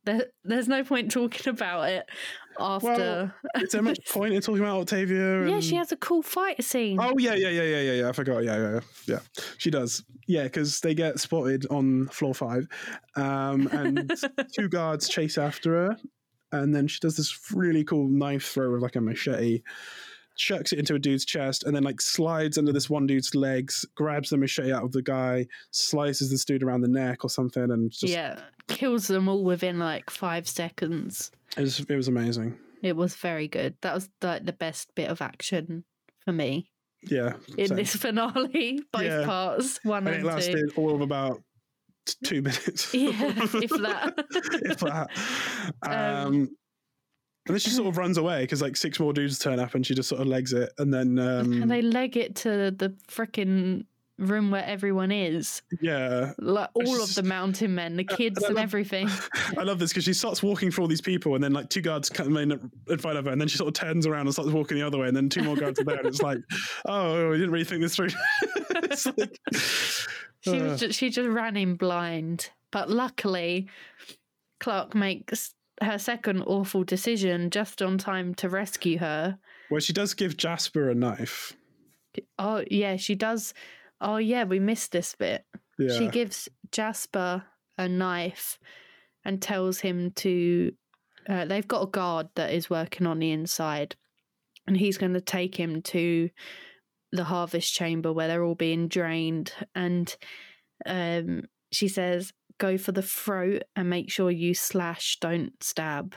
There, 0.03 0.25
there's 0.43 0.67
no 0.67 0.83
point 0.83 1.11
talking 1.11 1.49
about 1.49 1.89
it 1.89 2.09
after. 2.59 3.33
is 3.55 3.71
there 3.71 3.81
much 3.81 3.99
point 4.09 4.33
in 4.33 4.41
talking 4.41 4.61
about 4.61 4.81
Octavia? 4.81 5.47
yeah, 5.47 5.59
she 5.59 5.75
has 5.75 5.91
a 5.91 5.97
cool 5.97 6.23
fight 6.23 6.63
scene. 6.63 6.97
Oh 6.99 7.17
yeah, 7.17 7.35
yeah, 7.35 7.49
yeah, 7.49 7.63
yeah, 7.63 7.81
yeah, 7.81 7.91
yeah. 7.93 8.09
I 8.09 8.11
forgot. 8.11 8.43
Yeah, 8.43 8.57
yeah, 8.57 8.71
yeah. 8.71 8.79
yeah. 9.05 9.19
She 9.57 9.69
does. 9.69 10.03
Yeah, 10.27 10.43
because 10.43 10.79
they 10.79 10.93
get 10.93 11.19
spotted 11.19 11.65
on 11.69 12.07
floor 12.07 12.33
five, 12.33 12.67
um, 13.15 13.67
and 13.67 14.11
two 14.55 14.69
guards 14.69 15.07
chase 15.07 15.37
after 15.37 15.71
her, 15.71 15.97
and 16.51 16.73
then 16.73 16.87
she 16.87 16.99
does 16.99 17.17
this 17.17 17.51
really 17.51 17.83
cool 17.83 18.07
knife 18.07 18.45
throw 18.45 18.71
with 18.71 18.81
like 18.81 18.95
a 18.95 19.01
machete, 19.01 19.61
chucks 20.41 20.73
it 20.73 20.79
into 20.79 20.95
a 20.95 20.99
dude's 20.99 21.23
chest, 21.25 21.63
and 21.65 21.75
then 21.75 21.83
like 21.83 22.01
slides 22.01 22.57
under 22.57 22.73
this 22.73 22.89
one 22.89 23.05
dude's 23.05 23.35
legs, 23.35 23.85
grabs 23.95 24.29
the 24.31 24.37
machete 24.37 24.71
out 24.73 24.83
of 24.83 24.91
the 24.91 25.01
guy, 25.01 25.45
slices 25.71 26.31
this 26.31 26.43
dude 26.45 26.63
around 26.63 26.81
the 26.81 26.87
neck 26.87 27.23
or 27.23 27.29
something, 27.29 27.63
and 27.71 27.91
just 27.91 28.11
yeah, 28.11 28.39
kills 28.67 29.07
them 29.07 29.27
all 29.29 29.43
within 29.43 29.77
like 29.79 30.09
five 30.09 30.47
seconds. 30.47 31.31
it, 31.57 31.61
was, 31.61 31.79
it 31.79 31.95
was 31.95 32.07
amazing. 32.07 32.57
It 32.81 32.95
was 32.95 33.15
very 33.15 33.47
good. 33.47 33.75
That 33.81 33.93
was 33.93 34.09
like 34.23 34.43
the 34.45 34.53
best 34.53 34.93
bit 34.95 35.09
of 35.09 35.21
action 35.21 35.83
for 36.25 36.31
me 36.33 36.71
Yeah, 37.03 37.33
in 37.57 37.67
same. 37.67 37.77
this 37.77 37.95
finale. 38.03 38.79
Both 38.91 39.03
Yeah. 39.03 39.25
parts, 39.25 39.79
one 39.83 40.07
and 40.07 40.15
and, 40.15 40.25
it 40.25 40.27
lasted 40.27 40.71
two. 40.73 40.81
all 40.81 40.95
of 40.95 41.01
about 41.01 41.41
two 42.25 42.41
minutes. 42.41 42.91
Yeah, 42.95 43.11
if 43.53 43.69
that. 43.81 44.25
if 44.63 44.79
that. 44.79 45.09
Um, 45.83 45.93
Um, 45.93 46.49
and 47.51 47.55
then 47.55 47.59
she 47.59 47.69
sort 47.69 47.87
of 47.87 47.97
runs 47.97 48.17
away 48.17 48.41
because 48.41 48.61
like 48.61 48.75
six 48.77 48.99
more 48.99 49.13
dudes 49.13 49.39
turn 49.39 49.59
up 49.59 49.75
and 49.75 49.85
she 49.85 49.93
just 49.93 50.09
sort 50.09 50.21
of 50.21 50.27
legs 50.27 50.53
it, 50.53 50.71
and 50.77 50.93
then 50.93 51.19
um, 51.19 51.61
and 51.61 51.69
they 51.69 51.81
leg 51.81 52.17
it 52.17 52.35
to 52.37 52.71
the 52.71 52.93
freaking 53.07 53.85
room 54.17 54.51
where 54.51 54.63
everyone 54.65 55.11
is, 55.11 55.63
yeah, 55.81 56.33
like 56.37 56.69
all 56.75 57.01
of 57.01 57.15
the 57.15 57.23
mountain 57.23 57.73
men, 57.73 57.97
the 57.97 58.03
kids, 58.17 58.37
and 58.37 58.45
and 58.47 58.55
love- 58.55 58.63
everything. 58.63 59.09
I 59.57 59.63
love 59.63 59.79
this 59.79 59.89
because 59.91 60.03
she 60.03 60.13
starts 60.13 60.43
walking 60.43 60.69
for 60.71 60.81
all 60.81 60.87
these 60.87 61.01
people, 61.01 61.35
and 61.35 61.43
then 61.43 61.53
like 61.53 61.69
two 61.69 61.81
guards 61.81 62.09
come 62.09 62.37
in 62.37 62.51
in 62.87 62.97
front 62.99 63.17
of 63.17 63.25
her, 63.25 63.31
and 63.31 63.41
then 63.41 63.47
she 63.47 63.57
sort 63.57 63.67
of 63.67 63.73
turns 63.73 64.05
around 64.05 64.27
and 64.27 64.33
starts 64.33 64.51
walking 64.51 64.77
the 64.77 64.85
other 64.85 64.99
way, 64.99 65.07
and 65.07 65.17
then 65.17 65.27
two 65.29 65.43
more 65.43 65.55
guards 65.55 65.79
are 65.79 65.83
there, 65.83 65.97
and 65.97 66.05
it's 66.07 66.21
like, 66.21 66.37
oh, 66.85 67.29
I 67.29 67.33
didn't 67.33 67.51
really 67.51 67.65
think 67.65 67.81
this 67.81 67.95
through. 67.95 68.09
it's 68.75 69.05
like, 69.05 69.37
She 70.41 70.59
uh, 70.59 70.63
was 70.63 70.79
just, 70.79 70.99
she 70.99 71.09
just 71.09 71.29
ran 71.29 71.57
in 71.57 71.75
blind, 71.75 72.51
but 72.71 72.89
luckily, 72.89 73.67
Clarke 74.59 74.93
makes 74.95 75.53
her 75.82 75.97
second 75.97 76.43
awful 76.43 76.84
decision 76.84 77.49
just 77.49 77.82
on 77.82 77.97
time 77.97 78.34
to 78.36 78.49
rescue 78.49 78.99
her. 78.99 79.38
well, 79.69 79.79
she 79.79 79.93
does 79.93 80.13
give 80.13 80.38
Jasper 80.38 80.89
a 80.89 80.95
knife. 80.95 81.53
Oh 82.38 82.63
yeah, 82.69 82.97
she 82.97 83.15
does. 83.15 83.53
Oh 83.99 84.17
yeah, 84.17 84.43
we 84.43 84.59
missed 84.59 84.91
this 84.91 85.15
bit. 85.15 85.45
Yeah, 85.77 85.97
She 85.97 86.07
gives 86.07 86.49
Jasper 86.71 87.43
a 87.77 87.88
knife 87.88 88.59
and 89.25 89.41
tells 89.41 89.79
him 89.79 90.11
to. 90.17 90.73
Uh, 91.29 91.45
they've 91.45 91.67
got 91.67 91.84
a 91.84 91.91
guard 91.91 92.27
that 92.36 92.51
is 92.51 92.69
working 92.69 93.05
on 93.05 93.19
the 93.19 93.32
inside, 93.32 93.95
and 94.67 94.75
he's 94.75 94.97
going 94.97 95.13
to 95.13 95.21
take 95.21 95.55
him 95.55 95.82
to 95.84 96.29
the 97.11 97.23
harvest 97.25 97.73
chamber 97.73 98.11
where 98.11 98.27
they're 98.27 98.43
all 98.43 98.55
being 98.55 98.88
drained. 98.88 99.53
And 99.75 100.15
um, 100.86 101.43
she 101.71 101.88
says, 101.88 102.34
"Go 102.62 102.78
for 102.78 102.91
the 102.91 103.01
throat 103.01 103.64
and 103.76 103.89
make 103.89 104.12
sure 104.12 104.30
you 104.30 104.53
slash, 104.53 105.18
don't 105.20 105.64
stab, 105.64 106.14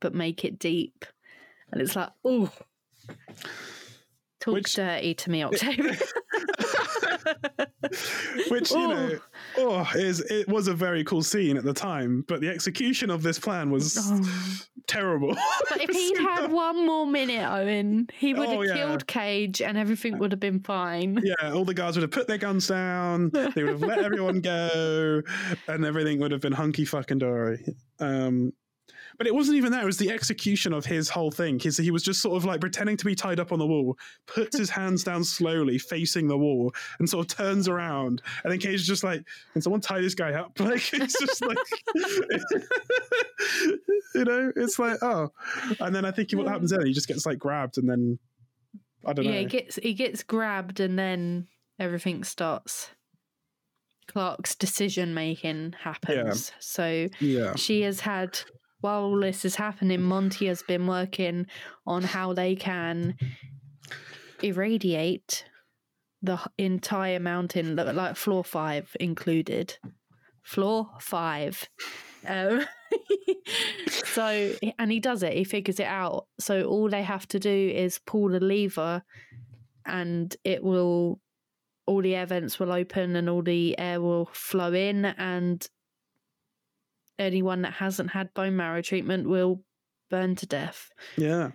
but 0.00 0.14
make 0.14 0.44
it 0.44 0.60
deep." 0.60 1.04
And 1.72 1.82
it's 1.82 1.96
like, 1.96 2.10
oh, 2.24 2.52
talk 4.46 4.54
Which- 4.54 4.74
dirty 4.74 5.14
to 5.14 5.30
me, 5.30 5.42
Octavia. 5.48 5.96
Which 8.48 8.70
you 8.70 8.76
Oh. 8.78 8.92
know, 8.92 9.18
oh, 9.58 9.88
is 9.94 10.20
it 10.20 10.48
was 10.48 10.68
a 10.68 10.74
very 10.74 11.04
cool 11.04 11.22
scene 11.22 11.56
at 11.56 11.64
the 11.64 11.72
time, 11.72 12.24
but 12.28 12.40
the 12.40 12.48
execution 12.48 13.10
of 13.10 13.22
this 13.22 13.38
plan 13.38 13.70
was 13.70 13.96
Oh. 14.00 14.22
terrible. 14.86 15.34
But 15.70 15.82
if 15.82 15.90
he'd 15.90 16.18
had 16.18 16.50
one 16.52 16.86
more 16.86 17.06
minute, 17.06 17.44
Owen, 17.44 18.08
he 18.14 18.34
would 18.34 18.48
have 18.48 18.58
Oh, 18.58 18.62
yeah. 18.62 18.74
killed 18.74 19.06
Cage 19.06 19.60
and 19.60 19.76
everything 19.76 20.18
would 20.18 20.32
have 20.32 20.40
been 20.40 20.60
fine. 20.60 21.20
yeah, 21.22 21.50
all 21.52 21.64
the 21.64 21.74
guards 21.74 21.96
would 21.96 22.02
have 22.02 22.10
put 22.12 22.28
their 22.28 22.38
guns 22.38 22.66
down. 22.68 23.30
They 23.30 23.64
would 23.64 23.72
have 23.72 23.82
let 23.82 23.98
everyone 23.98 24.40
go, 24.40 25.22
and 25.68 25.84
everything 25.84 26.20
would 26.20 26.30
have 26.32 26.40
been 26.40 26.52
hunky 26.52 26.84
fucking 26.84 27.18
dory. 27.18 27.64
Um, 28.00 28.52
but 29.18 29.26
it 29.26 29.34
wasn't 29.34 29.56
even 29.56 29.72
that; 29.72 29.82
it 29.82 29.86
was 29.86 29.98
the 29.98 30.10
execution 30.10 30.72
of 30.72 30.84
his 30.84 31.08
whole 31.08 31.30
thing. 31.30 31.58
His, 31.58 31.76
he 31.76 31.90
was 31.90 32.02
just 32.02 32.20
sort 32.20 32.36
of 32.36 32.44
like 32.44 32.60
pretending 32.60 32.96
to 32.96 33.04
be 33.04 33.14
tied 33.14 33.40
up 33.40 33.52
on 33.52 33.58
the 33.58 33.66
wall, 33.66 33.96
puts 34.26 34.56
his 34.56 34.70
hands 34.70 35.04
down 35.04 35.24
slowly, 35.24 35.78
facing 35.78 36.28
the 36.28 36.38
wall, 36.38 36.72
and 36.98 37.08
sort 37.08 37.30
of 37.30 37.36
turns 37.36 37.68
around. 37.68 38.22
And 38.44 38.52
then 38.52 38.58
Cage 38.58 38.80
is 38.80 38.86
just 38.86 39.04
like, 39.04 39.24
"Can 39.52 39.62
someone 39.62 39.80
tie 39.80 40.00
this 40.00 40.14
guy 40.14 40.32
up?" 40.32 40.52
Like 40.66 40.92
it's 40.94 41.18
just 41.20 41.46
like, 41.46 41.58
you 44.14 44.24
know, 44.24 44.52
it's 44.56 44.78
like, 44.78 44.98
oh. 45.02 45.30
And 45.78 45.94
then 45.94 46.04
I 46.04 46.10
think 46.10 46.32
what 46.32 46.48
happens 46.48 46.70
then? 46.70 46.84
He 46.84 46.92
just 46.92 47.06
gets 47.06 47.24
like 47.24 47.38
grabbed, 47.38 47.78
and 47.78 47.88
then 47.88 48.18
I 49.06 49.12
don't 49.12 49.24
know. 49.24 49.30
Yeah, 49.30 49.40
he 49.40 49.46
gets 49.46 49.76
he 49.76 49.94
gets 49.94 50.22
grabbed 50.22 50.80
and 50.80 50.98
then 50.98 51.46
everything 51.78 52.24
starts. 52.24 52.90
Clarke's 54.08 54.54
decision 54.54 55.14
making 55.14 55.74
happens. 55.80 56.52
So 56.58 57.08
yeah. 57.20 57.54
she 57.56 57.82
has 57.82 58.00
had 58.00 58.38
while 58.86 59.02
all 59.02 59.18
this 59.18 59.44
is 59.44 59.56
happening, 59.56 60.00
Monty 60.00 60.46
has 60.46 60.62
been 60.62 60.86
working 60.86 61.48
on 61.88 62.04
how 62.04 62.32
they 62.32 62.54
can 62.54 63.16
irradiate 64.44 65.44
the 66.22 66.38
entire 66.56 67.18
mountain, 67.18 67.74
like 67.74 68.14
floor 68.14 68.44
five 68.44 68.96
included. 69.00 69.76
Floor 70.44 70.88
five. 71.00 71.68
Um, 72.28 72.64
so, 73.88 74.52
and 74.78 74.92
he 74.92 75.00
does 75.00 75.24
it, 75.24 75.32
he 75.32 75.42
figures 75.42 75.80
it 75.80 75.88
out. 75.88 76.28
So, 76.38 76.62
all 76.62 76.88
they 76.88 77.02
have 77.02 77.26
to 77.28 77.40
do 77.40 77.72
is 77.74 77.98
pull 77.98 78.28
the 78.28 78.38
lever 78.38 79.02
and 79.84 80.36
it 80.44 80.62
will, 80.62 81.18
all 81.86 82.02
the 82.02 82.14
air 82.14 82.26
vents 82.26 82.60
will 82.60 82.70
open 82.70 83.16
and 83.16 83.28
all 83.28 83.42
the 83.42 83.76
air 83.80 84.00
will 84.00 84.26
flow 84.32 84.72
in, 84.72 85.06
and 85.06 85.68
anyone 87.18 87.62
that 87.62 87.74
hasn't 87.74 88.10
had 88.10 88.32
bone 88.34 88.56
marrow 88.56 88.82
treatment 88.82 89.28
will 89.28 89.62
burn 90.10 90.34
to 90.36 90.46
death. 90.46 90.90
Yeah. 91.16 91.50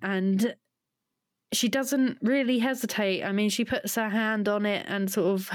And 0.00 0.54
she 1.52 1.68
doesn't 1.68 2.18
really 2.22 2.58
hesitate. 2.58 3.22
I 3.22 3.32
mean, 3.32 3.50
she 3.50 3.64
puts 3.64 3.94
her 3.96 4.08
hand 4.08 4.48
on 4.48 4.64
it 4.66 4.86
and 4.88 5.10
sort 5.12 5.26
of 5.34 5.50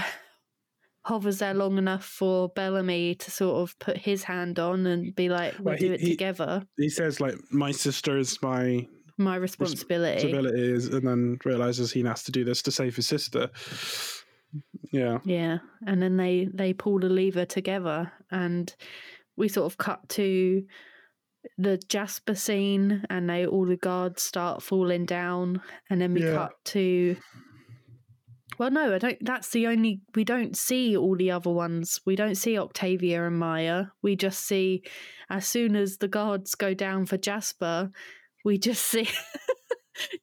hovers 1.04 1.40
there 1.40 1.54
long 1.54 1.78
enough 1.78 2.06
for 2.06 2.50
Bellamy 2.50 3.16
to 3.16 3.32
sort 3.32 3.62
of 3.62 3.78
put 3.80 3.98
his 3.98 4.24
hand 4.24 4.60
on 4.60 4.86
and 4.86 5.16
be 5.16 5.30
like, 5.30 5.54
"We'll 5.58 5.66
Well, 5.74 5.78
do 5.78 5.88
he- 5.88 5.94
it 5.94 6.02
he- 6.02 6.10
together." 6.12 6.64
He 6.78 6.90
says 6.90 7.20
like, 7.20 7.36
"My 7.52 7.72
sister 7.72 8.18
is 8.18 8.40
my 8.42 8.86
My 9.18 9.36
responsibility. 9.38 10.28
responsibilities," 10.28 10.88
and 10.90 11.08
then 11.08 11.38
realizes 11.46 11.92
he 11.92 12.04
has 12.04 12.24
to 12.24 12.32
do 12.32 12.44
this 12.44 12.62
to 12.64 12.72
save 12.72 12.96
his 12.96 13.08
sister. 13.08 13.50
Yeah, 14.94 15.20
Yeah, 15.26 15.58
and 15.86 16.02
then 16.02 16.16
they 16.18 16.48
they 16.54 16.74
pull 16.74 17.00
the 17.00 17.10
lever 17.10 17.46
together, 17.46 18.12
and 18.32 18.74
we 19.36 19.48
sort 19.48 19.72
of 19.72 19.78
cut 19.78 20.08
to 20.10 20.64
the 21.58 21.78
Jasper 21.78 22.36
scene, 22.36 23.06
and 23.10 23.30
they 23.30 23.46
all 23.46 23.66
the 23.66 23.78
guards 23.78 24.22
start 24.22 24.62
falling 24.62 25.06
down, 25.06 25.62
and 25.90 26.02
then 26.02 26.14
we 26.14 26.22
Yeah. 26.24 26.34
cut 26.34 26.52
to. 26.66 27.18
Well, 28.58 28.72
no, 28.72 28.96
I 28.96 28.98
don't. 28.98 29.18
That's 29.24 29.50
the 29.52 29.68
only. 29.68 30.02
We 30.16 30.24
don't 30.24 30.58
see 30.58 30.98
all 30.98 31.16
the 31.16 31.30
other 31.32 31.52
ones. 31.52 32.02
We 32.06 32.16
don't 32.16 32.36
see 32.36 32.58
Octavia 32.58 33.26
and 33.28 33.38
Maya. 33.38 33.86
We 34.02 34.16
just 34.16 34.46
see, 34.46 34.82
as 35.30 35.46
soon 35.48 35.76
as 35.76 35.98
the 35.98 36.08
guards 36.08 36.56
go 36.56 36.74
down 36.74 37.06
for 37.06 37.18
Jasper, 37.18 37.92
we 38.44 38.58
just 38.58 38.84
see 38.92 39.08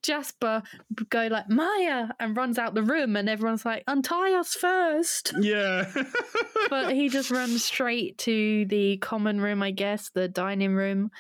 Jasper 0.03 0.62
go 1.09 1.27
like 1.29 1.49
Maya 1.49 2.09
and 2.20 2.37
runs 2.37 2.59
out 2.59 2.75
the 2.75 2.83
room, 2.83 3.16
and 3.16 3.29
everyone's 3.29 3.64
like, 3.64 3.85
"Untie 3.87 4.33
us 4.35 4.55
first. 4.55 5.33
yeah. 5.41 5.91
but 6.70 6.93
he 6.95 7.09
just 7.09 7.31
runs 7.31 7.64
straight 7.64 8.18
to 8.18 8.64
the 8.66 8.97
common 8.99 9.41
room, 9.41 9.62
I 9.62 9.70
guess, 9.70 10.11
the 10.11 10.29
dining 10.29 10.75
room, 10.75 11.11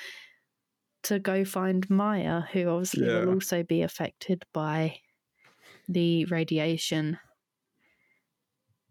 to 1.04 1.18
go 1.18 1.44
find 1.44 1.88
Maya, 1.90 2.42
who 2.52 2.68
obviously 2.68 3.06
Yeah. 3.06 3.20
will 3.24 3.34
also 3.34 3.62
be 3.62 3.82
affected 3.82 4.44
by 4.52 4.98
the 5.88 6.24
radiation. 6.26 7.18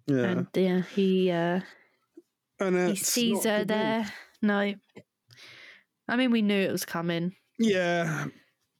yeah, 0.07 0.23
And 0.25 0.47
yeah, 0.53 0.81
he 0.81 1.31
uh, 1.31 1.61
and 2.59 2.89
he 2.89 2.95
sees 2.95 3.43
her 3.45 3.65
there. 3.65 4.05
No, 4.41 4.73
I 6.07 6.15
mean 6.15 6.31
we 6.31 6.41
knew 6.41 6.59
it 6.59 6.71
was 6.71 6.85
coming. 6.85 7.35
Yeah. 7.57 8.27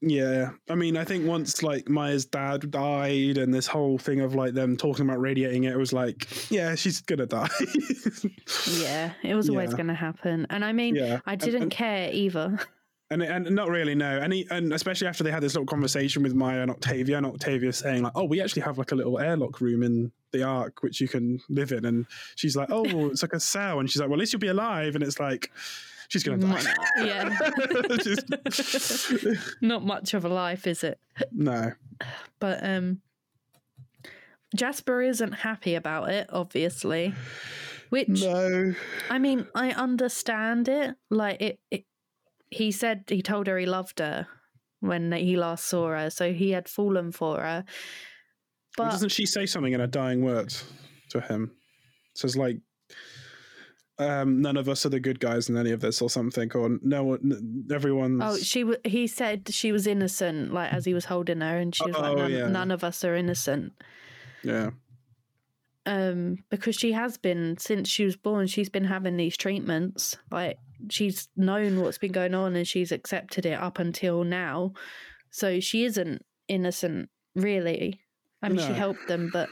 Yeah. 0.06 0.50
I 0.68 0.74
mean, 0.74 0.96
I 0.96 1.04
think 1.04 1.26
once 1.26 1.62
like 1.62 1.88
Maya's 1.88 2.26
dad 2.26 2.70
died 2.70 3.38
and 3.38 3.54
this 3.54 3.66
whole 3.66 3.96
thing 3.96 4.20
of 4.20 4.34
like 4.34 4.52
them 4.54 4.76
talking 4.76 5.06
about 5.08 5.20
radiating 5.20 5.64
it, 5.64 5.72
it 5.72 5.78
was 5.78 5.92
like, 5.92 6.50
yeah, 6.50 6.74
she's 6.74 7.00
gonna 7.00 7.26
die. 7.26 7.48
Yeah, 8.80 9.12
it 9.22 9.34
was 9.34 9.48
always 9.48 9.70
Yeah. 9.70 9.76
going 9.76 9.86
to 9.88 9.94
happen. 9.94 10.46
And 10.50 10.64
I 10.64 10.72
mean, 10.72 10.94
yeah. 10.96 11.20
I 11.26 11.36
didn't 11.36 11.62
and, 11.62 11.70
care 11.70 12.10
either. 12.12 12.58
and, 13.10 13.22
and 13.22 13.50
not 13.50 13.68
really, 13.70 13.94
no. 13.94 14.18
And 14.18 14.32
he, 14.32 14.46
and 14.50 14.72
especially 14.72 15.06
after 15.06 15.24
they 15.24 15.30
had 15.30 15.42
this 15.42 15.54
little 15.54 15.66
conversation 15.66 16.22
with 16.22 16.34
Maya 16.34 16.60
and 16.60 16.70
Octavia, 16.70 17.16
and 17.16 17.26
Octavia 17.26 17.72
saying 17.72 18.02
like, 18.02 18.12
"Oh, 18.14 18.24
we 18.24 18.40
actually 18.40 18.62
have 18.62 18.76
like 18.78 18.92
a 18.92 18.94
little 18.94 19.18
airlock 19.18 19.60
room 19.60 19.82
in 19.82 20.12
the 20.32 20.42
Ark 20.42 20.82
which 20.82 21.00
you 21.00 21.08
can 21.08 21.40
live 21.48 21.72
in," 21.72 21.84
and 21.84 22.06
she's 22.36 22.56
like, 22.56 22.68
"Oh, 22.70 22.84
it's 23.08 23.22
like 23.22 23.32
a 23.32 23.40
cell," 23.40 23.80
and 23.80 23.90
she's 23.90 24.00
like, 24.00 24.08
"Well, 24.08 24.18
at 24.18 24.20
least 24.20 24.32
you'll 24.32 24.40
be 24.40 24.48
alive," 24.48 24.94
and 24.94 25.02
it's 25.04 25.18
like. 25.20 25.50
She's 26.14 26.22
gonna 26.22 26.38
die. 26.38 26.62
yeah, 27.04 27.36
not 29.60 29.84
much 29.84 30.14
of 30.14 30.24
a 30.24 30.28
life, 30.28 30.64
is 30.68 30.84
it? 30.84 31.00
no. 31.32 31.72
But 32.38 32.64
um 32.64 33.00
Jasper 34.54 35.02
isn't 35.02 35.32
happy 35.32 35.74
about 35.74 36.10
it, 36.10 36.28
obviously. 36.32 37.12
Which 37.90 38.22
No. 38.22 38.74
I 39.10 39.18
mean, 39.18 39.48
I 39.56 39.72
understand 39.72 40.68
it. 40.68 40.94
Like 41.10 41.42
it, 41.42 41.58
it 41.72 41.84
he 42.48 42.70
said 42.70 43.06
he 43.08 43.20
told 43.20 43.48
her 43.48 43.58
he 43.58 43.66
loved 43.66 43.98
her 43.98 44.28
when 44.78 45.10
he 45.10 45.36
last 45.36 45.64
saw 45.64 45.88
her, 45.88 46.10
so 46.10 46.32
he 46.32 46.52
had 46.52 46.68
fallen 46.68 47.10
for 47.10 47.40
her. 47.40 47.64
Well, 48.78 48.86
But 48.86 48.92
doesn't 48.92 49.08
she 49.08 49.26
say 49.26 49.46
something 49.46 49.72
in 49.72 49.80
her 49.80 49.88
dying 49.88 50.22
words 50.22 50.64
to 51.10 51.20
him? 51.20 51.56
says 52.14 52.36
like, 52.36 52.58
um, 53.98 54.40
"None 54.42 54.56
of 54.56 54.68
us 54.68 54.84
are 54.84 54.88
the 54.90 55.00
good 55.00 55.20
guys 55.20 55.48
in 55.48 55.56
any 55.56 55.70
of 55.72 55.80
this," 55.80 56.02
or 56.02 56.10
something, 56.10 56.50
or 56.54 56.78
no 56.82 57.04
one, 57.04 57.64
everyone's. 57.72 58.20
oh, 58.22 58.36
she 58.36 58.60
w- 58.62 58.78
he 58.84 59.06
said 59.06 59.48
she 59.50 59.72
was 59.72 59.86
innocent, 59.86 60.52
like 60.52 60.72
as 60.72 60.84
he 60.84 60.94
was 60.94 61.04
holding 61.04 61.40
her, 61.40 61.58
and 61.58 61.74
she 61.74 61.84
was 61.86 61.94
like, 61.96 62.12
Oh, 62.12 62.16
none, 62.16 62.32
yeah. 62.32 62.48
none 62.48 62.70
of 62.70 62.82
us 62.84 63.04
are 63.04 63.14
innocent. 63.14 63.72
yeah, 64.42 64.70
um 65.86 66.38
because 66.50 66.74
she 66.74 66.92
has 66.92 67.18
been 67.18 67.56
since 67.58 67.88
she 67.90 68.04
was 68.06 68.16
born 68.16 68.46
she's 68.46 68.70
been 68.70 68.84
having 68.84 69.16
these 69.18 69.36
treatments 69.36 70.16
like 70.30 70.56
she's 70.90 71.28
known 71.36 71.80
what's 71.80 71.98
been 71.98 72.10
going 72.12 72.34
on 72.34 72.56
and 72.56 72.66
she's 72.66 72.90
accepted 72.90 73.44
it 73.44 73.60
up 73.60 73.78
until 73.78 74.24
now 74.24 74.72
so 75.30 75.60
she 75.60 75.84
isn't 75.84 76.24
innocent 76.48 77.10
really 77.34 78.00
i 78.42 78.48
mean 78.48 78.66
she 78.66 78.72
helped 78.72 79.06
them 79.08 79.28
but 79.30 79.48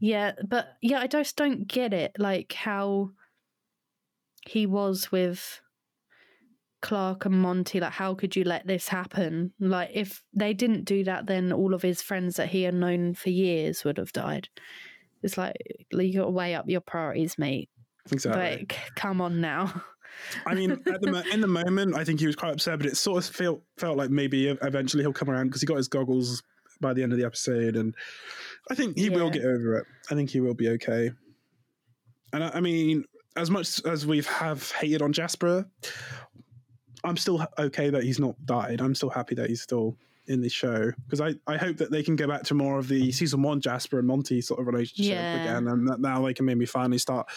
yeah 0.00 0.32
but 0.46 0.76
yeah 0.82 1.00
i 1.00 1.06
just 1.06 1.36
don't 1.36 1.66
get 1.66 1.92
it 1.92 2.12
like 2.18 2.52
how 2.52 3.10
he 4.46 4.66
was 4.66 5.10
with 5.10 5.60
Clarke 6.82 7.24
and 7.24 7.34
Monty, 7.34 7.80
like, 7.80 7.92
how 7.92 8.14
could 8.14 8.36
you 8.36 8.44
let 8.44 8.66
this 8.66 8.86
happen? 8.86 9.52
Like, 9.58 9.90
if 9.92 10.22
they 10.32 10.54
didn't 10.54 10.84
do 10.84 11.02
that, 11.04 11.26
then 11.26 11.52
all 11.52 11.74
of 11.74 11.82
his 11.82 12.00
friends 12.00 12.36
that 12.36 12.48
he 12.48 12.62
had 12.62 12.74
known 12.74 13.14
for 13.14 13.30
years 13.30 13.82
would 13.84 13.96
have 13.96 14.12
died. 14.12 14.48
It's 15.22 15.36
like, 15.36 15.56
you 15.90 16.20
got 16.20 16.26
to 16.26 16.30
weigh 16.30 16.54
up 16.54 16.68
your 16.68 16.80
priorities, 16.80 17.38
mate. 17.38 17.70
exactly. 18.12 18.40
Like, 18.40 18.78
come 18.94 19.20
on 19.20 19.40
now. 19.40 19.82
I 20.46 20.54
mean, 20.54 20.70
at 20.70 21.00
the 21.00 21.10
mo- 21.10 21.24
in 21.32 21.40
the 21.40 21.48
moment, 21.48 21.96
I 21.96 22.04
think 22.04 22.20
he 22.20 22.26
was 22.26 22.36
quite 22.36 22.52
upset, 22.52 22.78
but 22.78 22.86
it 22.86 22.96
sort 22.96 23.18
of 23.18 23.34
felt 23.34 23.62
felt 23.76 23.96
like 23.98 24.10
maybe 24.10 24.48
eventually 24.48 25.02
he'll 25.02 25.12
come 25.12 25.28
around 25.28 25.48
because 25.48 25.60
he 25.60 25.66
got 25.66 25.76
his 25.76 25.88
goggles 25.88 26.42
by 26.80 26.92
the 26.92 27.02
end 27.02 27.12
of 27.12 27.18
the 27.18 27.24
episode, 27.24 27.76
and 27.76 27.94
I 28.70 28.74
think 28.74 28.98
he 28.98 29.10
will 29.10 29.30
get 29.30 29.44
over 29.44 29.76
it. 29.76 29.86
I 30.10 30.14
think 30.14 30.30
he 30.30 30.40
will 30.40 30.54
be 30.54 30.68
okay. 30.70 31.10
And 32.32 32.44
I, 32.44 32.50
I 32.54 32.60
mean, 32.60 33.04
as 33.36 33.50
much 33.50 33.84
as 33.84 34.06
we've 34.06 34.26
have 34.26 34.70
hated 34.72 35.02
on 35.02 35.12
Jasper, 35.12 35.66
I'm 37.04 37.16
still 37.16 37.46
okay 37.58 37.90
that 37.90 38.02
he's 38.02 38.18
not 38.18 38.34
died. 38.46 38.80
I'm 38.80 38.94
still 38.94 39.10
happy 39.10 39.34
that 39.36 39.48
he's 39.48 39.62
still 39.62 39.96
in 40.28 40.40
the 40.40 40.48
show 40.48 40.90
because 41.04 41.20
I, 41.20 41.34
I 41.46 41.56
hope 41.56 41.76
that 41.76 41.92
they 41.92 42.02
can 42.02 42.16
go 42.16 42.26
back 42.26 42.42
to 42.44 42.54
more 42.54 42.78
of 42.80 42.88
the 42.88 43.12
season 43.12 43.42
one 43.42 43.60
Jasper 43.60 43.98
and 44.00 44.08
Monty 44.08 44.40
sort 44.40 44.58
of 44.58 44.66
relationship 44.66 45.12
Yeah. 45.12 45.42
again, 45.42 45.68
and 45.68 45.86
that 45.88 46.00
now 46.00 46.24
they 46.24 46.34
can 46.34 46.46
maybe 46.46 46.66
finally 46.66 46.98
start 46.98 47.28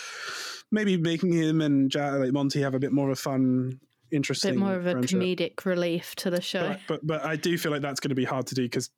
maybe 0.71 0.97
making 0.97 1.31
him 1.33 1.61
and 1.61 1.93
ja- 1.93 2.15
like 2.15 2.31
Monty 2.31 2.61
have 2.61 2.73
a 2.73 2.79
bit 2.79 2.91
more 2.91 3.09
of 3.11 3.13
a 3.13 3.15
fun, 3.21 3.79
A 4.11 4.15
interesting, 4.15 4.53
bit 4.55 4.59
more 4.59 4.73
of 4.73 4.87
a 4.87 4.91
friendship. 4.93 5.19
comedic 5.19 5.65
relief 5.65 6.15
to 6.15 6.31
the 6.31 6.41
show. 6.41 6.69
But, 6.87 7.01
but 7.03 7.07
but 7.07 7.25
I 7.25 7.35
do 7.35 7.57
feel 7.59 7.71
like 7.71 7.81
that's 7.83 7.99
going 7.99 8.09
to 8.09 8.15
be 8.15 8.25
hard 8.25 8.47
to 8.47 8.55
do 8.55 8.63
because 8.63 8.89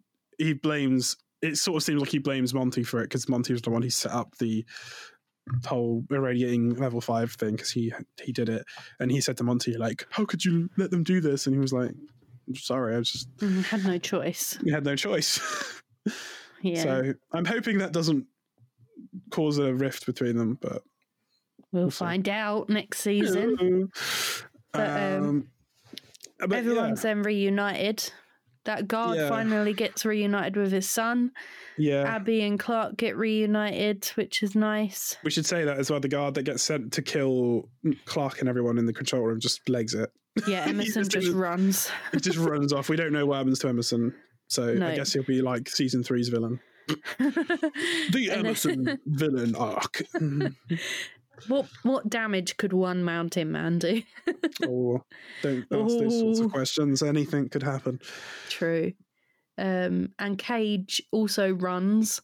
he 0.43 0.53
blames. 0.53 1.17
It 1.41 1.57
sort 1.57 1.77
of 1.77 1.83
seems 1.83 1.99
like 2.01 2.11
he 2.11 2.19
blames 2.19 2.53
Monty 2.53 2.83
for 2.83 2.99
it 2.99 3.05
because 3.05 3.27
Monty 3.27 3.53
was 3.53 3.61
the 3.63 3.71
one 3.71 3.81
who 3.81 3.89
set 3.89 4.11
up 4.11 4.37
the 4.37 4.63
whole 5.65 6.03
irradiating 6.11 6.75
level 6.75 7.01
five 7.01 7.31
thing 7.33 7.51
because 7.55 7.71
he 7.71 7.91
he 8.21 8.31
did 8.31 8.47
it 8.47 8.63
and 8.99 9.11
he 9.11 9.19
said 9.21 9.37
to 9.37 9.43
Monty 9.43 9.75
like, 9.77 10.05
"How 10.11 10.23
could 10.25 10.45
you 10.45 10.69
let 10.77 10.91
them 10.91 11.03
do 11.03 11.19
this?" 11.19 11.47
And 11.47 11.55
he 11.55 11.59
was 11.59 11.73
like, 11.73 11.91
"I'm 12.47 12.55
sorry, 12.55 12.95
I 12.95 12.99
just 13.01 13.27
Mm, 13.37 13.63
had 13.63 13.83
no 13.85 13.97
choice. 13.97 14.57
we 14.63 14.71
had 14.71 14.85
no 14.85 14.95
choice." 14.95 15.39
Yeah. 16.63 16.83
So 16.83 17.13
I'm 17.33 17.45
hoping 17.45 17.79
that 17.79 17.91
doesn't 17.91 18.27
cause 19.31 19.57
a 19.57 19.73
rift 19.73 20.05
between 20.05 20.37
them, 20.37 20.59
but 20.61 20.83
we'll 21.71 21.89
see. 21.89 21.97
find 22.05 22.29
out 22.29 22.69
next 22.69 22.99
season. 22.99 23.89
But, 24.71 24.89
um, 25.17 25.47
but 26.37 26.51
yeah. 26.51 26.57
Everyone's 26.57 27.01
then 27.01 27.23
reunited. 27.23 28.13
That 28.65 28.87
guard 28.87 29.17
Yeah. 29.17 29.29
finally 29.29 29.73
gets 29.73 30.05
reunited 30.05 30.55
with 30.55 30.71
his 30.71 30.87
son. 30.89 31.31
yeah. 31.77 32.03
Abby 32.03 32.41
and 32.41 32.59
Clarke 32.59 32.95
get 32.97 33.17
reunited, 33.17 34.05
which 34.15 34.43
is 34.43 34.53
nice. 34.55 35.15
We 35.23 35.31
should 35.31 35.45
say 35.47 35.63
that 35.65 35.77
as 35.77 35.89
well. 35.89 35.99
The 35.99 36.07
guard 36.07 36.35
that 36.35 36.43
gets 36.43 36.61
sent 36.61 36.93
to 36.93 37.01
kill 37.01 37.69
Clarke 38.05 38.39
and 38.39 38.47
everyone 38.49 38.77
in 38.77 38.85
the 38.85 38.93
control 38.93 39.23
room 39.23 39.39
just 39.39 39.67
legs 39.67 39.93
it. 39.95 40.11
Yeah, 40.47 40.65
Emerson 40.67 41.03
just 41.09 41.11
just 41.25 41.35
runs. 41.35 41.89
He 42.11 42.19
just 42.19 42.37
runs 42.51 42.71
off. 42.71 42.87
We 42.89 42.95
don't 42.95 43.11
know 43.13 43.25
what 43.25 43.37
happens 43.37 43.59
to 43.59 43.67
Emerson. 43.69 44.13
So 44.47 44.73
No. 44.75 44.87
I 44.89 44.95
guess 44.95 45.11
he'll 45.13 45.23
be 45.23 45.41
like 45.41 45.67
season 45.69 46.03
three's 46.03 46.27
villain. 46.29 46.59
The 47.19 48.29
Emerson 48.31 48.99
villain 49.05 49.55
arc. 49.55 50.03
Mm. 50.15 50.53
What 51.47 51.67
what 51.83 52.09
damage 52.09 52.57
could 52.57 52.73
one 52.73 53.03
mountain 53.03 53.51
man 53.51 53.79
do? 53.79 54.03
or 54.67 55.03
don't 55.41 55.65
ask 55.71 55.71
those 55.71 56.19
sorts 56.19 56.39
of 56.39 56.51
questions. 56.51 57.03
Anything 57.03 57.49
could 57.49 57.63
happen. 57.63 57.99
True. 58.49 58.93
Um, 59.57 60.09
and 60.17 60.37
Cage 60.37 61.01
also 61.11 61.51
runs, 61.53 62.21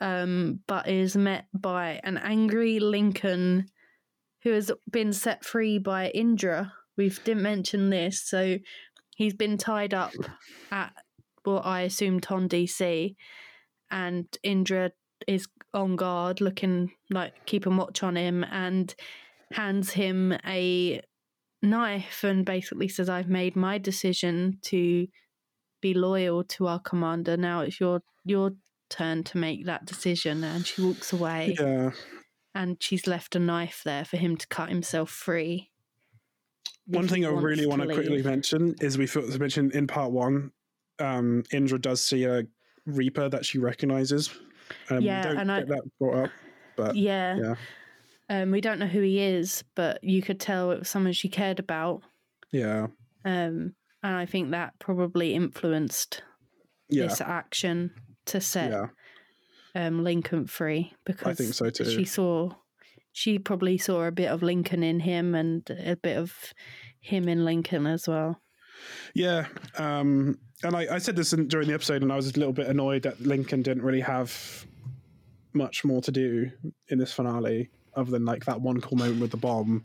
um, 0.00 0.60
but 0.66 0.88
is 0.88 1.16
met 1.16 1.46
by 1.52 2.00
an 2.04 2.16
angry 2.16 2.80
Lincoln 2.80 3.66
who 4.42 4.52
has 4.52 4.70
been 4.90 5.12
set 5.12 5.44
free 5.44 5.78
by 5.78 6.08
Indra. 6.10 6.72
We 6.96 7.08
didn't 7.10 7.42
mention 7.42 7.90
this, 7.90 8.20
so 8.20 8.58
he's 9.16 9.34
been 9.34 9.58
tied 9.58 9.94
up 9.94 10.12
at 10.70 10.92
what 11.44 11.66
I 11.66 11.82
assume 11.82 12.20
TonDC, 12.20 13.16
and 13.90 14.26
Indra 14.42 14.92
is 15.26 15.46
on 15.74 15.96
guard, 15.96 16.40
looking 16.40 16.92
like 17.10 17.46
keeping 17.46 17.76
watch 17.76 18.02
on 18.02 18.16
him, 18.16 18.44
and 18.44 18.94
hands 19.52 19.92
him 19.92 20.32
a 20.46 21.00
knife 21.62 22.24
and 22.24 22.44
basically 22.44 22.88
says, 22.88 23.08
"I've 23.08 23.28
made 23.28 23.56
my 23.56 23.78
decision 23.78 24.58
to." 24.62 25.06
be 25.82 25.92
loyal 25.92 26.44
to 26.44 26.68
our 26.68 26.78
commander. 26.78 27.36
Now 27.36 27.60
it's 27.60 27.78
your 27.78 28.00
your 28.24 28.52
turn 28.88 29.24
to 29.24 29.38
make 29.38 29.66
that 29.66 29.84
decision. 29.84 30.42
And 30.44 30.66
she 30.66 30.80
walks 30.80 31.12
away. 31.12 31.56
Yeah. 31.58 31.90
And 32.54 32.76
she's 32.80 33.06
left 33.06 33.34
a 33.34 33.38
knife 33.38 33.82
there 33.84 34.04
for 34.04 34.16
him 34.16 34.36
to 34.36 34.46
cut 34.46 34.68
himself 34.68 35.10
free. 35.10 35.70
One 36.86 37.08
thing 37.08 37.24
I 37.24 37.28
really 37.28 37.66
want 37.66 37.82
to 37.82 37.88
quickly 37.88 38.22
mention 38.22 38.74
is 38.80 38.98
we 38.98 39.06
forgot 39.06 39.32
to 39.32 39.38
mention 39.38 39.70
in 39.72 39.86
part 39.86 40.12
one, 40.12 40.52
um, 40.98 41.44
Indra 41.52 41.80
does 41.80 42.02
see 42.02 42.24
a 42.24 42.44
Reaper 42.84 43.28
that 43.28 43.46
she 43.46 43.58
recognizes. 43.58 44.28
Um, 44.90 45.00
Yeah, 45.02 45.22
don't 45.22 45.38
and 45.38 45.52
I- 45.52 45.58
get 45.60 45.68
that 45.68 45.82
brought 45.98 46.24
up, 46.24 46.30
but 46.76 46.96
Yeah. 46.96 47.36
yeah, 47.36 47.54
Um, 48.28 48.50
we 48.50 48.60
don't 48.60 48.78
know 48.78 48.86
who 48.86 49.00
he 49.02 49.20
is, 49.20 49.62
but 49.74 50.02
you 50.02 50.22
could 50.22 50.40
tell 50.40 50.70
it 50.70 50.78
was 50.80 50.88
someone 50.88 51.12
she 51.12 51.28
cared 51.28 51.58
about. 51.58 52.02
yeah, 52.50 52.86
Um, 53.24 53.74
and 54.02 54.16
I 54.16 54.26
think 54.26 54.50
that 54.50 54.78
probably 54.78 55.34
influenced 55.34 56.22
yeah, 56.88 57.06
this 57.06 57.20
action 57.20 57.92
to 58.26 58.40
set 58.40 58.70
yeah. 58.70 58.88
um, 59.74 60.02
Lincoln 60.04 60.46
free 60.46 60.92
because 61.04 61.26
I 61.26 61.34
think 61.34 61.54
so 61.54 61.70
too. 61.70 61.84
she 61.84 62.04
saw 62.04 62.54
she 63.14 63.38
probably 63.38 63.76
saw 63.76 64.04
a 64.06 64.10
bit 64.10 64.30
of 64.30 64.42
Lincoln 64.42 64.82
in 64.82 65.00
him 65.00 65.34
and 65.34 65.68
a 65.70 65.96
bit 65.96 66.16
of 66.16 66.54
him 67.00 67.28
in 67.28 67.44
Lincoln 67.44 67.86
as 67.86 68.08
well. 68.08 68.40
Yeah, 69.14 69.48
um, 69.76 70.38
and 70.62 70.76
I, 70.76 70.94
I 70.94 70.98
said 70.98 71.16
this 71.16 71.32
in, 71.32 71.48
during 71.48 71.68
the 71.68 71.74
episode, 71.74 72.02
and 72.02 72.12
I 72.12 72.16
was 72.16 72.34
a 72.34 72.38
little 72.38 72.52
bit 72.52 72.66
annoyed 72.66 73.02
that 73.02 73.20
Lincoln 73.20 73.62
didn't 73.62 73.82
really 73.82 74.00
have 74.00 74.66
much 75.52 75.84
more 75.84 76.00
to 76.02 76.10
do 76.10 76.50
in 76.88 76.98
this 76.98 77.12
finale, 77.12 77.70
other 77.94 78.10
than 78.10 78.24
like 78.24 78.44
that 78.46 78.60
one 78.60 78.80
cool 78.80 78.98
moment 78.98 79.20
with 79.20 79.30
the 79.30 79.36
bomb. 79.36 79.84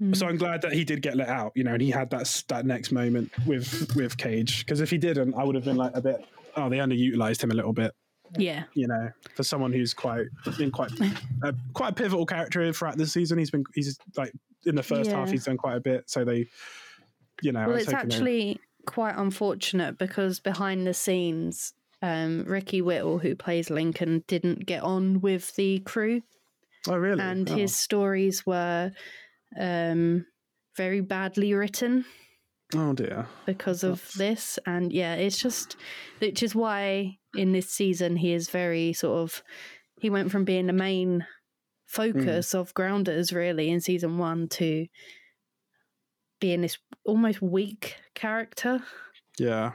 Mm. 0.00 0.16
So 0.16 0.26
I'm 0.26 0.36
glad 0.36 0.62
that 0.62 0.72
he 0.72 0.84
did 0.84 1.02
get 1.02 1.16
let 1.16 1.28
out, 1.28 1.52
you 1.54 1.64
know, 1.64 1.72
and 1.72 1.82
he 1.82 1.90
had 1.90 2.10
that 2.10 2.44
that 2.48 2.66
next 2.66 2.92
moment 2.92 3.30
with 3.46 3.94
with 3.94 4.16
Cage. 4.16 4.64
Because 4.64 4.80
if 4.80 4.90
he 4.90 4.98
didn't, 4.98 5.34
I 5.34 5.44
would 5.44 5.54
have 5.54 5.64
been 5.64 5.76
like 5.76 5.92
a 5.94 6.00
bit. 6.00 6.24
Oh, 6.56 6.68
they 6.68 6.78
underutilized 6.78 7.42
him 7.42 7.50
a 7.50 7.54
little 7.54 7.72
bit, 7.72 7.92
Yeah, 8.38 8.64
you 8.74 8.88
know, 8.88 9.10
for 9.34 9.42
someone 9.42 9.72
who's 9.72 9.94
quite 9.94 10.26
been 10.56 10.70
quite 10.70 10.90
a, 11.42 11.54
quite 11.74 11.90
a 11.90 11.94
pivotal 11.94 12.26
character 12.26 12.72
throughout 12.72 12.96
this 12.96 13.12
season. 13.12 13.38
He's 13.38 13.50
been 13.50 13.64
he's 13.74 13.98
like 14.16 14.32
in 14.66 14.74
the 14.74 14.82
first 14.82 15.10
half 15.10 15.30
he's 15.30 15.44
done 15.44 15.56
quite 15.56 15.76
a 15.76 15.80
bit. 15.80 16.08
So 16.08 16.24
they, 16.24 16.46
you 17.42 17.52
know, 17.52 17.68
well, 17.68 17.76
it's 17.76 17.92
actually 17.92 18.58
quite 18.86 19.14
unfortunate 19.16 19.98
because 19.98 20.40
behind 20.40 20.86
the 20.86 20.94
scenes, 20.94 21.72
um, 22.02 22.44
Ricky 22.46 22.80
Whittle, 22.82 23.18
who 23.18 23.34
plays 23.36 23.70
Lincoln, 23.70 24.24
didn't 24.26 24.66
get 24.66 24.82
on 24.82 25.20
with 25.20 25.54
the 25.56 25.80
crew. 25.80 26.22
oh 26.88 26.96
really, 26.96 27.20
and 27.20 27.48
Oh. 27.50 27.54
his 27.56 27.76
stories 27.76 28.46
were 28.46 28.90
um, 29.58 30.24
very 30.76 31.00
badly 31.00 31.52
written 31.54 32.04
oh 32.74 32.92
dear, 32.94 33.26
because 33.46 33.82
of 33.82 33.98
That's- 33.98 34.14
this. 34.14 34.58
And 34.64 34.92
yeah, 34.92 35.14
it's 35.14 35.38
just, 35.38 35.76
which 36.20 36.42
is 36.42 36.54
why 36.54 37.18
in 37.36 37.52
this 37.52 37.68
season 37.70 38.16
he 38.16 38.32
is 38.32 38.48
very 38.48 38.92
sort 38.92 39.18
of, 39.18 39.42
he 40.00 40.08
went 40.08 40.30
from 40.30 40.44
being 40.44 40.66
the 40.68 40.72
main 40.72 41.26
focus 41.86 42.54
of 42.54 42.72
Grounders 42.74 43.32
really 43.32 43.68
in 43.68 43.80
season 43.80 44.16
one 44.18 44.48
to 44.50 44.86
being 46.40 46.62
this 46.62 46.78
almost 47.04 47.40
weak 47.40 47.96
character, 48.14 48.82
yeah. 49.38 49.72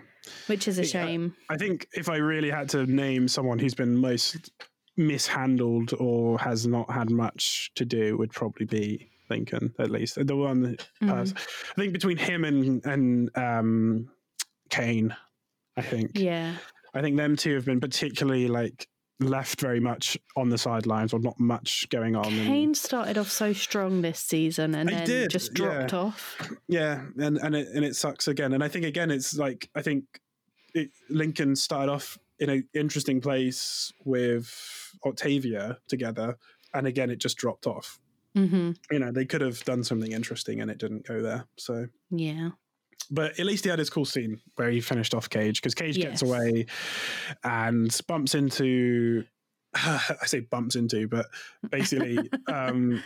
which 0.48 0.68
is 0.68 0.78
a 0.78 0.84
shame. 0.86 1.36
I 1.50 1.58
think 1.58 1.88
if 1.94 2.10
I 2.10 2.18
really 2.18 2.50
had 2.50 2.70
to 2.70 2.86
name 2.86 3.28
someone 3.28 3.60
who's 3.60 3.76
been 3.76 3.96
most 3.96 4.52
mishandled 4.98 5.94
or 6.00 6.40
has 6.40 6.66
not 6.68 6.90
had 6.92 7.10
much 7.10 7.72
to 7.76 7.86
do, 7.86 8.08
it 8.08 8.18
would 8.18 8.32
probably 8.32 8.66
be 8.66 9.10
Lincoln, 9.30 9.74
at 9.80 9.92
least 9.92 10.16
the 10.26 10.36
one. 10.36 10.78
Pers- 11.02 11.34
I 11.72 11.82
think 11.82 11.94
between 11.94 12.18
him 12.18 12.44
and 12.44 12.86
and 12.86 13.38
um, 13.38 14.12
Kane, 14.70 15.16
I 15.78 15.82
think 15.82 16.12
Yeah. 16.16 16.56
I 16.94 17.02
think 17.02 17.18
them 17.18 17.36
two 17.36 17.56
have 17.56 17.66
been 17.66 17.82
particularly 17.82 18.48
like 18.48 18.88
left 19.20 19.62
very 19.62 19.80
much 19.80 20.18
on 20.36 20.50
the 20.50 20.58
sidelines 20.58 21.14
or 21.14 21.20
not 21.20 21.40
much 21.40 21.88
going 21.90 22.16
on. 22.16 22.26
and- 22.26 22.48
Kane 22.48 22.74
started 22.76 23.18
off 23.18 23.30
so 23.30 23.54
strong 23.54 24.02
this 24.02 24.20
season 24.20 24.76
and 24.76 24.90
I 24.90 24.94
then 24.94 25.06
did, 25.08 25.30
just 25.30 25.58
yeah. 25.58 25.66
dropped 25.66 25.94
off. 25.94 26.38
Yeah, 26.68 27.06
and 27.18 27.38
and 27.38 27.56
it 27.56 27.68
and 27.74 27.86
it 27.86 27.96
sucks 27.96 28.28
again. 28.28 28.54
And 28.54 28.64
I 28.64 28.68
think 28.68 28.86
again, 28.86 29.12
it's 29.12 29.38
like 29.38 29.70
I 29.76 29.82
think 29.82 30.04
it, 30.74 30.90
Lincoln 31.10 31.56
started 31.56 31.92
off 31.92 32.18
in 32.40 32.50
an 32.50 32.68
interesting 32.74 33.22
place 33.22 33.94
with 34.04 34.52
Octavia 35.06 35.78
together, 35.88 36.38
and 36.74 36.86
again, 36.86 37.10
it 37.10 37.18
just 37.20 37.38
dropped 37.38 37.66
off. 37.68 37.98
hmm 38.36 38.72
You 38.92 39.00
know, 39.00 39.12
they 39.14 39.24
could 39.26 39.40
have 39.42 39.64
done 39.64 39.84
something 39.86 40.12
interesting, 40.12 40.60
and 40.60 40.70
it 40.70 40.78
didn't 40.78 41.06
go 41.08 41.22
there. 41.22 41.46
So, 41.58 41.88
Yeah. 42.12 42.50
But 43.12 43.40
at 43.40 43.46
least 43.46 43.64
he 43.64 43.70
had 43.70 43.80
his 43.80 43.90
cool 43.90 44.06
scene 44.06 44.42
where 44.56 44.70
he 44.70 44.82
finished 44.82 45.14
off 45.14 45.30
Cage 45.30 45.62
because 45.62 45.76
Cage 45.76 45.98
gets 45.98 46.22
away 46.22 46.66
and 47.44 47.96
bumps 48.08 48.36
into. 48.36 49.24
I 49.74 50.26
say 50.26 50.42
bumps 50.42 50.76
into, 50.76 51.08
but 51.08 51.28
basically. 51.70 52.18
um 52.48 53.04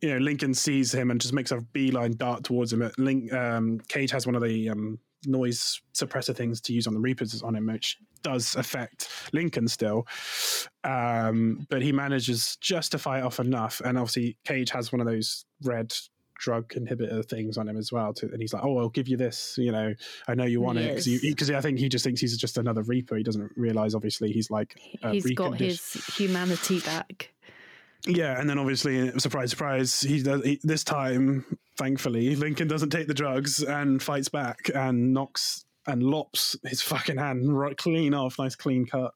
you 0.00 0.10
know, 0.10 0.18
Lincoln 0.18 0.54
sees 0.54 0.94
him 0.94 1.10
and 1.10 1.20
just 1.20 1.34
makes 1.34 1.50
a 1.50 1.60
beeline 1.72 2.16
dart 2.16 2.44
towards 2.44 2.72
him. 2.72 2.88
Link, 2.98 3.32
um, 3.32 3.80
Cage 3.88 4.12
has 4.12 4.26
one 4.26 4.36
of 4.36 4.42
the 4.42 4.68
um, 4.70 4.98
noise 5.26 5.80
suppressor 5.94 6.34
things 6.34 6.60
to 6.62 6.72
use 6.72 6.86
on 6.86 6.94
the 6.94 7.00
Reapers 7.00 7.42
on 7.42 7.56
him, 7.56 7.66
which 7.66 7.98
does 8.22 8.54
affect 8.56 9.08
Lincoln 9.32 9.68
still. 9.68 10.06
Um, 10.84 11.66
but 11.68 11.82
he 11.82 11.92
manages 11.92 12.56
just 12.60 12.92
to 12.92 12.98
fight 12.98 13.22
off 13.22 13.40
enough. 13.40 13.80
And 13.84 13.98
obviously, 13.98 14.36
Cage 14.44 14.70
has 14.70 14.92
one 14.92 15.00
of 15.00 15.06
those 15.06 15.44
red 15.62 15.92
drug 16.38 16.68
inhibitor 16.70 17.24
things 17.24 17.58
on 17.58 17.68
him 17.68 17.76
as 17.76 17.92
well. 17.92 18.14
To, 18.14 18.26
and 18.26 18.40
he's 18.40 18.54
like, 18.54 18.64
"Oh, 18.64 18.78
I'll 18.78 18.88
give 18.88 19.08
you 19.08 19.16
this. 19.16 19.56
You 19.58 19.72
know, 19.72 19.94
I 20.26 20.34
know 20.34 20.44
you 20.44 20.60
want 20.60 20.78
it 20.78 21.04
because 21.22 21.50
I 21.50 21.60
think 21.60 21.78
he 21.78 21.88
just 21.88 22.04
thinks 22.04 22.20
he's 22.20 22.36
just 22.36 22.56
another 22.56 22.82
Reaper. 22.82 23.16
He 23.16 23.22
doesn't 23.22 23.52
realize, 23.56 23.94
obviously, 23.94 24.32
he's 24.32 24.50
like 24.50 24.80
uh, 25.02 25.10
He's 25.10 25.30
got 25.32 25.58
his 25.58 25.92
humanity 26.16 26.80
back. 26.80 27.32
yeah, 28.06 28.40
and 28.40 28.48
then 28.48 28.58
obviously, 28.58 29.10
surprise, 29.18 29.50
surprise, 29.50 30.00
he 30.00 30.22
does 30.22 30.42
he, 30.44 30.58
this 30.62 30.84
time. 30.84 31.44
Thankfully, 31.76 32.34
Lincoln 32.34 32.66
doesn't 32.66 32.90
take 32.90 33.06
the 33.06 33.14
drugs 33.14 33.62
and 33.62 34.02
fights 34.02 34.28
back 34.28 34.70
and 34.74 35.12
knocks 35.12 35.64
and 35.86 36.02
lops 36.02 36.56
his 36.64 36.82
fucking 36.82 37.16
hand 37.16 37.56
right 37.56 37.76
clean 37.76 38.14
off, 38.14 38.38
nice 38.38 38.56
clean 38.56 38.86
cut. 38.86 39.14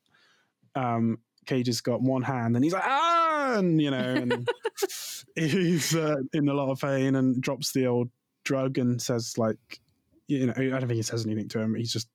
Um, 0.74 1.18
Cage 1.46 1.66
has 1.66 1.80
got 1.80 2.00
one 2.02 2.22
hand, 2.22 2.54
and 2.56 2.64
he's 2.64 2.72
like, 2.72 2.84
ah, 2.86 3.54
and 3.58 3.80
you 3.80 3.90
know, 3.90 3.98
and 3.98 4.48
he's 5.34 5.94
uh, 5.94 6.16
in 6.32 6.48
a 6.48 6.54
lot 6.54 6.70
of 6.70 6.80
pain 6.80 7.16
and 7.16 7.40
drops 7.42 7.72
the 7.72 7.86
old 7.86 8.10
drug 8.44 8.78
and 8.78 9.00
says 9.00 9.38
like, 9.38 9.56
you 10.28 10.46
know, 10.46 10.54
I 10.56 10.68
don't 10.68 10.80
think 10.80 10.92
he 10.92 11.02
says 11.02 11.24
anything 11.26 11.48
to 11.50 11.60
him. 11.60 11.74
He's 11.74 11.92
just 11.92 12.08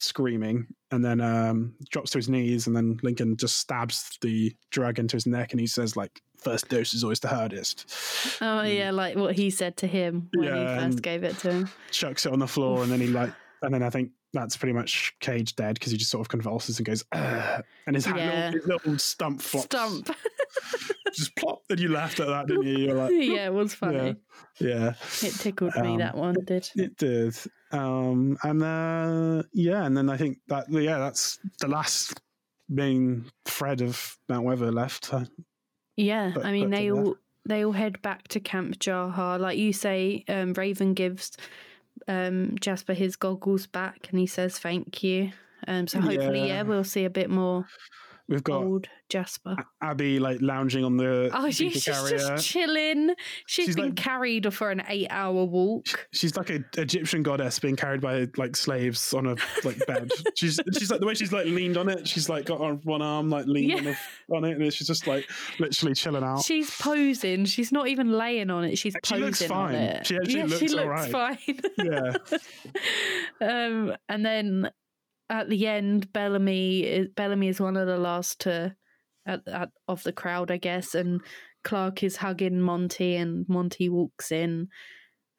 screaming 0.00 0.66
and 0.90 1.04
then 1.04 1.20
um, 1.20 1.74
drops 1.90 2.10
to 2.10 2.18
his 2.18 2.28
knees 2.28 2.66
and 2.66 2.74
then 2.74 2.98
Lincoln 3.04 3.36
just 3.36 3.58
stabs 3.58 4.18
the 4.20 4.52
drug 4.70 4.98
into 4.98 5.14
his 5.16 5.26
neck 5.26 5.52
and 5.52 5.60
he 5.60 5.66
says 5.68 5.96
like 5.96 6.20
first 6.38 6.68
dose 6.68 6.92
is 6.92 7.04
always 7.04 7.20
the 7.20 7.28
hardest 7.28 7.86
Oh 8.40 8.62
yeah, 8.62 8.90
like 8.90 9.14
what 9.16 9.36
he 9.36 9.48
said 9.48 9.76
to 9.76 9.86
him 9.86 10.28
when 10.34 10.48
Yeah, 10.48 10.74
he 10.76 10.80
first 10.86 11.02
gave 11.02 11.22
it 11.22 11.38
to 11.38 11.52
him. 11.52 11.70
chucks 11.92 12.26
it 12.26 12.32
on 12.32 12.40
the 12.40 12.48
floor 12.48 12.82
and 12.82 12.90
then 12.90 13.00
he 13.00 13.06
like 13.06 13.32
and 13.62 13.72
then 13.72 13.84
I 13.84 13.90
think 13.90 14.10
that's 14.32 14.56
pretty 14.56 14.72
much 14.72 15.14
Cage 15.20 15.54
dead 15.56 15.74
because 15.74 15.92
he 15.92 15.98
just 15.98 16.10
sort 16.10 16.20
of 16.22 16.28
convulses 16.28 16.78
and 16.78 16.86
goes 16.86 17.04
"Ugh," 17.12 17.64
and 17.86 17.94
his, 17.96 18.06
hand, 18.06 18.18
Yeah. 18.18 18.44
little, 18.46 18.52
his 18.60 18.66
little 18.66 18.98
stump 18.98 19.42
flops 19.42 19.64
Stump. 19.66 20.10
just 21.14 21.36
plop 21.36 21.60
and 21.68 21.78
you 21.78 21.88
laughed 21.90 22.20
at 22.20 22.26
that 22.26 22.46
didn't 22.46 22.64
you 22.66 22.78
you're 22.78 22.94
like 22.94 23.10
yeah, 23.14 23.46
it 23.46 23.52
was 23.52 23.74
funny. 23.74 24.16
yeah 24.60 24.94
It 25.22 25.34
tickled 25.34 25.74
me 25.76 25.92
Um, 25.92 25.98
that 25.98 26.16
one 26.16 26.36
did. 26.46 26.68
It 26.74 26.96
did. 26.96 27.36
Um, 27.70 28.38
and 28.42 28.62
uh, 28.62 29.42
yeah, 29.52 29.84
and 29.84 29.96
then 29.96 30.08
I 30.10 30.16
think 30.16 30.38
that 30.48 30.70
yeah, 30.70 30.98
that's 30.98 31.38
the 31.60 31.68
last 31.68 32.20
main 32.68 33.26
thread 33.44 33.80
of 33.82 34.16
Mount 34.28 34.44
Weather 34.46 34.70
left. 34.72 35.10
Yeah, 35.96 36.32
but- 36.34 36.46
I 36.46 36.52
mean 36.52 36.70
they 36.70 36.90
all 36.90 37.16
they 37.44 37.64
all 37.64 37.72
head 37.72 38.00
back 38.02 38.28
to 38.28 38.40
Camp 38.40 38.78
Jaha. 38.78 39.38
Like 39.40 39.58
you 39.58 39.72
say, 39.72 40.24
um, 40.28 40.52
Raven 40.54 40.94
gives 40.94 41.32
um, 42.08 42.56
Jasper 42.60 42.94
his 42.94 43.16
goggles 43.16 43.66
back, 43.66 44.08
and 44.10 44.18
he 44.18 44.26
says 44.26 44.58
thank 44.58 45.02
you. 45.02 45.32
Um, 45.68 45.86
so 45.86 46.00
hopefully, 46.00 46.40
yeah. 46.40 46.56
Yeah. 46.56 46.62
we'll 46.62 46.84
see 46.84 47.04
a 47.04 47.10
bit 47.10 47.30
more 47.30 47.66
We've 48.32 48.42
got 48.44 48.62
old 48.62 48.88
Jasper. 49.08 49.56
Abby 49.82 50.18
like 50.18 50.38
lounging 50.40 50.84
on 50.84 50.96
the 50.96 51.30
Oh, 51.34 51.50
she's 51.50 51.84
carrier. 51.84 52.16
just 52.18 52.46
chilling. 52.48 53.14
She's 53.46 53.66
She's 53.66 53.76
been 53.76 53.86
like- 53.90 53.96
carried 53.96 54.52
for 54.54 54.70
an 54.70 54.82
eight-hour 54.88 55.44
walk. 55.44 56.08
She's 56.12 56.34
like 56.36 56.48
an 56.50 56.64
Egyptian 56.78 57.22
goddess 57.22 57.58
being 57.58 57.76
carried 57.76 58.00
by 58.00 58.26
like 58.36 58.56
slaves 58.56 59.12
on 59.12 59.26
a 59.26 59.36
like 59.64 59.84
bed. 59.86 60.10
she's 60.34 60.58
she's 60.78 60.90
like 60.90 61.00
the 61.00 61.06
way 61.06 61.14
she's 61.14 61.32
like 61.32 61.46
leaned 61.46 61.76
on 61.76 61.88
it. 61.88 62.08
She's 62.08 62.28
like 62.28 62.46
got 62.46 62.60
on 62.60 62.80
one 62.84 63.02
arm 63.02 63.28
like 63.28 63.46
leaned 63.46 63.74
on, 63.80 63.84
the, 63.84 63.96
on 64.34 64.44
it, 64.44 64.58
and 64.58 64.72
she's 64.72 64.86
just 64.86 65.06
like 65.06 65.28
literally 65.58 65.94
chilling 65.94 66.24
out. 66.24 66.42
She's 66.42 66.70
posing. 66.78 67.44
She's 67.44 67.70
not 67.70 67.88
even 67.88 68.12
laying 68.12 68.48
on 68.50 68.64
it. 68.64 68.78
She's 68.78 68.94
She 69.04 69.14
posing 69.14 69.24
looks 69.26 69.50
on 69.50 69.74
it. 69.74 70.06
She 70.06 70.16
actually 70.16 70.36
yeah, 70.38 70.44
looks 70.44 70.58
she 70.58 70.68
looks 70.68 71.06
fine. 71.08 71.38
yeah, 71.78 72.12
um, 73.40 73.94
and 74.08 74.24
then 74.24 74.70
at 75.32 75.48
the 75.48 75.66
end, 75.66 76.12
Bellamy 76.12 76.80
is, 76.82 77.08
Bellamy 77.16 77.48
is 77.48 77.58
one 77.60 77.76
of 77.78 77.86
the 77.86 77.96
last 77.96 78.42
to 78.42 78.76
at, 79.26 79.40
at, 79.48 79.70
of 79.88 80.02
the 80.02 80.12
crowd, 80.12 80.50
I 80.50 80.58
guess, 80.58 80.94
and 80.94 81.22
Clarke 81.64 82.02
is 82.02 82.16
hugging 82.16 82.60
Monty, 82.60 83.16
and 83.16 83.48
Monty 83.48 83.88
walks 83.88 84.30
in, 84.30 84.68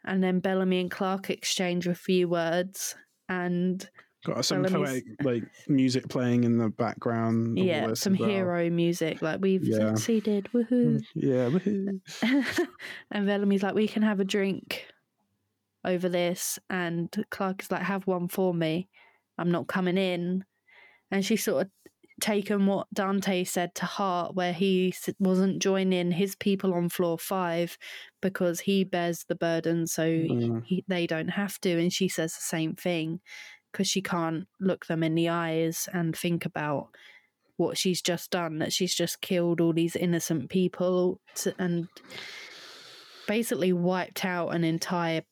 and 0.04 0.24
then 0.24 0.40
Bellamy 0.40 0.80
and 0.82 0.90
Clarke 0.92 1.30
exchange 1.30 1.86
a 1.86 1.94
few 1.94 2.28
words, 2.28 2.96
and 3.30 3.88
Got 4.26 4.46
some 4.46 4.64
poetic 4.64 5.04
like 5.22 5.44
music 5.68 6.08
playing 6.08 6.46
in 6.46 6.58
the 6.58 6.70
background. 6.70 7.58
yeah, 7.60 7.94
some 7.94 8.16
well. 8.18 8.30
hero 8.30 8.70
music. 8.70 9.22
Like 9.22 9.42
we've 9.42 9.64
Yeah. 9.66 9.90
succeeded, 9.96 10.50
woohoo! 10.54 11.02
Mm, 11.02 11.04
yeah, 11.14 11.50
woohoo. 11.50 12.00
and 13.12 13.28
Bellamy's 13.28 13.62
like, 13.64 13.76
we 13.76 13.88
can 13.88 14.02
have 14.02 14.22
a 14.22 14.26
drink 14.26 14.88
over 15.86 16.10
this, 16.10 16.58
and 16.70 17.14
Clarke 17.30 17.62
is 17.64 17.70
like, 17.72 17.84
have 17.84 18.08
one 18.08 18.28
for 18.30 18.54
me. 18.54 18.88
I'm 19.38 19.52
not 19.52 19.68
coming 19.68 19.98
in, 19.98 20.46
and 21.12 21.26
she 21.26 21.36
sort 21.36 21.66
of 21.66 21.72
taken 22.22 22.68
what 22.68 22.88
Dante 22.94 23.44
said 23.44 23.74
to 23.76 23.86
heart, 23.86 24.36
where 24.36 24.54
he 24.54 24.94
wasn't 25.20 25.62
joining 25.62 26.12
his 26.12 26.36
people 26.36 26.74
on 26.74 26.90
floor 26.90 27.18
five 27.18 27.78
because 28.22 28.62
he 28.62 28.84
bears 28.84 29.26
the 29.28 29.36
burden, 29.36 29.88
so 29.88 30.04
Mm. 30.04 30.64
he, 30.64 30.86
they 30.88 31.08
don't 31.08 31.30
have 31.30 31.60
to. 31.62 31.80
And 31.80 31.92
she 31.92 32.08
says 32.08 32.34
the 32.36 32.42
same 32.42 32.76
thing 32.76 33.20
because 33.72 33.88
she 33.88 34.02
can't 34.02 34.48
look 34.60 34.86
them 34.86 35.02
in 35.04 35.16
the 35.16 35.30
eyes 35.30 35.90
and 35.92 36.16
think 36.16 36.46
about 36.46 36.90
what 37.58 37.78
she's 37.78 38.02
just 38.02 38.30
done 38.32 38.60
that 38.60 38.74
she's 38.74 38.94
just 38.96 39.22
killed 39.22 39.60
all 39.60 39.74
these 39.74 39.96
innocent 39.96 40.50
people 40.50 41.20
to, 41.36 41.54
and 41.58 41.88
basically 43.28 43.74
wiped 43.74 44.24
out 44.26 44.50
an 44.50 44.64
entire 44.64 45.24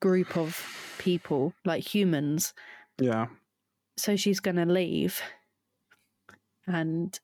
group 0.00 0.36
of 0.36 0.60
people 0.98 1.52
like 1.64 1.94
humans 1.94 2.52
Yeah. 2.98 3.26
so 3.96 4.16
she's 4.16 4.40
going 4.40 4.56
to 4.56 4.66
leave 4.66 5.20
and 6.66 7.18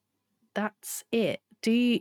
that's 0.54 1.04
it 1.12 1.40
do 1.62 1.70
you 1.70 2.00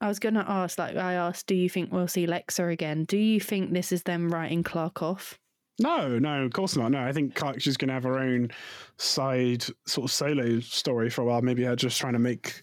i 0.00 0.08
was 0.08 0.18
going 0.18 0.34
to 0.34 0.44
ask 0.48 0.78
like 0.78 0.96
i 0.96 1.14
asked 1.14 1.46
do 1.46 1.54
you 1.54 1.68
think 1.68 1.92
we'll 1.92 2.08
see 2.08 2.26
lexa 2.26 2.72
again 2.72 3.04
do 3.04 3.16
you 3.16 3.40
think 3.40 3.72
this 3.72 3.92
is 3.92 4.02
them 4.02 4.32
writing 4.32 4.62
clarke 4.62 5.02
off 5.02 5.38
No, 5.78 6.18
no, 6.18 6.42
of 6.42 6.52
course 6.52 6.74
not. 6.74 6.90
No, 6.90 7.00
I 7.00 7.12
think 7.12 7.34
Clarke's 7.34 7.64
just 7.64 7.78
going 7.78 7.88
to 7.88 7.94
have 7.94 8.04
her 8.04 8.18
own 8.18 8.50
side 8.96 9.62
sort 9.86 10.06
of 10.06 10.10
solo 10.10 10.58
story 10.60 11.10
for 11.10 11.20
a 11.20 11.24
while. 11.26 11.42
Maybe 11.42 11.64
her 11.64 11.76
just 11.76 12.00
trying 12.00 12.14
to 12.14 12.18
make 12.18 12.62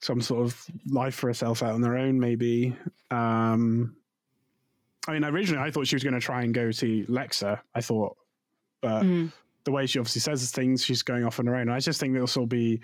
some 0.00 0.20
sort 0.20 0.44
of 0.46 0.66
life 0.90 1.14
for 1.14 1.28
herself 1.28 1.62
out 1.62 1.74
on 1.74 1.82
her 1.84 1.96
own, 1.96 2.18
maybe. 2.18 2.76
Um, 3.12 3.94
I 5.06 5.12
mean, 5.12 5.24
originally 5.24 5.62
I 5.62 5.70
thought 5.70 5.86
she 5.86 5.94
was 5.94 6.02
going 6.02 6.14
to 6.14 6.20
try 6.20 6.42
and 6.42 6.52
go 6.52 6.72
to 6.72 7.04
Lexa, 7.06 7.60
I 7.76 7.80
thought. 7.80 8.16
But 8.82 9.04
Mm. 9.04 9.32
the 9.64 9.72
way 9.72 9.86
she 9.86 9.98
obviously 9.98 10.20
says 10.20 10.50
things, 10.50 10.84
she's 10.84 11.02
going 11.02 11.24
off 11.24 11.38
on 11.40 11.46
her 11.46 11.56
own. 11.56 11.70
I 11.70 11.78
just 11.78 11.98
think 12.00 12.12
this 12.12 12.20
will 12.20 12.26
still 12.26 12.46
be 12.46 12.80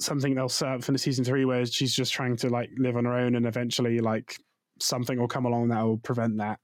something 0.00 0.34
they'll 0.34 0.48
set 0.48 0.68
up 0.68 0.84
for 0.84 0.92
the 0.92 0.98
season 0.98 1.24
three 1.24 1.44
where 1.44 1.64
she's 1.66 1.94
just 1.94 2.12
trying 2.12 2.36
to 2.36 2.48
like 2.48 2.70
live 2.76 2.96
on 2.96 3.04
her 3.04 3.14
own 3.14 3.34
and 3.34 3.46
eventually 3.46 3.98
like 3.98 4.36
something 4.80 5.18
will 5.18 5.26
come 5.28 5.44
along 5.44 5.68
that 5.68 5.82
will 5.82 5.98
prevent 5.98 6.36
that 6.36 6.60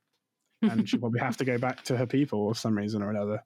and 0.63 0.89
she'll 0.89 1.01
probably 1.01 1.21
have 1.21 1.37
to 1.37 1.45
go 1.45 1.59
back 1.59 1.83
to 1.85 1.97
her 1.97 2.07
people 2.07 2.49
for 2.53 2.59
some 2.59 2.77
reason 2.77 3.03
or 3.03 3.11
another. 3.11 3.43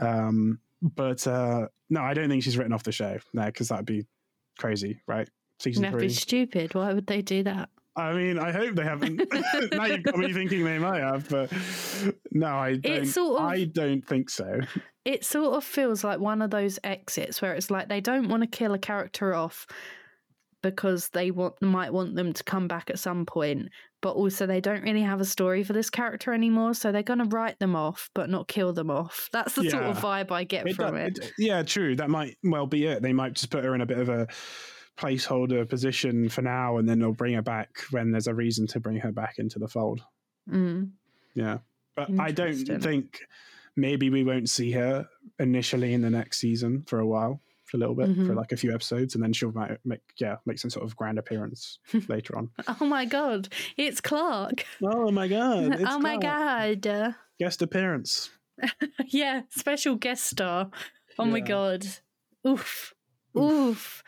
Um, 0.00 0.60
but 0.80 1.26
uh, 1.26 1.66
no, 1.90 2.00
I 2.02 2.14
don't 2.14 2.28
think 2.28 2.42
she's 2.44 2.56
written 2.56 2.72
off 2.72 2.84
the 2.84 2.92
show. 2.92 3.18
No, 3.34 3.44
because 3.46 3.68
that'd 3.68 3.84
be 3.86 4.06
crazy, 4.58 5.02
right? 5.08 5.28
Season 5.58 5.82
that'd 5.82 5.98
three. 5.98 6.06
be 6.06 6.12
stupid 6.14 6.74
why 6.74 6.92
would 6.92 7.06
they 7.08 7.20
do 7.22 7.42
that 7.42 7.68
I 7.98 8.12
mean, 8.14 8.38
I 8.38 8.52
hope 8.52 8.74
they 8.76 8.84
haven't. 8.84 9.16
now 9.72 9.84
you've 9.86 10.04
got 10.04 10.16
me 10.16 10.32
thinking 10.32 10.64
they 10.64 10.78
might 10.78 11.00
have, 11.00 11.28
but 11.28 11.52
no, 12.32 12.46
I 12.46 12.76
don't. 12.76 13.06
sort 13.06 13.42
of- 13.42 13.48
I 13.48 13.64
don't 13.64 14.06
think 14.06 14.30
so. 14.30 14.60
it 15.04 15.24
sort 15.24 15.54
of 15.56 15.64
feels 15.64 16.04
like 16.04 16.20
one 16.20 16.40
of 16.42 16.50
those 16.50 16.78
exits 16.84 17.42
where 17.42 17.54
it's 17.54 17.70
like 17.70 17.88
they 17.88 18.00
don't 18.00 18.28
want 18.28 18.42
to 18.42 18.46
kill 18.48 18.72
a 18.74 18.78
character 18.78 19.34
off 19.34 19.66
because 20.62 21.08
they 21.10 21.30
want 21.30 21.60
might 21.62 21.92
want 21.92 22.16
them 22.16 22.32
to 22.32 22.42
come 22.42 22.66
back 22.66 22.90
at 22.90 22.98
some 22.98 23.24
point 23.24 23.68
but 24.02 24.10
also 24.12 24.44
they 24.44 24.60
don't 24.60 24.82
really 24.82 25.02
have 25.02 25.20
a 25.20 25.24
story 25.24 25.62
for 25.62 25.72
this 25.72 25.88
character 25.88 26.32
anymore 26.32 26.74
so 26.74 26.90
they're 26.90 27.02
going 27.04 27.20
to 27.20 27.24
write 27.36 27.56
them 27.60 27.76
off 27.76 28.10
but 28.12 28.28
not 28.28 28.48
kill 28.48 28.72
them 28.72 28.90
off 28.90 29.28
that's 29.32 29.54
the 29.54 29.70
sort 29.70 29.84
of 29.84 29.96
vibe 29.98 30.32
i 30.32 30.42
get 30.42 30.66
It 30.66 30.74
from 30.74 30.94
do- 30.96 31.00
it, 31.00 31.18
it- 31.18 31.32
yeah, 31.38 31.62
true. 31.62 31.94
That 31.94 32.10
might 32.10 32.36
well 32.42 32.66
be 32.66 32.86
it. 32.86 33.02
They 33.02 33.12
might 33.12 33.34
just 33.34 33.50
put 33.50 33.62
her 33.64 33.72
in 33.76 33.82
a 33.82 33.86
bit 33.86 33.98
of 33.98 34.08
a 34.08 34.26
placeholder 34.98 35.68
position 35.68 36.28
for 36.28 36.42
now, 36.42 36.78
and 36.78 36.88
then 36.88 36.98
they'll 36.98 37.12
bring 37.12 37.34
her 37.34 37.42
back 37.42 37.70
when 37.90 38.10
there's 38.10 38.26
a 38.26 38.34
reason 38.34 38.66
to 38.68 38.80
bring 38.80 38.98
her 38.98 39.12
back 39.12 39.34
into 39.38 39.58
the 39.58 39.68
fold. 39.68 40.00
Mm. 40.50 40.90
Yeah. 41.34 41.58
But 41.94 42.10
I 42.18 42.30
don't 42.32 42.54
think 42.82 43.20
maybe 43.76 44.10
we 44.10 44.24
won't 44.24 44.48
see 44.48 44.72
her 44.72 45.08
initially 45.38 45.94
in 45.94 46.02
the 46.02 46.10
next 46.10 46.38
season 46.38 46.82
for 46.86 46.98
a 47.00 47.06
while, 47.06 47.40
for 47.64 47.76
a 47.76 47.80
little 47.80 47.94
bit, 47.94 48.06
for 48.08 48.32
Mhm. 48.32 48.36
like 48.36 48.52
a 48.52 48.56
few 48.56 48.72
episodes, 48.74 49.14
and 49.14 49.22
then 49.22 49.32
she'll 49.32 49.52
make, 49.52 49.78
make 49.84 50.00
yeah 50.18 50.36
make 50.46 50.58
some 50.58 50.70
sort 50.70 50.84
of 50.84 50.96
grand 50.96 51.18
appearance 51.18 51.78
later 52.08 52.36
on. 52.36 52.50
oh 52.80 52.86
my 52.86 53.04
god 53.04 53.48
it's 53.76 54.00
clarke 54.00 54.64
Oh 54.82 55.10
my 55.10 55.28
god! 55.28 55.80
oh 55.86 55.98
my 55.98 56.16
god 56.16 57.14
Guest 57.38 57.62
appearance. 57.62 58.30
yeah 59.06 59.42
special 59.50 59.94
guest 59.94 60.24
star 60.24 60.70
oh 61.18 61.24
my 61.24 61.38
Yeah. 61.38 61.44
god 61.44 61.86
oof 62.46 62.94
oof 63.36 64.02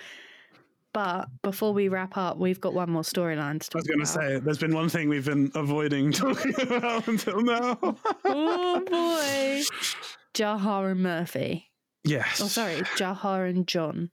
but 0.93 1.29
before 1.43 1.73
we 1.73 1.89
wrap 1.89 2.17
up 2.17 2.37
we've 2.39 2.61
got 2.61 2.75
one 2.75 2.91
more 2.91 3.03
storyline 3.03 3.61
to 3.61 3.71
I 3.75 3.79
was 3.79 3.87
going 3.87 4.01
to 4.01 4.07
say 4.07 4.39
there's 4.41 4.59
been 4.59 4.75
one 4.75 4.89
thing 4.89 5.09
we've 5.09 5.25
been 5.27 5.51
avoiding 5.55 6.13
talking 6.25 6.55
about 6.61 7.07
until 7.09 7.41
now. 7.43 7.79
oh 8.25 8.81
boy 8.87 9.63
jaha 10.35 10.91
and 10.91 11.03
murphy 11.03 11.71
yes. 12.05 12.41
oh 12.41 12.47
sorry 12.49 12.77
jaha 12.97 13.49
and 13.49 13.67
john 13.67 14.11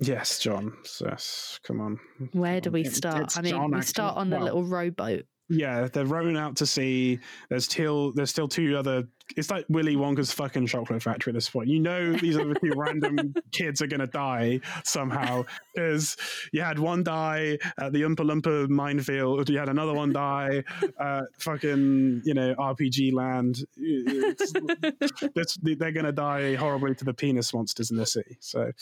Yes, 0.00 0.40
John. 0.40 0.72
Yes. 1.00 1.60
Come 1.64 1.80
on. 1.80 2.00
where 2.32 2.60
do 2.60 2.72
we 2.72 2.82
start 2.82 3.22
it's 3.22 3.38
i 3.38 3.42
mean 3.42 3.52
John, 3.52 3.70
we 3.70 3.80
start 3.82 4.16
on 4.16 4.28
the 4.28 4.36
Well, 4.36 4.44
little 4.46 4.64
rowboat 4.64 5.24
Yeah, 5.48 5.88
they're 5.92 6.06
rowing 6.06 6.36
out 6.36 6.56
to 6.56 6.66
sea. 6.66 7.18
There's 7.50 7.64
still 7.64 8.12
there's 8.12 8.30
still 8.30 8.48
two 8.48 8.76
other. 8.76 9.04
It's 9.36 9.50
like 9.50 9.64
Willy 9.68 9.96
Wonka's 9.96 10.32
fucking 10.32 10.66
chocolate 10.66 11.02
factory 11.02 11.30
at 11.30 11.34
this 11.34 11.50
point. 11.50 11.68
You 11.68 11.80
know 11.80 12.12
these 12.14 12.36
other 12.36 12.54
two 12.54 12.72
random 12.74 13.34
kids 13.52 13.82
are 13.82 13.86
gonna 13.86 14.06
die 14.06 14.60
somehow 14.84 15.44
because 15.74 16.16
you 16.52 16.62
had 16.62 16.78
one 16.78 17.02
die 17.02 17.58
at 17.78 17.92
the 17.92 18.02
Oompa 18.02 18.20
Loompa 18.20 18.68
minefield. 18.68 19.50
You 19.50 19.58
had 19.58 19.68
another 19.68 19.92
one 19.92 20.12
die 20.12 20.64
at 20.98 21.24
fucking 21.38 22.22
you 22.24 22.34
know 22.34 22.54
RPG 22.54 23.12
land. 23.12 23.64
They're 25.62 25.92
gonna 25.92 26.12
die 26.12 26.54
horribly 26.54 26.94
to 26.94 27.04
the 27.04 27.14
penis 27.14 27.52
monsters 27.52 27.90
in 27.90 27.98
the 27.98 28.06
sea. 28.06 28.38
So 28.40 28.72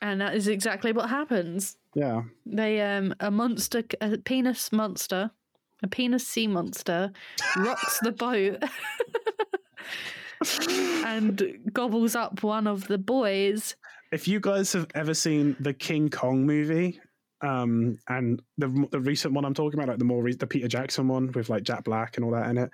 and 0.00 0.20
that 0.22 0.34
is 0.34 0.48
exactly 0.48 0.92
what 0.92 1.10
happens 1.10 1.76
yeah, 1.96 2.24
they 2.44 2.82
um 2.82 3.14
a 3.20 3.30
monster 3.30 3.82
a 4.02 4.18
penis 4.18 4.70
monster 4.70 5.30
a 5.82 5.88
penis 5.88 6.26
sea 6.26 6.46
monster 6.46 7.12
rocks 7.58 7.98
the 8.00 8.12
boat 8.12 8.62
and 11.04 11.70
gobbles 11.72 12.14
up 12.14 12.42
one 12.42 12.66
of 12.66 12.86
the 12.88 12.98
boys. 12.98 13.76
If 14.12 14.28
you 14.28 14.40
guys 14.40 14.72
have 14.72 14.86
ever 14.94 15.14
seen 15.14 15.56
the 15.60 15.74
King 15.74 16.08
Kong 16.08 16.46
movie, 16.46 17.00
um, 17.42 17.98
and 18.08 18.40
the 18.56 18.88
the 18.90 19.00
recent 19.00 19.34
one 19.34 19.44
I'm 19.44 19.54
talking 19.54 19.78
about, 19.78 19.90
like 19.90 19.98
the 19.98 20.04
more 20.04 20.22
re- 20.22 20.34
the 20.34 20.46
Peter 20.46 20.68
Jackson 20.68 21.08
one 21.08 21.32
with 21.32 21.50
like 21.50 21.64
Jack 21.64 21.84
Black 21.84 22.16
and 22.16 22.24
all 22.24 22.30
that 22.32 22.48
in 22.48 22.56
it, 22.56 22.70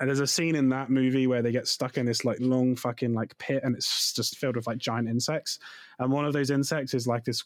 and 0.00 0.08
there's 0.08 0.20
a 0.20 0.26
scene 0.26 0.54
in 0.54 0.70
that 0.70 0.90
movie 0.90 1.26
where 1.26 1.42
they 1.42 1.52
get 1.52 1.68
stuck 1.68 1.98
in 1.98 2.06
this 2.06 2.24
like 2.24 2.38
long 2.40 2.76
fucking 2.76 3.12
like 3.12 3.36
pit, 3.38 3.62
and 3.62 3.76
it's 3.76 4.12
just 4.14 4.38
filled 4.38 4.56
with 4.56 4.66
like 4.66 4.78
giant 4.78 5.08
insects, 5.08 5.58
and 5.98 6.10
one 6.10 6.24
of 6.24 6.32
those 6.32 6.50
insects 6.50 6.94
is 6.94 7.06
like 7.06 7.24
this 7.24 7.44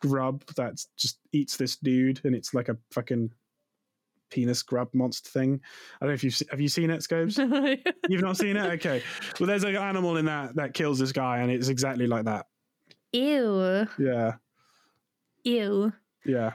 grub 0.00 0.44
that 0.56 0.82
just 0.96 1.18
eats 1.32 1.56
this 1.56 1.76
dude, 1.76 2.20
and 2.24 2.34
it's 2.34 2.54
like 2.54 2.68
a 2.68 2.78
fucking 2.92 3.30
penis 4.30 4.62
grub 4.62 4.88
monster 4.94 5.30
thing. 5.30 5.60
I 6.00 6.04
don't 6.04 6.10
know 6.10 6.14
if 6.14 6.24
you've 6.24 6.38
have 6.50 6.60
you 6.60 6.68
seen 6.68 6.90
it, 6.90 7.02
Scobes? 7.02 7.38
You've 8.08 8.22
not 8.22 8.36
seen 8.36 8.56
it? 8.56 8.64
Okay. 8.84 9.02
Well, 9.38 9.46
there's 9.46 9.64
an 9.64 9.76
animal 9.76 10.16
in 10.16 10.24
that 10.26 10.56
that 10.56 10.74
kills 10.74 10.98
this 10.98 11.12
guy, 11.12 11.38
and 11.38 11.50
it's 11.50 11.68
exactly 11.68 12.06
like 12.06 12.24
that. 12.24 12.46
ew 13.12 13.86
Yeah, 13.98 14.32
ew 15.44 15.92
yeah, 16.24 16.52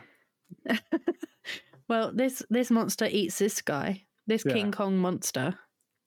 well 1.89 2.11
this 2.13 2.43
this 2.49 2.71
monster 2.71 3.07
eats 3.09 3.37
this 3.39 3.61
guy 3.61 4.03
this 4.27 4.43
Yeah. 4.45 4.53
king 4.53 4.71
kong 4.71 4.97
monster 4.97 5.57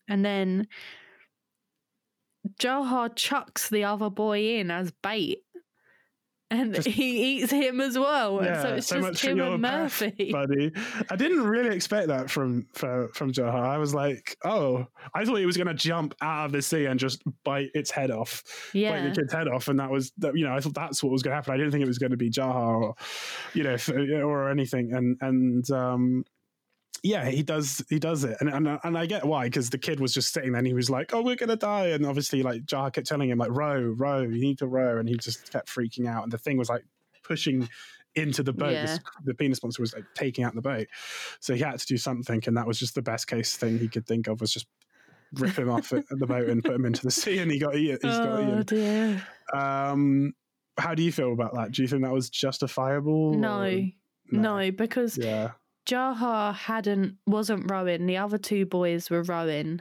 and 0.09 0.24
then 0.24 0.66
Jaha 2.59 3.14
chucks 3.14 3.68
the 3.68 3.84
other 3.84 4.10
boy 4.10 4.56
in 4.59 4.70
as 4.70 4.90
bait 4.90 5.44
and 6.53 6.74
Just- 6.74 6.89
he 6.89 7.39
eats 7.39 7.51
him 7.51 7.81
as 7.81 7.99
well 7.99 8.41
and 8.41 8.57
so 8.61 8.74
it's 8.74 8.87
so 8.87 9.01
just 9.01 9.24
him 9.24 9.41
and 9.41 9.62
path, 9.62 10.03
murphy 10.03 10.33
buddy. 10.33 10.73
I 11.11 11.16
didn't 11.16 11.43
really 11.43 11.74
expect 11.74 12.09
that 12.09 12.31
from 12.31 12.66
from, 12.74 13.09
from 13.09 13.33
Jaha. 13.33 13.55
I 13.55 13.79
was 13.79 13.95
like, 13.95 14.37
oh, 14.45 14.87
I 15.15 15.24
thought 15.24 15.37
he 15.37 15.47
was 15.47 15.57
going 15.57 15.69
to 15.69 15.74
jump 15.74 16.15
out 16.20 16.47
of 16.47 16.53
the 16.53 16.62
sea 16.62 16.87
and 16.87 17.01
just 17.01 17.23
bite 17.45 17.70
its 17.74 17.91
head 17.91 18.11
off, 18.11 18.43
bite 18.73 18.79
yeah 18.81 19.09
the 19.09 19.15
kid's 19.15 19.33
head 19.33 19.49
off, 19.49 19.69
and 19.69 19.81
that 19.81 19.91
was 19.91 20.12
that. 20.19 20.37
You 20.37 20.47
know, 20.47 20.55
I 20.55 20.61
thought 20.61 20.74
that's 20.74 21.03
what 21.03 21.11
was 21.12 21.23
going 21.23 21.33
to 21.33 21.37
happen. 21.37 21.55
I 21.55 21.57
didn't 21.57 21.73
think 21.73 21.83
it 21.83 21.89
was 21.89 21.99
going 21.99 22.11
to 22.11 22.16
be 22.16 22.31
Jaha 22.31 22.55
or, 22.55 22.95
you 23.55 23.62
know, 23.62 23.77
or 24.29 24.51
anything. 24.51 24.93
And 24.93 25.16
and 25.20 25.70
um, 25.70 26.24
yeah, 27.03 27.29
he 27.29 27.43
does 27.43 27.85
he 27.91 27.99
does 27.99 28.24
it, 28.24 28.37
and 28.41 28.49
and, 28.49 28.79
and 28.85 28.97
I 28.99 29.07
get 29.07 29.24
why 29.24 29.45
because 29.47 29.70
the 29.70 29.79
kid 29.79 29.99
was 30.01 30.15
just 30.15 30.33
sitting 30.33 30.53
there 30.53 30.59
and 30.59 30.66
he 30.66 30.74
was 30.74 30.89
like, 30.91 31.12
"Oh, 31.15 31.23
we're 31.23 31.37
gonna 31.37 31.57
die," 31.57 31.89
and 31.89 32.07
obviously 32.07 32.43
like 32.43 32.62
Jaha 32.62 32.93
kept 32.93 33.07
telling 33.07 33.29
him 33.31 33.39
like, 33.39 33.51
"Row, 33.51 33.81
row, 33.97 34.20
you 34.23 34.41
need 34.41 34.59
to 34.59 34.66
row," 34.66 34.99
and 34.99 35.09
he 35.09 35.16
just 35.16 35.51
kept 35.53 35.69
freaking 35.69 36.07
out, 36.09 36.23
and 36.23 36.33
the 36.33 36.39
thing 36.39 36.57
was 36.59 36.69
like 36.69 36.85
pushing 37.24 37.69
into 38.15 38.43
the 38.43 38.53
boat. 38.53 38.70
This- 38.73 39.01
the 39.24 39.35
penis 39.35 39.62
monster 39.62 39.83
was 39.83 39.95
like 39.95 40.05
taking 40.15 40.45
out 40.45 40.55
the 40.55 40.62
boat, 40.62 40.87
so 41.41 41.55
he 41.55 41.61
had 41.61 41.79
to 41.79 41.87
do 41.87 41.97
something, 41.97 42.43
and 42.47 42.57
that 42.57 42.66
was 42.66 42.79
just 42.79 42.95
the 42.95 43.03
best 43.03 43.27
case 43.27 43.57
thing 43.57 43.79
he 43.79 43.89
could 43.89 44.07
think 44.07 44.29
of 44.29 44.41
was 44.41 44.53
just 44.53 44.66
rip 45.35 45.59
him 45.59 45.70
off 45.70 45.93
at, 45.95 46.05
the 46.11 46.27
boat 46.27 46.49
and 46.49 46.62
put 46.62 46.74
him 46.74 46.85
into 46.85 47.03
the 47.03 47.11
sea, 47.11 47.39
and 47.39 47.51
he 47.51 47.59
got 47.59 47.74
eaten. 47.74 47.99
He's 48.03 48.19
oh 48.19 48.24
got 48.24 48.43
eaten. 48.43 48.62
dear. 48.65 49.27
Um, 49.55 50.35
how 50.79 50.95
do 50.95 51.03
you 51.03 51.11
feel 51.11 51.33
about 51.33 51.55
that? 51.55 51.73
Do 51.73 51.83
you 51.83 51.89
think 51.89 52.03
that 52.03 52.12
was 52.12 52.29
justifiable? 52.31 53.35
No, 53.35 53.62
or- 53.62 53.89
no, 54.31 54.70
because 54.70 55.16
Yeah. 55.19 55.53
Jaha 55.89 56.55
hadn't 56.55 57.17
wasn't 57.27 57.71
rowing. 57.71 58.07
The 58.07 58.19
other 58.19 58.39
two 58.39 58.67
boys 58.67 59.11
were 59.11 59.23
rowing. 59.23 59.81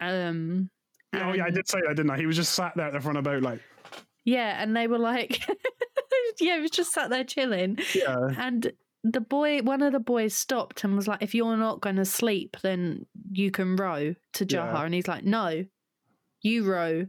Um. 0.00 0.70
Oh 1.14 1.32
yeah, 1.32 1.44
I 1.44 1.50
did 1.50 1.68
say 1.68 1.80
that, 1.86 1.96
didn't 1.96 2.10
I? 2.10 2.16
He 2.18 2.26
was 2.26 2.36
just 2.36 2.54
sat 2.54 2.72
there 2.76 2.86
at 2.86 2.92
the 2.92 3.00
front 3.00 3.18
of 3.18 3.24
the 3.24 3.30
boat, 3.30 3.42
like, 3.42 3.60
Yeah, 4.24 4.60
and 4.60 4.76
they 4.76 4.88
were 4.88 4.98
like, 4.98 5.46
yeah, 6.40 6.56
he 6.56 6.60
was 6.60 6.72
just 6.72 6.92
sat 6.92 7.10
there 7.10 7.22
chilling. 7.24 7.78
yeah, 7.94 8.30
And 8.36 8.72
the 9.04 9.20
boy, 9.20 9.60
one 9.60 9.82
of 9.82 9.92
the 9.92 10.00
boys 10.00 10.34
stopped 10.34 10.82
and 10.82 10.96
was 10.96 11.06
like, 11.06 11.22
if 11.22 11.34
you're 11.34 11.56
not 11.56 11.80
going 11.80 11.96
to 11.96 12.04
sleep, 12.04 12.56
then 12.62 13.06
you 13.30 13.52
can 13.52 13.76
row 13.76 14.14
to 14.32 14.46
Jaha. 14.46 14.72
Yeah. 14.74 14.84
And 14.84 14.94
he's 14.94 15.06
like, 15.06 15.24
no, 15.24 15.64
you 16.40 16.64
row. 16.64 17.06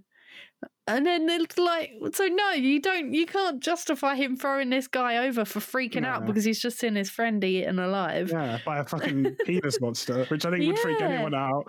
And 0.88 1.06
then 1.06 1.28
it's 1.30 1.58
like, 1.58 1.94
so 2.14 2.28
no, 2.28 2.52
you 2.52 2.80
don't, 2.80 3.12
you 3.12 3.26
can't 3.26 3.60
justify 3.60 4.16
him 4.16 4.38
throwing 4.38 4.70
this 4.70 4.88
guy 4.88 5.26
over 5.26 5.44
for 5.44 5.60
freaking 5.60 6.06
out 6.06 6.28
because 6.28 6.44
he's 6.44 6.62
just 6.62 6.78
seen 6.78 6.94
his 6.96 7.10
friend 7.10 7.44
eaten 7.44 7.80
alive. 7.80 8.30
yeah, 8.32 8.60
by 8.64 8.78
a 8.78 8.86
fucking 8.86 9.36
penis 9.46 9.82
monster, 9.82 10.26
which 10.26 10.46
I 10.46 10.52
think 10.52 10.68
would 10.68 10.78
freak 10.78 11.02
anyone 11.02 11.34
out. 11.34 11.64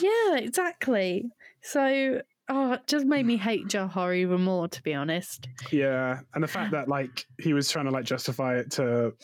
Yeah, 0.00 0.36
exactly. 0.36 1.24
So, 1.62 2.22
oh, 2.48 2.72
it 2.74 2.86
just 2.86 3.06
made 3.06 3.26
me 3.26 3.36
hate 3.36 3.66
Jaha 3.66 4.16
even 4.16 4.42
more, 4.42 4.68
to 4.68 4.82
be 4.84 4.94
honest. 4.94 5.48
Yeah, 5.72 6.20
and 6.34 6.44
the 6.44 6.48
fact 6.48 6.72
that 6.72 6.88
like 6.88 7.26
he 7.40 7.54
was 7.54 7.68
trying 7.70 7.86
to 7.86 7.90
like 7.90 8.04
justify 8.04 8.58
it 8.58 8.70
to 8.72 9.14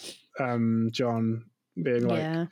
um 0.41 0.91
John 0.93 1.45
being 1.81 2.07
like, 2.07 2.19
yeah. 2.19 2.47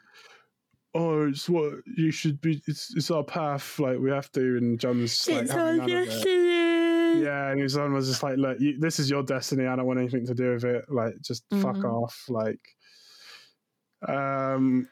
"Oh, 0.98 1.28
it's 1.28 1.48
what 1.48 1.74
you 1.96 2.10
should 2.10 2.40
be. 2.40 2.62
It's 2.66 2.94
it's 2.96 3.10
our 3.10 3.22
path. 3.24 3.78
Like 3.78 3.98
we 3.98 4.10
have 4.10 4.30
to." 4.32 4.56
And 4.56 4.78
John's 4.80 5.26
like, 5.28 5.48
having 5.50 5.76
none 5.78 5.90
of 5.90 6.08
it. 6.08 7.22
Yeah, 7.22 7.50
and 7.50 7.60
his 7.60 7.74
son 7.74 7.92
was 7.92 8.08
just 8.08 8.22
like, 8.22 8.36
"Look, 8.36 8.58
you, 8.60 8.78
this 8.78 8.98
is 8.98 9.08
your 9.10 9.22
destiny. 9.22 9.66
I 9.66 9.76
don't 9.76 9.86
want 9.86 9.98
anything 9.98 10.26
to 10.26 10.34
do 10.34 10.52
with 10.54 10.64
it. 10.64 10.84
Like, 10.90 11.14
just 11.22 11.44
fuck 11.52 11.76
Mhm. 11.76 11.84
off." 12.02 12.24
Like, 12.28 12.60
um, 14.06 14.88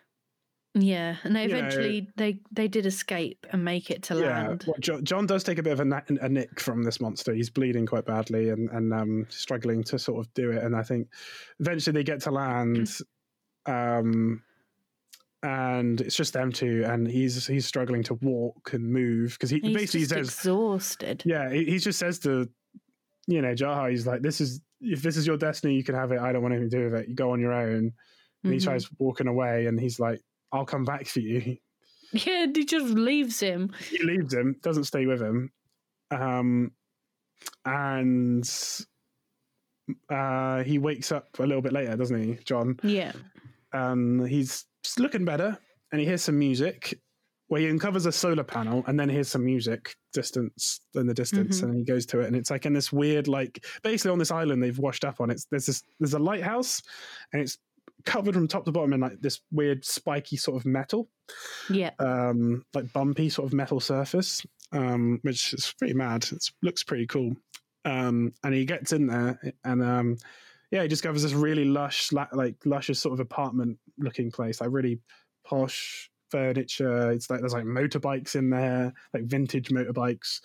Yeah, 0.77 1.17
and 1.23 1.37
they 1.37 1.43
You 1.43 1.49
know- 1.51 1.59
eventually 1.59 2.09
they 2.17 2.41
they 2.51 2.67
did 2.67 2.85
escape 2.85 3.47
and 3.53 3.65
make 3.65 3.93
it 3.93 4.03
to 4.05 4.15
yeah. 4.17 4.49
land. 4.49 4.65
Well, 4.67 4.75
John, 4.81 5.05
John 5.05 5.25
does 5.25 5.45
take 5.45 5.59
a 5.59 5.63
bit 5.63 5.73
of 5.73 5.79
a, 5.79 5.85
na- 5.85 6.01
a 6.21 6.29
nick 6.29 6.59
from 6.59 6.83
this 6.83 7.01
monster. 7.01 7.33
He's 7.33 7.49
bleeding 7.49 7.87
quite 7.87 8.07
badly 8.07 8.49
and 8.49 8.69
and 8.71 8.93
um 8.93 9.27
struggling 9.29 9.85
to 9.85 10.01
sort 10.01 10.27
of 10.27 10.35
do 10.35 10.51
it. 10.51 10.65
And 10.65 10.75
I 10.75 10.83
think 10.83 11.07
eventually 11.61 11.95
they 11.95 12.03
get 12.03 12.21
to 12.23 12.33
land, 12.33 12.91
um, 13.67 14.43
and 15.45 16.01
it's 16.01 16.17
just 16.17 16.33
them 16.33 16.51
two, 16.51 16.85
and 16.87 17.07
he's 17.07 17.47
he's 17.47 17.67
struggling 17.67 18.03
to 18.05 18.15
walk 18.15 18.73
and 18.73 18.85
move 18.91 19.33
because 19.35 19.51
he 19.51 19.61
He's 19.63 19.75
basically 19.75 20.07
says, 20.07 20.29
exhausted. 20.29 21.23
Yeah, 21.27 21.51
he, 21.53 21.65
he 21.65 21.79
just 21.79 21.99
says 21.99 22.19
to, 22.21 22.49
you 23.27 23.43
know, 23.43 23.53
Jaha, 23.55 23.91
he's 23.91 24.07
like, 24.07 24.23
this 24.23 24.41
is, 24.41 24.61
if 24.81 25.03
this 25.03 25.17
is 25.19 25.27
your 25.27 25.37
destiny, 25.37 25.75
you 25.75 25.85
can 25.85 25.95
have 25.95 26.13
it. 26.13 26.19
I 26.19 26.33
don't 26.33 26.43
want 26.43 26.55
anything 26.55 26.71
to 26.71 26.77
do 26.79 26.85
with 26.91 26.95
it. 27.03 27.09
You 27.09 27.15
go 27.15 27.31
on 27.33 27.41
your 27.41 27.53
own. 27.53 27.93
And 28.43 28.53
he 28.53 28.59
Mhm. 28.59 28.65
tries 28.65 28.89
walking 28.99 29.27
away 29.29 29.67
and 29.67 29.79
he's 29.81 29.99
like, 30.01 30.21
I'll 30.53 30.67
come 30.67 30.85
back 30.85 31.07
for 31.07 31.21
you. 31.21 31.57
Yeah, 32.13 32.45
and 32.45 32.55
he 32.55 32.65
just 32.65 32.87
leaves 32.95 33.41
him. 33.41 33.73
He 33.91 33.99
leaves 34.05 34.33
him, 34.33 34.55
doesn't 34.63 34.85
stay 34.85 35.05
with 35.07 35.21
him. 35.21 35.51
Um, 36.13 36.71
and 37.65 38.49
uh, 40.09 40.63
he 40.63 40.79
wakes 40.79 41.11
up 41.13 41.29
a 41.39 41.43
little 41.47 41.63
bit 41.63 41.73
later, 41.73 41.97
doesn't 41.97 42.23
he, 42.23 42.39
John? 42.45 42.79
Yeah, 42.85 43.13
Um, 43.73 44.25
he's 44.27 44.65
just 44.85 45.01
looking 45.01 45.25
better 45.25 45.59
and 45.91 46.01
he 46.01 46.07
hears 46.07 46.23
some 46.23 46.39
music 46.39 46.99
where 47.49 47.61
he 47.61 47.69
uncovers 47.69 48.07
a 48.07 48.13
solar 48.13 48.45
panel 48.45 48.83
and 48.87 48.99
then 48.99 49.09
hears 49.09 49.29
some 49.29 49.45
music 49.45 49.97
distance 50.13 50.81
in 50.95 51.07
the 51.07 51.15
distance 51.15 51.61
Mhm. 51.61 51.65
and 51.65 51.77
he 51.79 51.85
goes 51.85 52.07
to 52.07 52.21
it 52.21 52.27
and 52.27 52.37
it's 52.37 52.51
like 52.51 52.65
in 52.67 52.73
this 52.73 52.93
weird 52.93 53.27
like 53.29 53.65
basically 53.83 54.13
on 54.13 54.19
this 54.19 54.31
island 54.31 54.63
they've 54.63 54.79
washed 54.79 55.05
up 55.05 55.21
on 55.21 55.31
it's 55.31 55.47
there's 55.51 55.67
this 55.67 55.83
there's 56.01 56.15
a 56.15 56.19
lighthouse 56.19 56.81
and 57.33 57.43
it's 57.43 57.59
covered 58.07 58.35
from 58.35 58.47
top 58.49 58.65
to 58.65 58.73
bottom 58.73 58.93
in 58.93 59.01
like 59.01 59.21
this 59.21 59.41
weird 59.51 59.85
spiky 59.85 60.37
sort 60.37 60.57
of 60.61 60.67
metal 60.67 61.09
yeah. 61.71 61.91
um 61.99 62.63
like 62.75 62.93
bumpy 62.93 63.29
sort 63.29 63.47
of 63.47 63.53
metal 63.55 63.81
surface 63.81 64.45
um 64.73 65.19
which 65.23 65.53
is 65.55 65.75
pretty 65.79 65.95
mad 65.95 66.25
it 66.33 66.45
looks 66.63 66.83
pretty 66.83 67.07
cool 67.07 67.35
um 67.85 68.33
and 68.43 68.55
he 68.55 68.65
gets 68.65 68.93
in 68.93 69.07
there 69.07 69.39
and 69.65 69.83
um 69.83 70.17
yeah 70.71 70.83
he 70.83 70.89
discovers 70.89 71.23
this 71.23 71.33
really 71.33 71.65
lush 71.65 72.11
like 72.13 72.55
luscious 72.65 72.99
sort 73.01 73.13
of 73.15 73.21
apartment 73.21 73.79
looking 73.99 74.31
place 74.31 74.61
like 74.61 74.71
really 74.73 74.99
posh 75.45 76.11
furniture 76.31 77.11
it's 77.13 77.31
like 77.31 77.41
there's 77.41 77.53
like 77.53 77.65
motorbikes 77.65 78.35
in 78.35 78.51
there 78.51 78.93
like 79.13 79.25
vintage 79.25 79.69
motorbikes 79.69 80.41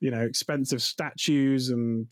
you 0.00 0.10
know 0.10 0.20
expensive 0.22 0.80
statues 0.80 1.68
and 1.70 2.06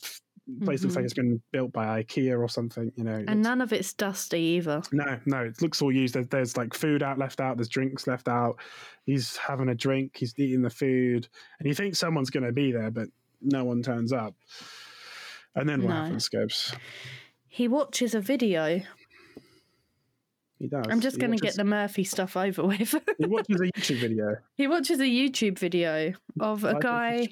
place 0.65 0.83
looks 0.83 0.93
Mhm. 0.93 0.97
like 0.97 1.05
it's 1.07 1.15
been 1.15 1.43
built 1.51 1.73
by 1.73 2.03
ikea 2.03 2.39
or 2.39 2.49
something 2.49 2.93
you 2.97 3.03
know 3.05 3.25
And 3.27 3.43
none 3.43 3.61
of 3.61 3.73
it's 3.73 3.93
dusty 3.95 4.39
either. 4.39 4.81
no, 4.93 5.19
no, 5.27 5.39
it 5.45 5.61
looks 5.61 5.83
all 5.83 5.91
used. 5.91 6.15
There's, 6.15 6.29
there's 6.29 6.57
like 6.57 6.73
food 6.73 7.03
out 7.03 7.19
left 7.19 7.41
out. 7.41 7.57
There's 7.57 7.69
drinks 7.69 8.07
left 8.07 8.29
out. 8.29 8.57
He's 9.07 9.37
having 9.37 9.69
a 9.71 9.75
drink. 9.75 10.13
He's 10.15 10.35
eating 10.39 10.63
the 10.63 10.71
food, 10.71 11.27
and 11.59 11.67
you 11.67 11.75
think 11.75 11.97
someone's 11.97 12.31
going 12.31 12.45
to 12.47 12.53
be 12.53 12.71
there, 12.71 12.93
but 12.93 13.09
no 13.43 13.65
one 13.65 13.83
turns 13.83 14.13
up. 14.13 14.37
And 15.57 15.69
then 15.69 15.83
what 15.83 15.89
No. 15.91 15.95
happens, 16.03 16.25
Scobes? 16.27 16.73
He 17.57 17.69
watches 17.69 18.15
a 18.15 18.21
video. 18.21 18.83
He 20.59 20.69
does. 20.69 20.85
I'm 20.91 21.01
just 21.01 21.19
going 21.19 21.33
to 21.33 21.39
get 21.39 21.55
the 21.55 21.65
Murphy 21.65 22.05
stuff 22.05 22.37
over 22.37 22.63
with. 22.63 22.95
He 23.19 23.27
watches 23.27 23.59
a 23.59 23.65
YouTube 23.65 23.99
video. 23.99 24.37
he 24.57 24.67
watches 24.67 25.01
a 25.01 25.05
YouTube 25.05 25.59
video 25.59 26.13
of 26.39 26.65
a 26.65 26.79
guy 26.79 27.29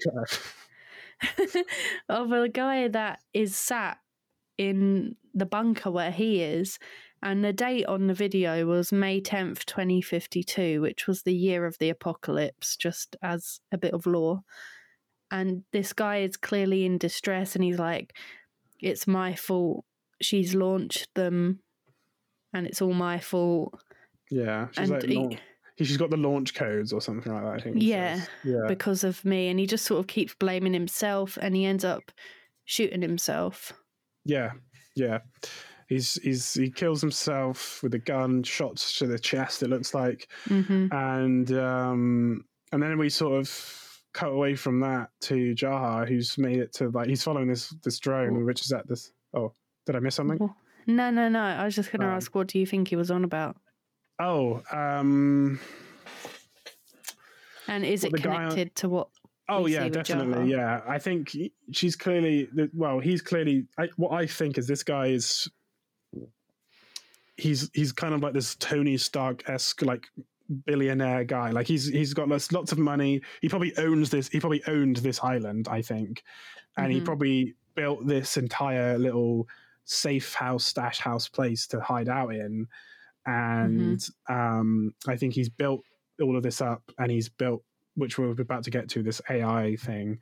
of 2.09 2.33
a 2.33 2.49
guy 2.49 2.89
that 2.89 3.19
is 3.35 3.55
sat 3.55 3.99
in 4.57 5.17
the 5.35 5.45
bunker 5.45 5.91
where 5.91 6.11
he 6.11 6.41
is. 6.41 6.79
And 7.23 7.45
the 7.45 7.53
date 7.53 7.85
on 7.85 8.07
the 8.07 8.15
video 8.15 8.65
was 8.65 8.93
May 8.93 9.21
10th, 9.21 9.67
2052, 9.67 10.81
which 10.81 11.07
was 11.07 11.25
the 11.25 11.35
year 11.35 11.67
of 11.67 11.77
the 11.77 11.91
apocalypse, 11.91 12.79
just 12.79 13.15
as 13.21 13.61
a 13.73 13.77
bit 13.77 13.93
of 13.93 14.07
lore. 14.07 14.41
And 15.31 15.65
this 15.71 15.93
guy 15.93 16.21
is 16.21 16.39
clearly 16.39 16.87
in 16.87 16.97
distress 16.97 17.55
and 17.55 17.63
he's 17.63 17.79
like, 17.79 18.17
It's 18.81 19.07
my 19.07 19.35
fault. 19.35 19.85
She's 20.20 20.55
launched 20.55 21.09
them 21.15 21.61
and 22.53 22.66
it's 22.66 22.81
all 22.82 22.93
my 22.95 23.19
fault. 23.20 23.78
Yeah, 24.31 24.69
she's 24.73 24.91
And 24.91 24.91
like, 24.91 25.03
he- 25.05 25.39
she's 25.85 25.97
got 25.97 26.11
the 26.11 26.16
launch 26.16 26.55
codes 26.55 26.93
or 26.93 27.01
something 27.01 27.32
like 27.32 27.43
that. 27.43 27.53
I 27.55 27.59
think. 27.59 27.77
Yeah. 27.81 28.20
yeah, 28.45 28.62
because 28.69 29.05
of 29.05 29.24
me. 29.24 29.49
And 29.49 29.59
he 29.59 29.66
just 29.66 29.85
sort 29.85 30.01
of 30.01 30.07
keeps 30.07 30.35
blaming 30.35 30.73
himself 30.73 31.36
and 31.41 31.55
he 31.57 31.65
ends 31.66 31.85
up 31.85 32.11
shooting 32.65 33.03
himself. 33.03 33.73
yeah, 34.24 34.53
yeah. 34.97 35.19
He's 35.89 36.15
he's 36.23 36.55
he 36.55 36.70
kills 36.70 37.03
himself 37.03 37.82
with 37.82 37.93
a 37.95 37.99
gun, 37.99 38.43
shots 38.43 38.99
to 38.99 39.07
the 39.07 39.19
chest. 39.19 39.62
It 39.62 39.69
looks 39.69 39.93
like. 39.93 40.28
hmm 40.47 40.86
and 40.93 41.53
um, 41.53 42.45
and 42.73 42.82
then 42.82 42.97
we 42.97 43.11
sort 43.11 43.39
of 43.39 44.01
cut 44.15 44.31
away 44.31 44.55
from 44.55 44.81
that 44.81 45.11
to 45.23 45.55
Jaha, 45.55 46.09
who's 46.09 46.39
made 46.39 46.59
it 46.59 46.73
to 46.74 46.89
like 46.89 47.09
he's 47.09 47.23
following 47.23 47.49
this 47.49 47.69
this 47.85 47.99
drone, 47.99 48.47
which 48.47 48.62
is 48.62 48.73
at 48.73 48.89
this. 48.89 49.12
Oh, 49.35 49.53
did 49.86 49.97
I 49.97 50.01
miss 50.01 50.15
something? 50.15 50.39
No, 50.86 51.11
no, 51.11 51.28
no. 51.28 51.40
I 51.40 51.65
was 51.65 51.74
just 51.74 51.90
going 51.93 52.01
to 52.01 52.06
Um, 52.09 52.15
ask, 52.15 52.35
what 52.35 52.47
do 52.47 52.59
you 52.59 52.66
think 52.66 52.89
he 52.89 52.97
was 52.97 53.11
on 53.11 53.24
about? 53.24 53.56
Oh, 54.19 54.62
um, 54.70 55.59
And 57.69 57.85
is 57.85 58.02
well, 58.02 58.15
it 58.15 58.23
guy 58.23 58.31
on- 58.44 58.51
connected 58.51 58.74
to 58.77 58.89
what? 58.89 59.09
oh 59.48 59.66
yeah, 59.66 59.89
definitely, 59.89 60.51
yeah. 60.51 60.81
I 60.89 60.98
think 60.98 61.36
she's 61.73 61.97
clearly 61.97 62.48
well. 62.73 62.98
He's 63.01 63.20
clearly 63.23 63.66
I, 63.78 63.89
what 63.97 64.12
I 64.12 64.27
think 64.27 64.59
is 64.59 64.66
this 64.66 64.82
guy 64.82 65.06
is. 65.09 65.48
He's 67.36 67.69
he's 67.74 67.90
kind 67.93 68.15
of 68.15 68.23
like 68.23 68.32
this 68.32 68.55
Tony 68.55 68.97
Stark 68.97 69.48
esque 69.48 69.82
like 69.82 70.06
billionaire 70.66 71.24
guy. 71.24 71.51
Like 71.51 71.66
he's 71.66 71.86
he's 71.89 72.15
got 72.15 72.28
lots, 72.28 72.52
lots 72.52 72.70
of 72.70 72.78
money. 72.78 73.23
He 73.40 73.48
probably 73.48 73.77
owns 73.77 74.11
this. 74.11 74.28
He 74.28 74.39
probably 74.39 74.62
owned 74.69 74.97
this 74.97 75.23
island, 75.23 75.66
I 75.69 75.82
think, 75.82 76.23
and 76.77 76.93
he 76.93 77.01
Mhm. 77.01 77.05
probably 77.05 77.55
built 77.74 78.06
this 78.06 78.36
entire 78.36 78.97
little 78.98 79.48
safe 79.85 80.35
house, 80.35 80.65
stash 80.65 80.98
house 80.98 81.28
place 81.28 81.66
to 81.69 81.81
hide 81.81 82.09
out 82.09 82.35
in. 82.35 82.66
And 83.27 84.06
um, 84.28 84.93
I 85.06 85.16
think 85.16 85.35
he's 85.35 85.48
built 85.48 85.81
all 86.23 86.36
of 86.36 86.43
this 86.43 86.61
up, 86.61 86.82
and 86.98 87.11
he's 87.11 87.28
built, 87.28 87.62
which 87.97 88.19
we're 88.19 88.31
about 88.31 88.65
to 88.65 88.70
get 88.70 88.89
to, 88.90 89.02
this 89.02 89.20
AI 89.31 89.77
thing 89.77 90.19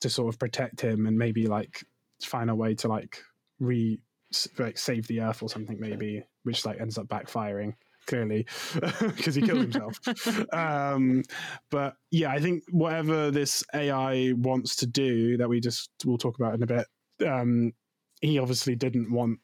to 0.00 0.10
sort 0.10 0.32
of 0.32 0.38
protect 0.38 0.80
him 0.80 1.06
and 1.06 1.18
maybe 1.18 1.46
like 1.46 1.84
find 2.22 2.50
a 2.50 2.54
way 2.54 2.74
to 2.74 2.88
like 2.88 3.22
re 3.60 3.98
like 4.58 4.76
save 4.76 5.06
the 5.06 5.20
earth 5.20 5.42
or 5.42 5.48
something 5.48 5.78
maybe 5.80 6.22
which 6.42 6.66
like 6.66 6.80
ends 6.80 6.98
up 6.98 7.06
backfiring 7.06 7.72
clearly 8.06 8.46
because 9.00 9.34
he 9.34 9.42
killed 9.42 9.58
himself. 9.72 9.98
Um 10.52 11.22
but 11.70 11.94
yeah 12.10 12.30
i 12.30 12.38
think 12.38 12.64
whatever 12.70 13.30
this 13.30 13.64
ai 13.74 14.32
wants 14.36 14.76
to 14.76 14.86
do 14.86 15.36
that 15.36 15.48
we 15.48 15.60
just 15.60 15.90
we'll 16.04 16.18
talk 16.18 16.36
about 16.38 16.54
in 16.54 16.62
a 16.62 16.66
bit 16.66 16.86
um 17.26 17.72
he 18.20 18.38
obviously 18.38 18.74
didn't 18.74 19.10
want 19.10 19.38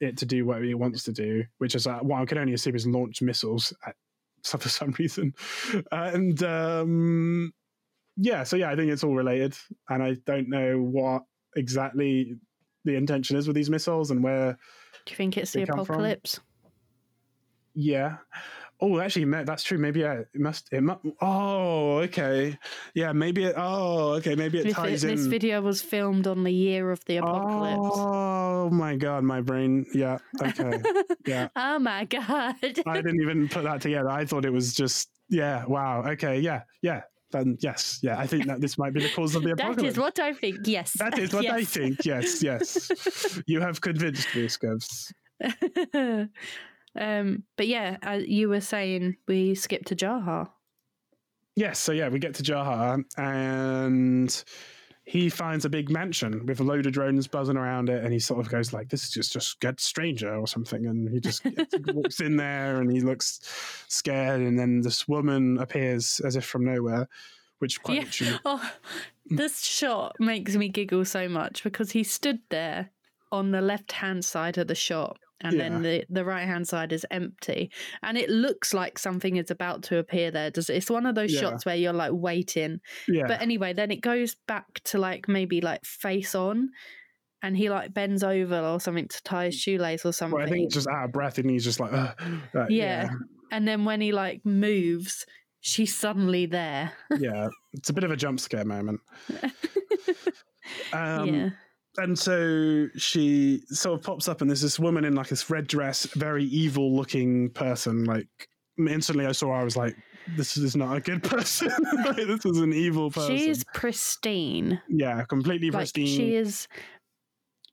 it 0.00 0.16
to 0.18 0.26
do 0.26 0.44
what 0.44 0.62
it 0.62 0.74
wants 0.74 1.04
to 1.04 1.12
do 1.12 1.42
which 1.58 1.74
is 1.74 1.86
uh, 1.86 1.98
what 1.98 2.20
i 2.20 2.24
can 2.24 2.38
only 2.38 2.52
assume 2.52 2.74
is 2.74 2.86
launch 2.86 3.22
missiles 3.22 3.72
at 3.86 3.94
for 4.58 4.68
some 4.68 4.94
reason, 4.98 5.34
and 5.90 6.42
um, 6.42 7.52
yeah, 8.16 8.44
so 8.44 8.56
yeah, 8.56 8.70
I 8.70 8.76
think 8.76 8.90
it's 8.90 9.04
all 9.04 9.14
related, 9.14 9.56
and 9.88 10.02
I 10.02 10.16
don't 10.24 10.48
know 10.48 10.78
what 10.78 11.22
exactly 11.56 12.36
the 12.84 12.94
intention 12.94 13.36
is 13.36 13.46
with 13.46 13.56
these 13.56 13.70
missiles 13.70 14.10
and 14.10 14.22
where. 14.22 14.52
Do 15.04 15.12
you 15.12 15.16
think 15.16 15.36
it's 15.36 15.52
the 15.52 15.66
come 15.66 15.84
from? 15.84 15.96
apocalypse? 15.96 16.40
Yeah. 17.74 18.18
Oh, 18.80 19.00
actually, 19.00 19.24
that's 19.44 19.62
true. 19.62 19.78
Maybe 19.78 20.00
yeah, 20.00 20.20
it 20.20 20.28
must. 20.34 20.68
It 20.70 20.82
must. 20.82 21.00
Oh, 21.22 21.98
okay. 22.00 22.58
Yeah, 22.94 23.12
maybe. 23.12 23.44
It, 23.44 23.54
oh, 23.56 24.10
okay. 24.16 24.34
Maybe 24.34 24.58
it 24.58 24.64
This, 24.64 24.74
ties 24.74 25.02
this 25.02 25.24
in. 25.24 25.30
video 25.30 25.62
was 25.62 25.80
filmed 25.80 26.26
on 26.26 26.44
the 26.44 26.52
year 26.52 26.90
of 26.90 27.02
the 27.06 27.16
apocalypse. 27.16 27.96
Oh 27.96 28.68
my 28.70 28.96
god, 28.96 29.24
my 29.24 29.40
brain. 29.40 29.86
Yeah. 29.94 30.18
Okay. 30.42 30.82
yeah. 31.26 31.48
Oh 31.56 31.78
my 31.78 32.04
god. 32.04 32.56
I 32.86 32.96
didn't 32.96 33.22
even 33.22 33.48
put 33.48 33.64
that 33.64 33.80
together. 33.80 34.10
I 34.10 34.26
thought 34.26 34.44
it 34.44 34.52
was 34.52 34.74
just. 34.74 35.08
Yeah. 35.30 35.64
Wow. 35.64 36.02
Okay. 36.06 36.38
Yeah. 36.40 36.62
Yeah. 36.82 37.02
Then 37.30 37.56
yes. 37.60 37.98
Yeah. 38.02 38.18
I 38.18 38.26
think 38.26 38.46
that 38.46 38.60
this 38.60 38.76
might 38.76 38.92
be 38.92 39.00
the 39.00 39.08
cause 39.08 39.34
of 39.34 39.42
the 39.42 39.52
apocalypse. 39.52 39.92
is 39.94 39.98
what 39.98 40.18
I 40.18 40.34
think. 40.34 40.58
Yes. 40.64 40.92
That 40.98 41.18
is 41.18 41.32
what 41.32 41.46
I 41.46 41.64
think. 41.64 42.04
Yes. 42.04 42.42
Yes. 42.42 43.40
you 43.46 43.60
have 43.60 43.80
convinced 43.80 44.34
me, 44.34 44.48
Scobes. 44.48 45.14
um, 46.98 47.44
but 47.56 47.66
yeah, 47.66 47.96
uh, 48.02 48.20
you 48.24 48.48
were 48.48 48.60
saying 48.60 49.16
we 49.26 49.54
skipped 49.54 49.88
to 49.88 49.96
Jaha. 49.96 50.50
Yes, 51.54 51.78
so 51.78 51.92
yeah, 51.92 52.08
we 52.08 52.18
get 52.18 52.34
to 52.34 52.42
Jaha 52.42 53.02
and 53.16 54.44
he 55.06 55.30
finds 55.30 55.64
a 55.64 55.68
big 55.70 55.88
mansion 55.88 56.44
with 56.46 56.58
a 56.58 56.64
load 56.64 56.84
of 56.84 56.92
drones 56.92 57.28
buzzing 57.28 57.56
around 57.56 57.88
it, 57.88 58.02
and 58.02 58.12
he 58.12 58.18
sort 58.18 58.40
of 58.40 58.50
goes 58.50 58.72
like, 58.72 58.88
"This 58.88 59.04
is 59.04 59.10
just 59.10 59.32
just 59.32 59.60
gets 59.60 59.84
stranger" 59.84 60.34
or 60.34 60.48
something, 60.48 60.84
and 60.86 61.08
he 61.08 61.20
just 61.20 61.44
gets, 61.44 61.74
walks 61.94 62.20
in 62.20 62.36
there 62.36 62.80
and 62.80 62.90
he 62.90 63.00
looks 63.00 63.40
scared, 63.88 64.40
and 64.40 64.58
then 64.58 64.80
this 64.80 65.06
woman 65.06 65.58
appears 65.58 66.20
as 66.24 66.34
if 66.34 66.44
from 66.44 66.64
nowhere, 66.64 67.08
which 67.60 67.80
quite 67.82 67.98
Yeah. 67.98 68.02
literally, 68.04 68.38
Oh, 68.44 68.72
this 69.26 69.60
shot 69.62 70.16
makes 70.18 70.56
me 70.56 70.68
giggle 70.68 71.04
so 71.04 71.28
much 71.28 71.62
because 71.62 71.92
he 71.92 72.02
stood 72.02 72.40
there 72.50 72.90
on 73.30 73.52
the 73.52 73.60
left 73.60 73.92
hand 73.92 74.24
side 74.24 74.58
of 74.58 74.66
the 74.66 74.74
shot. 74.74 75.18
And 75.42 75.60
then 75.60 75.82
the, 75.82 76.04
the 76.08 76.24
right 76.24 76.46
hand 76.46 76.66
side 76.66 76.92
is 76.92 77.04
empty, 77.10 77.70
and 78.02 78.16
it 78.16 78.30
looks 78.30 78.72
like 78.72 78.98
something 78.98 79.36
is 79.36 79.50
about 79.50 79.82
to 79.84 79.98
appear 79.98 80.30
there. 80.30 80.50
Does 80.50 80.70
it? 80.70 80.76
It's 80.76 80.90
one 80.90 81.04
of 81.04 81.14
those 81.14 81.32
Yeah. 81.34 81.40
shots 81.40 81.66
where 81.66 81.76
you're 81.76 81.92
like 81.92 82.12
waiting, 82.14 82.80
yeah, 83.06 83.24
But 83.28 83.42
anyway, 83.42 83.74
then 83.74 83.90
it 83.90 84.00
goes 84.00 84.34
back 84.48 84.80
to 84.84 84.98
like 84.98 85.28
maybe 85.28 85.60
like 85.60 85.84
face 85.84 86.34
on, 86.34 86.70
and 87.42 87.54
he 87.54 87.68
like 87.68 87.92
bends 87.92 88.24
over 88.24 88.58
or 88.58 88.80
something 88.80 89.08
to 89.08 89.22
tie 89.24 89.44
his 89.46 89.54
shoelace 89.54 90.06
or 90.06 90.12
something. 90.12 90.38
well, 90.38 90.46
I 90.46 90.50
think 90.50 90.72
just 90.72 90.88
out 90.88 91.04
of 91.04 91.12
breath, 91.12 91.36
and 91.36 91.50
he's 91.50 91.64
just 91.64 91.80
like, 91.80 91.92
like, 91.92 92.70
yeah. 92.70 93.08
And 93.52 93.68
then 93.68 93.84
when 93.84 94.00
he 94.00 94.12
like 94.12 94.40
moves, 94.46 95.26
she's 95.60 95.94
suddenly 95.94 96.46
there. 96.46 96.92
yeah, 97.10 97.18
yeah, 97.20 97.48
it's 97.74 97.90
a 97.90 97.92
bit 97.92 98.04
of 98.04 98.10
a 98.10 98.16
jump 98.16 98.40
scare 98.40 98.64
moment. 98.64 99.00
Um, 100.92 101.26
yeah. 101.34 101.48
And 101.98 102.18
so 102.18 102.86
she 102.96 103.62
sort 103.68 103.98
of 103.98 104.04
pops 104.04 104.28
up 104.28 104.40
and 104.40 104.50
there's 104.50 104.60
this 104.62 104.78
woman 104.78 105.04
in 105.04 105.14
like 105.14 105.28
this 105.28 105.48
red 105.50 105.66
dress 105.66 106.04
very 106.14 106.44
evil 106.44 106.94
looking 106.94 107.50
person 107.50 108.04
like 108.04 108.28
instantly 108.78 109.24
i 109.26 109.32
saw 109.32 109.48
her 109.48 109.54
i 109.60 109.64
was 109.64 109.76
like 109.76 109.96
this 110.36 110.56
is 110.56 110.74
not 110.76 110.96
a 110.96 111.00
good 111.00 111.22
person 111.34 111.70
Like, 112.04 112.16
this 112.16 112.44
is 112.44 112.58
an 112.58 112.72
evil 112.72 113.10
person 113.10 113.36
She's 113.38 113.64
pristine. 113.74 114.80
yeah 114.88 115.24
completely 115.24 115.70
Like 115.70 115.80
pristine 115.92 116.06
she 116.06 116.34
is 116.34 116.66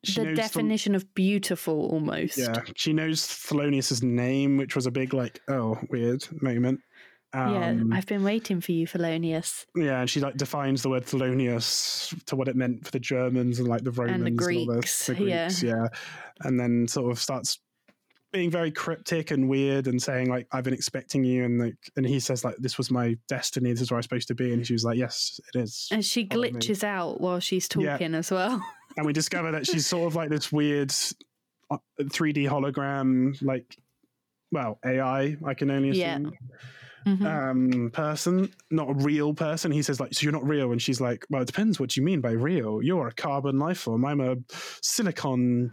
She 0.03 0.23
the 0.23 0.33
definition 0.35 0.95
of 0.95 1.11
beautiful 1.15 1.87
almost. 1.91 2.37
yeah 2.37 2.61
she 2.75 2.93
knows 2.93 3.25
Thelonious's 3.25 4.03
name 4.03 4.57
which 4.57 4.75
was 4.75 4.85
a 4.85 4.91
big 4.91 5.13
like 5.13 5.39
oh 5.47 5.77
weird 5.89 6.25
moment 6.41 6.79
yeah, 7.33 7.69
um, 7.69 7.91
I've 7.93 8.05
been 8.05 8.23
waiting 8.23 8.61
for 8.61 8.71
you, 8.71 8.85
Felonius. 8.87 9.65
yeah, 9.75 10.01
and 10.01 10.09
she 10.09 10.19
like 10.19 10.37
defines 10.37 10.81
the 10.83 10.89
word 10.89 11.03
Thelonious 11.05 12.23
to 12.25 12.35
what 12.35 12.47
it 12.47 12.55
meant 12.55 12.85
for 12.85 12.91
the 12.91 12.99
Germans 12.99 13.59
and 13.59 13.67
like 13.67 13.83
the 13.83 13.91
Romans 13.91 14.23
And 14.23 14.25
the 14.39 14.43
all 14.43 14.65
Greeks, 14.75 15.07
the 15.07 15.13
yeah. 15.23 15.45
Greeks, 15.47 15.63
yeah. 15.63 15.87
And 16.41 16.59
then 16.59 16.87
sort 16.87 17.11
of 17.11 17.19
starts 17.19 17.59
being 18.31 18.49
very 18.49 18.71
cryptic 18.71 19.29
and 19.29 19.47
weird 19.47 19.85
and 19.87 20.01
saying 20.01 20.27
like 20.27 20.47
I've 20.51 20.63
been 20.63 20.73
expecting 20.73 21.23
you 21.23 21.43
and 21.45 21.59
like 21.59 21.75
and 21.95 22.05
he 22.05 22.19
says 22.19 22.43
like 22.43 22.55
this 22.57 22.77
was 22.77 22.89
my 22.89 23.15
destiny, 23.27 23.71
this 23.71 23.81
is 23.81 23.91
where 23.91 23.97
I'm 23.97 24.03
supposed 24.03 24.27
to 24.29 24.35
be 24.35 24.53
and 24.53 24.65
she 24.65 24.73
was 24.73 24.83
like 24.83 24.97
yes, 24.97 25.39
it 25.53 25.59
is. 25.59 25.87
And 25.91 26.03
she 26.03 26.25
glitches 26.27 26.83
out 26.83 27.21
while 27.21 27.39
she's 27.39 27.67
Yeah. 27.77 27.91
talking 27.91 28.15
as 28.15 28.31
well. 28.31 28.61
And 28.97 29.07
we 29.07 29.13
discover 29.13 29.51
that 29.53 29.65
she's 29.65 29.87
sort 29.87 30.05
of 30.05 30.15
like 30.15 30.29
this 30.29 30.51
weird 30.51 30.93
uh, 31.71 31.77
3D 31.99 32.47
hologram 32.47 33.35
like 33.41 33.75
well, 34.51 34.77
AI, 34.85 35.35
I 35.43 35.53
can 35.55 35.71
only 35.71 35.97
Yeah. 35.97 36.19
Mhm. 37.05 37.25
um 37.25 37.91
person 37.91 38.49
not 38.71 38.89
a 38.89 38.93
real 38.93 39.33
person 39.33 39.71
he 39.71 39.81
says 39.81 39.99
like 39.99 40.13
so 40.13 40.23
you're 40.23 40.31
not 40.31 40.47
real 40.47 40.71
and 40.71 40.81
she's 40.81 41.01
like 41.01 41.25
well 41.29 41.41
it 41.41 41.45
depends 41.45 41.79
what 41.79 41.97
you 41.97 42.03
mean 42.03 42.21
by 42.21 42.31
real 42.31 42.81
you're 42.81 43.07
a 43.07 43.11
carbon 43.13 43.59
life 43.59 43.79
form 43.79 44.05
i'm 44.05 44.21
a 44.21 44.35
silicon 44.81 45.71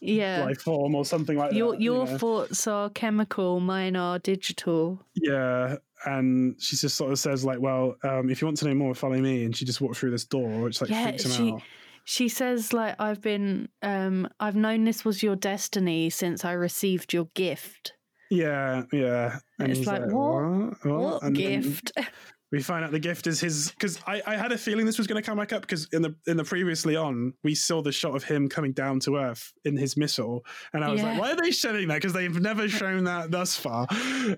yeah. 0.00 0.44
life 0.44 0.60
form 0.62 0.94
or 0.94 1.04
something 1.04 1.36
like 1.36 1.52
Your 1.52 1.72
that 1.72 1.80
you 1.80 1.94
your 1.94 2.06
know? 2.06 2.18
thoughts 2.18 2.66
are 2.66 2.90
chemical, 2.90 3.60
mine 3.60 3.96
are 3.96 4.18
digital. 4.18 5.00
yeah 5.14 5.76
and 6.04 6.54
she 6.62 6.76
just 6.76 6.96
sort 6.96 7.10
of 7.12 7.18
says 7.18 7.44
like 7.44 7.60
well 7.60 7.96
um 8.04 8.30
if 8.30 8.40
you 8.40 8.46
want 8.46 8.56
to 8.58 8.66
know 8.68 8.74
more 8.74 8.94
follow 8.94 9.18
me 9.18 9.44
and 9.44 9.56
she 9.56 9.64
just 9.64 9.80
walks 9.80 9.98
through 9.98 10.10
this 10.12 10.24
door 10.24 10.60
which 10.62 10.80
like 10.80 10.90
Yeah, 10.90 11.08
freaks 11.08 11.24
him 11.24 11.30
she- 11.32 11.52
out 11.52 11.62
She 12.04 12.28
says 12.28 12.72
like 12.72 12.94
I've 12.98 13.20
been 13.20 13.68
um 13.82 14.28
I've 14.40 14.56
known 14.56 14.84
this 14.84 15.04
was 15.04 15.22
your 15.22 15.36
destiny 15.36 16.08
since 16.10 16.44
I 16.44 16.52
received 16.52 17.12
your 17.12 17.26
gift. 17.34 17.92
Yeah 18.30 18.82
yeah 18.92 19.38
and 19.58 19.70
It's 19.70 19.78
he's 19.78 19.86
like, 19.86 20.02
what? 20.06 20.84
what, 20.84 20.84
What 20.84 21.22
And 21.22 21.34
gift? 21.36 21.92
we 22.50 22.62
find 22.62 22.82
out 22.82 22.90
the 22.92 22.98
gift 22.98 23.26
is 23.26 23.40
his 23.40 23.70
because 23.72 23.98
I, 24.06 24.22
I 24.26 24.36
had 24.36 24.52
a 24.52 24.58
feeling 24.58 24.86
this 24.86 24.96
was 24.96 25.06
going 25.06 25.22
to 25.22 25.26
come 25.26 25.36
back 25.36 25.52
up 25.52 25.60
because 25.62 25.86
in 25.92 26.00
the 26.02 26.14
in 26.26 26.36
the 26.38 26.44
previously 26.44 26.96
on 26.96 27.34
we 27.44 27.54
saw 27.54 27.82
the 27.82 27.92
shot 27.92 28.16
of 28.16 28.24
him 28.24 28.48
coming 28.48 28.72
down 28.72 29.00
to 29.00 29.16
earth 29.16 29.52
in 29.64 29.76
his 29.76 29.96
missile 29.98 30.44
and 30.72 30.82
I 30.84 30.90
was 30.90 31.02
like 31.02 31.20
why 31.20 31.32
are 31.32 31.36
they 31.36 31.50
showing 31.50 31.88
that 31.88 31.96
because 31.96 32.14
they've 32.14 32.40
never 32.40 32.66
shown 32.80 33.04
that 33.04 33.30
thus 33.30 33.54
far 33.56 33.86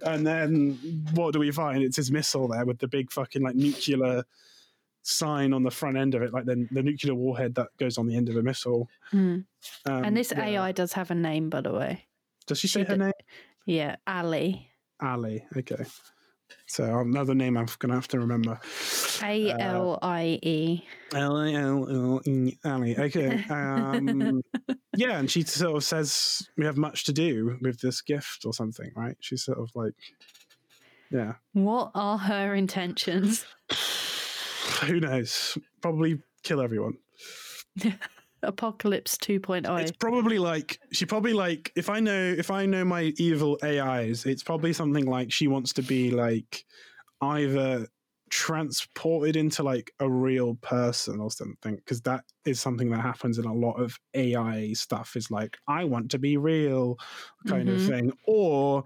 and 0.03 0.27
then 0.27 0.73
what 1.15 1.33
do 1.35 1.39
we 1.39 1.53
find 1.53 1.83
it's 1.85 1.97
his 1.97 2.11
missile 2.11 2.49
there 2.49 2.65
with 2.67 2.79
the 2.81 2.89
big 2.89 3.13
fucking 3.13 3.43
like 3.43 3.55
nuclear 3.55 4.25
sign 5.03 5.53
on 5.53 5.63
the 5.63 5.71
front 5.71 5.97
end 5.97 6.15
of 6.15 6.23
it 6.23 6.33
like 6.33 6.45
the, 6.45 6.67
the 6.73 6.83
nuclear 6.83 7.15
warhead 7.15 7.55
that 7.55 7.69
goes 7.79 7.97
on 7.97 8.07
the 8.07 8.17
end 8.17 8.29
of 8.29 8.37
a 8.37 8.43
missile 8.43 8.89
Hmm. 9.11 9.39
um, 9.87 10.05
and 10.05 10.17
this 10.17 10.33
yeah. 10.37 10.45
AI 10.47 10.73
does 10.73 10.93
have 10.95 11.11
a 11.11 11.15
name, 11.15 11.49
by 11.49 11.61
the 11.61 11.73
way. 11.73 12.07
does 12.47 12.59
she 12.59 12.69
say 12.69 12.81
she 12.83 12.87
her 12.89 12.95
d- 12.97 13.01
name 13.05 13.13
Yeah, 13.67 13.97
Ali. 14.07 14.71
Ali 15.01 15.45
okay 15.57 15.85
so 16.67 17.01
another 17.01 17.35
name 17.35 17.57
I'm 17.57 17.67
gonna 17.79 17.95
have 17.95 18.09
to 18.09 18.21
remember 18.21 18.59
A 19.23 19.51
L 19.53 19.99
I 20.03 20.39
E. 20.43 20.85
L 21.15 21.37
A 21.39 21.53
L 21.53 21.89
L 21.89 22.23
E 22.27 22.59
Ali. 22.65 22.99
Okay. 22.99 23.45
Um, 23.51 24.43
yeah, 24.97 25.19
and 25.19 25.31
she 25.31 25.43
sort 25.43 25.77
of 25.77 25.85
says 25.85 26.49
we 26.57 26.65
have 26.65 26.77
much 26.77 27.05
to 27.05 27.13
do 27.13 27.59
with 27.61 27.81
this 27.81 28.01
gift 28.01 28.45
or 28.45 28.53
something, 28.53 28.91
right? 28.97 29.17
She's 29.21 29.45
sort 29.45 29.59
of 29.59 29.71
like, 29.75 29.95
yeah. 31.11 31.35
What 31.53 31.91
are 31.95 32.19
her 32.19 32.55
intentions? 32.55 33.45
Who 34.87 35.01
knows? 35.01 35.59
Probably 35.83 36.23
kill 36.43 36.61
everyone. 36.61 36.95
Apocalypse 38.43 39.17
oh. 39.65 39.77
2.0. 39.77 39.81
It's 39.81 39.93
probably 39.93 40.39
like 40.39 40.79
she 40.93 41.07
probably 41.07 41.33
like 41.33 41.73
if 41.77 41.91
I 41.91 42.01
know 42.01 42.35
if 42.37 42.51
I 42.51 42.67
know 42.67 42.85
my 42.85 43.13
evil 43.19 43.59
AIs, 43.63 44.27
it's 44.27 44.43
probably 44.43 44.73
something 44.73 45.07
like 45.07 45.33
she 45.33 45.49
wants 45.49 45.73
to 45.75 45.83
be 45.83 46.11
like 46.11 46.65
either 47.23 47.87
transported 48.31 49.37
into 49.37 49.63
like 49.63 49.93
a 50.01 50.11
real 50.11 50.55
person 50.57 51.21
or 51.21 51.31
something 51.31 51.77
because 51.77 52.03
that 52.03 52.25
is 52.47 52.61
something 52.61 52.91
that 52.91 53.01
happens 53.01 53.39
in 53.39 53.45
a 53.45 53.55
lot 53.55 53.75
of 53.75 53.99
AI 54.15 54.73
stuff 54.73 55.17
is 55.17 55.31
like 55.31 55.59
I 55.69 55.85
want 55.85 56.11
to 56.13 56.19
be 56.19 56.37
real 56.37 56.97
kind 57.47 57.69
of 57.69 57.81
Mhm. 57.81 57.87
thing 57.87 58.13
or 58.27 58.85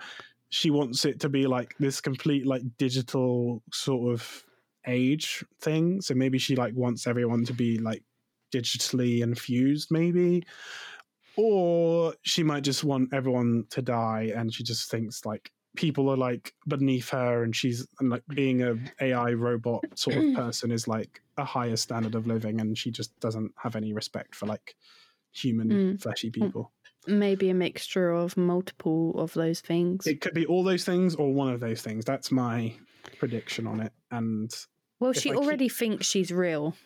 she 0.51 0.71
wants 0.71 1.05
it 1.05 1.21
to 1.21 1.29
be 1.29 1.47
like 1.47 1.75
this 1.79 2.01
complete 2.01 2.47
like 2.47 2.63
digital 2.79 3.63
sort 3.73 4.13
of 4.15 4.45
age 4.87 5.45
thing 5.61 6.01
so 6.01 6.15
maybe 6.15 6.39
she 6.39 6.57
like 6.57 6.75
wants 6.75 7.07
everyone 7.07 7.45
to 7.47 7.55
be 7.55 7.79
like 7.79 8.03
digitally 8.55 9.23
infused 9.23 9.89
maybe 9.91 10.45
or 11.37 12.15
she 12.23 12.43
might 12.43 12.63
just 12.63 12.85
want 12.85 13.13
everyone 13.13 13.65
to 13.71 13.83
die 13.83 14.33
and 14.37 14.55
she 14.55 14.63
just 14.63 14.91
thinks 14.91 15.25
like 15.27 15.51
people 15.77 16.09
are 16.09 16.17
like 16.17 16.55
beneath 16.69 17.09
her 17.09 17.43
and 17.43 17.57
she's 17.57 17.87
and 17.99 18.09
like 18.11 18.23
being 18.29 18.63
a 18.63 18.77
ai 19.01 19.33
robot 19.33 19.83
sort 19.97 20.17
of 20.17 20.35
person 20.43 20.71
is 20.71 20.87
like 20.87 21.21
a 21.37 21.45
higher 21.45 21.77
standard 21.77 22.15
of 22.15 22.29
living 22.29 22.61
and 22.61 22.79
she 22.79 22.91
just 22.93 23.19
doesn't 23.19 23.51
have 23.57 23.75
any 23.75 23.93
respect 23.93 24.35
for 24.37 24.47
like 24.47 24.77
human 25.33 25.69
Mm. 25.69 26.01
fleshy 26.01 26.31
people 26.31 26.71
Maybe 27.07 27.51
a 27.51 27.55
mixture 27.55 28.13
of 28.13 28.35
multiple 28.39 29.13
of 29.21 29.35
those 29.35 29.61
things. 29.61 30.07
it 30.07 30.23
could 30.23 30.33
be 30.33 30.47
all 30.47 30.63
those 30.65 30.85
things 30.87 31.15
or 31.17 31.35
one 31.35 31.53
of 31.53 31.61
those 31.61 31.83
things 31.83 32.05
that's 32.05 32.31
my 32.31 32.75
prediction 33.19 33.67
on 33.67 33.81
it 33.81 33.93
and 34.13 34.51
well, 35.01 35.13
she 35.13 35.31
I 35.31 35.35
keep- 35.35 35.43
already 35.43 35.69
thinks 35.69 36.07
she's 36.07 36.31
real. 36.33 36.77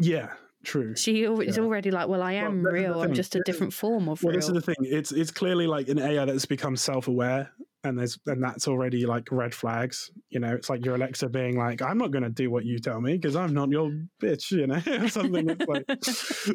yeah 0.00 0.32
true. 0.66 0.94
She 0.96 1.22
is 1.22 1.56
Yeah. 1.56 1.62
already 1.62 1.90
like, 1.90 2.08
well, 2.08 2.22
I 2.22 2.32
am 2.34 2.62
the 2.62 2.70
real. 2.72 3.00
I'm 3.02 3.14
just 3.14 3.34
a 3.36 3.40
different 3.46 3.72
form 3.72 4.08
of 4.08 4.22
Well, 4.22 4.32
real. 4.32 4.38
this 4.40 4.48
is 4.48 4.54
the 4.54 4.60
thing. 4.60 4.76
It's 4.80 5.12
it's 5.12 5.30
clearly 5.30 5.66
like 5.66 5.88
an 5.88 5.98
AI 5.98 6.24
that's 6.24 6.44
become 6.46 6.76
self-aware, 6.76 7.50
and 7.84 7.98
there's 7.98 8.18
and 8.26 8.42
that's 8.42 8.66
already 8.68 9.06
like 9.06 9.30
red 9.30 9.54
flags. 9.54 10.10
You 10.30 10.40
know, 10.40 10.52
it's 10.54 10.68
like 10.68 10.84
your 10.84 10.96
Alexa 10.96 11.28
being 11.28 11.56
like, 11.56 11.80
"I'm 11.82 11.98
not 11.98 12.10
going 12.10 12.24
to 12.24 12.30
do 12.30 12.50
what 12.50 12.64
you 12.64 12.78
tell 12.78 13.00
me 13.00 13.12
because 13.14 13.36
I'm 13.36 13.54
not 13.54 13.70
your 13.70 13.90
bitch," 14.20 14.50
you 14.50 14.66
know, 14.66 14.80
something. 15.08 15.48
It's 15.50 15.66
like, 15.66 15.84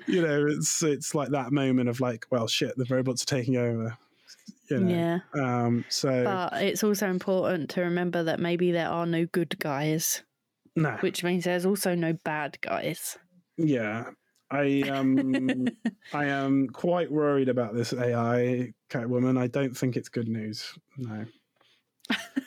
you 0.07 0.21
know, 0.21 0.45
it's 0.47 0.83
it's 0.83 1.15
like 1.15 1.29
that 1.29 1.51
moment 1.51 1.89
of 1.89 1.99
like, 1.99 2.25
well, 2.31 2.47
shit, 2.47 2.75
the 2.77 2.85
robots 2.89 3.23
are 3.23 3.27
taking 3.37 3.57
over. 3.57 3.97
You 4.69 4.79
know. 4.79 4.95
yeah. 4.95 5.19
Um. 5.65 5.85
So 5.89 6.23
But 6.23 6.61
it's 6.63 6.83
also 6.83 7.09
important 7.09 7.69
to 7.71 7.81
remember 7.81 8.23
that 8.23 8.39
maybe 8.39 8.71
there 8.71 8.87
are 8.89 9.05
no 9.05 9.25
good 9.25 9.57
guys, 9.59 10.23
no. 10.75 10.91
which 11.01 11.23
means 11.23 11.43
there's 11.45 11.65
also 11.65 11.95
no 11.95 12.13
bad 12.23 12.57
guys. 12.61 13.17
Yeah. 13.67 14.05
I 14.49 14.81
um 14.81 15.67
I 16.13 16.25
am 16.25 16.67
quite 16.67 17.11
worried 17.11 17.49
about 17.49 17.73
this 17.73 17.93
AI 17.93 18.73
Catwoman. 18.89 19.39
I 19.39 19.47
don't 19.47 19.75
think 19.75 19.95
it's 19.95 20.09
good 20.09 20.27
news. 20.27 20.73
No. 20.97 21.25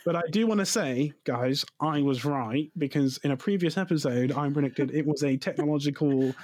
but 0.05 0.15
I 0.15 0.23
do 0.31 0.47
want 0.47 0.61
to 0.61 0.67
say, 0.67 1.13
guys, 1.25 1.65
I 1.81 2.03
was 2.03 2.25
right 2.25 2.71
because 2.77 3.19
in 3.25 3.31
a 3.31 3.37
previous 3.37 3.79
episode 3.79 4.33
I 4.33 4.49
predicted 4.51 4.91
it 4.91 5.07
was 5.07 5.23
a 5.23 5.37
technological 5.37 6.35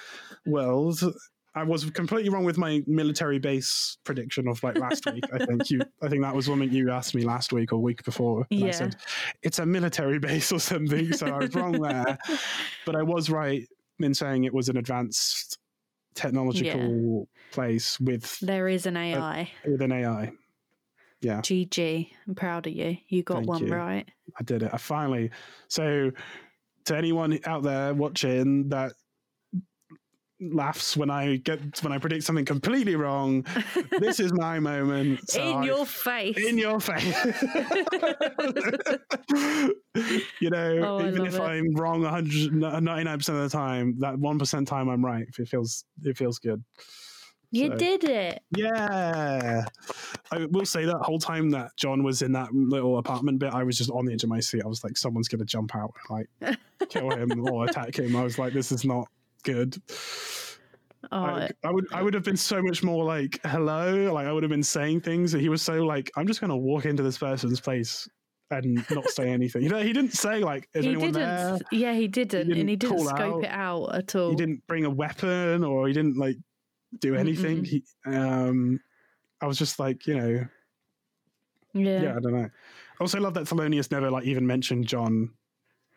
world. 0.46 1.02
I 1.52 1.64
was 1.64 1.90
completely 1.90 2.30
wrong 2.30 2.44
with 2.44 2.56
my 2.56 2.80
military 2.86 3.40
base 3.40 3.98
prediction 4.04 4.46
of 4.46 4.62
like 4.62 4.78
last 4.78 5.04
week. 5.12 5.24
I 5.32 5.44
think 5.44 5.68
you 5.68 5.80
I 6.00 6.08
think 6.08 6.22
that 6.22 6.34
was 6.34 6.48
one 6.48 6.60
that 6.60 6.70
you 6.70 6.90
asked 6.90 7.14
me 7.14 7.22
last 7.22 7.52
week 7.52 7.72
or 7.72 7.78
week 7.78 8.02
before. 8.04 8.46
and 8.50 8.64
I 8.64 8.70
said 8.70 8.96
it's 9.42 9.58
a 9.58 9.66
military 9.66 10.18
base 10.20 10.52
or 10.52 10.60
something. 10.60 11.12
So 11.12 11.26
I 11.26 11.38
was 11.38 11.54
wrong 11.54 11.72
there 11.72 12.18
but 12.86 12.96
I 12.96 13.02
was 13.02 13.28
right 13.28 13.66
in 14.04 14.14
saying 14.14 14.44
it 14.44 14.54
was 14.54 14.68
an 14.68 14.76
advanced 14.76 15.58
technological 16.14 17.28
place 17.52 17.98
with 18.00 18.38
There 18.40 18.68
is 18.68 18.86
an 18.86 18.96
AI. 18.96 19.50
with 19.66 19.82
an 19.82 19.92
AI. 19.92 20.32
Yeah, 21.20 21.40
GG. 21.40 22.10
I'm 22.26 22.34
proud 22.34 22.66
of 22.66 22.72
you. 22.72 22.96
You 23.08 23.22
got 23.22 23.38
Thank 23.38 23.48
one 23.48 23.66
you. 23.66 23.74
right. 23.74 24.08
I 24.38 24.42
did 24.42 24.62
it. 24.62 24.70
I 24.72 24.78
finally. 24.78 25.30
So, 25.68 26.10
to 26.86 26.96
anyone 26.96 27.38
out 27.44 27.62
there 27.62 27.92
watching 27.92 28.70
that 28.70 28.92
laughs 30.40 30.96
when 30.96 31.10
I 31.10 31.36
get 31.36 31.82
when 31.82 31.92
I 31.92 31.98
predict 31.98 32.24
something 32.24 32.44
completely 32.44 32.96
wrong, 32.96 33.44
this 33.98 34.20
is 34.20 34.32
my 34.32 34.58
moment. 34.58 35.28
So 35.30 35.42
In 35.42 35.56
I- 35.58 35.64
your 35.66 35.86
face. 35.86 36.36
in 36.38 36.58
your 36.58 36.80
face. 36.80 37.14
you 40.40 40.50
know, 40.50 40.78
Oh, 41.00 41.06
even 41.06 41.26
if 41.26 41.34
it. 41.34 41.40
I'm 41.40 41.74
wrong 41.74 42.02
99 42.02 43.18
percent 43.18 43.38
of 43.38 43.44
the 43.50 43.56
time, 43.56 43.96
that 44.00 44.18
one 44.18 44.38
percent 44.38 44.66
time 44.68 44.88
I'm 44.88 45.04
right. 45.04 45.26
It 45.38 45.48
feels 45.48 45.84
it 46.02 46.16
feels 46.16 46.38
good. 46.38 46.62
you 47.50 47.68
So- 47.68 47.76
did 47.76 48.04
it. 48.04 48.42
Yeah, 48.56 49.64
I 50.30 50.46
will 50.46 50.64
say 50.64 50.84
that 50.84 50.98
whole 51.02 51.18
time 51.18 51.50
that 51.50 51.70
John 51.76 52.02
was 52.02 52.22
in 52.22 52.32
that 52.32 52.52
little 52.54 52.98
apartment 52.98 53.38
bit, 53.40 53.52
I 53.52 53.62
was 53.64 53.76
just 53.76 53.90
on 53.90 54.04
the 54.06 54.12
edge 54.12 54.22
of 54.22 54.28
my 54.30 54.40
seat. 54.40 54.62
I 54.64 54.68
was 54.68 54.82
like, 54.84 54.96
someone's 54.96 55.28
gonna 55.28 55.44
jump 55.44 55.74
out 55.76 55.92
and 56.08 56.18
like 56.40 56.58
kill 56.88 57.10
him 57.10 57.46
or 57.48 57.64
attack 57.68 57.98
him. 57.98 58.16
I 58.16 58.22
was 58.22 58.38
like, 58.38 58.52
this 58.52 58.72
is 58.72 58.84
not 58.84 59.08
good. 59.42 59.80
Oh, 61.12 61.22
Like, 61.22 61.56
I 61.64 61.70
would 61.70 61.86
I 61.92 62.02
would 62.02 62.14
have 62.14 62.22
been 62.24 62.36
so 62.36 62.62
much 62.62 62.82
more 62.82 63.04
like 63.04 63.40
hello, 63.44 64.12
like 64.12 64.26
I 64.26 64.32
would 64.32 64.42
have 64.42 64.50
been 64.50 64.62
saying 64.62 65.00
things. 65.00 65.34
And 65.34 65.42
He 65.42 65.48
was 65.48 65.62
so 65.62 65.84
like, 65.84 66.10
I'm 66.16 66.26
just 66.26 66.40
gonna 66.40 66.56
walk 66.56 66.84
into 66.84 67.02
this 67.02 67.18
person's 67.18 67.60
place 67.60 68.08
and 68.50 68.84
not 68.90 69.08
say 69.08 69.28
anything. 69.32 69.62
You 69.62 69.70
know, 69.70 69.82
he 69.82 69.92
didn't 69.92 70.12
say 70.12 70.40
like, 70.44 70.68
is 70.74 70.84
he 70.84 70.90
anyone 70.90 71.12
didn't. 71.12 71.28
there? 71.28 71.58
Yeah, 71.72 71.94
he 71.94 72.06
didn't, 72.06 72.48
didn't 72.48 72.60
and 72.60 72.68
he 72.68 72.76
didn't 72.76 73.00
scope 73.00 73.18
out. 73.18 73.44
it 73.44 73.50
out 73.50 73.94
at 73.94 74.14
all. 74.14 74.30
He 74.30 74.36
didn't 74.36 74.66
bring 74.66 74.84
a 74.84 74.90
weapon 74.90 75.64
or 75.64 75.88
he 75.88 75.94
didn't 75.94 76.16
like 76.18 76.36
do 77.00 77.14
anything. 77.16 77.64
He 77.64 77.82
um 78.06 78.78
I 79.40 79.46
was 79.46 79.56
just 79.58 79.78
like, 79.78 80.06
you 80.06 80.14
know, 80.16 80.46
Yeah. 81.72 82.02
yeah, 82.02 82.16
I 82.16 82.20
don't 82.20 82.32
know. 82.34 82.44
I 82.48 83.02
also 83.02 83.18
love 83.20 83.34
that 83.34 83.44
Thelonious 83.44 83.90
never 83.90 84.10
like 84.10 84.24
even 84.26 84.46
mentioned 84.46 84.86
John 84.86 85.30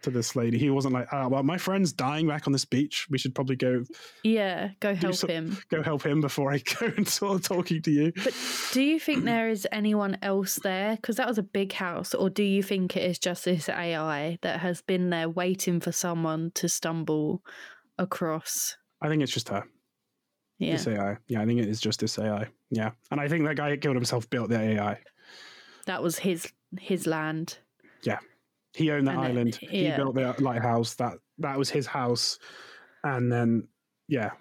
to 0.04 0.12
this 0.12 0.36
lady. 0.36 0.58
He 0.58 0.70
wasn't 0.70 0.94
like, 0.94 1.08
oh 1.12 1.28
well, 1.28 1.44
my 1.44 1.58
friend's 1.58 1.92
dying 1.92 2.28
back 2.28 2.48
on 2.48 2.54
this 2.54 2.66
beach. 2.66 3.08
We 3.10 3.18
should 3.18 3.34
probably 3.36 3.56
go 3.56 3.84
Yeah, 4.24 4.70
go 4.80 4.94
help 4.96 5.28
him. 5.30 5.58
go 5.70 5.82
help 5.82 6.06
him 6.06 6.22
before 6.22 6.52
I 6.52 6.60
go 6.80 6.92
and 6.96 7.08
start 7.08 7.44
talking 7.44 7.82
to 7.82 7.92
you. 7.92 8.12
But 8.24 8.34
do 8.72 8.82
you 8.82 9.00
think 9.00 9.24
there 9.26 9.50
is 9.50 9.68
anyone 9.72 10.18
else 10.22 10.56
there? 10.56 10.96
Because 10.96 11.16
that 11.18 11.28
was 11.28 11.38
a 11.38 11.44
big 11.44 11.74
house, 11.74 12.14
or 12.14 12.30
do 12.30 12.44
you 12.44 12.62
think 12.64 12.96
it 12.96 13.04
is 13.10 13.20
just 13.20 13.46
this 13.46 13.68
AI 13.70 14.38
that 14.42 14.60
has 14.60 14.82
been 14.82 15.10
there 15.10 15.30
waiting 15.30 15.80
for 15.80 15.92
someone 15.92 16.52
to 16.56 16.70
stumble 16.70 17.42
across? 17.98 18.78
I 19.02 19.10
think 19.10 19.22
it's 19.24 19.32
just 19.34 19.50
her. 19.50 19.64
Yeah, 20.60 20.74
This 20.74 20.88
AI. 20.88 21.18
Yeah, 21.28 21.42
I 21.42 21.46
think 21.46 21.60
it 21.60 21.68
is 21.68 21.82
just 21.82 22.00
this 22.00 22.18
AI. 22.18 22.48
Yeah. 22.70 22.92
And 23.12 23.20
I 23.20 23.28
think 23.28 23.46
that 23.46 23.56
guy 23.58 23.70
that 23.72 23.82
killed 23.82 23.96
himself 23.96 24.30
built 24.30 24.50
the 24.50 24.60
AI. 24.60 25.00
that 25.88 26.02
was 26.02 26.20
his 26.20 26.48
his 26.80 27.06
land. 27.06 27.58
He 28.76 28.90
owned 28.92 29.08
that 29.08 29.16
And 29.16 29.24
it- 29.24 29.28
island. 29.30 29.56
He 29.56 29.90
built 29.92 30.16
the 30.16 30.36
lighthouse. 30.40 30.96
That 30.96 31.14
that 31.40 31.58
was 31.58 31.70
his 31.70 31.86
house. 31.88 32.40
And 33.04 33.32
then 33.32 33.68
yeah. 34.08 34.32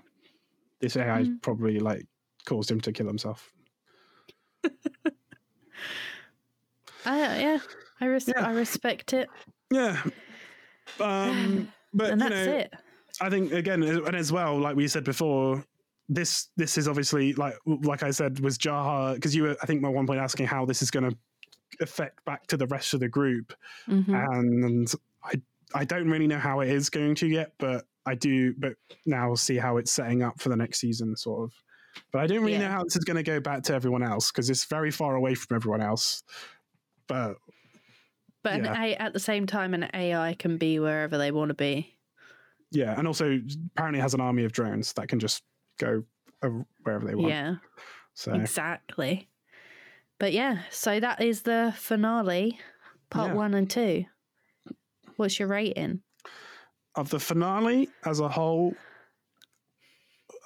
This 0.80 0.96
AI 0.96 1.22
Mm. 1.24 1.42
probably 1.42 1.78
like 1.78 2.06
caused 2.44 2.70
him 2.70 2.80
to 2.80 2.92
kill 2.92 3.06
himself. 3.06 3.52
Uh, 7.04 7.10
yeah, 7.40 7.58
I 8.00 8.06
res- 8.06 8.28
Yeah. 8.28 8.46
I 8.46 8.52
respect 8.52 9.12
it, 9.12 9.28
Yeah. 9.72 10.00
Um 11.00 11.68
but 11.94 12.10
and 12.10 12.20
you 12.22 12.28
that's 12.28 12.46
know, 12.46 12.54
it. 12.58 12.72
I 13.20 13.28
think 13.28 13.52
again, 13.52 13.82
and 13.82 14.14
as 14.14 14.30
well, 14.30 14.56
like 14.58 14.76
we 14.76 14.86
said 14.88 15.02
before, 15.04 15.64
this 16.08 16.48
this 16.56 16.78
is 16.78 16.86
obviously 16.86 17.32
like 17.34 17.54
like 17.66 18.02
I 18.04 18.10
said 18.12 18.38
was 18.40 18.56
Jaha 18.56 19.14
because 19.14 19.34
you 19.34 19.42
were 19.44 19.56
I 19.62 19.66
think 19.66 19.84
at 19.84 19.92
one 19.92 20.06
point 20.06 20.20
asking 20.20 20.46
how 20.46 20.64
this 20.64 20.80
is 20.80 20.90
going 20.92 21.10
to 21.10 21.16
affect 21.82 22.24
back 22.24 22.46
to 22.48 22.56
the 22.56 22.66
rest 22.66 22.94
of 22.94 23.00
the 23.00 23.08
group, 23.08 23.52
hmm 23.86 24.14
and 24.14 24.92
I 25.24 25.34
I 25.74 25.84
don't 25.84 26.08
really 26.08 26.26
know 26.26 26.38
how 26.38 26.60
it 26.60 26.68
is 26.68 26.90
going 26.90 27.14
to 27.16 27.26
yet, 27.26 27.52
but 27.58 27.86
I 28.06 28.14
do. 28.14 28.54
But 28.58 28.74
now 29.06 29.28
we'll 29.28 29.36
see 29.36 29.56
how 29.56 29.76
it's 29.78 29.90
setting 29.92 30.22
up 30.22 30.40
for 30.40 30.48
the 30.48 30.56
next 30.56 30.80
season, 30.80 31.16
sort 31.16 31.44
of. 31.44 31.52
But 32.12 32.22
I 32.22 32.26
don't 32.26 32.40
really 32.40 32.52
Yeah. 32.52 32.68
know 32.68 32.70
how 32.70 32.84
this 32.84 32.96
is 32.96 33.04
going 33.04 33.16
to 33.18 33.22
go 33.22 33.38
back 33.40 33.62
to 33.64 33.74
everyone 33.74 34.02
else 34.02 34.30
because 34.30 34.48
it's 34.50 34.64
very 34.64 34.90
far 34.90 35.14
away 35.14 35.34
from 35.34 35.54
everyone 35.56 35.80
else. 35.82 36.22
But 37.06 37.36
But 38.42 38.54
an 38.60 38.64
Yeah. 38.64 38.82
A- 38.82 38.96
at 38.96 39.12
the 39.12 39.20
same 39.20 39.46
time, 39.46 39.72
an 39.74 39.88
AI 39.94 40.34
can 40.34 40.56
be 40.58 40.78
wherever 40.78 41.16
they 41.18 41.30
want 41.30 41.50
to 41.50 41.54
be. 41.54 41.98
yeah, 42.70 42.94
and 42.98 43.06
also 43.06 43.38
apparently 43.74 44.00
has 44.00 44.14
an 44.14 44.20
army 44.22 44.44
of 44.44 44.52
drones 44.52 44.94
that 44.94 45.08
can 45.08 45.20
just 45.20 45.42
go 45.78 46.04
wherever 46.82 47.04
they 47.06 47.14
want. 47.14 47.28
Yeah, 47.28 47.56
So 48.14 48.32
exactly. 48.32 49.28
But 50.22 50.32
yeah, 50.32 50.62
so 50.70 51.00
that 51.00 51.20
is 51.20 51.42
the 51.42 51.74
finale, 51.76 52.60
part 53.10 53.30
Yeah. 53.30 53.34
one 53.34 53.54
and 53.54 53.68
two. 53.68 54.04
What's 55.16 55.40
your 55.40 55.48
rating? 55.48 56.02
of 56.94 57.08
the 57.10 57.18
finale 57.18 57.88
as 58.04 58.20
a 58.20 58.28
whole, 58.28 58.74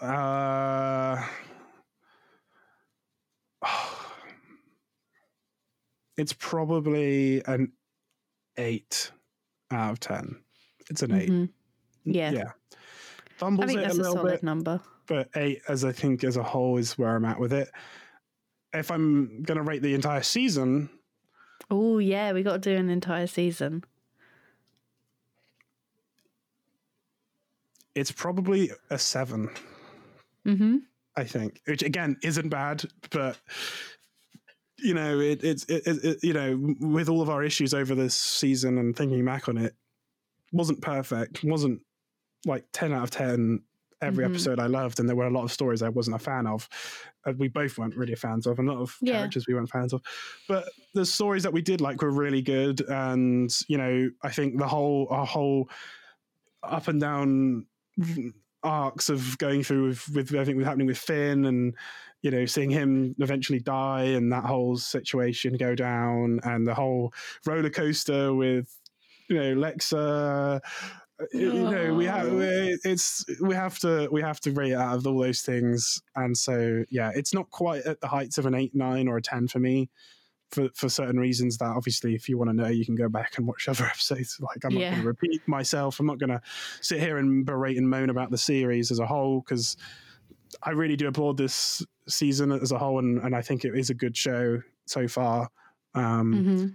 uh, 0.01 1.23
it's 6.17 6.33
probably 6.33 7.43
an 7.45 7.73
eight 8.57 9.11
out 9.71 9.91
of 9.93 10.01
ten. 10.01 10.41
It's 10.89 11.03
an 11.03 11.13
eight. 11.13 11.29
Mhm. 11.29 11.51
Yeah. 12.05 12.31
Yeah. 12.31 12.53
I 12.73 12.77
Fumbles 13.37 13.67
think 13.67 13.81
it 13.81 13.83
a 13.83 13.87
that's 13.89 13.99
a, 13.99 13.99
little 13.99 14.15
solid 14.15 14.31
bit, 14.31 14.43
number. 14.43 14.81
but 15.07 15.29
eight 15.37 15.61
as 15.69 15.85
I 15.85 15.93
think 15.93 16.25
as 16.25 16.39
a 16.39 16.43
whole 16.43 16.79
is 16.79 16.97
where 16.97 17.15
I'm 17.15 17.27
at 17.27 17.39
with 17.39 17.53
it. 17.53 17.71
If 18.79 18.91
I'm 18.91 19.43
gonna 19.43 19.63
rate 19.63 19.83
the 19.83 19.95
entire 19.95 20.23
season, 20.23 20.91
Oh 21.71 21.99
yeah, 21.99 22.33
we 22.33 22.43
got 22.43 22.63
to 22.63 22.71
do 22.71 22.77
an 22.77 22.91
entire 22.91 23.27
season. 23.27 23.85
it's 27.97 28.13
probably 28.13 28.71
a 28.91 28.99
seven. 28.99 29.49
Mm-hmm. 30.47 30.77
I 31.17 31.25
think, 31.25 31.63
which 31.65 31.83
again 31.83 32.19
isn't 32.23 32.51
bad, 32.51 32.85
but 33.11 33.39
you 34.79 34.93
know, 34.93 35.19
it, 35.19 35.43
it's 35.43 35.65
it, 35.65 35.83
it, 35.87 36.05
it, 36.05 36.19
you 36.23 36.35
know, 36.35 36.77
with 36.79 37.09
all 37.09 37.23
of 37.23 37.31
our 37.31 37.43
issues 37.43 37.73
over 37.73 37.95
this 37.95 38.15
season 38.15 38.79
and 38.79 38.95
thinking 38.95 39.25
back 39.25 39.49
on 39.49 39.57
it, 39.57 39.75
wasn't 40.53 40.83
perfect, 40.83 41.43
wasn't 41.43 41.81
like 42.45 42.67
ten 42.73 42.93
out 42.93 43.03
of 43.05 43.11
ten. 43.11 43.63
Every 44.03 44.25
Mhm. 44.25 44.31
episode 44.31 44.61
I 44.61 44.67
loved, 44.67 45.01
and 45.01 45.09
there 45.09 45.17
were 45.17 45.27
a 45.27 45.31
lot 45.31 45.45
of 45.45 45.51
stories 45.53 45.81
I 45.83 45.89
wasn't 45.89 46.17
a 46.17 46.19
fan 46.19 46.47
of. 46.47 46.69
Uh, 47.25 47.33
we 47.39 47.49
both 47.49 47.79
weren't 47.79 47.97
really 47.97 48.15
fans 48.15 48.47
of, 48.47 48.59
and 48.59 48.69
a 48.69 48.73
lot 48.73 48.83
of 48.83 48.97
Yeah. 49.01 49.15
characters 49.15 49.47
we 49.47 49.55
weren't 49.55 49.71
fans 49.71 49.95
of. 49.95 50.03
But 50.47 50.69
the 50.93 51.07
stories 51.07 51.43
that 51.45 51.53
we 51.55 51.63
did 51.63 51.81
like 51.81 52.03
were 52.03 52.11
really 52.11 52.43
good, 52.43 52.83
and 52.83 53.51
you 53.69 53.79
know, 53.79 54.11
I 54.23 54.31
think 54.31 54.59
the 54.59 54.69
whole 54.69 55.07
our 55.11 55.25
whole 55.25 55.71
up 56.63 56.89
and 56.89 57.01
down 57.01 57.67
arcs 58.63 59.09
of 59.09 59.39
going 59.39 59.63
through 59.63 59.89
with, 59.89 60.09
with 60.11 60.33
everything 60.35 60.57
was 60.57 60.67
happening 60.67 60.87
with 60.87 60.99
Finn 60.99 61.45
and 61.45 61.75
you 62.23 62.31
know 62.31 62.45
seeing 62.47 62.71
him 62.71 63.15
eventually 63.19 63.61
die 63.61 64.03
and 64.05 64.33
that 64.33 64.45
whole 64.45 64.77
situation 64.77 65.57
go 65.57 65.75
down 65.75 66.41
and 66.43 66.67
the 66.67 66.75
whole 66.75 67.13
roller 67.45 67.71
coaster 67.71 68.35
with 68.35 68.77
you 69.29 69.37
know 69.37 69.55
Lexa 69.55 70.61
you 71.33 71.53
know 71.53 71.95
we 71.95 72.05
have 72.05 72.29
it's 72.85 73.25
we 73.41 73.55
have 73.55 73.79
to 73.79 74.09
we 74.13 74.21
have 74.21 74.39
to 74.41 74.51
rate 74.53 74.75
out 74.75 74.97
of 74.99 75.07
all 75.07 75.19
those 75.19 75.43
things. 75.43 76.01
And 76.15 76.37
so 76.37 76.85
yeah 76.91 77.11
it's 77.15 77.33
not 77.33 77.51
quite 77.51 77.85
at 77.87 78.01
the 78.01 78.09
heights 78.09 78.39
of 78.39 78.47
an 78.47 78.55
8 78.55 78.75
9 78.75 79.09
or 79.09 79.17
a 79.17 79.23
10 79.23 79.49
for 79.49 79.59
me 79.59 79.89
for 80.51 80.69
for 80.75 80.89
certain 80.89 81.19
reasons 81.19 81.59
that 81.59 81.67
obviously 81.77 82.15
if 82.15 82.29
you 82.29 82.39
want 82.39 82.51
to 82.51 82.55
know 82.57 82.69
you 82.69 82.85
can 82.85 82.95
go 82.95 83.09
back 83.09 83.37
and 83.39 83.47
watch 83.47 83.67
other 83.69 83.85
episodes. 83.87 84.39
Like 84.41 84.65
i'm 84.65 84.75
Yeah. 84.75 84.81
not 84.83 84.91
going 84.91 85.03
to 85.03 85.07
repeat 85.09 85.43
myself. 85.49 85.99
I'm 86.01 86.07
not 86.07 86.19
going 86.19 86.31
to 86.31 86.41
sit 86.81 87.01
here 87.01 87.17
and 87.19 87.45
berate 87.47 87.79
and 87.79 87.89
moan 87.89 88.11
about 88.11 88.31
the 88.31 88.39
series 88.39 88.91
as 88.91 88.99
a 88.99 89.07
whole 89.07 89.41
because 89.41 89.77
i 90.63 90.71
really 90.71 90.97
do 90.97 91.09
applaud 91.09 91.37
this 91.37 91.85
season 92.09 92.53
as 92.53 92.73
a 92.73 92.79
whole 92.79 92.99
and, 92.99 93.19
and 93.21 93.35
i 93.35 93.43
think 93.43 93.65
it 93.65 93.75
is 93.77 93.91
a 93.91 93.95
good 93.95 94.17
show 94.17 94.63
so 94.87 95.09
far. 95.09 95.49
Um 95.95 96.45
hmm 96.45 96.67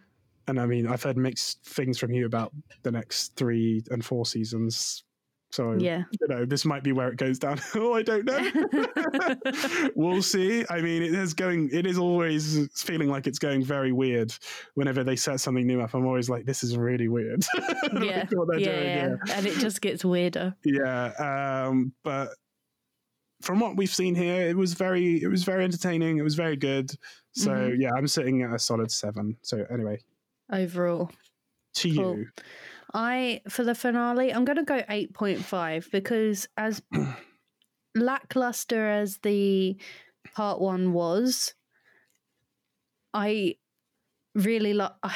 and 0.48 0.60
I 0.60 0.66
mean, 0.66 0.88
I've 0.88 1.04
heard 1.04 1.18
mixed 1.18 1.64
things 1.66 1.98
from 1.98 2.12
you 2.12 2.26
about 2.26 2.52
the 2.84 2.92
next 2.92 3.36
three 3.36 3.84
and 3.92 4.04
four 4.04 4.26
seasons. 4.26 5.04
So 5.52 5.74
Yeah. 5.74 6.04
you 6.12 6.28
know, 6.30 6.46
this 6.46 6.64
might 6.64 6.82
be 6.82 6.94
where 6.94 7.10
it 7.10 7.18
goes 7.18 7.38
down. 7.38 7.60
oh, 7.76 7.94
I 7.94 8.04
don't 8.04 8.24
know. 8.26 9.92
we'll 9.96 10.22
see. 10.22 10.66
I 10.70 10.80
mean, 10.80 11.04
it 11.04 11.14
is 11.14 11.34
going. 11.34 11.70
It 11.74 11.86
is 11.86 11.98
always 11.98 12.70
feeling 12.74 13.10
like 13.10 13.28
it's 13.28 13.40
going 13.40 13.62
very 13.64 13.92
weird. 13.92 14.34
Whenever 14.76 15.04
they 15.04 15.18
set 15.18 15.40
something 15.42 15.68
new 15.68 15.82
up, 15.82 15.94
I'm 15.94 16.06
always 16.06 16.30
like, 16.30 16.46
"This 16.46 16.64
is 16.64 16.78
really 16.78 17.08
weird." 17.10 17.44
Yeah. 18.02 18.26
they're 18.48 18.60
yeah, 18.60 18.66
doing 18.66 18.86
yeah. 18.86 18.94
here. 19.02 19.20
And 19.34 19.46
it 19.46 19.58
just 19.58 19.82
gets 19.82 20.06
weirder. 20.06 20.56
Yeah, 20.64 21.66
um, 21.68 21.94
but 22.04 22.30
from 23.42 23.60
what 23.60 23.76
we've 23.76 23.94
seen 23.94 24.16
here, 24.16 24.48
it 24.48 24.56
was 24.56 24.74
very, 24.74 25.22
it 25.22 25.28
was 25.28 25.44
very 25.44 25.64
entertaining. 25.66 26.18
It 26.18 26.22
was 26.22 26.36
very 26.36 26.56
good. 26.56 26.92
So 27.34 27.52
Mhm. 27.52 27.76
yeah, 27.80 27.90
I'm 27.98 28.08
sitting 28.08 28.44
at 28.44 28.54
a 28.54 28.60
solid 28.60 28.92
seven. 28.92 29.36
So 29.42 29.66
anyway, 29.70 30.00
Overall. 30.52 31.10
to 31.76 31.96
Cool. 31.96 32.18
you. 32.20 32.26
I 32.94 33.42
for 33.50 33.64
the 33.64 33.74
finale, 33.76 34.34
I'm 34.34 34.44
going 34.46 34.58
to 34.58 34.64
go 34.64 34.82
8.5 34.82 35.90
because 35.92 36.48
as 36.58 36.82
lackluster 37.96 38.90
as 38.90 39.18
the 39.20 39.78
part 40.36 40.60
1 40.60 40.94
was, 40.94 41.54
I 43.14 43.56
really 44.36 44.74
like 44.74 44.92
I, 45.04 45.16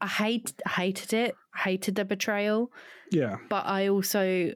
I 0.00 0.06
hate 0.08 0.52
hated 0.68 1.12
it. 1.12 1.34
Hated 1.54 1.96
the 1.96 2.04
betrayal, 2.06 2.72
Yeah. 3.10 3.36
but 3.50 3.66
I 3.66 3.88
also 3.88 4.52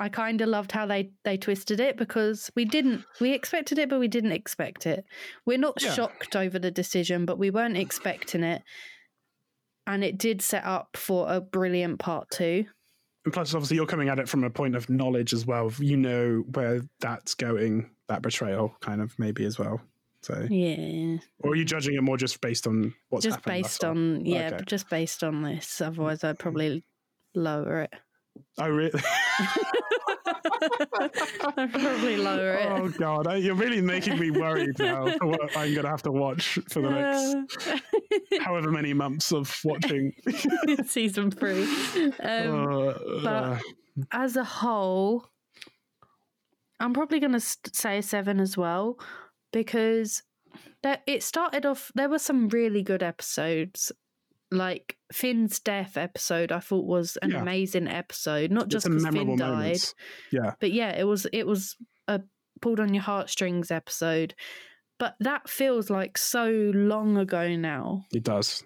I 0.00 0.08
kind 0.08 0.40
of 0.40 0.48
loved 0.48 0.72
how 0.72 0.84
they 0.84 1.12
they 1.24 1.36
twisted 1.38 1.78
it 1.78 1.96
because 1.96 2.50
we 2.56 2.64
didn't 2.64 3.04
we 3.20 3.32
expected 3.32 3.78
it 3.78 3.88
but 3.88 4.00
we 4.00 4.08
didn't 4.08 4.32
expect 4.32 4.84
it. 4.84 5.04
We're 5.46 5.58
not 5.58 5.80
Yeah. 5.80 5.92
shocked 5.92 6.34
over 6.34 6.58
the 6.58 6.72
decision, 6.72 7.24
but 7.24 7.38
we 7.38 7.50
weren't 7.50 7.76
expecting 7.78 8.42
it. 8.42 8.62
And 9.86 10.02
it 10.02 10.18
did 10.18 10.42
set 10.42 10.64
up 10.64 10.96
for 10.96 11.32
a 11.32 11.40
brilliant 11.40 11.98
part 11.98 12.30
2. 12.30 12.64
And 13.24 13.32
plus, 13.32 13.54
obviously, 13.54 13.76
you're 13.76 13.86
coming 13.86 14.08
at 14.08 14.18
it 14.18 14.28
from 14.28 14.44
a 14.44 14.50
point 14.50 14.76
of 14.76 14.88
knowledge 14.88 15.32
as 15.32 15.46
well. 15.46 15.72
You 15.78 15.96
know 15.96 16.44
where 16.52 16.82
that's 17.00 17.34
going, 17.34 17.90
that 18.08 18.22
betrayal, 18.22 18.76
kind 18.80 19.00
of 19.00 19.18
maybe 19.18 19.44
as 19.44 19.58
well. 19.58 19.80
So, 20.22 20.46
Yeah. 20.50 21.18
or 21.40 21.52
are 21.52 21.54
you 21.54 21.64
judging 21.64 21.94
it 21.94 22.02
more 22.02 22.16
just 22.16 22.40
based 22.40 22.66
on 22.66 22.94
what's 23.10 23.24
just 23.24 23.44
based 23.44 23.84
on 23.84 24.26
yeah, 24.26 24.50
Okay. 24.54 24.64
just 24.66 24.90
based 24.90 25.22
on 25.22 25.42
this. 25.42 25.80
Otherwise 25.80 26.24
I'd 26.24 26.30
mm-hmm. 26.30 26.42
probably 26.42 26.84
lower 27.34 27.82
it. 27.82 27.94
Oh, 28.58 28.68
really? 28.68 29.00
I'd 31.56 31.72
probably 31.72 32.16
lower 32.16 32.54
it. 32.54 32.66
oh 32.66 32.88
God, 32.88 33.38
you're 33.38 33.54
really 33.54 33.80
making 33.80 34.18
me 34.18 34.30
worried 34.30 34.78
now 34.78 35.06
for 35.18 35.26
what 35.26 35.56
I'm 35.56 35.72
going 35.72 35.84
to 35.84 35.90
have 35.90 36.02
to 36.02 36.12
watch 36.12 36.58
for 36.70 36.82
the 36.82 36.90
next 36.90 37.68
however 38.42 38.70
many 38.70 38.92
months 38.94 39.32
of 39.32 39.54
watching. 39.64 40.12
season 40.86 41.30
three. 41.30 41.62
Um, 42.20 42.68
Uh, 42.78 42.94
but- 43.22 43.26
uh, 43.26 43.58
as 44.12 44.36
a 44.36 44.44
whole, 44.44 45.24
I'm 46.78 46.92
probably 46.92 47.18
going 47.20 47.32
to 47.32 47.40
st- 47.40 47.74
say 47.74 47.98
a 47.98 48.02
seven 48.02 48.40
as 48.40 48.56
well 48.56 48.98
because 49.52 50.22
that 50.82 51.02
it 51.06 51.22
started 51.22 51.64
off. 51.64 51.90
There 51.94 52.08
were 52.08 52.18
some 52.18 52.48
really 52.48 52.82
good 52.82 53.02
episodes, 53.02 53.92
like 54.50 54.96
Finn's 55.12 55.58
death 55.58 55.96
episode. 55.96 56.52
I 56.52 56.60
thought 56.60 56.86
was 56.86 57.16
an 57.22 57.30
Yeah. 57.32 57.42
amazing 57.42 57.88
episode, 57.88 58.50
not 58.50 58.68
just 58.68 58.86
because 58.86 59.02
Finn 59.06 59.36
died, 59.36 59.48
moments. 59.50 59.94
Yeah, 60.30 60.52
but 60.60 60.72
yeah, 60.72 60.90
it 60.90 61.04
was 61.04 61.26
it 61.32 61.46
was 61.46 61.76
a 62.08 62.20
pulled 62.60 62.80
on 62.80 62.94
your 62.94 63.02
heartstrings 63.02 63.70
episode. 63.70 64.34
But 64.98 65.14
that 65.20 65.48
feels 65.48 65.90
like 65.90 66.16
so 66.16 66.48
long 66.74 67.18
ago 67.18 67.54
now 67.56 68.04
it 68.14 68.22
does. 68.24 68.64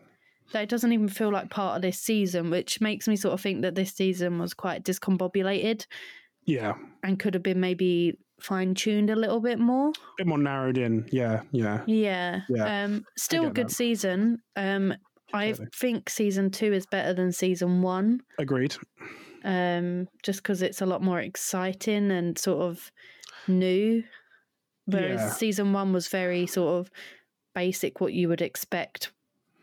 that 0.53 0.63
it 0.63 0.69
doesn't 0.69 0.93
even 0.93 1.09
feel 1.09 1.33
like 1.33 1.51
part 1.51 1.77
of 1.77 1.83
this 1.83 1.99
season, 1.99 2.51
which 2.51 2.81
makes 2.81 3.09
me 3.09 3.17
sort 3.17 3.35
of 3.35 3.41
think 3.41 3.63
that 3.63 3.75
this 3.75 3.93
season 3.93 4.39
was 4.39 4.55
quite 4.55 4.85
discombobulated 4.85 5.87
Yeah, 6.47 6.75
and 7.03 7.19
could 7.19 7.35
have 7.35 7.43
been 7.43 7.59
maybe 7.61 8.19
fine 8.41 8.75
tuned 8.75 9.11
a 9.11 9.17
little 9.17 9.41
bit 9.41 9.59
more. 9.59 9.89
a 9.91 9.93
bit 10.19 10.27
more 10.27 10.39
narrowed 10.39 10.79
in. 10.79 11.09
Yeah, 11.11 11.43
yeah. 11.53 11.83
Yeah. 11.87 12.43
Yeah, 12.49 12.85
Um 12.85 13.05
still 13.17 13.47
a 13.49 13.51
good 13.51 13.69
that. 13.69 13.75
season. 13.75 14.39
Um 14.57 14.95
I 15.33 15.55
think 15.75 16.11
season 16.11 16.51
2 16.51 16.73
is 16.73 16.87
better 16.87 17.13
than 17.15 17.33
season 17.33 17.83
1. 17.83 18.21
Agreed. 18.39 18.75
Um 19.45 20.07
just 20.23 20.43
cuz 20.45 20.61
it's 20.63 20.83
a 20.83 20.87
lot 20.87 21.03
more 21.03 21.21
exciting 21.21 22.11
and 22.11 22.39
sort 22.39 22.63
of 22.63 22.91
new 23.49 24.03
whereas 24.87 25.21
Yeah. 25.21 25.31
season 25.33 25.73
1 25.73 25.93
was 25.93 26.09
very 26.09 26.47
sort 26.47 26.79
of 26.81 26.91
basic 27.55 28.01
what 28.01 28.13
you 28.13 28.29
would 28.29 28.43
expect 28.43 29.13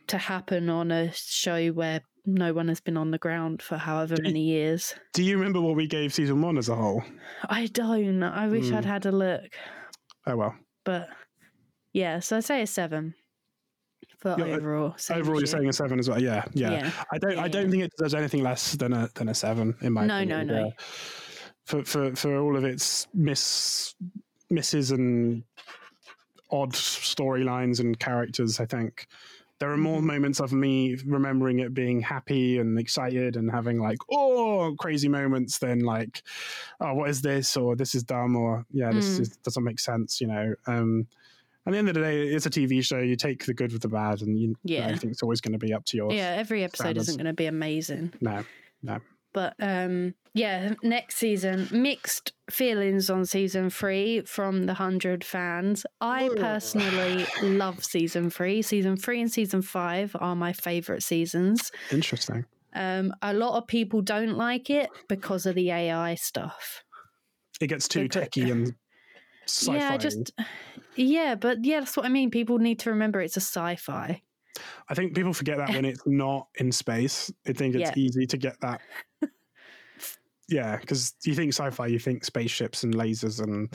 to 0.08 0.18
happen 0.18 0.70
on 0.70 0.92
a 0.92 1.12
show 1.14 1.68
where 1.70 2.02
no 2.26 2.54
one 2.54 2.68
has 2.70 2.80
been 2.82 2.98
on 2.98 3.12
the 3.12 3.18
ground 3.18 3.62
for 3.62 3.78
however 3.78 4.16
Do 4.16 4.24
many 4.24 4.42
years. 4.44 4.96
Do 5.14 5.24
you 5.24 5.38
remember 5.38 5.62
what 5.62 5.76
we 5.76 5.88
gave 5.88 6.14
season 6.14 6.42
one 6.42 6.58
as 6.58 6.70
a 6.70 6.76
whole? 6.76 7.04
I 7.48 7.68
don't. 7.68 8.24
I 8.24 8.48
wish 8.48 8.72
I'd 8.72 8.84
Hmm. 8.84 8.90
had 8.90 9.06
a 9.06 9.12
look. 9.12 9.44
Oh 10.26 10.36
well. 10.38 10.56
But 10.84 11.10
yeah, 11.94 12.20
so 12.20 12.38
I'd 12.38 12.44
say 12.46 12.62
a 12.62 12.68
seven 12.68 13.14
for 14.18 14.36
Yeah, 14.38 14.46
uh, 14.46 14.58
overall. 14.58 14.96
Overall, 15.12 15.36
you're 15.36 15.42
you. 15.42 15.48
saying 15.48 15.70
a 15.70 15.74
seven 15.74 16.00
as 16.00 16.10
well. 16.10 16.22
Yeah, 16.22 16.44
yeah. 16.54 16.72
Yeah. 16.72 16.92
I 17.12 17.18
don't. 17.18 17.38
I 17.38 17.48
don't 17.48 17.70
think 17.72 17.84
it 17.84 17.94
does 17.98 18.14
anything 18.16 18.44
less 18.44 18.74
than 18.74 18.94
a 18.94 19.10
than 19.16 19.30
a 19.30 19.34
seven 19.34 19.76
in 19.82 19.94
my 19.94 20.06
No, 20.06 20.18
opinion. 20.18 20.48
no, 20.48 20.54
no. 20.62 20.66
Yeah. 20.68 20.72
For 21.66 21.84
for 21.84 22.16
for 22.16 22.38
all 22.40 22.56
of 22.58 22.64
its 22.64 23.08
miss 23.14 23.94
misses 24.50 24.92
and 24.92 25.44
odd 26.52 26.72
storylines 26.74 27.80
and 27.80 28.00
characters, 28.00 28.60
I 28.60 28.66
think 28.66 29.08
there 29.60 29.72
are 29.72 29.78
more 29.78 30.00
Mhm. 30.00 30.06
moments 30.06 30.40
of 30.40 30.54
me 30.54 30.96
remembering 31.06 31.60
it 31.60 31.74
being 31.74 32.00
happy 32.00 32.60
and 32.60 32.80
excited 32.80 33.36
and 33.36 33.52
having 33.52 33.80
like 33.80 33.98
oh 34.12 34.76
crazy 34.80 35.10
moments 35.10 35.58
than 35.58 35.80
like 35.80 36.22
oh 36.80 36.94
what 36.94 37.10
is 37.10 37.22
this 37.24 37.58
or 37.58 37.76
this 37.76 37.96
is 37.96 38.04
dumb 38.04 38.36
or 38.36 38.66
yeah 38.72 38.92
this 38.94 39.18
Mm. 39.18 39.22
is, 39.22 39.38
doesn't 39.38 39.64
make 39.64 39.80
sense 39.80 40.22
you 40.22 40.28
know 40.28 40.54
um 40.68 41.08
at 41.68 41.72
the 41.74 41.78
end 41.78 41.88
of 41.90 41.94
the 41.96 42.02
day 42.02 42.24
it's 42.28 42.46
a 42.46 42.50
tv 42.50 42.84
show 42.84 43.00
you 43.00 43.16
take 43.16 43.46
the 43.46 43.54
good 43.54 43.72
with 43.74 43.82
the 43.84 43.88
bad 43.90 44.22
and 44.22 44.40
you, 44.40 44.56
you 44.64 44.80
know, 44.80 44.86
Yeah. 44.86 44.88
I 44.88 44.96
think 44.96 45.12
it's 45.12 45.22
always 45.24 45.42
going 45.42 45.54
to 45.54 45.60
be 45.60 45.74
up 45.74 45.86
to 45.86 45.98
your 45.98 46.12
Yeah, 46.12 46.36
every 46.38 46.64
episode 46.64 46.84
standards. 46.84 47.10
isn't 47.10 47.18
going 47.22 47.28
to 47.28 47.34
be 47.34 47.46
amazing. 47.46 48.14
no 48.22 48.44
no. 48.82 49.00
But 49.34 49.54
um 49.60 50.16
yeah, 50.34 50.74
next 50.84 51.18
season, 51.18 51.68
mixed 51.72 52.32
feelings 52.50 53.10
on 53.10 53.26
season 53.26 53.70
three 53.72 54.22
from 54.22 54.62
the 54.68 54.74
100 54.74 55.24
fans. 55.24 55.84
I 56.00 56.30
personally 56.38 57.26
love 57.44 57.84
season 57.84 58.30
three. 58.30 58.62
Season 58.62 58.96
three 58.98 59.20
and 59.20 59.32
season 59.32 59.64
five 59.64 60.16
are 60.20 60.36
my 60.36 60.54
favourite 60.54 61.02
seasons. 61.04 61.72
interesting 61.92 62.46
Um, 62.76 63.14
a 63.24 63.34
lot 63.34 63.58
of 63.58 63.68
people 63.68 64.02
don't 64.02 64.38
like 64.38 64.70
it 64.70 64.90
because 65.10 65.46
of 65.48 65.56
the 65.56 65.72
AI 65.72 66.14
stuff. 66.16 66.84
it 67.60 67.68
gets 67.68 67.88
too 67.88 68.04
Because- 68.04 68.24
techy 68.24 68.50
and 68.52 68.76
sci-fi 69.48 69.78
Yeah, 69.80 69.92
I 69.94 69.98
just 69.98 70.32
yeah, 70.98 71.36
but 71.36 71.64
yeah, 71.66 71.80
that's 71.80 71.96
what 71.98 72.06
I 72.06 72.10
mean. 72.10 72.32
People 72.32 72.58
need 72.60 72.80
to 72.80 72.90
remember 72.92 73.22
it's 73.22 73.38
a 73.38 73.42
sci-fi. 73.42 74.22
I 74.90 74.94
think 74.96 75.16
people 75.16 75.34
forget 75.34 75.58
that 75.58 75.70
when 75.70 75.86
it's 75.86 76.02
not 76.08 76.48
in 76.56 76.72
space. 76.72 77.32
I 77.48 77.54
think 77.54 77.76
it's 77.76 77.90
Yeah. 77.90 77.94
easy 78.04 78.26
to 78.26 78.38
get 78.38 78.60
that. 78.62 78.82
yeah, 80.50 80.78
because 80.78 81.14
you 81.26 81.36
think 81.36 81.54
sci-fi, 81.54 81.88
you 81.88 82.00
think 82.00 82.24
spaceships 82.26 82.84
and 82.84 82.94
lasers 82.96 83.42
and 83.44 83.72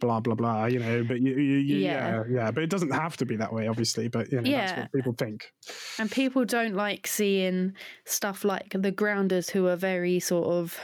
blah 0.00 0.20
blah 0.20 0.34
blah. 0.34 0.66
You 0.66 0.78
know, 0.78 1.02
but 1.04 1.20
you, 1.20 1.32
you, 1.34 1.56
you 1.58 1.76
yeah. 1.78 2.08
Yeah. 2.10 2.22
yeah, 2.30 2.50
But 2.50 2.62
it 2.64 2.70
doesn't 2.70 2.90
have 2.92 3.16
to 3.18 3.26
be 3.26 3.36
that 3.36 3.52
way, 3.52 3.66
obviously. 3.66 4.08
But 4.08 4.30
you 4.30 4.40
know, 4.40 4.50
that's 4.50 4.72
Yeah. 4.72 4.80
what 4.82 4.92
people 4.92 5.14
think. 5.14 5.50
And 5.98 6.10
people 6.10 6.44
don't 6.44 6.74
like 6.74 7.06
seeing 7.06 7.74
stuff 8.04 8.44
like 8.44 8.74
the 8.78 8.92
grounders 8.92 9.50
who 9.50 9.66
are 9.66 9.76
very 9.76 10.20
sort 10.20 10.46
of 10.48 10.78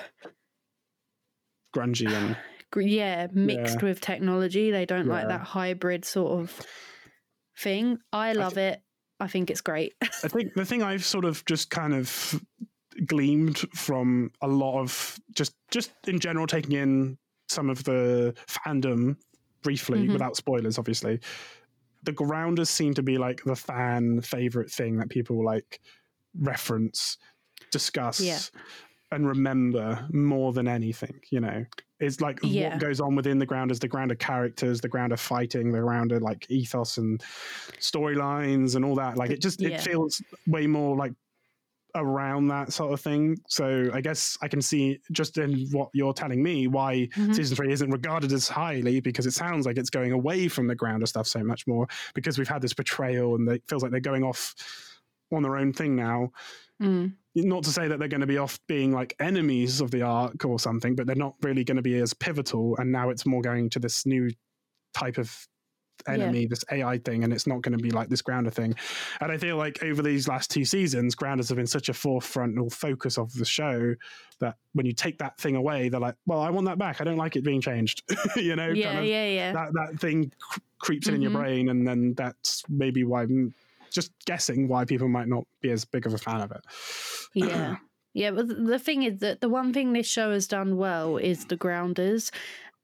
Grungy 1.74 2.10
and 2.12 2.36
yeah, 2.76 3.28
mixed 3.32 3.82
with 3.82 4.00
technology. 4.00 4.70
They 4.70 4.86
don't 4.86 5.06
like 5.06 5.28
that 5.28 5.40
hybrid 5.40 6.04
sort 6.04 6.40
of 6.40 6.60
thing. 7.58 7.98
I 8.12 8.32
love 8.32 8.58
it. 8.58 8.80
I 9.20 9.28
think 9.28 9.50
it's 9.50 9.60
great. 9.60 9.94
I 10.02 10.28
think 10.28 10.54
the 10.54 10.64
thing 10.64 10.82
I've 10.82 11.04
sort 11.04 11.24
of 11.24 11.44
just 11.46 11.70
kind 11.70 11.94
of 11.94 12.40
gleamed 13.06 13.58
from 13.74 14.30
a 14.40 14.48
lot 14.48 14.80
of 14.80 15.18
just 15.34 15.54
just 15.70 15.90
in 16.06 16.20
general 16.20 16.46
taking 16.46 16.72
in 16.72 17.18
some 17.48 17.68
of 17.68 17.82
the 17.84 18.34
fandom 18.48 19.16
briefly 19.62 20.06
Mhm. 20.06 20.12
without 20.12 20.36
spoilers 20.36 20.78
obviously 20.78 21.18
the 22.04 22.12
grounders 22.12 22.70
seem 22.70 22.94
to 22.94 23.02
be 23.02 23.18
like 23.18 23.42
the 23.44 23.56
fan 23.56 24.20
favorite 24.20 24.70
thing 24.70 24.98
that 24.98 25.08
people 25.08 25.44
like 25.44 25.80
reference 26.38 27.16
discuss 27.72 28.20
Yeah. 28.20 28.38
And 29.14 29.26
remember 29.26 30.06
more 30.12 30.52
than 30.52 30.68
anything. 30.68 31.20
You 31.30 31.40
know, 31.40 31.64
is 32.00 32.20
like 32.20 32.38
Yeah. 32.42 32.70
what 32.70 32.80
goes 32.80 33.00
on 33.00 33.14
within 33.16 33.38
the 33.38 33.46
ground 33.46 33.70
is 33.70 33.78
the 33.78 33.88
ground 33.88 34.10
of 34.12 34.18
characters, 34.18 34.80
the 34.80 34.88
ground 34.88 35.12
of 35.12 35.20
fighting, 35.20 35.72
the 35.72 35.80
ground 35.80 36.12
of 36.12 36.22
like 36.22 36.46
ethos 36.50 36.98
and 36.98 37.20
storylines 37.80 38.76
and 38.76 38.84
all 38.84 38.94
that. 38.96 39.16
Like 39.16 39.30
it 39.30 39.40
just 39.40 39.60
Yeah. 39.60 39.68
it 39.70 39.80
feels 39.80 40.22
way 40.46 40.66
more 40.66 40.96
like 40.96 41.12
around 41.96 42.48
that 42.48 42.72
sort 42.72 42.92
of 42.92 43.00
thing. 43.00 43.36
So 43.48 43.88
I 43.92 44.00
guess 44.00 44.36
I 44.42 44.48
can 44.48 44.60
see 44.60 44.98
just 45.12 45.38
in 45.38 45.68
what 45.70 45.90
you're 45.94 46.12
telling 46.12 46.42
me 46.42 46.66
why 46.66 47.06
Mhm. 47.14 47.36
season 47.36 47.56
three 47.56 47.72
isn't 47.72 47.88
regarded 47.90 48.32
as 48.32 48.48
highly 48.48 48.98
because 49.00 49.26
it 49.26 49.30
sounds 49.32 49.64
like 49.64 49.78
it's 49.78 49.90
going 49.90 50.10
away 50.10 50.48
from 50.48 50.66
the 50.66 50.74
ground 50.74 51.04
of 51.04 51.08
stuff 51.08 51.28
so 51.28 51.44
much 51.44 51.68
more 51.68 51.86
because 52.14 52.36
we've 52.36 52.48
had 52.48 52.62
this 52.62 52.74
betrayal 52.74 53.36
and 53.36 53.48
it 53.48 53.62
feels 53.68 53.82
like 53.84 53.92
they're 53.92 54.00
going 54.00 54.24
off 54.24 54.56
on 55.32 55.44
their 55.44 55.56
own 55.56 55.72
thing 55.72 55.94
now. 55.94 56.30
Mm. 56.82 57.14
Not 57.36 57.64
to 57.64 57.70
say 57.70 57.88
that 57.88 57.98
they're 57.98 58.08
going 58.08 58.20
to 58.20 58.26
be 58.26 58.38
off 58.38 58.58
being 58.68 58.92
like 58.92 59.16
enemies 59.18 59.80
of 59.80 59.90
the 59.90 60.02
Ark 60.02 60.44
or 60.44 60.58
something, 60.58 60.94
but 60.94 61.06
they're 61.06 61.16
not 61.16 61.34
really 61.42 61.64
going 61.64 61.76
to 61.76 61.82
be 61.82 61.96
as 61.96 62.14
pivotal. 62.14 62.76
And 62.78 62.92
now 62.92 63.10
it's 63.10 63.26
more 63.26 63.42
going 63.42 63.70
to 63.70 63.78
this 63.80 64.06
new 64.06 64.30
type 64.94 65.18
of 65.18 65.36
enemy, 66.06 66.46
this 66.46 66.64
AI 66.70 66.98
thing, 66.98 67.24
and 67.24 67.32
it's 67.32 67.46
not 67.46 67.62
going 67.62 67.76
to 67.76 67.82
be 67.82 67.90
like 67.90 68.08
this 68.08 68.22
grounder 68.22 68.50
thing. 68.50 68.74
And 69.20 69.32
I 69.32 69.38
feel 69.38 69.56
like 69.56 69.82
over 69.82 70.02
these 70.02 70.28
last 70.28 70.50
two 70.50 70.64
seasons, 70.64 71.14
grounders 71.14 71.48
have 71.48 71.56
been 71.56 71.66
such 71.66 71.88
a 71.88 71.92
forefrontal 71.92 72.72
focus 72.72 73.16
of 73.18 73.32
the 73.34 73.44
show 73.44 73.94
that 74.40 74.56
when 74.74 74.86
you 74.86 74.92
take 74.92 75.18
that 75.18 75.38
thing 75.38 75.56
away, 75.56 75.88
they're 75.88 76.00
like, 76.00 76.16
"Well, 76.26 76.40
I 76.40 76.50
want 76.50 76.66
that 76.66 76.78
back. 76.78 77.00
I 77.00 77.04
don't 77.04 77.16
like 77.16 77.36
it 77.36 77.42
being 77.44 77.60
changed." 77.60 78.02
you 78.36 78.54
know, 78.56 78.68
Yeah, 78.68 78.86
kind 78.88 78.98
of 79.00 79.04
yeah, 79.06 79.26
yeah. 79.26 79.52
that 79.52 79.72
that 79.72 80.00
thing 80.00 80.30
cr- 80.40 80.60
creeps 80.78 81.08
in 81.08 81.14
in 81.14 81.22
your 81.22 81.30
Mhm. 81.30 81.34
brain, 81.40 81.68
and 81.70 81.86
then 81.86 82.14
that's 82.14 82.62
maybe 82.68 83.02
why. 83.04 83.26
Mm, 83.94 84.00
Just 84.00 84.12
guessing 84.26 84.68
why 84.68 84.84
people 84.84 85.08
might 85.08 85.28
not 85.28 85.44
be 85.60 85.70
as 85.70 85.84
big 85.84 86.06
of 86.06 86.14
a 86.14 86.18
fan 86.18 86.40
of 86.40 86.50
it. 86.52 86.60
Yeah. 87.34 87.76
Yeah, 88.16 88.30
but 88.30 88.46
the 88.46 88.78
thing 88.78 89.02
is 89.02 89.18
that 89.20 89.40
the 89.40 89.48
one 89.48 89.72
thing 89.72 89.92
this 89.92 90.06
show 90.08 90.30
has 90.32 90.46
done 90.46 90.76
well 90.76 91.16
is 91.16 91.46
the 91.46 91.56
grounders 91.56 92.30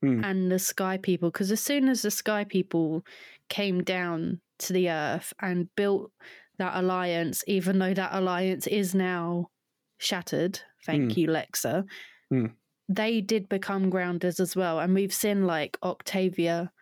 Hmm. 0.02 0.24
and 0.24 0.50
the 0.50 0.58
sky 0.58 0.96
people. 0.96 1.30
Because 1.30 1.52
as 1.52 1.60
soon 1.60 1.88
as 1.88 2.02
the 2.02 2.10
sky 2.10 2.44
people 2.44 3.04
came 3.50 3.84
down 3.84 4.40
to 4.60 4.72
the 4.72 4.88
earth 4.90 5.32
and 5.40 5.68
built 5.76 6.10
that 6.58 6.74
alliance, 6.74 7.44
even 7.46 7.78
though 7.78 7.94
that 7.94 8.14
alliance 8.14 8.66
is 8.66 8.94
now 8.94 9.50
shattered, 9.98 10.60
thank 10.86 11.16
you, 11.18 11.28
Lexa, 11.28 11.84
Hmm. 12.30 12.46
they 12.88 13.20
did 13.20 13.48
become 13.48 13.90
grounders 13.90 14.40
as 14.40 14.56
well. 14.56 14.80
And 14.80 14.94
we've 14.94 15.12
seen 15.14 15.46
like 15.46 15.78
Octavia, 15.82 16.72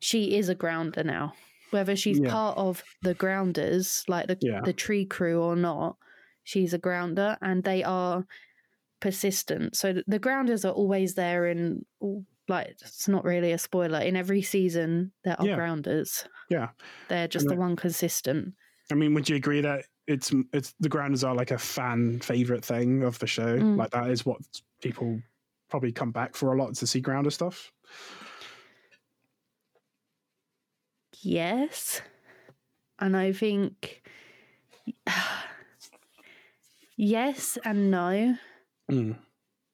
she 0.00 0.36
is 0.36 0.48
a 0.48 0.54
grounder 0.54 1.04
now. 1.04 1.34
Whether 1.74 1.96
she's 1.96 2.20
Yeah. 2.20 2.30
part 2.30 2.56
of 2.56 2.84
the 3.02 3.14
grounders, 3.14 4.04
like 4.06 4.28
the, 4.28 4.38
Yeah. 4.40 4.60
the 4.64 4.72
Trikru 4.72 5.40
or 5.42 5.56
not, 5.56 5.96
she's 6.44 6.72
a 6.72 6.78
grounder 6.78 7.36
and 7.42 7.64
they 7.64 7.82
are 7.82 8.24
persistent. 9.00 9.76
So 9.76 10.00
the 10.06 10.20
grounders 10.20 10.64
are 10.64 10.72
always 10.72 11.14
there 11.14 11.46
in 11.48 11.84
like 12.46 12.68
it's 12.80 13.08
not 13.08 13.24
really 13.24 13.50
a 13.52 13.58
spoiler. 13.58 13.98
In 13.98 14.14
every 14.16 14.42
season 14.42 15.10
there 15.24 15.34
are 15.40 15.46
Yeah. 15.46 15.56
grounders. 15.56 16.24
Yeah. 16.48 16.68
They're 17.08 17.26
just 17.26 17.44
And 17.46 17.50
the 17.50 17.54
that- 17.56 17.60
one 17.60 17.74
consistent. 17.76 18.54
I 18.92 18.94
mean, 18.94 19.12
would 19.14 19.28
you 19.28 19.34
agree 19.36 19.60
that 19.62 19.86
it's 20.06 20.32
it's 20.52 20.74
the 20.78 20.88
grounders 20.90 21.24
are 21.24 21.34
like 21.34 21.50
a 21.50 21.58
fan 21.58 22.20
favorite 22.20 22.64
thing 22.64 23.02
of 23.02 23.18
the 23.18 23.26
show? 23.26 23.58
Mm. 23.58 23.76
Like 23.76 23.90
that 23.90 24.10
is 24.10 24.24
what 24.24 24.40
people 24.80 25.20
probably 25.70 25.90
come 25.90 26.12
back 26.12 26.36
for 26.36 26.52
a 26.52 26.56
lot 26.56 26.74
to 26.76 26.86
see 26.86 27.00
grounder 27.00 27.30
stuff. 27.30 27.72
Yes. 31.24 32.02
And 32.98 33.16
I 33.16 33.32
think 33.32 34.02
yes 36.96 37.58
and 37.64 37.90
no. 37.90 38.36
Mm. 38.90 39.16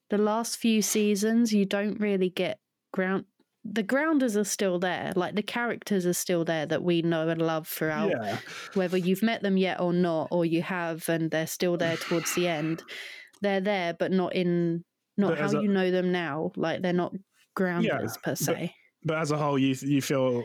The 0.09 0.17
last 0.17 0.57
few 0.57 0.81
seasons 0.81 1.53
you 1.53 1.65
don't 1.65 1.99
really 1.99 2.29
get 2.29 2.59
ground 2.93 3.25
the 3.63 3.83
grounders 3.83 4.35
are 4.35 4.43
still 4.43 4.79
there. 4.79 5.13
Like 5.15 5.35
the 5.35 5.43
characters 5.43 6.07
are 6.07 6.13
still 6.13 6.43
there 6.43 6.65
that 6.65 6.81
we 6.81 7.03
know 7.03 7.29
and 7.29 7.39
love 7.41 7.67
throughout 7.67 8.09
Yeah, 8.09 8.37
whether 8.73 8.97
you've 8.97 9.21
met 9.21 9.43
them 9.43 9.55
yet 9.55 9.79
or 9.79 9.93
not, 9.93 10.29
or 10.31 10.45
you 10.45 10.63
have 10.63 11.07
and 11.07 11.29
they're 11.29 11.45
still 11.45 11.77
there 11.77 11.95
towards 11.97 12.33
the 12.33 12.47
end. 12.47 12.81
They're 13.41 13.61
there, 13.61 13.93
but 13.93 14.11
not 14.11 14.33
in 14.35 14.83
not 15.15 15.31
But 15.31 15.37
how 15.39 15.59
a- 15.59 15.61
you 15.61 15.67
know 15.67 15.91
them 15.91 16.11
now. 16.11 16.51
Like 16.55 16.81
they're 16.81 16.91
not 16.93 17.13
grounders 17.55 18.17
per 18.23 18.33
se. 18.35 18.73
but 19.03 19.17
as 19.17 19.29
a 19.31 19.37
whole, 19.37 19.59
you 19.59 19.75
you 19.81 20.01
feel 20.01 20.43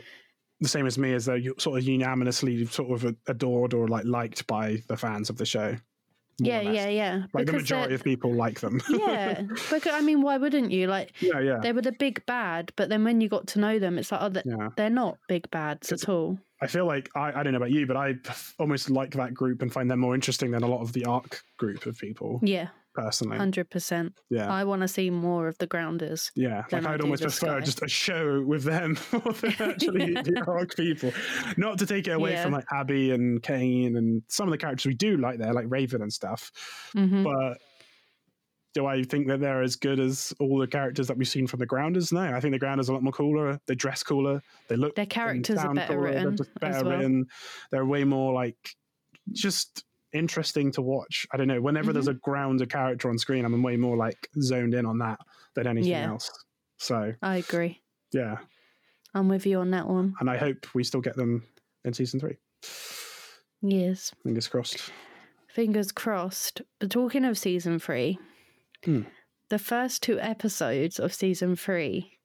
the 0.59 0.67
same 0.67 0.85
as 0.87 0.97
me, 0.97 1.13
as 1.13 1.25
though 1.25 1.35
you 1.35 1.55
sort 1.57 1.79
of 1.79 1.85
unanimously 1.85 2.65
sort 2.65 2.91
of 2.91 3.15
adored 3.27 3.73
or 3.73 3.87
like 3.87 4.05
liked 4.05 4.47
by 4.47 4.81
the 4.87 4.97
fans 4.97 5.29
of 5.29 5.37
the 5.37 5.45
show. 5.45 5.75
yeah, 6.39 6.61
yeah, 6.61 6.87
yeah. 6.87 7.23
Like 7.33 7.45
the 7.45 7.53
majority 7.53 7.95
of 7.95 8.03
people 8.03 8.33
like 8.33 8.59
them. 8.59 8.81
yeah, 8.89 9.41
because 9.71 9.93
I 9.93 10.01
mean, 10.01 10.21
why 10.21 10.37
wouldn't 10.37 10.71
you? 10.71 10.87
Like 10.87 11.13
yeah, 11.19 11.39
yeah, 11.39 11.57
they 11.61 11.73
were 11.73 11.81
the 11.81 11.91
big 11.91 12.25
bad, 12.25 12.71
but 12.75 12.89
then 12.89 13.03
when 13.03 13.21
you 13.21 13.29
got 13.29 13.47
to 13.47 13.59
know 13.59 13.79
them, 13.79 13.97
it's 13.97 14.11
like, 14.11 14.21
oh, 14.21 14.29
they're, 14.29 14.43
yeah. 14.45 14.69
they're 14.75 14.89
not 14.89 15.17
big 15.27 15.49
bads 15.51 15.91
at 15.91 16.09
all. 16.09 16.39
I 16.61 16.67
feel 16.67 16.85
like 16.87 17.09
I, 17.15 17.39
I 17.39 17.43
don't 17.43 17.53
know 17.53 17.57
about 17.57 17.71
you, 17.71 17.85
but 17.85 17.97
I 17.97 18.15
almost 18.59 18.89
like 18.89 19.11
that 19.11 19.33
group 19.33 19.61
and 19.61 19.71
find 19.71 19.89
them 19.89 19.99
more 19.99 20.15
interesting 20.15 20.51
than 20.51 20.63
a 20.63 20.67
lot 20.67 20.81
of 20.81 20.91
the 20.93 21.05
Ark 21.05 21.43
group 21.57 21.85
of 21.85 21.97
people 21.99 22.39
Yeah, 22.41 22.69
personally. 22.97 23.37
hundred 23.37 23.69
percent. 23.69 24.19
Yeah. 24.29 24.51
I 24.51 24.63
want 24.65 24.81
to 24.81 24.87
see 24.87 25.09
more 25.09 25.47
of 25.47 25.57
the 25.59 25.67
grounders. 25.67 26.31
Yeah, 26.35 26.63
like 26.71 26.85
I'd 26.85 27.01
almost 27.01 27.21
prefer 27.21 27.59
Sky. 27.59 27.59
just 27.61 27.81
a 27.83 27.87
show 27.87 28.43
with 28.45 28.63
them 28.63 28.97
more 29.13 29.33
than 29.33 29.55
actually 29.59 30.13
Yeah. 30.13 30.21
the 30.23 30.43
Ark 30.47 30.75
people. 30.75 31.13
Not 31.55 31.77
to 31.79 31.85
take 31.85 32.07
it 32.07 32.11
away 32.11 32.31
Yeah. 32.33 32.43
from 32.43 32.51
like 32.53 32.65
Abby 32.73 33.11
and 33.11 33.41
Kane 33.41 33.95
and 33.95 34.23
some 34.27 34.47
of 34.47 34.51
the 34.51 34.57
characters 34.57 34.85
we 34.87 34.95
do 34.95 35.15
like 35.17 35.37
there, 35.39 35.53
like 35.53 35.65
Raven 35.69 36.01
and 36.01 36.11
stuff. 36.11 36.51
hmm 36.93 37.23
But 37.23 37.59
do 38.73 38.85
I 38.85 39.01
think 39.03 39.27
that 39.27 39.39
they're 39.39 39.63
as 39.63 39.75
good 39.75 39.99
as 39.99 40.33
all 40.39 40.59
the 40.59 40.67
characters 40.67 41.07
that 41.07 41.17
we've 41.17 41.27
seen 41.27 41.47
from 41.47 41.59
the 41.59 41.65
Grounders? 41.65 42.11
No, 42.11 42.21
I 42.21 42.39
think 42.39 42.51
the 42.53 42.59
Grounders 42.59 42.89
are 42.89 42.93
a 42.93 42.95
lot 42.95 43.03
more 43.03 43.13
cooler. 43.13 43.59
They 43.67 43.73
dress 43.75 44.03
cooler. 44.03 44.41
They 44.67 44.75
look 44.75 44.95
Their 44.95 45.05
characters 45.07 45.57
are 45.59 45.73
better 45.73 45.95
cooler. 45.95 46.11
They're 46.11 46.21
written 46.29 46.33
as 46.39 46.47
better 46.59 46.85
well. 46.85 46.97
written. 46.97 47.25
They're 47.71 47.85
way 47.85 48.03
more 48.03 48.33
like 48.33 48.57
just 49.31 49.83
interesting 50.17 50.71
to 50.73 50.81
watch. 50.81 51.25
I 51.31 51.37
don't 51.37 51.47
know. 51.47 51.61
Whenever 51.61 51.93
there's 51.93 52.07
a 52.07 52.13
Mm-hmm. 52.13 52.65
character 52.65 53.09
on 53.09 53.17
screen, 53.17 53.45
I'm 53.45 53.61
way 53.63 53.77
more 53.77 53.95
like 53.97 54.29
zoned 54.41 54.73
in 54.73 54.85
on 54.85 54.97
that 54.99 55.19
than 55.55 55.67
anything 55.67 55.91
Yeah. 55.91 56.07
else. 56.09 56.29
So 56.77 57.13
I 57.21 57.37
agree. 57.37 57.81
yeah, 58.13 58.37
I'm 59.13 59.27
with 59.29 59.45
you 59.45 59.59
on 59.59 59.71
that 59.71 59.87
one. 59.87 60.13
and 60.19 60.29
I 60.29 60.37
hope 60.37 60.67
we 60.75 60.83
still 60.83 61.01
get 61.01 61.15
them 61.15 61.43
in 61.85 61.93
season 61.93 62.19
three. 62.19 62.37
Yes. 63.61 64.13
Fingers 64.23 64.47
crossed. 64.47 64.91
Fingers 65.47 65.91
crossed. 65.91 66.61
But 66.79 66.91
talking 66.91 67.25
of 67.25 67.37
season 67.37 67.79
three, 67.79 68.19
Hmm. 68.85 69.03
the 69.49 69.57
first 69.59 70.03
two 70.03 70.19
episodes 70.19 70.99
of 70.99 71.13
season 71.13 71.55
three 71.55 72.16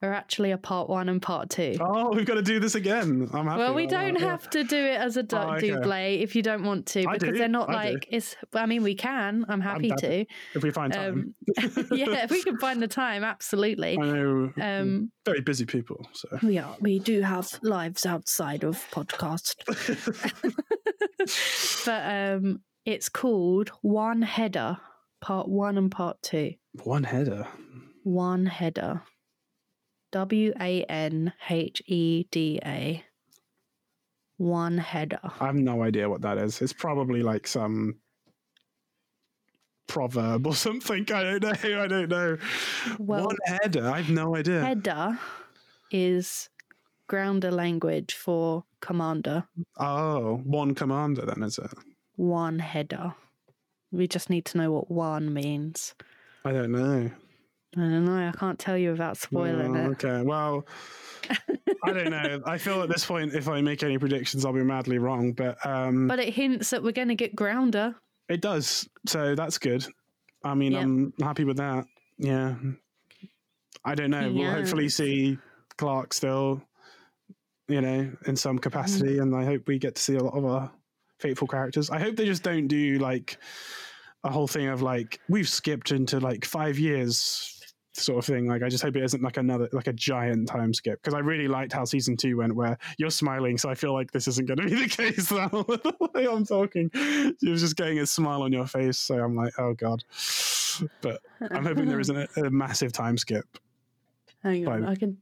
are 0.00 0.12
actually 0.12 0.52
a 0.52 0.58
part 0.58 0.88
one 0.88 1.08
and 1.08 1.20
part 1.20 1.50
two. 1.50 1.74
Oh, 1.80 2.12
we've 2.14 2.24
got 2.26 2.34
to 2.34 2.42
do 2.42 2.60
this 2.60 2.76
again. 2.76 3.28
I'm 3.32 3.46
happy. 3.46 3.58
well, 3.58 3.74
we 3.74 3.86
don't 3.86 4.14
yeah. 4.14 4.26
have 4.26 4.48
to 4.50 4.62
do 4.62 4.76
it 4.76 5.00
as 5.00 5.16
a 5.16 5.22
du- 5.24 5.38
Oh, 5.38 5.54
okay. 5.54 5.70
double 5.70 5.92
if 5.92 6.36
you 6.36 6.42
don't 6.42 6.62
want 6.62 6.86
to, 6.86 7.04
I 7.08 7.14
because 7.14 7.32
do, 7.32 7.38
they're 7.38 7.48
not 7.48 7.68
I 7.70 7.88
do. 7.88 7.94
like 7.94 8.06
it's. 8.10 8.36
I 8.54 8.66
mean, 8.66 8.82
we 8.84 8.94
can. 8.94 9.44
I'm 9.48 9.60
happy 9.60 9.88
down 9.88 9.98
to. 9.98 10.26
if 10.54 10.62
we 10.62 10.70
find 10.70 10.92
time. 10.92 11.34
Um, 11.58 11.86
yeah, 11.92 12.24
if 12.24 12.30
we 12.30 12.42
can 12.44 12.58
find 12.58 12.80
the 12.80 12.86
time, 12.88 13.24
absolutely. 13.24 13.98
I 13.98 14.04
know 14.04 14.52
Um, 14.60 15.10
very 15.24 15.40
busy 15.40 15.66
people. 15.66 16.06
So 16.12 16.28
we 16.42 16.58
are. 16.58 16.76
We 16.80 17.00
do 17.00 17.22
have 17.22 17.48
lives 17.62 18.06
outside 18.06 18.62
of 18.64 18.76
podcast, 18.92 19.56
but 21.84 22.36
um, 22.36 22.60
it's 22.84 23.08
called 23.08 23.72
Wanheda, 23.84 24.78
Part 25.20 25.48
One 25.48 25.76
and 25.76 25.90
Part 25.90 26.22
Two. 26.22 26.52
Wanheda. 26.78 27.46
One 28.04 28.46
Header. 28.46 29.02
W 30.12 30.52
A 30.60 30.82
N 30.84 31.32
H 31.48 31.82
E 31.86 32.24
D 32.30 32.60
A. 32.64 33.04
Wanheda. 34.40 35.32
I 35.40 35.46
have 35.46 35.56
no 35.56 35.82
idea 35.82 36.08
what 36.08 36.20
that 36.22 36.38
is. 36.38 36.62
It's 36.62 36.72
probably 36.72 37.22
like 37.22 37.46
some 37.46 37.96
proverb 39.88 40.46
or 40.46 40.54
something. 40.66 41.04
I 41.12 41.22
don't 41.38 41.42
know. 41.42 41.82
I 41.82 41.86
don't 41.86 42.08
know. 42.08 42.38
Well- 42.98 43.26
one 43.26 43.36
header. 43.46 43.88
I 43.88 43.98
have 44.02 44.10
no 44.10 44.36
idea. 44.36 44.60
Heda 44.62 45.18
is 45.90 46.48
grounder 47.08 47.50
language 47.50 48.14
for 48.14 48.64
commander. 48.80 49.44
Oh, 49.78 50.36
one 50.44 50.74
commander 50.74 51.26
then 51.26 51.42
is 51.42 51.58
it? 51.58 51.72
Wanheda. 52.18 53.14
We 53.90 54.06
just 54.06 54.28
need 54.30 54.44
to 54.46 54.58
know 54.58 54.70
what 54.72 54.90
one 54.90 55.32
means. 55.32 55.94
I 56.44 56.52
don't 56.52 56.72
know. 56.72 57.10
I 57.76 57.80
don't 57.80 58.04
know. 58.04 58.28
I 58.28 58.32
can't 58.32 58.58
tell 58.58 58.78
you 58.78 58.92
without 58.92 59.16
spoiling 59.16 59.76
Oh, 59.76 59.90
it. 59.90 60.04
Okay. 60.04 60.22
Well, 60.22 60.66
I 61.84 61.92
don't 61.92 62.10
know. 62.10 62.40
I 62.46 62.56
feel 62.58 62.82
at 62.82 62.88
this 62.88 63.04
point, 63.04 63.34
if 63.34 63.48
I 63.48 63.60
make 63.60 63.82
any 63.82 63.98
predictions, 63.98 64.44
I'll 64.44 64.52
be 64.54 64.62
madly 64.64 64.98
wrong. 64.98 65.32
But 65.32 65.64
um, 65.66 66.08
But 66.08 66.18
it 66.18 66.32
hints 66.32 66.70
that 66.70 66.82
we're 66.82 66.92
going 66.92 67.08
to 67.08 67.14
get 67.14 67.36
grounder. 67.36 67.94
it 68.28 68.40
does. 68.40 68.88
So 69.06 69.34
that's 69.34 69.58
good. 69.58 69.84
I 70.44 70.54
mean, 70.54 70.72
Yep. 70.72 70.82
I'm 70.82 71.12
happy 71.20 71.44
with 71.44 71.58
that. 71.58 71.84
Yeah. 72.16 72.54
I 73.84 73.94
don't 73.94 74.10
know. 74.10 74.32
We'll 74.32 74.50
hopefully 74.50 74.88
see 74.88 75.38
Clarke 75.76 76.12
still, 76.14 76.62
you 77.68 77.80
know, 77.80 78.10
in 78.26 78.36
some 78.36 78.58
capacity, 78.58 79.14
Mm-hmm. 79.16 79.22
and 79.34 79.36
I 79.36 79.44
hope 79.44 79.66
we 79.68 79.78
get 79.78 79.94
to 79.96 80.02
see 80.02 80.14
a 80.16 80.22
lot 80.24 80.34
of 80.34 80.44
our 80.44 80.70
faithful 81.20 81.46
characters. 81.48 81.90
I 81.90 81.98
hope 81.98 82.16
they 82.16 82.26
just 82.26 82.42
don't 82.42 82.66
do 82.66 82.98
like 82.98 83.36
a 84.24 84.30
whole 84.30 84.48
thing 84.48 84.68
of 84.68 84.82
like 84.82 85.20
we've 85.28 85.48
skipped 85.48 85.92
into 85.92 86.18
like 86.18 86.44
five 86.44 86.78
years 86.78 87.57
sort 87.92 88.18
of 88.18 88.24
thing. 88.24 88.46
Like 88.46 88.62
I 88.62 88.68
just 88.68 88.82
hope 88.82 88.96
it 88.96 89.04
isn't 89.04 89.22
like 89.22 89.36
another 89.36 89.68
like 89.72 89.86
a 89.86 89.92
giant 89.92 90.48
time 90.48 90.72
skip 90.72 91.00
because 91.02 91.14
I 91.14 91.18
really 91.18 91.48
liked 91.48 91.72
how 91.72 91.84
season 91.84 92.16
two 92.16 92.36
went 92.36 92.54
where 92.54 92.78
you're 92.98 93.10
smiling, 93.10 93.58
so 93.58 93.68
I 93.68 93.74
feel 93.74 93.92
like 93.92 94.10
this 94.12 94.28
isn't 94.28 94.46
going 94.46 94.58
to 94.58 94.66
be 94.66 94.74
the 94.74 94.88
case 94.88 95.30
now. 95.30 95.48
the 95.48 96.10
way 96.14 96.26
I'm 96.26 96.44
talking, 96.44 96.90
you're 97.40 97.56
just 97.56 97.76
getting 97.76 97.98
a 97.98 98.06
smile 98.06 98.42
on 98.42 98.52
your 98.52 98.66
face, 98.66 98.98
so 98.98 99.18
I'm 99.18 99.36
like, 99.36 99.52
oh 99.58 99.74
god. 99.74 100.04
But 101.00 101.20
I'm 101.50 101.64
hoping 101.64 101.86
there 101.86 102.00
isn't 102.00 102.16
a, 102.16 102.44
a 102.44 102.50
massive 102.50 102.92
time 102.92 103.18
skip. 103.18 103.46
Hang 104.42 104.68
on. 104.68 104.84
I 104.84 104.94
can 104.94 105.18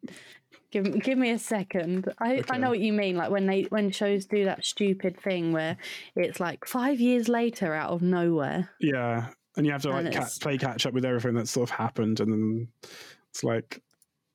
give 0.71 1.03
give 1.03 1.19
me 1.19 1.31
a 1.31 1.39
second. 1.39 2.13
I 2.19 2.43
I 2.51 2.59
know 2.59 2.71
what 2.71 2.81
you 2.81 2.93
mean. 2.93 3.17
Like 3.17 3.31
when 3.31 3.47
they 3.47 3.63
when 3.65 3.91
shows 3.91 4.27
do 4.27 4.45
that 4.45 4.65
stupid 4.65 5.19
thing 5.21 5.53
where 5.53 5.77
it's 6.15 6.41
like 6.41 6.67
five 6.67 7.01
years 7.01 7.29
later 7.29 7.73
out 7.73 7.91
of 7.91 8.03
nowhere. 8.03 8.71
Yeah, 8.81 9.29
and 9.57 9.65
you 9.67 9.73
have 9.73 9.83
to 9.83 9.91
like 9.91 10.13
play 10.41 10.59
catch 10.59 10.87
up 10.87 10.93
with 10.95 11.05
everything 11.05 11.35
that's 11.35 11.51
sort 11.51 11.71
of 11.71 11.77
happened, 11.77 12.21
and 12.21 12.33
then 12.33 12.69
it's 13.31 13.43
like 13.45 13.81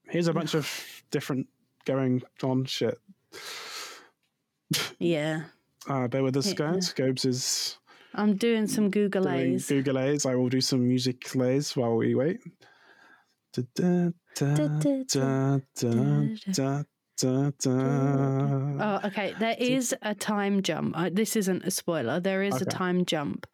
here's 0.09 0.27
a 0.27 0.33
bunch 0.33 0.53
of 0.55 0.69
different 1.11 1.47
going 1.85 2.21
on 2.43 2.65
shit. 2.65 2.99
Yeah, 4.99 5.43
Uh, 5.87 6.07
bear 6.07 6.21
with 6.23 6.37
us, 6.37 6.47
Yeah. 6.49 6.53
guys. 6.53 6.87
Scobes 6.87 7.25
is 7.25 7.77
I'm 8.13 8.35
doing 8.35 8.67
some 8.67 8.91
Google 8.91 9.27
A's. 9.29 9.67
Google 9.67 9.97
A's. 9.97 10.25
I 10.27 10.35
will 10.35 10.49
do 10.49 10.61
some 10.61 10.87
music 10.87 11.33
lays 11.33 11.75
while 11.75 11.95
we 11.95 12.13
wait. 12.13 12.39
Da, 13.53 13.63
da, 13.73 14.09
da, 14.35 14.55
Da, 14.55 14.67
da, 14.67 14.67
da, 14.77 15.57
da, 15.75 16.37
da, 16.53 16.83
da, 17.17 17.51
da. 17.59 17.71
Oh, 18.79 18.99
okay. 19.07 19.33
There 19.39 19.55
is 19.59 19.95
a 20.03 20.13
time 20.13 20.61
jump. 20.61 20.95
This 21.13 21.35
isn't 21.35 21.63
a 21.65 21.71
spoiler. 21.71 22.19
There 22.19 22.43
is 22.43 22.61
a 22.61 22.65
time 22.65 23.03
jump. 23.05 23.47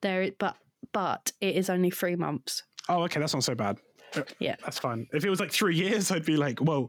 There, 0.00 0.30
but 0.38 0.56
but 0.92 1.32
it 1.40 1.56
is 1.56 1.70
only 1.70 1.90
three 1.90 2.16
months. 2.16 2.62
Oh, 2.88 3.02
okay, 3.04 3.20
that's 3.20 3.34
not 3.34 3.44
so 3.44 3.54
bad. 3.54 3.78
Yeah. 4.40 4.56
That's 4.64 4.78
fine. 4.78 5.06
If 5.12 5.24
it 5.24 5.30
was 5.30 5.38
like 5.38 5.52
three 5.52 5.76
years, 5.76 6.10
I'd 6.10 6.24
be 6.24 6.36
like, 6.36 6.58
whoa. 6.58 6.88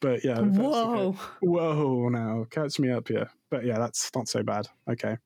But 0.00 0.24
yeah. 0.24 0.34
that's 0.40 0.58
okay. 0.58 0.58
Whoa. 0.58 1.16
Whoa, 1.40 2.08
now 2.08 2.44
catch 2.50 2.80
me 2.80 2.90
up 2.90 3.06
here. 3.06 3.30
But 3.50 3.64
yeah, 3.64 3.78
that's 3.78 4.10
not 4.16 4.26
so 4.28 4.42
bad. 4.42 4.66
Okay. 4.90 5.16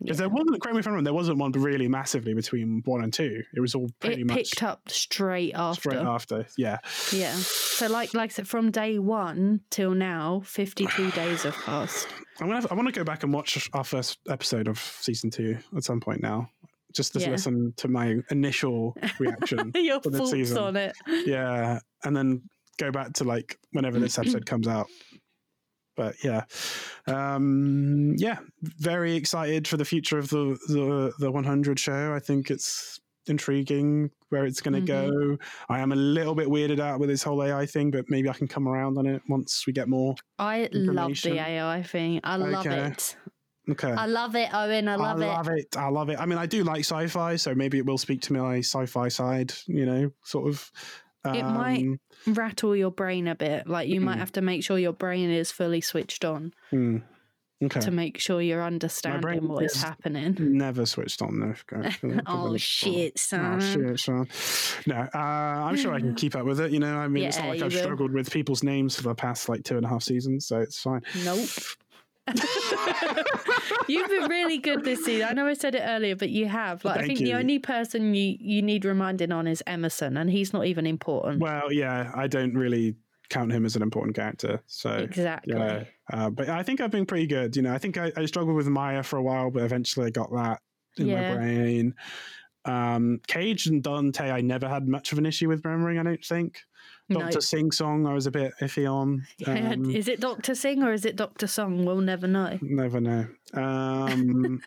Because 0.00 0.18
Yeah. 0.18 0.26
there 0.26 0.28
wasn't, 0.28 0.60
correct 0.60 0.74
me 0.74 0.80
if 0.80 0.86
I'm 0.86 0.92
wrong, 0.94 1.04
there 1.04 1.14
wasn't 1.14 1.38
one 1.38 1.52
really 1.52 1.88
massively 1.88 2.34
between 2.34 2.82
one 2.84 3.02
and 3.02 3.14
two. 3.14 3.42
It 3.54 3.60
was 3.60 3.74
all 3.74 3.88
pretty 4.00 4.22
It 4.22 4.26
much 4.26 4.36
picked 4.36 4.62
up 4.62 4.90
straight 4.90 5.52
after. 5.54 5.80
straight 5.92 6.04
after. 6.04 6.46
Yeah. 6.58 6.78
Yeah. 7.12 7.32
So 7.34 7.86
like 7.86 8.12
like 8.12 8.30
I 8.30 8.34
said, 8.34 8.48
from 8.48 8.70
day 8.70 8.98
one 8.98 9.60
till 9.70 9.94
now, 9.94 10.42
fifty 10.44 10.86
two 10.86 11.10
days 11.12 11.44
have 11.44 11.54
passed. 11.54 12.08
I'm 12.40 12.48
gonna. 12.48 12.66
I 12.70 12.74
want 12.74 12.88
to 12.88 12.92
go 12.92 13.04
back 13.04 13.22
and 13.22 13.32
watch 13.32 13.70
our 13.72 13.84
first 13.84 14.18
episode 14.28 14.66
of 14.68 14.78
season 14.78 15.30
two 15.30 15.56
at 15.76 15.84
some 15.84 16.00
point 16.00 16.20
now, 16.20 16.50
just 16.94 17.12
to 17.14 17.18
Yeah. 17.20 17.30
listen 17.30 17.74
to 17.78 17.88
my 17.88 18.16
initial 18.30 18.96
reaction. 19.18 19.72
Your 19.74 20.00
For 20.00 20.10
the 20.10 20.26
season. 20.26 20.58
on 20.58 20.76
it. 20.76 20.96
yeah, 21.26 21.78
and 22.04 22.16
then 22.16 22.42
go 22.78 22.90
back 22.90 23.12
to 23.14 23.24
like 23.24 23.58
whenever 23.72 23.98
this 23.98 24.18
episode 24.18 24.46
comes 24.46 24.68
out. 24.68 24.86
But 25.96 26.16
yeah, 26.24 26.42
um, 27.06 28.14
yeah, 28.16 28.38
very 28.62 29.14
excited 29.14 29.68
for 29.68 29.76
the 29.76 29.84
future 29.84 30.18
of 30.18 30.28
the 30.28 30.56
the 30.68 31.12
the 31.18 31.30
100 31.30 31.78
show. 31.78 32.12
I 32.14 32.18
think 32.18 32.50
it's 32.50 32.98
intriguing 33.26 34.10
where 34.28 34.44
it's 34.44 34.60
going 34.60 34.74
to 34.74 34.80
go. 34.86 35.38
I 35.70 35.78
am 35.80 35.92
a 35.92 35.96
little 35.96 36.34
bit 36.34 36.48
weirded 36.48 36.78
out 36.80 37.00
with 37.00 37.08
this 37.08 37.22
whole 37.22 37.42
AI 37.42 37.64
thing, 37.64 37.90
but 37.90 38.04
maybe 38.08 38.28
I 38.28 38.34
can 38.34 38.48
come 38.48 38.68
around 38.68 38.98
on 38.98 39.06
it 39.06 39.22
once 39.28 39.64
we 39.66 39.72
get 39.72 39.88
more. 39.88 40.14
I 40.38 40.68
love 40.72 41.12
the 41.22 41.38
AI 41.38 41.82
thing. 41.84 42.20
I 42.22 42.36
love 42.36 42.66
Okay. 42.66 42.88
it. 42.88 43.16
Okay. 43.70 43.90
I 43.90 44.06
love 44.06 44.36
it, 44.36 44.52
Owen. 44.52 44.88
I 44.88 44.96
love, 44.96 45.20
I 45.20 45.24
it. 45.24 45.28
love 45.28 45.48
it. 45.48 45.76
I 45.76 45.88
love 45.88 46.08
it. 46.10 46.18
I 46.20 46.26
mean, 46.26 46.38
I 46.38 46.46
do 46.46 46.64
like 46.64 46.80
sci-fi, 46.80 47.36
so 47.36 47.54
maybe 47.54 47.78
it 47.78 47.86
will 47.86 47.96
speak 47.98 48.20
to 48.22 48.32
my 48.34 48.58
sci-fi 48.58 49.08
side. 49.08 49.52
You 49.66 49.86
know, 49.86 50.10
sort 50.22 50.48
of. 50.48 50.70
It 51.26 51.42
might- 51.42 51.80
Um, 51.82 52.00
Rattle 52.26 52.76
your 52.76 52.90
brain 52.90 53.26
a 53.28 53.34
bit. 53.34 53.66
Like 53.66 53.88
you 53.88 54.00
might 54.00 54.16
Mm. 54.16 54.20
have 54.20 54.32
to 54.32 54.42
make 54.42 54.62
sure 54.62 54.78
your 54.78 54.92
brain 54.92 55.30
is 55.30 55.50
fully 55.50 55.80
switched 55.80 56.22
on 56.24 56.52
hmm. 56.70 56.98
Okay. 57.62 57.80
to 57.80 57.90
make 57.90 58.18
sure 58.18 58.42
you're 58.42 58.62
understanding 58.62 59.48
what 59.48 59.64
is 59.64 59.74
is- 59.76 59.82
happening. 59.82 60.36
Never 60.38 60.84
switched 60.84 61.22
on 61.22 61.40
though. 61.40 61.54
guys. 61.66 61.96
Oh 62.26 62.54
shit, 62.58 63.18
son. 63.18 63.54
Oh 63.54 63.58
shit, 63.60 63.98
Sean. 64.00 64.28
No, 64.86 64.96
uh, 65.14 65.18
I'm 65.18 65.76
sure 65.76 65.94
I 65.94 66.00
can 66.00 66.14
keep 66.22 66.36
up 66.36 66.44
with 66.44 66.60
it. 66.60 66.72
You 66.72 66.80
know, 66.80 66.94
I 66.98 67.08
mean, 67.08 67.24
it's 67.24 67.38
not 67.38 67.44
Yeah, 67.44 67.50
like 67.52 67.62
I've 67.62 67.72
will. 67.72 67.82
struggled 67.82 68.12
with 68.12 68.30
people's 68.30 68.62
names 68.62 68.96
for 68.96 69.02
the 69.04 69.14
past 69.14 69.48
like 69.48 69.64
two 69.64 69.76
and 69.78 69.86
a 69.86 69.88
half 69.88 70.02
seasons, 70.02 70.46
so 70.46 70.60
it's 70.60 70.78
fine. 70.78 71.00
Nope. 71.24 71.48
You've 73.88 74.08
been 74.08 74.30
really 74.30 74.58
good 74.58 74.84
this 74.84 75.04
season. 75.04 75.26
I 75.28 75.32
know 75.32 75.46
I 75.46 75.54
said 75.54 75.74
it 75.74 75.82
earlier, 75.84 76.16
but 76.16 76.30
you 76.30 76.46
have. 76.46 76.84
Like, 76.84 76.96
I 76.96 76.98
Thank 77.06 77.18
think 77.18 77.20
the 77.20 77.34
only 77.34 77.58
person 77.58 78.14
you, 78.14 78.36
you 78.40 78.62
need 78.62 78.84
reminding 78.84 79.32
on 79.32 79.46
is 79.46 79.62
Emerson, 79.66 80.16
and 80.16 80.30
he's 80.30 80.52
not 80.52 80.66
even 80.66 80.86
important. 80.86 81.40
Well, 81.40 81.72
yeah, 81.72 82.10
I 82.14 82.26
don't 82.26 82.54
really 82.54 82.96
count 83.30 83.52
him 83.52 83.64
as 83.64 83.76
an 83.76 83.82
important 83.82 84.16
character, 84.16 84.62
so 84.66 84.90
exactly. 84.90 85.54
yeah. 85.54 85.84
Uh, 86.12 86.30
but 86.30 86.48
I 86.48 86.62
think 86.62 86.80
I've 86.80 86.90
been 86.90 87.06
pretty 87.06 87.26
good. 87.26 87.56
You 87.56 87.62
know, 87.62 87.74
I 87.74 87.78
think 87.78 87.98
I, 87.98 88.12
I 88.16 88.26
struggled 88.26 88.56
with 88.56 88.68
Maya 88.68 89.02
for 89.02 89.16
a 89.18 89.22
while, 89.22 89.50
but 89.50 89.62
eventually 89.62 90.06
I 90.06 90.10
got 90.10 90.30
that 90.32 90.60
in 90.96 91.06
Yeah. 91.08 91.30
my 91.30 91.36
brain. 91.36 91.94
Um, 92.66 93.20
Cage 93.26 93.66
and 93.66 93.82
Dante, 93.82 94.30
I 94.30 94.40
never 94.40 94.68
had 94.68 94.88
much 94.88 95.12
of 95.12 95.18
an 95.18 95.26
issue 95.26 95.48
with 95.48 95.64
remembering. 95.64 95.98
I 95.98 96.02
don't 96.02 96.24
think. 96.24 96.60
No. 97.08 97.20
Doctor 97.20 97.40
Sing 97.42 97.70
Song, 97.70 98.06
I 98.06 98.14
was 98.14 98.26
a 98.26 98.30
bit 98.30 98.52
iffy 98.60 98.90
on. 98.90 99.26
Um, 99.46 99.90
is 99.90 100.08
it 100.08 100.20
Doctor 100.20 100.54
Sing 100.54 100.82
or 100.82 100.92
is 100.92 101.04
it 101.04 101.16
Doctor 101.16 101.46
Song? 101.46 101.84
We'll 101.84 102.00
never 102.00 102.26
know. 102.26 102.58
never 102.62 103.00
know. 103.00 103.26
Um, 103.52 104.62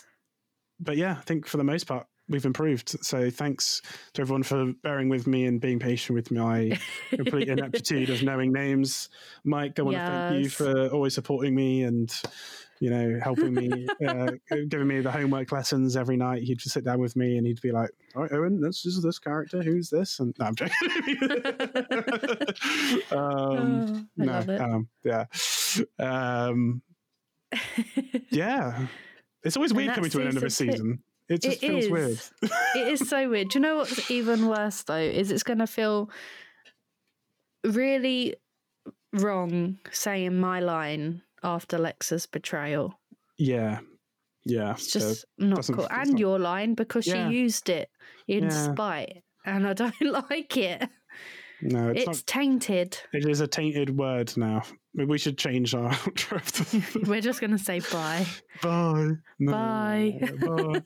but 0.80 0.96
yeah, 0.96 1.16
I 1.18 1.22
think 1.22 1.46
for 1.46 1.56
the 1.56 1.64
most 1.64 1.84
part 1.84 2.06
we've 2.28 2.44
improved. 2.44 2.96
So 3.04 3.30
thanks 3.30 3.82
to 4.14 4.22
everyone 4.22 4.42
for 4.42 4.72
bearing 4.82 5.08
with 5.08 5.26
me 5.26 5.46
and 5.46 5.60
being 5.60 5.78
patient 5.78 6.16
with 6.16 6.30
my 6.30 6.78
complete 7.10 7.48
ineptitude 7.48 8.10
of 8.10 8.22
knowing 8.22 8.52
names. 8.52 9.08
Mike, 9.44 9.78
I 9.78 9.82
want 9.82 9.96
to 9.96 10.02
thank 10.02 10.44
you 10.44 10.50
for 10.50 10.88
always 10.88 11.14
supporting 11.14 11.54
me 11.54 11.84
and 11.84 12.12
you 12.82 12.90
know 12.90 13.20
helping 13.22 13.54
me, 13.54 13.86
uh, 14.08 14.32
giving 14.68 14.88
me 14.88 15.00
the 15.00 15.10
homework 15.10 15.52
lessons 15.52 15.96
every 15.96 16.16
night. 16.16 16.42
He'd 16.42 16.58
just 16.58 16.74
sit 16.74 16.84
down 16.84 16.98
with 16.98 17.14
me 17.14 17.36
and 17.38 17.46
he'd 17.46 17.60
be 17.60 17.70
like, 17.70 17.90
"All 18.16 18.22
right, 18.22 18.32
Owen, 18.32 18.60
this, 18.60 18.82
this 18.82 18.96
is 18.96 19.04
this 19.04 19.20
character. 19.20 19.62
Who's 19.62 19.88
this?" 19.88 20.18
And 20.18 20.34
no, 20.36 20.46
I'm 20.46 20.56
joking. 20.56 20.74
um, 23.12 24.08
Oh, 24.20 24.24
no, 24.24 24.58
um, 24.58 24.88
yeah, 25.04 25.26
um, 26.00 26.82
yeah. 28.30 28.86
It's 29.44 29.56
always 29.56 29.72
weird 29.72 29.94
coming 29.94 30.10
to 30.10 30.20
an 30.20 30.26
end 30.26 30.36
of 30.38 30.42
a 30.42 30.50
season 30.50 30.72
season. 30.72 31.02
It 31.28 31.42
just 31.42 31.62
It 31.62 31.66
feels 31.68 31.84
is. 31.84 31.90
weird. 31.90 32.20
it 32.74 32.88
is 33.00 33.08
so 33.08 33.30
weird. 33.30 33.50
Do 33.50 33.60
you 33.60 33.62
know 33.62 33.76
what's 33.76 34.10
even 34.10 34.48
worse 34.48 34.82
though? 34.82 34.96
Is 34.96 35.30
it's 35.30 35.44
going 35.44 35.60
to 35.60 35.68
feel 35.68 36.10
really 37.64 38.34
wrong 39.12 39.78
saying 39.92 40.40
my 40.40 40.58
line 40.58 41.22
after 41.42 41.78
Lexa's 41.78 42.26
betrayal. 42.26 42.98
Yeah, 43.38 43.80
yeah. 44.44 44.72
It's 44.72 44.92
just 44.92 45.24
not 45.38 45.56
doesn't- 45.56 45.74
cool. 45.74 45.88
And 45.90 46.10
not- 46.12 46.20
your 46.20 46.38
line 46.38 46.74
because 46.74 47.06
Yeah. 47.06 47.28
she 47.30 47.36
used 47.36 47.68
it 47.68 47.88
in 48.28 48.44
Yeah. 48.44 48.72
spite, 48.72 49.22
and 49.44 49.66
I 49.66 49.72
don't 49.72 49.94
like 50.00 50.56
it. 50.56 50.88
no, 51.60 51.90
it's, 51.90 52.00
It's, 52.00 52.06
not. 52.20 52.26
tainted. 52.26 52.98
It 53.12 53.26
is 53.28 53.40
a 53.40 53.46
tainted 53.46 53.96
word 53.96 54.36
now. 54.36 54.62
We 54.94 55.16
should 55.18 55.38
change 55.38 55.74
our 55.74 55.90
outro. 55.90 57.06
We're 57.08 57.20
just 57.22 57.40
going 57.40 57.52
to 57.52 57.58
say 57.58 57.80
bye. 57.92 58.26
bye. 58.62 59.12
No, 59.38 59.52
Bye. 59.52 60.20
bye. 60.40 60.82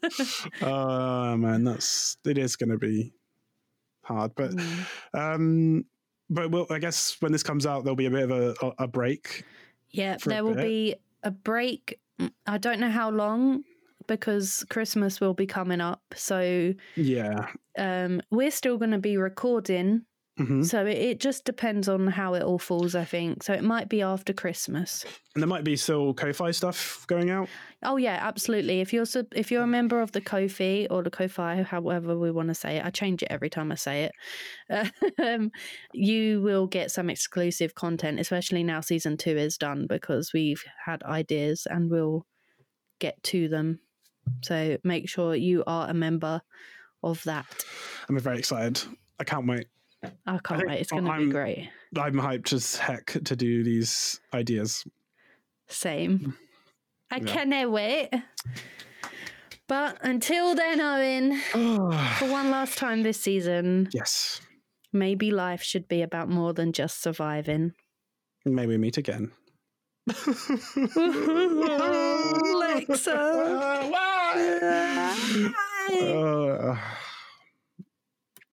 oh 0.63 1.37
man, 1.37 1.65
that's 1.65 2.17
it 2.25 2.39
is 2.39 2.57
going 2.57 2.71
to 2.71 2.79
be 2.79 3.13
hard, 4.03 4.33
but 4.37 4.53
Mm. 4.53 4.87
um, 5.15 5.85
but 6.31 6.51
well, 6.51 6.67
I 6.71 6.79
guess 6.79 7.17
when 7.21 7.33
this 7.33 7.43
comes 7.43 7.67
out, 7.67 7.85
there'll 7.85 7.97
be 7.97 8.07
a 8.07 8.11
bit 8.11 8.31
of 8.31 8.55
a, 8.63 8.73
a 8.79 8.87
break. 8.89 9.45
Yeah, 9.97 10.17
there 10.25 10.45
will 10.45 10.55
be 10.55 10.95
a 11.23 11.31
break. 11.31 11.99
Mm, 12.21 12.31
I 12.47 12.59
don't 12.59 12.81
know 12.81 12.91
how 12.91 13.11
long 13.11 13.65
because 14.07 14.65
Christmas 14.71 15.21
will 15.21 15.35
be 15.35 15.47
coming 15.47 15.81
up. 15.81 16.03
So 16.15 16.75
Yeah. 16.95 17.49
um, 17.79 18.21
we're 18.31 18.51
still 18.51 18.79
going 18.79 18.93
to 18.93 18.99
be 18.99 19.17
recording. 19.17 20.03
Hmm 20.39 20.63
So 20.63 20.85
it, 20.85 20.99
it 20.99 21.21
just 21.21 21.45
depends 21.45 21.89
on 21.89 22.07
how 22.09 22.35
it 22.35 22.43
all 22.43 22.59
falls, 22.59 22.95
I 22.95 23.05
think. 23.05 23.43
So 23.43 23.55
it 23.55 23.65
might 23.65 23.89
be 23.89 24.03
after 24.03 24.33
Christmas. 24.33 25.05
And 25.35 25.43
there 25.43 25.49
might 25.49 25.65
be 25.65 25.77
still 25.77 26.13
Ko-fi 26.13 26.51
stuff 26.51 27.07
going 27.07 27.31
out. 27.31 27.49
Oh 27.83 27.97
yeah, 27.97 28.19
absolutely. 28.21 28.81
If 28.81 28.93
you're 28.93 29.07
sub- 29.07 29.33
if 29.35 29.51
you're 29.51 29.63
a 29.63 29.67
member 29.67 30.01
of 30.01 30.13
the 30.13 30.21
Kofi 30.21 30.87
or 30.91 31.03
the 31.03 31.11
Ko-fi, 31.11 31.63
however 31.63 32.19
we 32.19 32.31
want 32.31 32.49
to 32.49 32.55
say 32.55 32.77
it, 32.77 32.85
I 32.85 32.91
change 32.91 33.23
it 33.23 33.29
every 33.31 33.49
time 33.49 33.73
I 33.73 33.77
say 33.77 34.11
it. 34.71 34.93
Um, 35.23 35.51
you 35.93 36.43
will 36.43 36.67
get 36.67 36.91
some 36.91 37.09
exclusive 37.09 37.75
content, 37.75 38.21
especially 38.21 38.63
now 38.63 38.81
season 38.81 39.17
two 39.17 39.37
is 39.37 39.57
done 39.57 39.87
because 39.89 40.33
we've 40.33 40.63
had 40.85 41.03
ideas 41.05 41.67
and 41.69 41.91
we'll 41.91 42.27
get 42.99 43.23
to 43.25 43.49
them. 43.49 43.81
So 44.45 44.77
make 44.85 45.09
sure 45.09 45.35
you 45.35 45.65
are 45.67 45.89
a 45.89 45.95
member 45.95 46.43
of 47.03 47.23
that. 47.25 47.47
I'm 48.09 48.19
very 48.19 48.39
excited. 48.39 48.83
I 49.19 49.25
can't 49.25 49.47
wait. 49.47 49.67
I 50.27 50.39
can't 50.39 50.61
think 50.61 50.69
wait. 50.69 50.81
It's 50.81 50.91
going 50.91 51.05
to 51.05 51.19
be 51.19 51.31
great. 51.31 51.71
I'm 51.97 52.15
hyped 52.15 52.53
as 52.53 52.77
heck 52.77 53.07
to 53.25 53.37
do 53.37 53.63
these 53.65 54.21
ideas. 54.35 54.85
Same. 55.69 56.37
I 57.11 57.17
Yeah. 57.17 57.25
cannot 57.27 57.71
wait. 57.71 58.11
But 59.69 59.99
until 60.03 60.55
then, 60.55 60.81
Owen, 60.81 61.39
for 62.19 62.31
one 62.31 62.51
last 62.51 62.79
time 62.79 63.03
this 63.03 63.21
season, 63.21 63.89
yes, 63.93 64.41
maybe 64.93 65.31
life 65.31 65.63
should 65.63 65.89
be 65.89 66.03
about 66.03 66.29
more 66.29 66.53
than 66.53 66.73
just 66.73 67.03
surviving. 67.03 67.73
May 68.45 68.67
we 68.67 68.77
meet 68.79 68.97
again. 68.97 69.33
Lexa. 72.57 73.17
Why? 73.91 75.53
Uh, 75.93 76.77